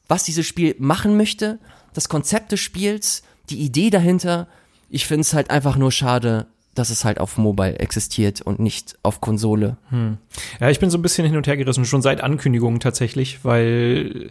was 0.08 0.24
dieses 0.24 0.48
Spiel 0.48 0.74
machen 0.80 1.16
möchte, 1.16 1.60
das 1.94 2.08
Konzept 2.08 2.50
des 2.50 2.58
Spiels, 2.58 3.22
die 3.50 3.60
Idee 3.60 3.90
dahinter. 3.90 4.48
Ich 4.90 5.06
finde 5.06 5.20
es 5.20 5.32
halt 5.32 5.50
einfach 5.50 5.76
nur 5.76 5.92
schade, 5.92 6.48
dass 6.74 6.90
es 6.90 7.04
halt 7.04 7.20
auf 7.20 7.36
Mobile 7.36 7.78
existiert 7.78 8.40
und 8.40 8.58
nicht 8.58 8.96
auf 9.02 9.20
Konsole. 9.20 9.76
Hm. 9.90 10.18
Ja, 10.60 10.70
ich 10.70 10.80
bin 10.80 10.90
so 10.90 10.98
ein 10.98 11.02
bisschen 11.02 11.26
hin 11.26 11.36
und 11.36 11.46
her 11.46 11.56
gerissen, 11.56 11.84
schon 11.84 12.02
seit 12.02 12.22
Ankündigungen 12.22 12.80
tatsächlich, 12.80 13.44
weil 13.44 14.30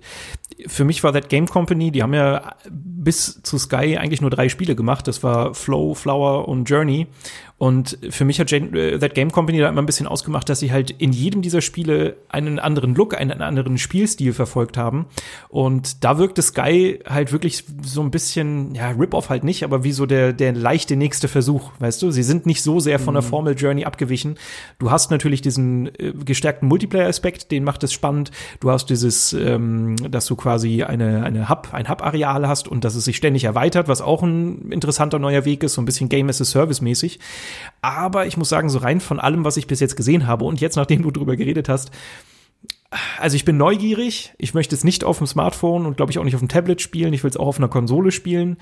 für 0.67 0.83
mich 0.83 1.03
war 1.03 1.13
That 1.13 1.29
Game 1.29 1.47
Company, 1.47 1.91
die 1.91 2.03
haben 2.03 2.13
ja 2.13 2.55
bis 2.69 3.41
zu 3.43 3.57
Sky 3.57 3.97
eigentlich 3.97 4.21
nur 4.21 4.29
drei 4.29 4.49
Spiele 4.49 4.75
gemacht. 4.75 5.07
Das 5.07 5.23
war 5.23 5.53
Flow, 5.53 5.93
Flower 5.93 6.47
und 6.47 6.65
Journey. 6.69 7.07
Und 7.61 7.99
für 8.09 8.25
mich 8.25 8.39
hat 8.39 8.49
Jane, 8.49 8.75
äh, 8.75 8.97
That 8.97 9.13
Game 9.13 9.31
Company 9.31 9.59
da 9.59 9.69
immer 9.69 9.83
ein 9.83 9.85
bisschen 9.85 10.07
ausgemacht, 10.07 10.49
dass 10.49 10.57
sie 10.57 10.71
halt 10.71 10.89
in 10.89 11.11
jedem 11.13 11.43
dieser 11.43 11.61
Spiele 11.61 12.15
einen 12.27 12.57
anderen 12.57 12.95
Look, 12.95 13.15
einen 13.15 13.39
anderen 13.39 13.77
Spielstil 13.77 14.33
verfolgt 14.33 14.77
haben. 14.77 15.05
Und 15.47 16.03
da 16.03 16.17
wirkte 16.17 16.41
Sky 16.41 17.01
halt 17.07 17.31
wirklich 17.31 17.63
so 17.83 18.01
ein 18.01 18.09
bisschen, 18.09 18.73
ja, 18.73 18.89
Rip-Off 18.89 19.29
halt 19.29 19.43
nicht, 19.43 19.63
aber 19.63 19.83
wie 19.83 19.91
so 19.91 20.07
der, 20.07 20.33
der 20.33 20.53
leichte 20.53 20.95
nächste 20.95 21.27
Versuch, 21.27 21.69
weißt 21.77 22.01
du? 22.01 22.09
Sie 22.09 22.23
sind 22.23 22.47
nicht 22.47 22.63
so 22.63 22.79
sehr 22.79 22.97
von 22.97 23.13
der 23.13 23.21
mhm. 23.21 23.27
Formel 23.27 23.55
Journey 23.55 23.85
abgewichen. 23.85 24.39
Du 24.79 24.89
hast 24.89 25.11
natürlich 25.11 25.41
diesen 25.41 25.93
äh, 25.99 26.13
gestärkten 26.25 26.67
Multiplayer-Aspekt, 26.67 27.51
den 27.51 27.63
macht 27.63 27.83
es 27.83 27.93
spannend. 27.93 28.31
Du 28.59 28.71
hast 28.71 28.89
dieses, 28.89 29.33
ähm, 29.33 29.97
dass 30.09 30.25
du 30.25 30.35
quasi 30.35 30.81
eine, 30.81 31.23
eine 31.23 31.47
Hub, 31.47 31.67
ein 31.73 31.87
Hub-Areal 31.87 32.47
hast 32.47 32.67
und 32.67 32.83
dass 32.83 32.95
es 32.95 33.05
sich 33.05 33.17
ständig 33.17 33.43
erweitert, 33.43 33.87
was 33.87 34.01
auch 34.01 34.23
ein 34.23 34.71
interessanter 34.71 35.19
neuer 35.19 35.45
Weg 35.45 35.61
ist, 35.61 35.75
so 35.75 35.81
ein 35.83 35.85
bisschen 35.85 36.09
Game 36.09 36.27
as 36.27 36.41
a 36.41 36.45
Service 36.45 36.81
mäßig. 36.81 37.19
Aber 37.81 38.25
ich 38.27 38.37
muss 38.37 38.49
sagen, 38.49 38.69
so 38.69 38.79
rein 38.79 38.99
von 38.99 39.19
allem, 39.19 39.43
was 39.43 39.57
ich 39.57 39.67
bis 39.67 39.79
jetzt 39.79 39.95
gesehen 39.95 40.27
habe 40.27 40.45
und 40.45 40.61
jetzt, 40.61 40.75
nachdem 40.75 41.01
du 41.03 41.11
drüber 41.11 41.35
geredet 41.35 41.69
hast, 41.69 41.91
also 43.19 43.35
ich 43.35 43.45
bin 43.45 43.55
neugierig. 43.55 44.33
Ich 44.37 44.53
möchte 44.53 44.75
es 44.75 44.83
nicht 44.83 45.05
auf 45.05 45.17
dem 45.17 45.27
Smartphone 45.27 45.85
und 45.85 45.95
glaube 45.95 46.11
ich 46.11 46.19
auch 46.19 46.25
nicht 46.25 46.35
auf 46.35 46.41
dem 46.41 46.49
Tablet 46.49 46.81
spielen. 46.81 47.13
Ich 47.13 47.23
will 47.23 47.29
es 47.29 47.37
auch 47.37 47.47
auf 47.47 47.57
einer 47.57 47.69
Konsole 47.69 48.11
spielen, 48.11 48.57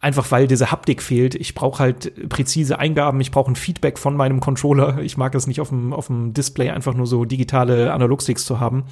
einfach 0.00 0.30
weil 0.30 0.46
diese 0.46 0.70
Haptik 0.70 1.02
fehlt. 1.02 1.34
Ich 1.34 1.54
brauche 1.54 1.80
halt 1.80 2.28
präzise 2.28 2.78
Eingaben. 2.78 3.20
Ich 3.20 3.32
brauche 3.32 3.50
ein 3.50 3.56
Feedback 3.56 3.98
von 3.98 4.16
meinem 4.16 4.38
Controller. 4.38 4.98
Ich 4.98 5.16
mag 5.16 5.34
es 5.34 5.48
nicht 5.48 5.60
auf 5.60 5.70
dem 5.70 5.92
auf 5.92 6.06
dem 6.06 6.32
Display 6.32 6.70
einfach 6.70 6.94
nur 6.94 7.06
so 7.06 7.24
digitale 7.24 7.92
Analogsticks 7.92 8.44
zu 8.44 8.60
haben. 8.60 8.84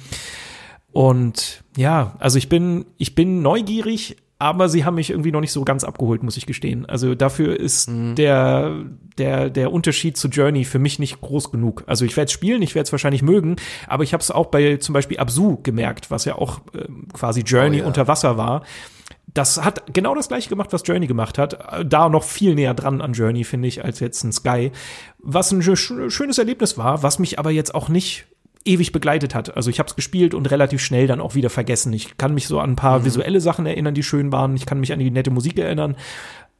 Und 0.91 1.63
ja, 1.77 2.15
also 2.19 2.37
ich 2.37 2.49
bin 2.49 2.85
ich 2.97 3.15
bin 3.15 3.41
neugierig, 3.41 4.17
aber 4.41 4.69
sie 4.69 4.85
haben 4.85 4.95
mich 4.95 5.11
irgendwie 5.11 5.31
noch 5.31 5.39
nicht 5.39 5.51
so 5.51 5.63
ganz 5.63 5.83
abgeholt, 5.83 6.23
muss 6.23 6.35
ich 6.35 6.47
gestehen. 6.47 6.87
Also 6.87 7.13
dafür 7.13 7.59
ist 7.59 7.91
mhm. 7.91 8.15
der, 8.15 8.85
der, 9.19 9.51
der 9.51 9.71
Unterschied 9.71 10.17
zu 10.17 10.29
Journey 10.29 10.65
für 10.65 10.79
mich 10.79 10.97
nicht 10.97 11.21
groß 11.21 11.51
genug. 11.51 11.83
Also 11.85 12.05
ich 12.05 12.17
werde 12.17 12.25
es 12.25 12.31
spielen, 12.31 12.63
ich 12.63 12.73
werde 12.73 12.87
es 12.87 12.91
wahrscheinlich 12.91 13.21
mögen, 13.21 13.57
aber 13.87 14.03
ich 14.03 14.13
habe 14.13 14.21
es 14.21 14.31
auch 14.31 14.47
bei 14.47 14.77
zum 14.77 14.93
Beispiel 14.93 15.19
Absu 15.19 15.57
gemerkt, 15.61 16.09
was 16.09 16.25
ja 16.25 16.39
auch 16.39 16.57
äh, 16.73 16.87
quasi 17.13 17.41
Journey 17.41 17.77
oh, 17.77 17.81
ja. 17.81 17.85
unter 17.85 18.07
Wasser 18.07 18.35
war. 18.35 18.63
Das 19.31 19.63
hat 19.63 19.93
genau 19.93 20.15
das 20.15 20.27
gleiche 20.27 20.49
gemacht, 20.49 20.73
was 20.73 20.81
Journey 20.87 21.05
gemacht 21.05 21.37
hat. 21.37 21.85
Da 21.85 22.09
noch 22.09 22.23
viel 22.23 22.55
näher 22.55 22.73
dran 22.73 22.99
an 22.99 23.13
Journey, 23.13 23.43
finde 23.43 23.67
ich, 23.67 23.85
als 23.85 23.99
jetzt 23.99 24.23
ein 24.23 24.31
Sky. 24.31 24.71
Was 25.19 25.51
ein 25.51 25.61
schönes 25.61 26.37
Erlebnis 26.39 26.79
war, 26.79 27.03
was 27.03 27.19
mich 27.19 27.37
aber 27.37 27.51
jetzt 27.51 27.75
auch 27.75 27.89
nicht 27.89 28.25
ewig 28.65 28.91
begleitet 28.91 29.33
hat. 29.35 29.55
Also 29.55 29.69
ich 29.69 29.79
habe 29.79 29.89
es 29.89 29.95
gespielt 29.95 30.33
und 30.33 30.49
relativ 30.51 30.81
schnell 30.81 31.07
dann 31.07 31.21
auch 31.21 31.35
wieder 31.35 31.49
vergessen. 31.49 31.91
Ich 31.93 32.17
kann 32.17 32.33
mich 32.33 32.47
so 32.47 32.59
an 32.59 32.71
ein 32.71 32.75
paar 32.75 32.99
mhm. 32.99 33.05
visuelle 33.05 33.41
Sachen 33.41 33.65
erinnern, 33.65 33.93
die 33.93 34.03
schön 34.03 34.31
waren. 34.31 34.55
Ich 34.55 34.65
kann 34.65 34.79
mich 34.79 34.93
an 34.93 34.99
die 34.99 35.11
nette 35.11 35.31
Musik 35.31 35.57
erinnern. 35.59 35.95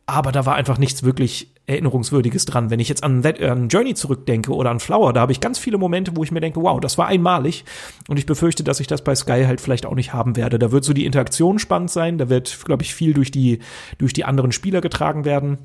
Aber 0.08 0.32
da 0.32 0.46
war 0.46 0.56
einfach 0.56 0.78
nichts 0.78 1.04
wirklich 1.04 1.54
Erinnerungswürdiges 1.68 2.46
dran. 2.46 2.70
Wenn 2.70 2.80
ich 2.80 2.90
jetzt 2.90 3.04
an, 3.04 3.22
That, 3.22 3.42
an 3.42 3.70
Journey 3.70 3.94
zurückdenke 3.94 4.54
oder 4.54 4.70
an 4.70 4.80
Flower, 4.80 5.14
da 5.14 5.22
habe 5.22 5.32
ich 5.32 5.40
ganz 5.40 5.58
viele 5.58 5.78
Momente, 5.78 6.18
wo 6.18 6.24
ich 6.24 6.32
mir 6.32 6.42
denke, 6.42 6.62
wow, 6.62 6.82
das 6.82 6.98
war 6.98 7.08
einmalig. 7.08 7.64
Und 8.10 8.18
ich 8.18 8.26
befürchte, 8.26 8.64
dass 8.64 8.80
ich 8.80 8.88
das 8.88 9.04
bei 9.04 9.16
Sky 9.16 9.44
halt 9.46 9.62
vielleicht 9.62 9.86
auch 9.86 9.96
nicht 9.96 10.12
haben 10.12 10.36
werde. 10.36 10.60
Da 10.60 10.72
wird 10.72 10.84
so 10.84 10.92
die 10.94 11.06
Interaktion 11.06 11.60
spannend 11.60 11.92
sein. 11.92 12.18
Da 12.18 12.30
wird, 12.30 12.66
glaube 12.66 12.84
ich, 12.84 12.94
viel 12.94 13.14
durch 13.14 13.32
die, 13.32 13.60
durch 14.00 14.12
die 14.12 14.26
anderen 14.26 14.52
Spieler 14.52 14.82
getragen 14.82 15.24
werden. 15.24 15.60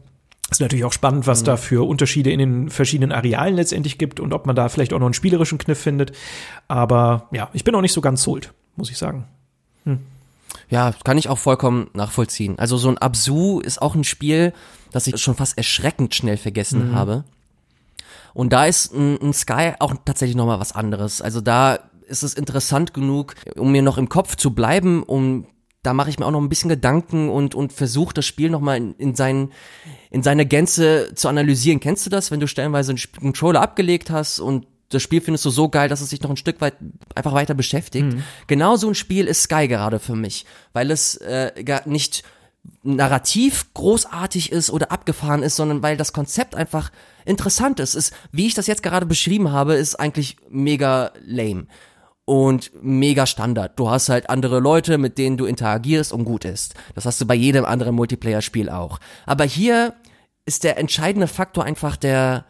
Ist 0.50 0.60
natürlich 0.60 0.84
auch 0.84 0.92
spannend, 0.92 1.26
was 1.26 1.40
mhm. 1.40 1.46
da 1.46 1.56
für 1.56 1.86
Unterschiede 1.88 2.30
in 2.30 2.38
den 2.38 2.70
verschiedenen 2.70 3.10
Arealen 3.10 3.56
letztendlich 3.56 3.98
gibt 3.98 4.20
und 4.20 4.32
ob 4.32 4.46
man 4.46 4.54
da 4.54 4.68
vielleicht 4.68 4.92
auch 4.92 4.98
noch 5.00 5.06
einen 5.06 5.14
spielerischen 5.14 5.58
Kniff 5.58 5.78
findet. 5.78 6.12
Aber 6.68 7.28
ja, 7.32 7.50
ich 7.52 7.64
bin 7.64 7.74
auch 7.74 7.80
nicht 7.80 7.92
so 7.92 8.00
ganz 8.00 8.22
sold, 8.22 8.52
muss 8.76 8.90
ich 8.90 8.98
sagen. 8.98 9.24
Hm. 9.84 9.98
Ja, 10.68 10.92
kann 11.04 11.18
ich 11.18 11.28
auch 11.28 11.38
vollkommen 11.38 11.90
nachvollziehen. 11.94 12.58
Also 12.58 12.76
so 12.76 12.88
ein 12.88 12.98
Absu 12.98 13.60
ist 13.60 13.82
auch 13.82 13.96
ein 13.96 14.04
Spiel, 14.04 14.52
das 14.92 15.06
ich 15.08 15.20
schon 15.20 15.34
fast 15.34 15.58
erschreckend 15.58 16.14
schnell 16.14 16.36
vergessen 16.36 16.90
mhm. 16.90 16.94
habe. 16.94 17.24
Und 18.32 18.52
da 18.52 18.66
ist 18.66 18.92
ein, 18.92 19.20
ein 19.20 19.32
Sky 19.32 19.72
auch 19.80 19.94
tatsächlich 20.04 20.36
nochmal 20.36 20.60
was 20.60 20.72
anderes. 20.72 21.22
Also 21.22 21.40
da 21.40 21.78
ist 22.06 22.22
es 22.22 22.34
interessant 22.34 22.94
genug, 22.94 23.34
um 23.56 23.72
mir 23.72 23.82
noch 23.82 23.98
im 23.98 24.08
Kopf 24.08 24.36
zu 24.36 24.52
bleiben, 24.52 25.02
um 25.02 25.46
da 25.86 25.94
mache 25.94 26.10
ich 26.10 26.18
mir 26.18 26.26
auch 26.26 26.32
noch 26.32 26.40
ein 26.40 26.48
bisschen 26.48 26.68
Gedanken 26.68 27.28
und, 27.28 27.54
und 27.54 27.72
versuche 27.72 28.12
das 28.12 28.26
Spiel 28.26 28.50
nochmal 28.50 28.76
in, 28.76 28.94
in, 28.94 29.14
sein, 29.14 29.52
in 30.10 30.24
seine 30.24 30.44
Gänze 30.44 31.12
zu 31.14 31.28
analysieren. 31.28 31.78
Kennst 31.78 32.04
du 32.04 32.10
das, 32.10 32.32
wenn 32.32 32.40
du 32.40 32.48
stellenweise 32.48 32.90
einen 32.90 33.00
Controller 33.20 33.62
abgelegt 33.62 34.10
hast 34.10 34.40
und 34.40 34.66
das 34.88 35.02
Spiel 35.02 35.20
findest 35.20 35.44
du 35.44 35.50
so 35.50 35.68
geil, 35.68 35.88
dass 35.88 36.00
es 36.00 36.10
sich 36.10 36.20
noch 36.22 36.30
ein 36.30 36.36
Stück 36.36 36.60
weit 36.60 36.74
einfach 37.14 37.34
weiter 37.34 37.54
beschäftigt? 37.54 38.14
Mhm. 38.14 38.24
Genau 38.48 38.74
so 38.74 38.88
ein 38.88 38.96
Spiel 38.96 39.28
ist 39.28 39.42
Sky 39.42 39.68
gerade 39.68 40.00
für 40.00 40.16
mich, 40.16 40.44
weil 40.72 40.90
es 40.90 41.16
äh, 41.18 41.52
gar 41.64 41.86
nicht 41.86 42.24
narrativ 42.82 43.72
großartig 43.74 44.50
ist 44.50 44.70
oder 44.70 44.90
abgefahren 44.90 45.44
ist, 45.44 45.54
sondern 45.54 45.84
weil 45.84 45.96
das 45.96 46.12
Konzept 46.12 46.56
einfach 46.56 46.90
interessant 47.24 47.78
ist. 47.78 47.94
ist 47.94 48.12
wie 48.32 48.48
ich 48.48 48.54
das 48.54 48.66
jetzt 48.66 48.82
gerade 48.82 49.06
beschrieben 49.06 49.52
habe, 49.52 49.74
ist 49.74 49.94
eigentlich 49.94 50.36
mega 50.50 51.12
lame 51.24 51.66
und 52.26 52.72
mega 52.82 53.24
Standard. 53.24 53.78
Du 53.78 53.88
hast 53.88 54.10
halt 54.10 54.28
andere 54.28 54.58
Leute, 54.58 54.98
mit 54.98 55.16
denen 55.16 55.38
du 55.38 55.46
interagierst 55.46 56.12
und 56.12 56.24
gut 56.24 56.44
ist. 56.44 56.74
Das 56.94 57.06
hast 57.06 57.20
du 57.20 57.24
bei 57.24 57.34
jedem 57.34 57.64
anderen 57.64 57.94
Multiplayer-Spiel 57.94 58.68
auch. 58.68 58.98
Aber 59.24 59.44
hier 59.44 59.94
ist 60.44 60.64
der 60.64 60.76
entscheidende 60.76 61.28
Faktor 61.28 61.64
einfach 61.64 61.96
der, 61.96 62.44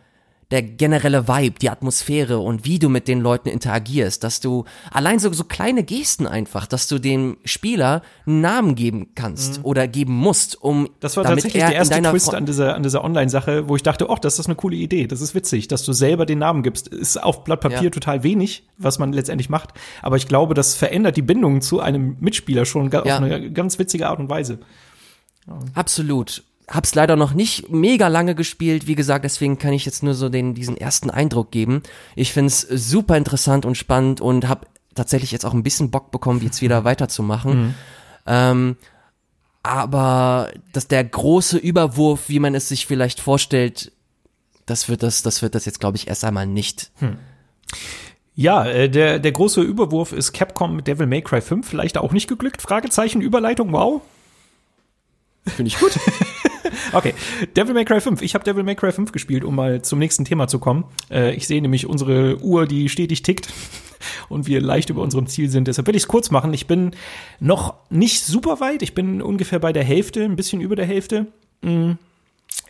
der 0.52 0.62
generelle 0.62 1.27
Vibe, 1.27 1.59
die 1.59 1.70
Atmosphäre 1.70 2.39
und 2.39 2.64
wie 2.64 2.78
du 2.78 2.89
mit 2.89 3.09
den 3.09 3.20
Leuten 3.20 3.48
interagierst, 3.48 4.23
dass 4.23 4.40
du 4.40 4.64
allein 4.93 5.18
so, 5.18 5.32
so 5.32 5.43
kleine 5.43 5.82
Gesten 5.82 6.28
einfach, 6.28 6.66
dass 6.66 6.86
du 6.86 7.01
dem 7.01 7.36
Spieler 7.44 8.02
einen 8.27 8.43
Namen 8.43 8.74
geben 8.77 9.09
kannst 9.16 9.59
mhm. 9.59 9.64
oder 9.64 9.89
geben 9.89 10.14
musst, 10.14 10.62
um 10.62 10.89
Das 11.01 11.16
war 11.16 11.24
tatsächlich 11.24 11.64
der 11.64 11.74
erste 11.74 12.01
Twist 12.01 12.32
an 12.32 12.47
dieser, 12.47 12.77
an 12.77 12.85
dieser 12.85 13.02
Online-Sache, 13.02 13.68
wo 13.68 13.74
ich 13.74 13.82
dachte, 13.82 14.09
oh, 14.09 14.16
das 14.20 14.39
ist 14.39 14.47
eine 14.47 14.55
coole 14.55 14.77
Idee, 14.77 15.09
das 15.09 15.20
ist 15.20 15.35
witzig, 15.35 15.66
dass 15.66 15.82
du 15.82 15.93
selber 15.93 16.27
den 16.27 16.39
Namen 16.39 16.62
gibst. 16.62 16.89
Ist 16.89 17.20
auf 17.20 17.43
Blatt 17.43 17.60
Papier 17.60 17.82
ja. 17.82 17.90
total 17.90 18.23
wenig, 18.23 18.68
was 18.78 19.01
man 19.01 19.12
letztendlich 19.12 19.51
macht, 19.51 19.70
aber 20.01 20.16
ich 20.16 20.28
glaube, 20.28 20.55
das 20.55 20.77
verändert 20.77 21.16
die 21.16 21.23
Bindung 21.23 21.60
zu 21.60 21.81
einem 21.81 22.16
Mitspieler 22.20 22.66
schon 22.66 22.90
ja. 22.93 23.02
auf 23.02 23.09
eine 23.09 23.51
ganz 23.51 23.81
witzige 23.81 24.06
Art 24.09 24.20
und 24.20 24.31
Weise. 24.31 24.60
Absolut 25.74 26.44
hab's 26.68 26.94
leider 26.94 27.16
noch 27.16 27.32
nicht 27.32 27.70
mega 27.70 28.09
lange 28.09 28.34
gespielt, 28.34 28.86
wie 28.86 28.97
gesagt, 28.97 29.24
deswegen 29.24 29.59
kann 29.59 29.72
ich 29.72 29.84
jetzt 29.84 30.02
nur 30.02 30.14
so 30.14 30.28
den 30.28 30.55
diesen 30.55 30.76
ersten 30.76 31.10
Eindruck 31.10 31.51
geben. 31.51 31.82
Ich 32.16 32.32
find's 32.32 32.60
super 32.62 33.16
interessant 33.16 33.64
und 33.64 33.76
spannend 33.76 34.20
und 34.20 34.48
hab 34.48 34.66
tatsächlich 34.94 35.30
jetzt 35.30 35.44
auch 35.44 35.55
ein 35.55 35.62
bisschen 35.62 35.90
Bock 35.90 36.10
bekommen, 36.10 36.40
jetzt 36.43 36.62
wieder 36.62 36.84
weiterzumachen. 36.84 37.66
Mhm. 37.66 37.74
Ähm, 38.26 38.76
aber 39.62 40.51
dass 40.72 40.88
der 40.88 41.05
große 41.05 41.59
Überwurf, 41.59 42.28
wie 42.28 42.38
man 42.38 42.55
es 42.55 42.68
sich 42.68 42.86
vielleicht 42.86 43.20
vorstellt, 43.20 43.93
das 44.64 44.88
wird 44.88 45.02
das, 45.02 45.22
das 45.22 45.43
wird 45.43 45.55
das 45.55 45.64
jetzt, 45.64 45.80
glaube 45.80 45.97
ich, 45.97 46.09
erst 46.09 46.24
einmal 46.24 46.47
nicht. 46.47 46.90
Hm. 46.97 47.18
Ja, 48.34 48.66
äh, 48.66 48.88
der, 48.88 49.18
der 49.18 49.32
große 49.32 49.62
Überwurf 49.62 50.12
ist 50.12 50.32
Capcom 50.32 50.76
mit 50.76 50.86
Devil 50.86 51.06
May 51.06 51.22
Cry 51.22 51.40
5 51.40 51.66
vielleicht 51.66 51.98
auch 51.98 52.12
nicht 52.12 52.28
geglückt? 52.28 52.62
Fragezeichen, 52.62 53.20
Überleitung, 53.20 53.72
wow. 53.72 54.02
Finde 55.47 55.68
ich 55.68 55.78
gut. 55.78 55.98
okay, 56.97 57.14
Devil 57.56 57.74
May 57.74 57.85
Cry 57.85 58.01
5. 58.01 58.23
Ich 58.23 58.35
habe 58.35 58.44
Devil 58.44 58.62
May 58.62 58.74
Cry 58.74 58.93
5 58.93 59.12
gespielt, 59.12 59.44
um 59.44 59.55
mal 59.55 59.82
zum 59.82 59.98
nächsten 59.98 60.24
Thema 60.24 60.48
zu 60.48 60.59
kommen. 60.59 60.85
Äh, 61.10 61.35
ich 61.35 61.47
sehe 61.47 61.60
nämlich 61.60 61.86
unsere 61.86 62.40
Uhr, 62.43 62.66
die 62.66 62.89
stetig 62.89 63.23
tickt 63.23 63.52
und 64.28 64.47
wir 64.47 64.60
leicht 64.60 64.90
über 64.90 65.02
unserem 65.02 65.27
Ziel 65.27 65.48
sind. 65.48 65.68
Deshalb 65.68 65.86
will 65.86 65.97
ich 65.97 66.02
es 66.02 66.09
kurz 66.09 66.31
machen. 66.31 66.52
Ich 66.55 66.66
bin 66.66 66.93
noch 67.40 67.74
nicht 67.90 68.24
super 68.24 68.60
weit. 68.60 68.82
Ich 68.82 68.94
bin 68.94 69.23
ungefähr 69.23 69.59
bei 69.59 69.73
der 69.73 69.85
Hälfte, 69.85 70.24
ein 70.24 70.36
bisschen 70.36 70.60
über 70.60 70.77
der 70.77 70.86
Hälfte. 70.86 71.27
Mm. 71.62 71.93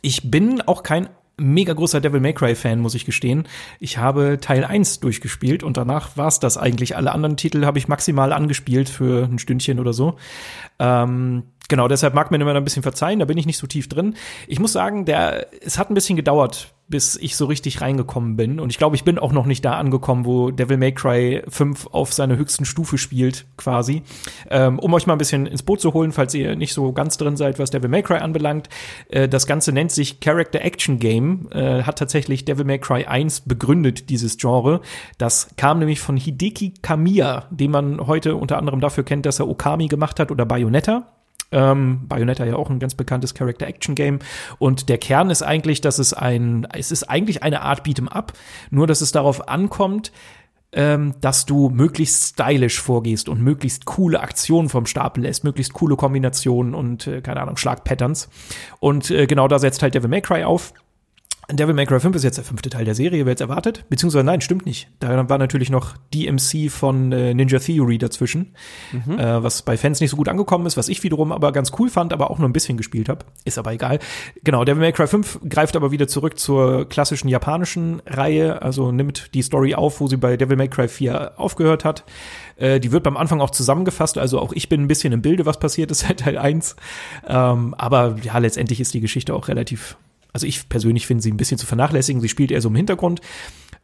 Ich 0.03 0.31
bin 0.31 0.61
auch 0.63 0.83
kein 0.83 1.09
mega 1.39 1.75
großer 1.75 2.01
Devil 2.01 2.21
May 2.21 2.33
Cry 2.33 2.55
Fan, 2.55 2.81
muss 2.81 2.95
ich 2.95 3.05
gestehen. 3.05 3.47
Ich 3.79 3.99
habe 3.99 4.39
Teil 4.41 4.65
1 4.65 5.01
durchgespielt 5.01 5.63
und 5.63 5.77
danach 5.77 6.17
war 6.17 6.29
es 6.29 6.41
das 6.41 6.57
eigentlich. 6.57 6.97
Alle 6.97 7.13
anderen 7.13 7.37
Titel 7.37 7.67
habe 7.67 7.79
ich 7.79 7.89
maximal 7.89 8.33
angespielt 8.33 8.89
für 8.89 9.25
ein 9.25 9.39
Stündchen 9.39 9.79
oder 9.79 9.93
so. 9.93 10.17
Ähm, 10.79 11.45
genau, 11.69 11.89
deshalb 11.89 12.15
mag 12.15 12.31
mir 12.31 12.41
immer 12.41 12.55
ein 12.55 12.65
bisschen 12.65 12.83
verzeihen, 12.83 13.19
da 13.19 13.25
bin 13.25 13.39
ich 13.39 13.47
nicht 13.47 13.59
so 13.59 13.67
tief 13.67 13.89
drin. 13.89 14.15
Ich 14.47 14.59
muss 14.59 14.73
sagen, 14.73 15.05
der, 15.05 15.47
es 15.63 15.79
hat 15.79 15.91
ein 15.91 15.95
bisschen 15.95 16.17
gedauert, 16.17 16.75
bis 16.89 17.17
ich 17.17 17.37
so 17.37 17.47
richtig 17.47 17.81
reingekommen 17.81 18.37
bin. 18.37 18.61
Und 18.61 18.71
ich 18.71 18.79
glaube, 18.79 18.95
ich 18.95 19.03
bin 19.03 19.19
auch 19.19 19.33
noch 19.33 19.47
nicht 19.47 19.65
da 19.65 19.73
angekommen, 19.73 20.25
wo 20.25 20.51
Devil 20.51 20.77
May 20.77 20.93
Cry 20.93 21.43
5 21.49 21.89
auf 21.89 22.13
seiner 22.13 22.37
höchsten 22.37 22.65
Stufe 22.65 22.97
spielt, 22.97 23.47
quasi. 23.57 24.03
Ähm, 24.51 24.79
um 24.79 24.95
euch 24.95 25.07
mal 25.07 25.15
ein 25.15 25.19
bisschen 25.19 25.47
ins 25.47 25.65
Boot 25.65 25.81
zu 25.81 25.95
holen, 25.95 26.13
falls 26.13 26.33
ihr 26.35 26.55
nicht 26.55 26.73
so 26.73 26.93
ganz 26.93 27.17
drin 27.17 27.37
seid, 27.37 27.59
was 27.59 27.71
Devil 27.71 27.89
May 27.89 28.03
Cry 28.03 28.19
anbelangt. 28.19 28.69
Äh, 29.09 29.29
das 29.29 29.47
Ganze 29.47 29.73
nennt 29.73 29.91
sich 29.91 30.21
Character 30.21 30.63
Action 30.63 30.99
Game, 30.99 31.49
äh, 31.51 31.83
hat 31.83 31.99
tatsächlich 31.99 32.45
Devil 32.45 32.65
May 32.65 32.79
Cry 32.79 33.05
1 33.05 33.41
begründet, 33.41 34.09
dieses 34.09 34.37
Genre. 34.37 34.81
Das 35.19 35.49
kam 35.57 35.81
nämlich 35.81 35.99
von 35.99 36.17
Hideki 36.17 36.75
Kamiya, 36.83 37.47
den 37.51 37.73
man 37.73 38.07
heute 38.07 38.37
unter 38.37 38.59
anderem 38.59 38.81
dafür 38.81 39.03
kennt, 39.03 39.27
dass 39.27 39.41
er 39.41 39.49
Okami 39.49 39.89
gemacht 39.89 40.21
hat 40.21 40.31
oder 40.31 40.47
Bayonetta. 40.47 41.16
Ähm, 41.53 42.09
Bayonetta 42.09 42.45
ja 42.45 42.57
auch 42.57 42.71
ein 42.71 42.79
ganz 42.79 42.95
bekanntes 42.95 43.35
Character-Action-Game. 43.35 44.19
Und 44.59 44.89
der 44.89 44.99
Kern 44.99 45.31
ist 45.31 45.43
eigentlich, 45.43 45.81
dass 45.81 45.99
es 45.99 46.13
ein, 46.13 46.67
es 46.73 46.91
ist 46.91 47.05
eigentlich 47.05 47.43
eine 47.43 47.63
Art 47.63 47.87
Beat'em 47.87 48.09
Up, 48.09 48.33
nur 48.71 48.87
dass 48.87 49.01
es 49.01 49.13
darauf 49.13 49.49
ankommt, 49.49 50.13
ähm, 50.73 51.15
dass 51.21 51.47
du 51.47 51.71
möglichst 51.71 52.35
stylisch 52.35 52.81
vorgehst 52.81 53.29
und 53.29 53.41
möglichst 53.41 53.87
coole 53.87 54.21
Aktionen 54.21 54.69
vom 54.69 54.87
Stapel 54.87 55.23
lässt, 55.23 55.45
möglichst 55.45 55.73
coole 55.73 55.97
Kombinationen 55.97 56.75
und, 56.75 57.07
äh, 57.07 57.23
keine 57.23 57.41
Ahnung, 57.41 57.57
Schlagpatterns. 57.57 58.29
Und 58.81 59.11
äh, 59.11 59.27
genau 59.27 59.49
da 59.49 59.59
setzt 59.59 59.83
halt 59.83 59.95
Devil 59.95 60.11
May 60.11 60.21
Cry 60.21 60.45
auf. 60.45 60.75
Devil 61.49 61.75
May 61.75 61.87
Cry 61.87 62.01
5 62.01 62.17
ist 62.17 62.25
jetzt 62.25 62.39
der 62.39 62.45
fünfte 62.45 62.71
Teil 62.71 62.85
der 62.85 62.97
Serie, 62.97 63.25
wer 63.25 63.33
jetzt 63.33 63.41
erwartet. 63.41 63.85
Beziehungsweise 63.89 64.25
nein, 64.25 64.41
stimmt 64.41 64.67
nicht. 64.67 64.89
Da 64.99 65.29
war 65.29 65.39
natürlich 65.39 65.71
noch 65.71 65.97
DMC 66.13 66.71
von 66.71 67.13
äh, 67.13 67.35
Ninja 67.35 67.61
Theory 67.61 67.99
dazwischen, 67.99 68.55
mhm. 68.91 69.17
äh, 69.17 69.43
was 69.43 69.63
bei 69.63 69.77
Fans 69.77 70.01
nicht 70.01 70.11
so 70.11 70.17
gut 70.17 70.29
angekommen 70.29 70.67
ist, 70.67 70.77
was 70.77 70.89
ich 70.89 71.05
wiederum 71.05 71.31
aber 71.31 71.53
ganz 71.53 71.71
cool 71.79 71.89
fand, 71.89 72.13
aber 72.13 72.33
auch 72.33 72.39
nur 72.39 72.49
ein 72.49 72.53
bisschen 72.53 72.77
gespielt 72.77 73.09
habe. 73.09 73.27
Ist 73.45 73.59
aber 73.59 73.73
egal. 73.73 74.01
Genau, 74.43 74.65
Devil 74.65 74.81
May 74.81 74.93
Cry 74.93 75.07
5 75.07 75.41
greift 75.49 75.77
aber 75.77 75.93
wieder 75.93 76.09
zurück 76.09 76.37
zur 76.37 76.89
klassischen 76.89 77.29
japanischen 77.29 78.03
Reihe, 78.07 78.61
also 78.63 78.91
nimmt 78.91 79.33
die 79.35 79.43
Story 79.43 79.77
auf, 79.77 80.01
wo 80.01 80.09
sie 80.09 80.17
bei 80.17 80.37
Devil 80.37 80.57
May 80.57 80.69
Cry 80.69 80.89
4 80.89 81.35
aufgehört 81.37 81.85
hat. 81.85 82.03
Äh, 82.57 82.81
die 82.81 82.91
wird 82.91 83.05
beim 83.05 83.17
Anfang 83.17 83.41
auch 83.41 83.51
zusammengefasst, 83.51 84.19
also 84.19 84.41
auch 84.41 84.53
ich 84.53 84.69
bin 84.69 84.83
ein 84.83 84.89
bisschen 84.89 85.13
im 85.13 85.23
Bilde, 85.23 85.47
was 85.47 85.61
passiert 85.61 85.93
ist 85.93 86.01
seit 86.01 86.21
Teil 86.21 86.39
1. 86.39 86.75
Ähm, 87.29 87.75
aber 87.79 88.17
ja, 88.23 88.37
letztendlich 88.39 88.81
ist 88.81 88.95
die 88.95 89.01
Geschichte 89.01 89.33
auch 89.33 89.47
relativ 89.47 89.97
also 90.37 90.47
ich 90.47 90.69
persönlich 90.69 91.07
finde 91.07 91.23
sie 91.23 91.33
ein 91.33 91.39
bisschen 91.39 91.57
zu 91.57 91.65
vernachlässigen. 91.65 92.21
Sie 92.21 92.29
spielt 92.29 92.51
eher 92.51 92.61
so 92.61 92.69
im 92.69 92.75
Hintergrund. 92.75 93.23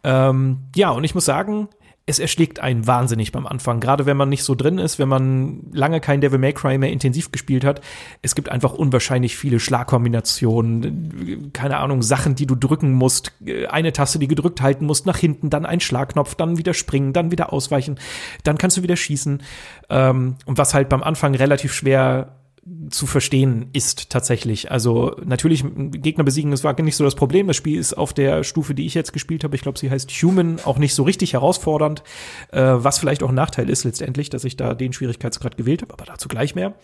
Ähm, 0.04 0.58
ja, 0.76 0.90
und 0.90 1.02
ich 1.02 1.14
muss 1.14 1.24
sagen, 1.24 1.70
es 2.04 2.18
erschlägt 2.18 2.60
einen 2.60 2.86
wahnsinnig 2.86 3.32
beim 3.32 3.46
Anfang. 3.46 3.80
Gerade 3.80 4.04
wenn 4.04 4.18
man 4.18 4.28
nicht 4.28 4.44
so 4.44 4.54
drin 4.54 4.76
ist, 4.76 4.98
wenn 4.98 5.08
man 5.08 5.62
lange 5.72 6.00
kein 6.00 6.20
Devil 6.20 6.38
May 6.38 6.52
Cry 6.52 6.76
mehr 6.76 6.92
intensiv 6.92 7.32
gespielt 7.32 7.64
hat. 7.64 7.80
Es 8.20 8.34
gibt 8.34 8.50
einfach 8.50 8.74
unwahrscheinlich 8.74 9.34
viele 9.38 9.58
Schlagkombinationen, 9.58 11.54
keine 11.54 11.78
Ahnung, 11.78 12.02
Sachen, 12.02 12.34
die 12.34 12.44
du 12.44 12.54
drücken 12.54 12.92
musst. 12.92 13.32
Eine 13.70 13.94
Taste, 13.94 14.18
die 14.18 14.28
gedrückt 14.28 14.60
halten 14.60 14.84
musst, 14.84 15.06
nach 15.06 15.16
hinten, 15.16 15.48
dann 15.48 15.64
ein 15.64 15.80
Schlagknopf, 15.80 16.34
dann 16.34 16.58
wieder 16.58 16.74
springen, 16.74 17.14
dann 17.14 17.30
wieder 17.30 17.50
ausweichen, 17.50 17.98
dann 18.44 18.58
kannst 18.58 18.76
du 18.76 18.82
wieder 18.82 18.96
schießen. 18.96 19.42
Ähm, 19.88 20.36
und 20.44 20.58
was 20.58 20.74
halt 20.74 20.90
beim 20.90 21.02
Anfang 21.02 21.34
relativ 21.34 21.72
schwer 21.72 22.41
zu 22.90 23.06
verstehen 23.08 23.70
ist 23.72 24.10
tatsächlich. 24.10 24.70
Also 24.70 25.16
natürlich 25.24 25.64
Gegner 25.90 26.22
besiegen, 26.22 26.52
das 26.52 26.62
war 26.62 26.80
nicht 26.80 26.94
so 26.94 27.02
das 27.02 27.16
Problem. 27.16 27.48
Das 27.48 27.56
Spiel 27.56 27.76
ist 27.76 27.94
auf 27.94 28.12
der 28.12 28.44
Stufe, 28.44 28.72
die 28.74 28.86
ich 28.86 28.94
jetzt 28.94 29.12
gespielt 29.12 29.42
habe, 29.42 29.56
ich 29.56 29.62
glaube, 29.62 29.80
sie 29.80 29.90
heißt 29.90 30.10
Human, 30.10 30.60
auch 30.64 30.78
nicht 30.78 30.94
so 30.94 31.02
richtig 31.02 31.32
herausfordernd, 31.32 32.04
äh, 32.52 32.60
was 32.60 33.00
vielleicht 33.00 33.24
auch 33.24 33.30
ein 33.30 33.34
Nachteil 33.34 33.68
ist 33.68 33.82
letztendlich, 33.82 34.30
dass 34.30 34.44
ich 34.44 34.56
da 34.56 34.74
den 34.74 34.92
Schwierigkeitsgrad 34.92 35.56
gewählt 35.56 35.82
habe, 35.82 35.92
aber 35.92 36.04
dazu 36.04 36.28
gleich 36.28 36.54
mehr. 36.54 36.74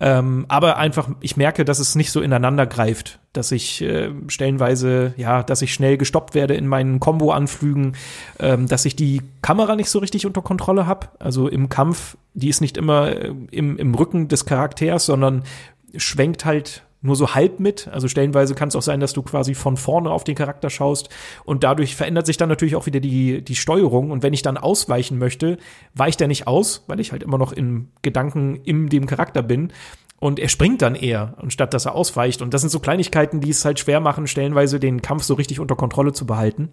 Ähm, 0.00 0.46
aber 0.48 0.78
einfach, 0.78 1.08
ich 1.20 1.36
merke, 1.36 1.64
dass 1.64 1.78
es 1.78 1.94
nicht 1.94 2.10
so 2.10 2.20
ineinander 2.20 2.66
greift, 2.66 3.20
dass 3.32 3.52
ich 3.52 3.80
äh, 3.82 4.10
stellenweise, 4.28 5.14
ja, 5.16 5.42
dass 5.42 5.62
ich 5.62 5.72
schnell 5.72 5.96
gestoppt 5.96 6.34
werde 6.34 6.54
in 6.54 6.66
meinen 6.66 6.98
Combo-Anflügen, 6.98 7.96
ähm, 8.40 8.66
dass 8.66 8.84
ich 8.84 8.96
die 8.96 9.22
Kamera 9.40 9.76
nicht 9.76 9.90
so 9.90 10.00
richtig 10.00 10.26
unter 10.26 10.42
Kontrolle 10.42 10.86
habe. 10.86 11.08
Also 11.18 11.48
im 11.48 11.68
Kampf, 11.68 12.16
die 12.34 12.48
ist 12.48 12.60
nicht 12.60 12.76
immer 12.76 13.12
äh, 13.12 13.32
im, 13.50 13.76
im 13.76 13.94
Rücken 13.94 14.28
des 14.28 14.46
Charakters, 14.46 15.06
sondern 15.06 15.44
schwenkt 15.96 16.44
halt 16.44 16.82
nur 17.02 17.16
so 17.16 17.34
halb 17.34 17.60
mit. 17.60 17.88
Also 17.88 18.08
stellenweise 18.08 18.54
kann 18.54 18.68
es 18.68 18.76
auch 18.76 18.82
sein, 18.82 19.00
dass 19.00 19.12
du 19.12 19.22
quasi 19.22 19.54
von 19.54 19.76
vorne 19.76 20.10
auf 20.10 20.24
den 20.24 20.34
Charakter 20.34 20.68
schaust 20.68 21.08
und 21.44 21.64
dadurch 21.64 21.96
verändert 21.96 22.26
sich 22.26 22.36
dann 22.36 22.48
natürlich 22.48 22.76
auch 22.76 22.86
wieder 22.86 23.00
die, 23.00 23.42
die 23.42 23.56
Steuerung. 23.56 24.10
Und 24.10 24.22
wenn 24.22 24.32
ich 24.32 24.42
dann 24.42 24.58
ausweichen 24.58 25.18
möchte, 25.18 25.56
weicht 25.94 26.20
er 26.20 26.28
nicht 26.28 26.46
aus, 26.46 26.84
weil 26.88 27.00
ich 27.00 27.12
halt 27.12 27.22
immer 27.22 27.38
noch 27.38 27.52
in 27.52 27.88
Gedanken 28.02 28.56
in 28.64 28.88
dem 28.88 29.06
Charakter 29.06 29.42
bin. 29.42 29.72
Und 30.20 30.38
er 30.38 30.48
springt 30.48 30.82
dann 30.82 30.94
eher, 30.94 31.34
anstatt 31.38 31.74
dass 31.74 31.86
er 31.86 31.94
ausweicht. 31.94 32.42
Und 32.42 32.54
das 32.54 32.60
sind 32.60 32.70
so 32.70 32.78
Kleinigkeiten, 32.78 33.40
die 33.40 33.50
es 33.50 33.64
halt 33.64 33.80
schwer 33.80 34.00
machen, 34.00 34.26
stellenweise 34.26 34.78
den 34.78 35.02
Kampf 35.02 35.24
so 35.24 35.34
richtig 35.34 35.60
unter 35.60 35.76
Kontrolle 35.76 36.12
zu 36.12 36.26
behalten. 36.26 36.68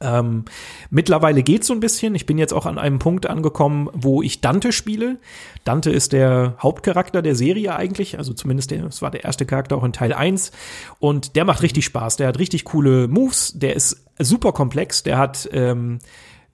Ähm, 0.00 0.44
mittlerweile 0.90 1.42
geht's 1.42 1.66
so 1.66 1.74
ein 1.74 1.80
bisschen. 1.80 2.14
Ich 2.14 2.26
bin 2.26 2.38
jetzt 2.38 2.52
auch 2.52 2.66
an 2.66 2.78
einem 2.78 2.98
Punkt 2.98 3.26
angekommen, 3.26 3.88
wo 3.92 4.22
ich 4.22 4.40
Dante 4.40 4.72
spiele. 4.72 5.18
Dante 5.64 5.90
ist 5.90 6.12
der 6.12 6.56
Hauptcharakter 6.60 7.22
der 7.22 7.36
Serie 7.36 7.76
eigentlich, 7.76 8.18
also 8.18 8.32
zumindest 8.32 8.70
der, 8.70 8.82
das 8.82 9.02
war 9.02 9.10
der 9.10 9.24
erste 9.24 9.46
Charakter 9.46 9.76
auch 9.76 9.84
in 9.84 9.92
Teil 9.92 10.12
1. 10.12 10.50
Und 10.98 11.36
der 11.36 11.44
macht 11.44 11.62
richtig 11.62 11.84
Spaß. 11.84 12.16
Der 12.16 12.28
hat 12.28 12.38
richtig 12.38 12.64
coole 12.64 13.08
Moves. 13.08 13.52
Der 13.54 13.76
ist 13.76 14.04
super 14.18 14.52
komplex. 14.52 15.02
Der 15.02 15.18
hat 15.18 15.48
ähm, 15.52 15.98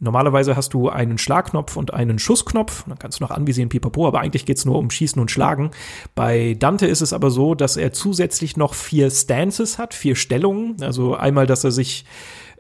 Normalerweise 0.03 0.57
hast 0.57 0.73
du 0.73 0.89
einen 0.89 1.19
Schlagknopf 1.19 1.77
und 1.77 1.93
einen 1.93 2.19
Schussknopf. 2.19 2.85
Dann 2.89 2.99
kannst 2.99 3.21
du 3.21 3.25
noch 3.25 3.31
anvisieren, 3.31 3.69
pipapo, 3.69 4.09
aber 4.09 4.21
eigentlich 4.21 4.47
geht's 4.47 4.65
nur 4.65 4.79
um 4.79 4.91
Schießen 4.91 5.21
und 5.21 5.31
Schlagen. 5.31 5.73
Bei 6.15 6.57
Dante 6.59 6.87
ist 6.87 7.03
es 7.03 7.13
aber 7.13 7.31
so, 7.31 7.55
dass 7.55 7.77
er 7.77 7.93
zusätzlich 7.93 8.57
noch 8.57 8.73
vier 8.73 9.11
Stances 9.11 9.79
hat, 9.79 9.93
vier 9.93 10.17
Stellungen. 10.17 10.77
Also 10.81 11.15
einmal, 11.15 11.47
dass 11.47 11.65
er 11.65 11.71
sich 11.71 12.07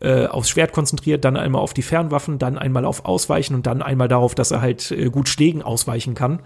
äh, 0.03 0.27
aufs 0.27 0.51
Schwert 0.51 0.73
konzentriert, 0.73 1.25
dann 1.25 1.39
einmal 1.39 1.63
auf 1.63 1.73
die 1.73 1.83
Fernwaffen, 1.83 2.39
dann 2.39 2.59
einmal 2.59 2.85
auf 2.85 3.07
Ausweichen 3.07 3.55
und 3.55 3.67
dann 3.67 3.81
einmal 3.81 4.09
darauf, 4.09 4.35
dass 4.35 4.51
er 4.51 4.61
halt 4.61 4.91
äh, 4.91 5.09
gut 5.09 5.31
Schlägen 5.31 5.63
ausweichen 5.63 6.15
kann. 6.15 6.41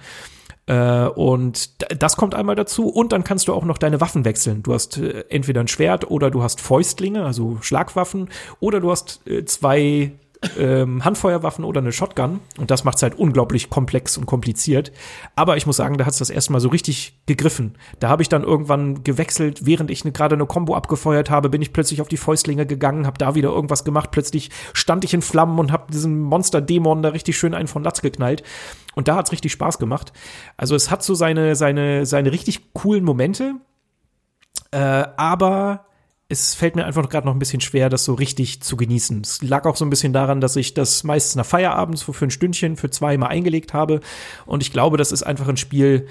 Äh, 0.67 1.07
und 1.07 1.71
das 2.01 2.17
kommt 2.17 2.37
einmal 2.37 2.55
dazu. 2.55 2.89
Und 2.89 3.11
dann 3.11 3.25
kannst 3.25 3.49
du 3.49 3.53
auch 3.53 3.65
noch 3.65 3.79
deine 3.79 4.01
Waffen 4.01 4.25
wechseln. 4.25 4.63
Du 4.63 4.73
hast 4.73 4.99
entweder 4.99 5.61
ein 5.61 5.69
Schwert 5.69 6.09
oder 6.09 6.31
du 6.31 6.45
hast 6.45 6.61
Fäustlinge, 6.61 7.25
also 7.25 7.59
Schlagwaffen, 7.63 8.29
oder 8.61 8.79
du 8.79 8.93
hast 8.93 9.23
zwei 9.47 10.13
ähm, 10.59 11.05
Handfeuerwaffen 11.05 11.65
oder 11.65 11.81
eine 11.81 11.93
Shotgun. 11.93 12.41
Und 12.59 12.71
das 12.71 12.85
macht 12.85 12.97
es 12.97 13.03
halt 13.03 13.17
unglaublich 13.19 13.71
komplex 13.71 14.17
und 14.17 14.27
kompliziert. 14.27 14.93
Aber 15.37 15.57
ich 15.57 15.67
muss 15.67 15.77
sagen, 15.77 15.99
da 15.99 16.07
hat 16.07 16.13
es 16.13 16.19
das 16.19 16.31
erste 16.31 16.53
Mal 16.53 16.61
so 16.61 16.69
richtig 16.69 17.19
gegriffen. 17.27 17.77
Da 18.01 18.09
habe 18.09 18.23
ich 18.23 18.29
dann 18.29 18.43
irgendwann 18.43 19.05
gewechselt, 19.05 19.67
während 19.67 19.91
ich 19.91 20.05
ne, 20.05 20.13
gerade 20.13 20.35
eine 20.35 20.47
Combo 20.47 20.75
abgefeuert 20.75 21.31
habe, 21.31 21.49
bin 21.49 21.63
ich 21.63 21.73
plötzlich 21.73 22.01
auf 22.01 22.09
die 22.09 22.17
Fäustlinge 22.17 22.67
gegangen, 22.67 23.07
habe 23.07 23.19
da 23.19 23.35
wieder 23.35 23.51
irgendwas 23.51 23.85
gemacht. 23.85 24.11
Plötzlich 24.11 24.51
stand 24.73 25.05
ich 25.05 25.15
in 25.15 25.23
Flammen 25.23 25.59
und 25.59 25.73
habe 25.73 25.93
diesen 25.93 26.21
Monster-Dämon 26.21 27.03
da 27.03 27.11
richtig 27.11 27.37
schön 27.37 27.55
einen 27.55 27.69
von 27.69 27.83
Latz 27.83 28.03
geknallt. 28.03 28.43
Und 28.95 29.09
da 29.09 29.17
hat's 29.17 29.33
richtig 29.33 29.53
Spaß 29.53 29.79
gemacht. 29.79 30.13
Also 30.57 30.75
es 30.75 30.91
hat 30.91 31.03
so 31.03 31.15
seine, 31.15 31.57
seine, 31.57 32.07
seine 32.07 32.33
richtig 32.33 32.73
coolen 32.73 33.05
Momente. 33.05 33.55
Äh, 34.71 35.05
aber 35.17 35.87
es 36.29 36.55
fällt 36.55 36.75
mir 36.75 36.85
einfach 36.85 37.09
gerade 37.09 37.27
noch 37.27 37.35
ein 37.35 37.39
bisschen 37.39 37.61
schwer, 37.61 37.91
das 37.91 38.05
so 38.05 38.15
richtig 38.15 38.63
zu 38.63 38.77
genießen. 38.77 39.21
Es 39.21 39.43
lag 39.43 39.67
auch 39.67 39.77
so 39.77 39.85
ein 39.85 39.91
bisschen 39.91 40.13
daran, 40.13 40.41
dass 40.41 40.57
ich 40.57 40.75
das 40.75 41.05
meistens 41.05 41.37
nach 41.37 41.47
Feierabend 41.47 41.99
so 41.99 42.13
für 42.13 42.27
ein 42.27 42.31
Stündchen, 42.31 42.77
für 42.77 42.91
zwei 42.91 43.19
mal 43.19 43.29
eingelegt 43.29 43.75
habe. 43.75 44.01
Und 44.47 44.63
ich 44.63 44.73
glaube, 44.73 44.97
das 44.97 45.13
ist 45.13 45.23
einfach 45.23 45.49
ein 45.49 45.59
Spiel, 45.59 46.07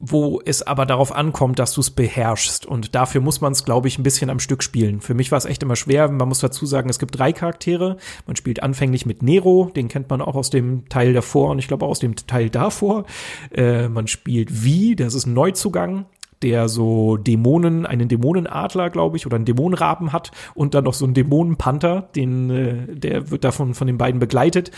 wo 0.00 0.40
es 0.44 0.62
aber 0.62 0.86
darauf 0.86 1.12
ankommt, 1.12 1.58
dass 1.58 1.72
du 1.72 1.80
es 1.80 1.90
beherrschst. 1.90 2.66
Und 2.66 2.94
dafür 2.94 3.20
muss 3.20 3.40
man 3.40 3.52
es, 3.52 3.64
glaube 3.64 3.88
ich, 3.88 3.98
ein 3.98 4.04
bisschen 4.04 4.30
am 4.30 4.38
Stück 4.38 4.62
spielen. 4.62 5.00
Für 5.00 5.14
mich 5.14 5.30
war 5.30 5.38
es 5.38 5.44
echt 5.44 5.62
immer 5.62 5.76
schwer. 5.76 6.08
Man 6.10 6.28
muss 6.28 6.40
dazu 6.40 6.66
sagen, 6.66 6.88
es 6.88 6.98
gibt 6.98 7.18
drei 7.18 7.32
Charaktere. 7.32 7.96
Man 8.26 8.36
spielt 8.36 8.62
anfänglich 8.62 9.06
mit 9.06 9.22
Nero, 9.22 9.70
den 9.74 9.88
kennt 9.88 10.08
man 10.10 10.20
auch 10.20 10.36
aus 10.36 10.50
dem 10.50 10.88
Teil 10.88 11.12
davor 11.12 11.50
und 11.50 11.58
ich 11.58 11.68
glaube 11.68 11.84
auch 11.84 11.90
aus 11.90 11.98
dem 12.00 12.14
Teil 12.14 12.50
davor. 12.50 13.06
Äh, 13.52 13.88
man 13.88 14.06
spielt 14.06 14.64
Vi, 14.64 14.94
das 14.94 15.14
ist 15.14 15.26
ein 15.26 15.34
Neuzugang 15.34 16.06
der 16.42 16.68
so 16.68 17.16
Dämonen, 17.16 17.86
einen 17.86 18.08
Dämonenadler, 18.08 18.90
glaube 18.90 19.16
ich, 19.16 19.26
oder 19.26 19.36
einen 19.36 19.44
Dämonenraben 19.44 20.12
hat 20.12 20.30
und 20.54 20.74
dann 20.74 20.84
noch 20.84 20.94
so 20.94 21.04
einen 21.04 21.14
Dämonenpanther, 21.14 22.08
den, 22.14 22.50
äh, 22.50 22.94
der 22.94 23.30
wird 23.30 23.44
davon 23.44 23.74
von 23.74 23.86
den 23.86 23.98
beiden 23.98 24.20
begleitet. 24.20 24.70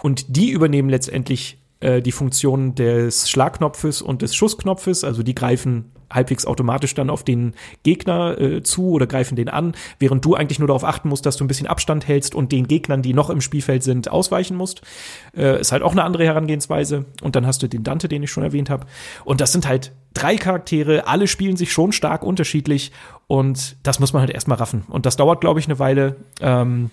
Und 0.00 0.36
die 0.36 0.50
übernehmen 0.50 0.88
letztendlich 0.88 1.58
äh, 1.80 2.02
die 2.02 2.12
Funktion 2.12 2.74
des 2.74 3.28
Schlagknopfes 3.30 4.02
und 4.02 4.22
des 4.22 4.34
Schussknopfes, 4.34 5.04
also 5.04 5.22
die 5.22 5.34
greifen 5.34 5.92
halbwegs 6.10 6.46
automatisch 6.46 6.94
dann 6.94 7.10
auf 7.10 7.22
den 7.22 7.54
Gegner 7.82 8.40
äh, 8.40 8.62
zu 8.62 8.90
oder 8.90 9.06
greifen 9.06 9.36
den 9.36 9.48
an, 9.48 9.74
während 9.98 10.24
du 10.24 10.34
eigentlich 10.34 10.58
nur 10.58 10.68
darauf 10.68 10.84
achten 10.84 11.08
musst, 11.08 11.26
dass 11.26 11.36
du 11.36 11.44
ein 11.44 11.48
bisschen 11.48 11.66
Abstand 11.66 12.08
hältst 12.08 12.34
und 12.34 12.50
den 12.50 12.66
Gegnern, 12.66 13.02
die 13.02 13.14
noch 13.14 13.30
im 13.30 13.40
Spielfeld 13.40 13.82
sind, 13.82 14.10
ausweichen 14.10 14.56
musst. 14.56 14.82
Äh, 15.36 15.60
ist 15.60 15.72
halt 15.72 15.82
auch 15.82 15.92
eine 15.92 16.04
andere 16.04 16.24
Herangehensweise. 16.24 17.04
Und 17.22 17.36
dann 17.36 17.46
hast 17.46 17.62
du 17.62 17.68
den 17.68 17.84
Dante, 17.84 18.08
den 18.08 18.22
ich 18.22 18.30
schon 18.30 18.42
erwähnt 18.42 18.70
habe. 18.70 18.86
Und 19.24 19.40
das 19.40 19.52
sind 19.52 19.68
halt 19.68 19.92
drei 20.14 20.36
Charaktere, 20.36 21.06
alle 21.06 21.26
spielen 21.26 21.56
sich 21.56 21.72
schon 21.72 21.92
stark 21.92 22.22
unterschiedlich 22.22 22.92
und 23.26 23.76
das 23.82 24.00
muss 24.00 24.12
man 24.12 24.20
halt 24.20 24.30
erstmal 24.30 24.58
raffen. 24.58 24.82
Und 24.88 25.06
das 25.06 25.16
dauert, 25.16 25.40
glaube 25.40 25.60
ich, 25.60 25.66
eine 25.66 25.78
Weile. 25.78 26.16
Ähm, 26.40 26.90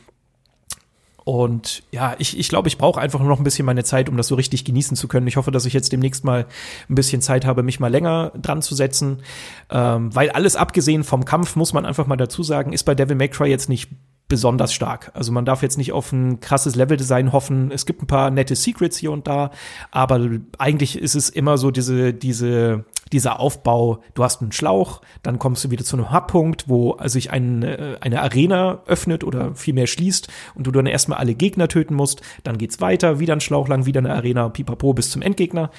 Und 1.24 1.82
ja, 1.92 2.14
ich, 2.20 2.38
ich 2.38 2.50
glaube, 2.50 2.68
ich 2.68 2.78
brauche 2.78 3.02
einfach 3.02 3.20
noch 3.20 3.40
ein 3.40 3.44
bisschen 3.44 3.66
meine 3.66 3.84
Zeit, 3.84 4.10
um 4.10 4.18
das 4.18 4.28
so 4.28 4.36
richtig 4.36 4.64
genießen 4.64 4.96
zu 4.96 5.08
können. 5.08 5.26
Ich 5.26 5.38
hoffe, 5.38 5.50
dass 5.50 5.66
ich 5.66 5.74
jetzt 5.74 5.92
demnächst 5.92 6.24
mal 6.24 6.46
ein 6.88 6.94
bisschen 6.94 7.20
Zeit 7.20 7.46
habe, 7.46 7.64
mich 7.64 7.80
mal 7.80 7.90
länger 7.90 8.32
dran 8.40 8.62
zu 8.62 8.76
setzen. 8.76 9.24
Ähm, 9.72 10.14
weil 10.14 10.30
alles 10.30 10.56
abgesehen 10.56 11.04
vom 11.04 11.26
Kampf, 11.26 11.56
muss 11.56 11.74
man 11.74 11.84
einfach 11.84 12.06
mal 12.06 12.16
dazu 12.16 12.44
sagen, 12.44 12.74
ist 12.74 12.84
bei 12.84 12.94
Devil 12.94 13.16
May 13.16 13.30
Cry 13.30 13.50
jetzt 13.50 13.70
nicht 13.70 13.90
besonders 14.28 14.74
stark. 14.74 15.12
Also 15.14 15.32
man 15.32 15.46
darf 15.46 15.62
jetzt 15.62 15.78
nicht 15.78 15.92
auf 15.92 16.12
ein 16.12 16.40
krasses 16.40 16.76
Leveldesign 16.76 17.32
hoffen. 17.32 17.72
Es 17.72 17.86
gibt 17.86 18.02
ein 18.02 18.08
paar 18.08 18.32
nette 18.32 18.56
Secrets 18.56 18.98
hier 18.98 19.12
und 19.12 19.28
da, 19.28 19.52
aber 19.92 20.20
eigentlich 20.58 20.98
ist 20.98 21.16
es 21.16 21.30
immer 21.30 21.58
so 21.58 21.70
diese, 21.70 22.14
diese, 22.14 22.86
dieser 23.12 23.40
Aufbau, 23.40 24.02
du 24.16 24.24
hast 24.24 24.42
einen 24.42 24.52
Schlauch, 24.52 25.02
dann 25.22 25.38
kommst 25.38 25.64
du 25.64 25.70
wieder 25.70 25.86
zu 25.86 25.96
einem 25.96 26.12
Hubpunkt, 26.12 26.68
wo 26.68 26.98
sich 27.06 27.32
ein, 27.32 27.62
äh, 27.62 27.98
eine 28.02 28.22
Arena 28.24 28.82
öffnet 28.88 29.24
oder 29.24 29.54
vielmehr 29.54 29.86
schließt 29.86 30.28
und 30.56 30.66
du 30.66 30.72
dann 30.72 30.88
erstmal 30.88 31.20
alle 31.20 31.36
Gegner 31.36 31.68
töten 31.68 31.94
musst. 31.94 32.22
Dann 32.44 32.58
geht's 32.58 32.82
weiter, 32.82 33.20
wieder 33.20 33.34
ein 33.34 33.42
Schlauch 33.42 33.68
lang, 33.68 33.86
wieder 33.86 34.00
eine 34.00 34.14
Arena, 34.14 34.50
pipapo 34.50 34.94
bis 34.94 35.12
zum 35.12 35.22
Endgegner. 35.22 35.70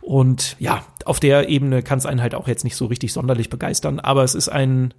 Und 0.00 0.56
ja, 0.58 0.82
auf 1.04 1.20
der 1.20 1.50
Ebene 1.50 1.82
kann 1.82 1.98
es 1.98 2.06
einen 2.06 2.22
halt 2.22 2.34
auch 2.34 2.48
jetzt 2.48 2.64
nicht 2.64 2.76
so 2.76 2.86
richtig 2.86 3.12
sonderlich 3.12 3.50
begeistern, 3.50 4.00
aber 4.00 4.24
es 4.24 4.34
ist 4.34 4.48
ein, 4.48 4.94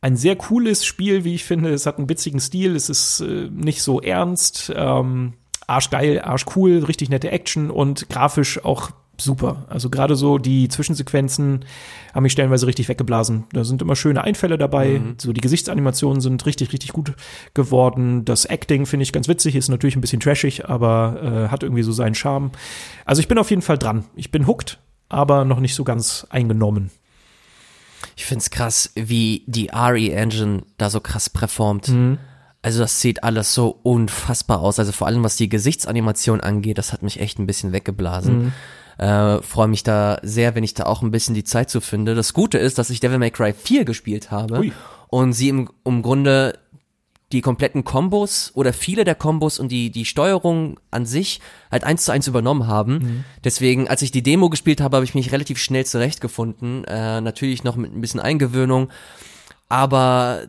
ein 0.00 0.16
sehr 0.16 0.36
cooles 0.36 0.84
Spiel, 0.84 1.24
wie 1.24 1.34
ich 1.34 1.44
finde. 1.44 1.70
Es 1.70 1.86
hat 1.86 1.98
einen 1.98 2.08
witzigen 2.08 2.40
Stil, 2.40 2.76
es 2.76 2.88
ist 2.88 3.20
äh, 3.20 3.48
nicht 3.50 3.82
so 3.82 4.00
ernst, 4.00 4.72
ähm, 4.74 5.34
arschgeil, 5.66 6.20
arschcool, 6.20 6.84
richtig 6.84 7.10
nette 7.10 7.30
Action 7.30 7.70
und 7.70 8.08
grafisch 8.08 8.64
auch 8.64 8.92
super. 9.20 9.66
Also 9.68 9.90
gerade 9.90 10.16
so 10.16 10.38
die 10.38 10.68
Zwischensequenzen 10.68 11.64
haben 12.14 12.22
mich 12.22 12.32
stellenweise 12.32 12.66
richtig 12.66 12.88
weggeblasen. 12.88 13.44
Da 13.52 13.64
sind 13.64 13.82
immer 13.82 13.96
schöne 13.96 14.22
Einfälle 14.22 14.58
dabei. 14.58 15.00
Mhm. 15.00 15.14
So 15.18 15.32
die 15.32 15.40
Gesichtsanimationen 15.40 16.20
sind 16.20 16.46
richtig, 16.46 16.72
richtig 16.72 16.92
gut 16.92 17.14
geworden. 17.54 18.24
Das 18.24 18.44
Acting 18.44 18.86
finde 18.86 19.02
ich 19.02 19.12
ganz 19.12 19.28
witzig, 19.28 19.56
ist 19.56 19.68
natürlich 19.68 19.96
ein 19.96 20.00
bisschen 20.00 20.20
trashig, 20.20 20.68
aber 20.68 21.20
äh, 21.22 21.48
hat 21.48 21.62
irgendwie 21.62 21.82
so 21.82 21.92
seinen 21.92 22.14
Charme. 22.14 22.52
Also 23.04 23.20
ich 23.20 23.28
bin 23.28 23.38
auf 23.38 23.50
jeden 23.50 23.62
Fall 23.62 23.78
dran. 23.78 24.04
Ich 24.14 24.30
bin 24.30 24.46
hooked, 24.46 24.78
aber 25.08 25.44
noch 25.44 25.60
nicht 25.60 25.74
so 25.74 25.84
ganz 25.84 26.26
eingenommen. 26.30 26.90
Ich 28.16 28.24
find's 28.24 28.50
krass, 28.50 28.90
wie 28.94 29.44
die 29.46 29.70
RE-Engine 29.72 30.62
da 30.76 30.90
so 30.90 31.00
krass 31.00 31.30
performt. 31.30 31.88
Mhm. 31.88 32.18
Also 32.62 32.80
das 32.80 33.00
sieht 33.00 33.22
alles 33.22 33.54
so 33.54 33.78
unfassbar 33.82 34.60
aus. 34.60 34.78
Also 34.78 34.92
vor 34.92 35.06
allem 35.06 35.22
was 35.22 35.36
die 35.36 35.48
Gesichtsanimation 35.48 36.40
angeht, 36.40 36.78
das 36.78 36.92
hat 36.92 37.02
mich 37.02 37.20
echt 37.20 37.38
ein 37.38 37.46
bisschen 37.46 37.72
weggeblasen. 37.72 38.38
Mhm. 38.38 38.52
Äh, 38.98 39.42
Freue 39.42 39.68
mich 39.68 39.84
da 39.84 40.18
sehr, 40.22 40.54
wenn 40.54 40.64
ich 40.64 40.74
da 40.74 40.84
auch 40.86 41.02
ein 41.02 41.12
bisschen 41.12 41.34
die 41.34 41.44
Zeit 41.44 41.70
zu 41.70 41.80
finde. 41.80 42.14
Das 42.14 42.34
Gute 42.34 42.58
ist, 42.58 42.78
dass 42.78 42.90
ich 42.90 43.00
Devil 43.00 43.18
May 43.18 43.30
Cry 43.30 43.52
4 43.52 43.84
gespielt 43.84 44.30
habe 44.32 44.58
Ui. 44.58 44.72
und 45.08 45.32
sie 45.32 45.48
im, 45.48 45.70
im 45.84 46.02
Grunde 46.02 46.58
die 47.32 47.42
kompletten 47.42 47.84
Kombos 47.84 48.52
oder 48.54 48.72
viele 48.72 49.04
der 49.04 49.14
Kombos 49.14 49.58
und 49.58 49.70
die, 49.70 49.90
die 49.90 50.06
Steuerung 50.06 50.80
an 50.90 51.04
sich 51.04 51.40
halt 51.70 51.84
eins 51.84 52.04
zu 52.04 52.12
eins 52.12 52.26
übernommen 52.26 52.66
haben. 52.66 52.92
Mhm. 52.94 53.24
Deswegen, 53.44 53.86
als 53.86 54.00
ich 54.00 54.10
die 54.10 54.22
Demo 54.22 54.48
gespielt 54.48 54.80
habe, 54.80 54.96
habe 54.96 55.04
ich 55.04 55.14
mich 55.14 55.30
relativ 55.30 55.58
schnell 55.58 55.84
zurechtgefunden. 55.84 56.84
Äh, 56.84 57.20
natürlich 57.20 57.64
noch 57.64 57.76
mit 57.76 57.94
ein 57.94 58.00
bisschen 58.00 58.20
Eingewöhnung. 58.20 58.88
Aber 59.68 60.48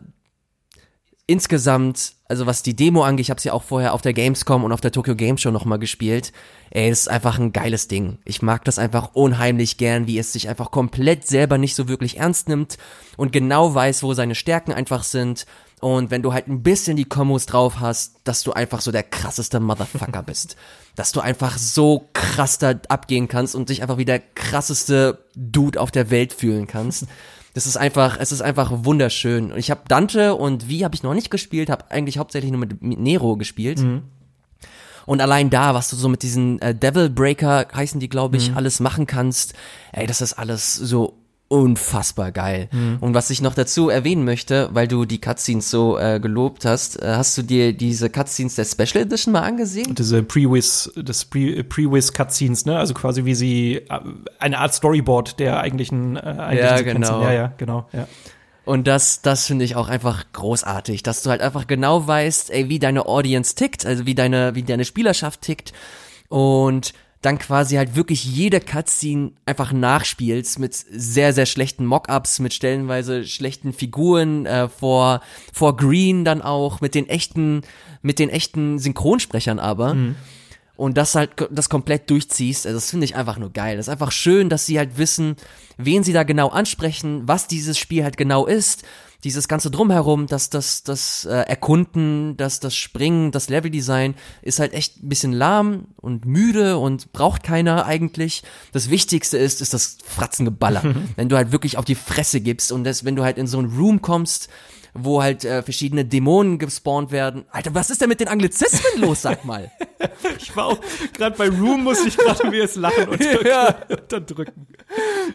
insgesamt, 1.26 2.14
also 2.28 2.46
was 2.46 2.62
die 2.62 2.74
Demo 2.74 3.04
angeht, 3.04 3.26
ich 3.26 3.30
habe 3.30 3.40
sie 3.40 3.48
ja 3.48 3.52
auch 3.52 3.62
vorher 3.62 3.92
auf 3.92 4.02
der 4.02 4.14
Gamescom 4.14 4.64
und 4.64 4.72
auf 4.72 4.80
der 4.80 4.90
Tokyo 4.90 5.14
Game 5.14 5.38
Show 5.38 5.50
nochmal 5.50 5.78
gespielt. 5.78 6.32
Ey, 6.70 6.88
es 6.88 7.02
ist 7.02 7.08
einfach 7.08 7.38
ein 7.38 7.52
geiles 7.52 7.88
Ding. 7.88 8.18
Ich 8.24 8.42
mag 8.42 8.64
das 8.64 8.78
einfach 8.78 9.10
unheimlich 9.12 9.76
gern, 9.76 10.06
wie 10.06 10.18
es 10.18 10.32
sich 10.32 10.48
einfach 10.48 10.70
komplett 10.70 11.26
selber 11.26 11.56
nicht 11.56 11.76
so 11.76 11.88
wirklich 11.88 12.18
ernst 12.18 12.48
nimmt 12.48 12.78
und 13.16 13.32
genau 13.32 13.74
weiß, 13.74 14.02
wo 14.02 14.14
seine 14.14 14.34
Stärken 14.34 14.72
einfach 14.72 15.04
sind 15.04 15.46
und 15.80 16.10
wenn 16.10 16.22
du 16.22 16.32
halt 16.32 16.46
ein 16.46 16.62
bisschen 16.62 16.96
die 16.96 17.04
Kombos 17.04 17.46
drauf 17.46 17.80
hast, 17.80 18.20
dass 18.24 18.42
du 18.42 18.52
einfach 18.52 18.80
so 18.80 18.92
der 18.92 19.02
krasseste 19.02 19.60
Motherfucker 19.60 20.22
bist. 20.22 20.56
dass 20.94 21.12
du 21.12 21.20
einfach 21.20 21.56
so 21.56 22.08
krass 22.12 22.58
da 22.58 22.74
abgehen 22.88 23.28
kannst 23.28 23.54
und 23.54 23.68
dich 23.68 23.82
einfach 23.82 23.96
wie 23.96 24.04
der 24.04 24.18
krasseste 24.18 25.24
Dude 25.34 25.80
auf 25.80 25.90
der 25.90 26.10
Welt 26.10 26.32
fühlen 26.32 26.66
kannst. 26.66 27.06
Das 27.54 27.66
ist 27.66 27.76
einfach, 27.76 28.18
es 28.20 28.32
ist 28.32 28.42
einfach 28.42 28.70
wunderschön. 28.84 29.52
Und 29.52 29.58
ich 29.58 29.70
habe 29.70 29.80
Dante 29.88 30.34
und 30.34 30.68
wie 30.68 30.84
habe 30.84 30.94
ich 30.94 31.02
noch 31.02 31.14
nicht 31.14 31.30
gespielt, 31.30 31.70
habe 31.70 31.90
eigentlich 31.90 32.18
hauptsächlich 32.18 32.52
nur 32.52 32.60
mit, 32.60 32.82
Nero 32.82 33.36
gespielt. 33.36 33.78
Mhm. 33.78 34.02
Und 35.06 35.20
allein 35.20 35.50
da, 35.50 35.74
was 35.74 35.88
du 35.88 35.96
so 35.96 36.08
mit 36.08 36.22
diesen 36.22 36.60
äh, 36.60 36.74
Devil 36.74 37.08
Breaker 37.08 37.66
heißen 37.74 37.98
die, 37.98 38.08
glaube 38.08 38.36
ich, 38.36 38.50
mhm. 38.50 38.56
alles 38.58 38.78
machen 38.78 39.06
kannst, 39.06 39.54
ey, 39.92 40.06
das 40.06 40.20
ist 40.20 40.34
alles 40.34 40.74
so 40.74 41.19
unfassbar 41.50 42.30
geil. 42.30 42.68
Mhm. 42.70 42.98
Und 43.00 43.12
was 43.14 43.28
ich 43.28 43.42
noch 43.42 43.54
dazu 43.54 43.88
erwähnen 43.88 44.24
möchte, 44.24 44.68
weil 44.72 44.86
du 44.86 45.04
die 45.04 45.20
Cutscenes 45.20 45.68
so 45.68 45.98
äh, 45.98 46.20
gelobt 46.20 46.64
hast, 46.64 47.02
äh, 47.02 47.14
hast 47.16 47.36
du 47.36 47.42
dir 47.42 47.72
diese 47.72 48.08
Cutscenes 48.08 48.54
der 48.54 48.64
Special 48.64 49.02
Edition 49.02 49.32
mal 49.32 49.42
angesehen? 49.42 49.96
Diese 49.96 50.22
Pre-Wiz, 50.22 50.92
das 50.94 51.24
Pre-Wiz 51.24 52.12
Cutscenes, 52.12 52.66
ne? 52.66 52.78
Also 52.78 52.94
quasi 52.94 53.24
wie 53.24 53.34
sie 53.34 53.74
äh, 53.74 54.00
eine 54.38 54.58
Art 54.58 54.74
Storyboard 54.74 55.40
der 55.40 55.58
eigentlichen, 55.58 56.16
äh, 56.16 56.20
eigentlichen 56.20 56.86
ja, 56.86 56.92
genau. 56.92 57.22
Ja, 57.22 57.32
ja, 57.32 57.52
genau, 57.58 57.88
ja. 57.92 58.06
Und 58.64 58.86
das, 58.86 59.20
das 59.20 59.46
finde 59.46 59.64
ich 59.64 59.74
auch 59.74 59.88
einfach 59.88 60.26
großartig, 60.32 61.02
dass 61.02 61.24
du 61.24 61.30
halt 61.30 61.40
einfach 61.40 61.66
genau 61.66 62.06
weißt, 62.06 62.50
ey, 62.50 62.68
wie 62.68 62.78
deine 62.78 63.06
Audience 63.06 63.56
tickt, 63.56 63.84
also 63.84 64.06
wie 64.06 64.14
deine, 64.14 64.54
wie 64.54 64.62
deine 64.62 64.84
Spielerschaft 64.84 65.40
tickt 65.40 65.72
und 66.28 66.92
dann 67.22 67.38
quasi 67.38 67.76
halt 67.76 67.96
wirklich 67.96 68.24
jede 68.24 68.60
Cutscene 68.60 69.32
einfach 69.44 69.72
nachspielst 69.72 70.58
mit 70.58 70.74
sehr, 70.74 71.34
sehr 71.34 71.46
schlechten 71.46 71.84
Mockups, 71.84 72.38
mit 72.38 72.54
stellenweise 72.54 73.26
schlechten 73.26 73.72
Figuren, 73.74 74.46
äh, 74.46 74.68
vor, 74.68 75.20
vor 75.52 75.76
Green 75.76 76.24
dann 76.24 76.40
auch, 76.40 76.80
mit 76.80 76.94
den 76.94 77.08
echten, 77.08 77.60
mit 78.00 78.18
den 78.18 78.30
echten 78.30 78.78
Synchronsprechern 78.78 79.58
aber. 79.58 79.94
Mhm. 79.94 80.16
Und 80.76 80.96
das 80.96 81.14
halt, 81.14 81.32
das 81.50 81.68
komplett 81.68 82.08
durchziehst, 82.08 82.66
also 82.66 82.78
das 82.78 82.88
finde 82.88 83.04
ich 83.04 83.14
einfach 83.14 83.36
nur 83.36 83.52
geil. 83.52 83.76
Das 83.76 83.86
ist 83.86 83.92
einfach 83.92 84.12
schön, 84.12 84.48
dass 84.48 84.64
sie 84.64 84.78
halt 84.78 84.96
wissen, 84.96 85.36
wen 85.76 86.02
sie 86.02 86.14
da 86.14 86.22
genau 86.22 86.48
ansprechen, 86.48 87.28
was 87.28 87.46
dieses 87.46 87.76
Spiel 87.76 88.02
halt 88.02 88.16
genau 88.16 88.46
ist 88.46 88.84
dieses 89.24 89.48
ganze 89.48 89.70
Drumherum, 89.70 90.26
das, 90.26 90.50
das, 90.50 90.82
das 90.82 91.24
äh, 91.24 91.30
Erkunden, 91.30 92.36
das, 92.36 92.60
das 92.60 92.74
Springen, 92.74 93.32
das 93.32 93.48
Leveldesign 93.48 94.14
ist 94.42 94.58
halt 94.60 94.72
echt 94.72 95.02
ein 95.02 95.08
bisschen 95.08 95.32
lahm 95.32 95.88
und 95.96 96.24
müde 96.24 96.78
und 96.78 97.12
braucht 97.12 97.42
keiner 97.42 97.86
eigentlich. 97.86 98.42
Das 98.72 98.90
Wichtigste 98.90 99.38
ist, 99.38 99.60
ist 99.60 99.74
das 99.74 99.98
Fratzengeballer. 100.04 100.82
wenn 101.16 101.28
du 101.28 101.36
halt 101.36 101.52
wirklich 101.52 101.76
auf 101.76 101.84
die 101.84 101.94
Fresse 101.94 102.40
gibst 102.40 102.72
und 102.72 102.84
das, 102.84 103.04
wenn 103.04 103.16
du 103.16 103.24
halt 103.24 103.38
in 103.38 103.46
so 103.46 103.58
einen 103.58 103.76
Room 103.76 104.00
kommst, 104.00 104.48
wo 104.94 105.22
halt 105.22 105.44
äh, 105.44 105.62
verschiedene 105.62 106.04
Dämonen 106.04 106.58
gespawnt 106.58 107.12
werden. 107.12 107.44
Alter, 107.50 107.74
was 107.74 107.90
ist 107.90 108.00
denn 108.00 108.08
mit 108.08 108.20
den 108.20 108.28
Anglizismen 108.28 109.00
los, 109.00 109.22
sag 109.22 109.44
mal? 109.44 109.70
ich 110.38 110.54
war 110.56 110.66
auch, 110.66 110.80
gerade 111.12 111.36
bei 111.36 111.48
Room 111.48 111.84
muss 111.84 112.04
ich 112.04 112.16
gerade 112.16 112.48
mir 112.48 112.58
jetzt 112.58 112.76
lachen 112.76 113.08
und 113.08 113.22
ja. 113.44 113.76
unterdrücken. 113.88 114.66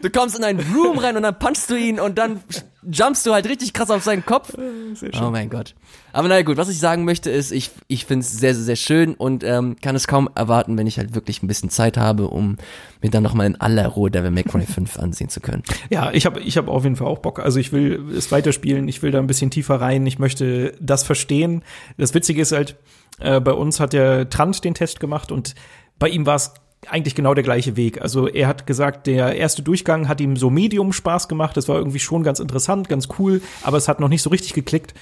Du 0.02 0.10
kommst 0.10 0.36
in 0.36 0.44
einen 0.44 0.60
Room 0.74 0.98
rein 0.98 1.16
und 1.16 1.22
dann 1.22 1.38
punchst 1.38 1.70
du 1.70 1.74
ihn 1.74 2.00
und 2.00 2.18
dann 2.18 2.42
jumpst 2.90 3.26
du 3.26 3.32
halt 3.32 3.48
richtig 3.48 3.72
krass 3.72 3.90
auf 3.90 4.02
seinen 4.02 4.24
Kopf. 4.24 4.52
Oh 4.56 5.30
mein 5.30 5.50
Gott. 5.50 5.74
Aber 6.12 6.28
naja 6.28 6.42
gut, 6.42 6.56
was 6.56 6.68
ich 6.68 6.78
sagen 6.78 7.04
möchte 7.04 7.30
ist, 7.30 7.50
ich, 7.50 7.70
ich 7.88 8.06
finde 8.06 8.24
es 8.24 8.32
sehr, 8.32 8.54
sehr, 8.54 8.64
sehr 8.64 8.76
schön 8.76 9.14
und 9.14 9.44
ähm, 9.44 9.76
kann 9.80 9.96
es 9.96 10.06
kaum 10.06 10.28
erwarten, 10.34 10.78
wenn 10.78 10.86
ich 10.86 10.98
halt 10.98 11.14
wirklich 11.14 11.42
ein 11.42 11.46
bisschen 11.46 11.70
Zeit 11.70 11.96
habe, 11.96 12.28
um 12.28 12.56
mir 13.02 13.10
dann 13.10 13.22
nochmal 13.22 13.46
in 13.46 13.60
aller 13.60 13.86
Ruhe 13.86 14.10
Devil 14.10 14.30
May 14.30 14.44
Cry 14.44 14.64
5 14.64 14.98
ansehen 14.98 15.28
zu 15.28 15.40
können. 15.40 15.62
Ja, 15.90 16.10
ich 16.12 16.26
habe 16.26 16.40
ich 16.40 16.56
hab 16.56 16.68
auf 16.68 16.84
jeden 16.84 16.96
Fall 16.96 17.08
auch 17.08 17.18
Bock. 17.18 17.40
Also 17.40 17.58
ich 17.58 17.72
will 17.72 18.12
es 18.16 18.32
weiterspielen, 18.32 18.88
ich 18.88 19.02
will 19.02 19.10
da 19.10 19.18
ein 19.18 19.26
bisschen 19.26 19.50
tiefer 19.50 19.80
rein, 19.80 20.06
ich 20.06 20.18
möchte 20.18 20.74
das 20.80 21.02
verstehen. 21.02 21.62
Das 21.98 22.14
Witzige 22.14 22.40
ist 22.40 22.52
halt, 22.52 22.76
äh, 23.18 23.40
bei 23.40 23.52
uns 23.52 23.80
hat 23.80 23.92
der 23.92 24.30
Trant 24.30 24.64
den 24.64 24.74
Test 24.74 25.00
gemacht 25.00 25.32
und 25.32 25.54
bei 25.98 26.08
ihm 26.08 26.26
war 26.26 26.36
es 26.36 26.52
eigentlich 26.88 27.14
genau 27.14 27.34
der 27.34 27.44
gleiche 27.44 27.76
Weg. 27.76 28.00
Also 28.00 28.28
er 28.28 28.46
hat 28.46 28.66
gesagt, 28.66 29.06
der 29.06 29.36
erste 29.36 29.62
Durchgang 29.62 30.08
hat 30.08 30.20
ihm 30.20 30.36
so 30.36 30.50
Medium 30.50 30.92
Spaß 30.92 31.28
gemacht. 31.28 31.56
Das 31.56 31.68
war 31.68 31.76
irgendwie 31.76 31.98
schon 31.98 32.22
ganz 32.22 32.38
interessant, 32.38 32.88
ganz 32.88 33.08
cool, 33.18 33.42
aber 33.62 33.76
es 33.76 33.88
hat 33.88 34.00
noch 34.00 34.08
nicht 34.08 34.22
so 34.22 34.30
richtig 34.30 34.52
geklickt. 34.52 34.94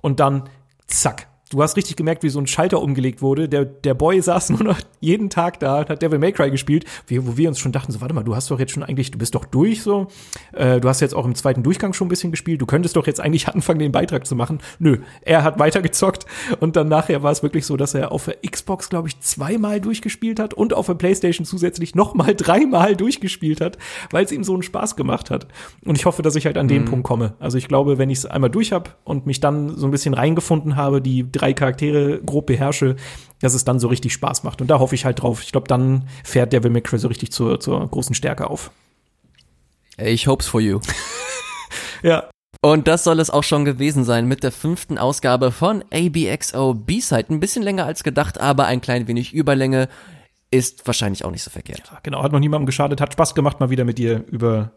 Und 0.00 0.20
dann, 0.20 0.48
zack, 0.86 1.28
du 1.52 1.62
hast 1.62 1.76
richtig 1.76 1.96
gemerkt, 1.96 2.22
wie 2.22 2.28
so 2.28 2.40
ein 2.40 2.46
Schalter 2.46 2.80
umgelegt 2.80 3.22
wurde. 3.22 3.48
Der, 3.48 3.64
der 3.64 3.94
Boy 3.94 4.20
saß 4.20 4.50
nur 4.50 4.62
noch 4.62 4.80
jeden 5.00 5.30
Tag 5.30 5.60
da 5.60 5.80
und 5.80 5.88
hat 5.88 6.02
Devil 6.02 6.18
May 6.18 6.32
Cry 6.32 6.50
gespielt, 6.50 6.84
wie, 7.06 7.24
wo 7.26 7.36
wir 7.36 7.48
uns 7.48 7.58
schon 7.58 7.72
dachten, 7.72 7.92
so, 7.92 8.00
warte 8.00 8.14
mal, 8.14 8.24
du 8.24 8.34
hast 8.34 8.50
doch 8.50 8.58
jetzt 8.58 8.72
schon 8.72 8.82
eigentlich, 8.82 9.10
du 9.10 9.18
bist 9.18 9.34
doch 9.34 9.44
durch 9.44 9.82
so. 9.82 10.08
Äh, 10.52 10.80
du 10.80 10.88
hast 10.88 11.00
jetzt 11.00 11.14
auch 11.14 11.24
im 11.24 11.34
zweiten 11.34 11.62
Durchgang 11.62 11.92
schon 11.92 12.06
ein 12.06 12.10
bisschen 12.10 12.30
gespielt. 12.30 12.60
Du 12.60 12.66
könntest 12.66 12.96
doch 12.96 13.06
jetzt 13.06 13.20
eigentlich 13.20 13.48
anfangen, 13.54 13.78
den 13.78 13.92
Beitrag 13.92 14.26
zu 14.26 14.34
machen. 14.34 14.60
Nö, 14.78 14.98
er 15.22 15.44
hat 15.44 15.58
weitergezockt 15.58 16.26
und 16.60 16.76
dann 16.76 16.88
nachher 16.88 17.22
war 17.22 17.32
es 17.32 17.42
wirklich 17.42 17.66
so, 17.66 17.76
dass 17.76 17.94
er 17.94 18.12
auf 18.12 18.24
der 18.24 18.36
Xbox, 18.48 18.88
glaube 18.88 19.08
ich, 19.08 19.20
zweimal 19.20 19.80
durchgespielt 19.80 20.40
hat 20.40 20.54
und 20.54 20.74
auf 20.74 20.86
der 20.86 20.94
Playstation 20.94 21.44
zusätzlich 21.44 21.94
nochmal 21.94 22.34
dreimal 22.36 22.96
durchgespielt 22.96 23.60
hat, 23.60 23.78
weil 24.10 24.24
es 24.24 24.32
ihm 24.32 24.44
so 24.44 24.54
einen 24.54 24.62
Spaß 24.62 24.96
gemacht 24.96 25.30
hat. 25.30 25.46
Und 25.84 25.98
ich 25.98 26.06
hoffe, 26.06 26.22
dass 26.22 26.36
ich 26.36 26.46
halt 26.46 26.58
an 26.58 26.68
den 26.68 26.82
mhm. 26.82 26.86
Punkt 26.86 27.04
komme. 27.04 27.34
Also 27.38 27.58
ich 27.58 27.68
glaube, 27.68 27.98
wenn 27.98 28.10
ich 28.10 28.18
es 28.18 28.26
einmal 28.26 28.50
durch 28.50 28.72
habe 28.72 28.90
und 29.04 29.26
mich 29.26 29.40
dann 29.40 29.76
so 29.76 29.86
ein 29.86 29.90
bisschen 29.90 30.14
reingefunden 30.14 30.76
habe, 30.76 31.00
die 31.00 31.22
drei 31.42 31.52
Charaktere 31.52 32.20
grob 32.24 32.46
beherrsche, 32.46 32.96
dass 33.40 33.54
es 33.54 33.64
dann 33.64 33.80
so 33.80 33.88
richtig 33.88 34.12
Spaß 34.12 34.44
macht. 34.44 34.60
Und 34.60 34.68
da 34.68 34.78
hoffe 34.78 34.94
ich 34.94 35.04
halt 35.04 35.20
drauf. 35.20 35.42
Ich 35.42 35.52
glaube, 35.52 35.66
dann 35.66 36.08
fährt 36.22 36.52
Devil 36.52 36.70
May 36.70 36.82
Cry 36.82 36.98
so 36.98 37.08
richtig 37.08 37.32
zur, 37.32 37.58
zur 37.58 37.86
großen 37.88 38.14
Stärke 38.14 38.48
auf. 38.48 38.70
Ich 39.98 40.26
hope's 40.26 40.46
for 40.46 40.60
you. 40.60 40.80
ja. 42.02 42.30
Und 42.60 42.86
das 42.86 43.02
soll 43.02 43.18
es 43.18 43.28
auch 43.28 43.42
schon 43.42 43.64
gewesen 43.64 44.04
sein 44.04 44.28
mit 44.28 44.44
der 44.44 44.52
fünften 44.52 44.96
Ausgabe 44.96 45.50
von 45.50 45.84
ABXO 45.92 46.74
B-Side. 46.74 47.26
Ein 47.30 47.40
bisschen 47.40 47.64
länger 47.64 47.86
als 47.86 48.04
gedacht, 48.04 48.40
aber 48.40 48.66
ein 48.66 48.80
klein 48.80 49.08
wenig 49.08 49.34
Überlänge 49.34 49.88
ist 50.52 50.86
wahrscheinlich 50.86 51.24
auch 51.24 51.32
nicht 51.32 51.42
so 51.42 51.50
verkehrt. 51.50 51.82
Ja, 51.90 51.98
genau, 52.04 52.22
hat 52.22 52.30
noch 52.30 52.38
niemandem 52.38 52.66
geschadet, 52.66 53.00
hat 53.00 53.14
Spaß 53.14 53.34
gemacht, 53.34 53.58
mal 53.58 53.70
wieder 53.70 53.84
mit 53.84 53.98
dir 53.98 54.24
über 54.28 54.72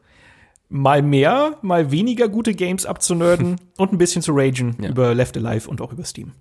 mal 0.68 1.04
mehr, 1.04 1.60
mal 1.62 1.92
weniger 1.92 2.28
gute 2.28 2.56
Games 2.56 2.88
abzunörden 2.88 3.58
und 3.78 3.92
ein 3.92 4.00
bisschen 4.00 4.24
zu 4.24 4.32
ragen 4.34 4.76
ja. 4.82 4.90
über 4.90 5.14
Left 5.14 5.38
Alive 5.38 5.70
und 5.70 5.80
auch 5.82 5.92
über 5.92 6.06
Steam. 6.06 6.32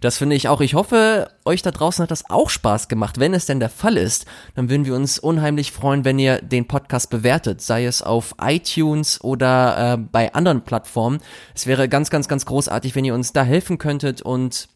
Das 0.00 0.18
finde 0.18 0.36
ich 0.36 0.48
auch. 0.48 0.60
Ich 0.60 0.74
hoffe, 0.74 1.30
euch 1.44 1.62
da 1.62 1.70
draußen 1.70 2.02
hat 2.02 2.10
das 2.10 2.30
auch 2.30 2.50
Spaß 2.50 2.88
gemacht. 2.88 3.18
Wenn 3.18 3.34
es 3.34 3.46
denn 3.46 3.60
der 3.60 3.68
Fall 3.68 3.96
ist, 3.96 4.26
dann 4.54 4.70
würden 4.70 4.86
wir 4.86 4.94
uns 4.94 5.18
unheimlich 5.18 5.72
freuen, 5.72 6.04
wenn 6.04 6.18
ihr 6.18 6.40
den 6.40 6.68
Podcast 6.68 7.10
bewertet, 7.10 7.60
sei 7.60 7.84
es 7.84 8.02
auf 8.02 8.34
iTunes 8.40 9.22
oder 9.22 9.94
äh, 9.94 9.96
bei 9.96 10.32
anderen 10.34 10.62
Plattformen. 10.62 11.18
Es 11.54 11.66
wäre 11.66 11.88
ganz, 11.88 12.10
ganz, 12.10 12.28
ganz 12.28 12.46
großartig, 12.46 12.94
wenn 12.94 13.04
ihr 13.04 13.14
uns 13.14 13.32
da 13.32 13.42
helfen 13.42 13.78
könntet 13.78 14.22
und 14.22 14.68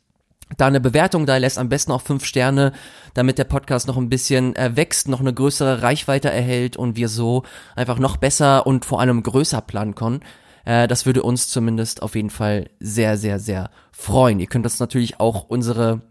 da 0.57 0.67
eine 0.67 0.81
Bewertung 0.81 1.27
da 1.27 1.37
lässt, 1.37 1.59
am 1.59 1.69
besten 1.69 1.93
auch 1.93 2.03
fünf 2.03 2.25
Sterne, 2.25 2.73
damit 3.15 3.39
der 3.39 3.45
Podcast 3.45 3.87
noch 3.87 3.97
ein 3.97 4.09
bisschen 4.09 4.57
äh, 4.57 4.77
wächst, 4.77 5.09
noch 5.09 5.21
eine 5.21 5.33
größere 5.33 5.83
Reichweite 5.83 6.31
erhält 6.31 6.77
und 6.77 6.97
wir 6.97 7.09
so 7.09 7.45
einfach 7.77 7.99
noch 7.99 8.17
besser 8.17 8.67
und 8.67 8.85
vor 8.85 9.01
allem 9.01 9.23
größer 9.23 9.61
planen 9.61 9.95
können. 9.95 10.21
Äh, 10.65 10.89
das 10.89 11.07
würde 11.07 11.23
uns 11.23 11.49
zumindest 11.49 12.03
auf 12.03 12.15
jeden 12.15 12.31
Fall 12.31 12.71
sehr, 12.81 13.17
sehr, 13.17 13.39
sehr 13.39 13.71
freuen. 13.91 14.41
Ihr 14.41 14.47
könnt 14.47 14.65
uns 14.65 14.81
natürlich 14.81 15.21
auch 15.21 15.45
unsere 15.49 16.03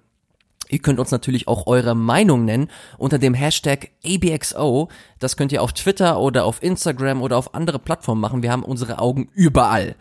Ihr 0.70 0.80
könnt 0.80 1.00
uns 1.00 1.12
natürlich 1.12 1.50
auch 1.50 1.68
eure 1.68 1.96
Meinung 1.96 2.46
nennen 2.46 2.70
unter 2.98 3.20
dem 3.20 3.34
Hashtag 3.34 3.90
ABXO. 4.06 4.88
Das 5.20 5.36
könnt 5.36 5.52
ihr 5.52 5.62
auf 5.62 5.74
Twitter 5.74 6.18
oder 6.18 6.46
auf 6.46 6.64
Instagram 6.64 7.22
oder 7.22 7.36
auf 7.36 7.54
andere 7.54 7.78
Plattformen 7.78 8.22
machen. 8.22 8.42
Wir 8.42 8.54
haben 8.54 8.64
unsere 8.64 9.00
Augen 9.00 9.28
überall 9.34 9.96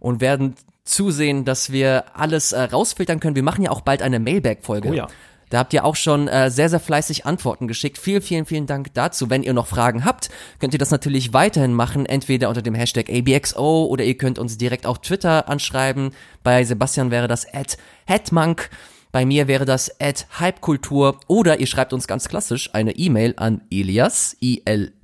und 0.00 0.20
werden 0.20 0.56
zusehen, 0.84 1.44
dass 1.44 1.70
wir 1.70 2.16
alles 2.16 2.50
äh, 2.50 2.62
rausfiltern 2.62 3.20
können. 3.20 3.36
Wir 3.36 3.44
machen 3.44 3.62
ja 3.62 3.70
auch 3.70 3.82
bald 3.82 4.02
eine 4.02 4.18
Mailback-Folge. 4.18 4.88
Oh 4.88 4.92
ja. 4.94 5.06
Da 5.50 5.58
habt 5.58 5.72
ihr 5.72 5.84
auch 5.84 5.96
schon 5.96 6.28
äh, 6.28 6.50
sehr, 6.50 6.68
sehr 6.68 6.80
fleißig 6.80 7.26
Antworten 7.26 7.68
geschickt. 7.68 7.98
Vielen, 7.98 8.22
vielen, 8.22 8.46
vielen 8.46 8.66
Dank 8.66 8.94
dazu. 8.94 9.30
Wenn 9.30 9.42
ihr 9.42 9.52
noch 9.52 9.66
Fragen 9.66 10.04
habt, 10.04 10.30
könnt 10.58 10.72
ihr 10.72 10.78
das 10.78 10.90
natürlich 10.90 11.32
weiterhin 11.32 11.72
machen, 11.72 12.06
entweder 12.06 12.48
unter 12.48 12.62
dem 12.62 12.74
Hashtag 12.74 13.10
ABXO 13.10 13.86
oder 13.86 14.04
ihr 14.04 14.16
könnt 14.16 14.38
uns 14.38 14.58
direkt 14.58 14.86
auf 14.86 15.00
Twitter 15.00 15.48
anschreiben. 15.48 16.12
Bei 16.42 16.64
Sebastian 16.64 17.10
wäre 17.10 17.28
das 17.28 17.52
at 17.52 17.78
Hetmank. 18.06 18.70
Bei 19.10 19.24
mir 19.24 19.48
wäre 19.48 19.64
das 19.64 20.00
at 20.00 20.26
Hypekultur 20.38 21.18
oder 21.28 21.60
ihr 21.60 21.66
schreibt 21.66 21.94
uns 21.94 22.06
ganz 22.06 22.28
klassisch 22.28 22.74
eine 22.74 22.92
E-Mail 22.92 23.32
an 23.38 23.62
Elias, 23.70 24.36
I-L-Y-A-S, 24.42 24.98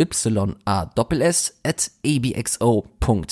at 1.62 1.90
abxo.de 2.04 3.24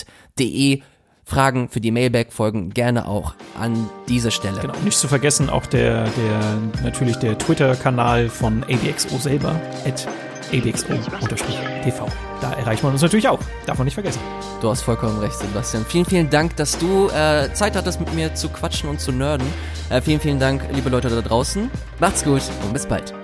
Fragen 1.32 1.70
für 1.70 1.80
die 1.80 1.90
Mailback 1.90 2.30
folgen 2.30 2.70
gerne 2.70 3.08
auch 3.08 3.32
an 3.58 3.88
diese 4.06 4.30
Stelle. 4.30 4.60
Genau, 4.60 4.74
nicht 4.84 4.98
zu 4.98 5.08
vergessen 5.08 5.48
auch 5.48 5.64
der, 5.64 6.04
der 6.04 6.82
natürlich 6.84 7.16
der 7.16 7.38
Twitter-Kanal 7.38 8.28
von 8.28 8.62
ABXO 8.64 9.16
selber, 9.16 9.58
at 9.86 10.06
abxo-tv. 10.52 12.06
Da 12.42 12.52
erreicht 12.52 12.82
man 12.82 12.92
uns 12.92 13.00
natürlich 13.00 13.28
auch. 13.28 13.38
Darf 13.64 13.78
man 13.78 13.86
nicht 13.86 13.94
vergessen. 13.94 14.20
Du 14.60 14.68
hast 14.68 14.82
vollkommen 14.82 15.18
recht, 15.20 15.38
Sebastian. 15.38 15.86
Vielen, 15.86 16.04
vielen 16.04 16.28
Dank, 16.28 16.54
dass 16.56 16.76
du 16.76 17.08
äh, 17.08 17.50
Zeit 17.54 17.76
hattest, 17.76 17.98
mit 18.00 18.12
mir 18.14 18.34
zu 18.34 18.50
quatschen 18.50 18.90
und 18.90 19.00
zu 19.00 19.10
nerden. 19.10 19.46
Äh, 19.88 20.02
vielen, 20.02 20.20
vielen 20.20 20.38
Dank, 20.38 20.62
liebe 20.74 20.90
Leute 20.90 21.08
da 21.08 21.22
draußen. 21.22 21.70
Macht's 21.98 22.24
gut 22.24 22.42
und 22.66 22.74
bis 22.74 22.84
bald. 22.84 23.14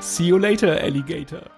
See 0.00 0.24
you 0.24 0.38
later, 0.38 0.80
Alligator. 0.80 1.57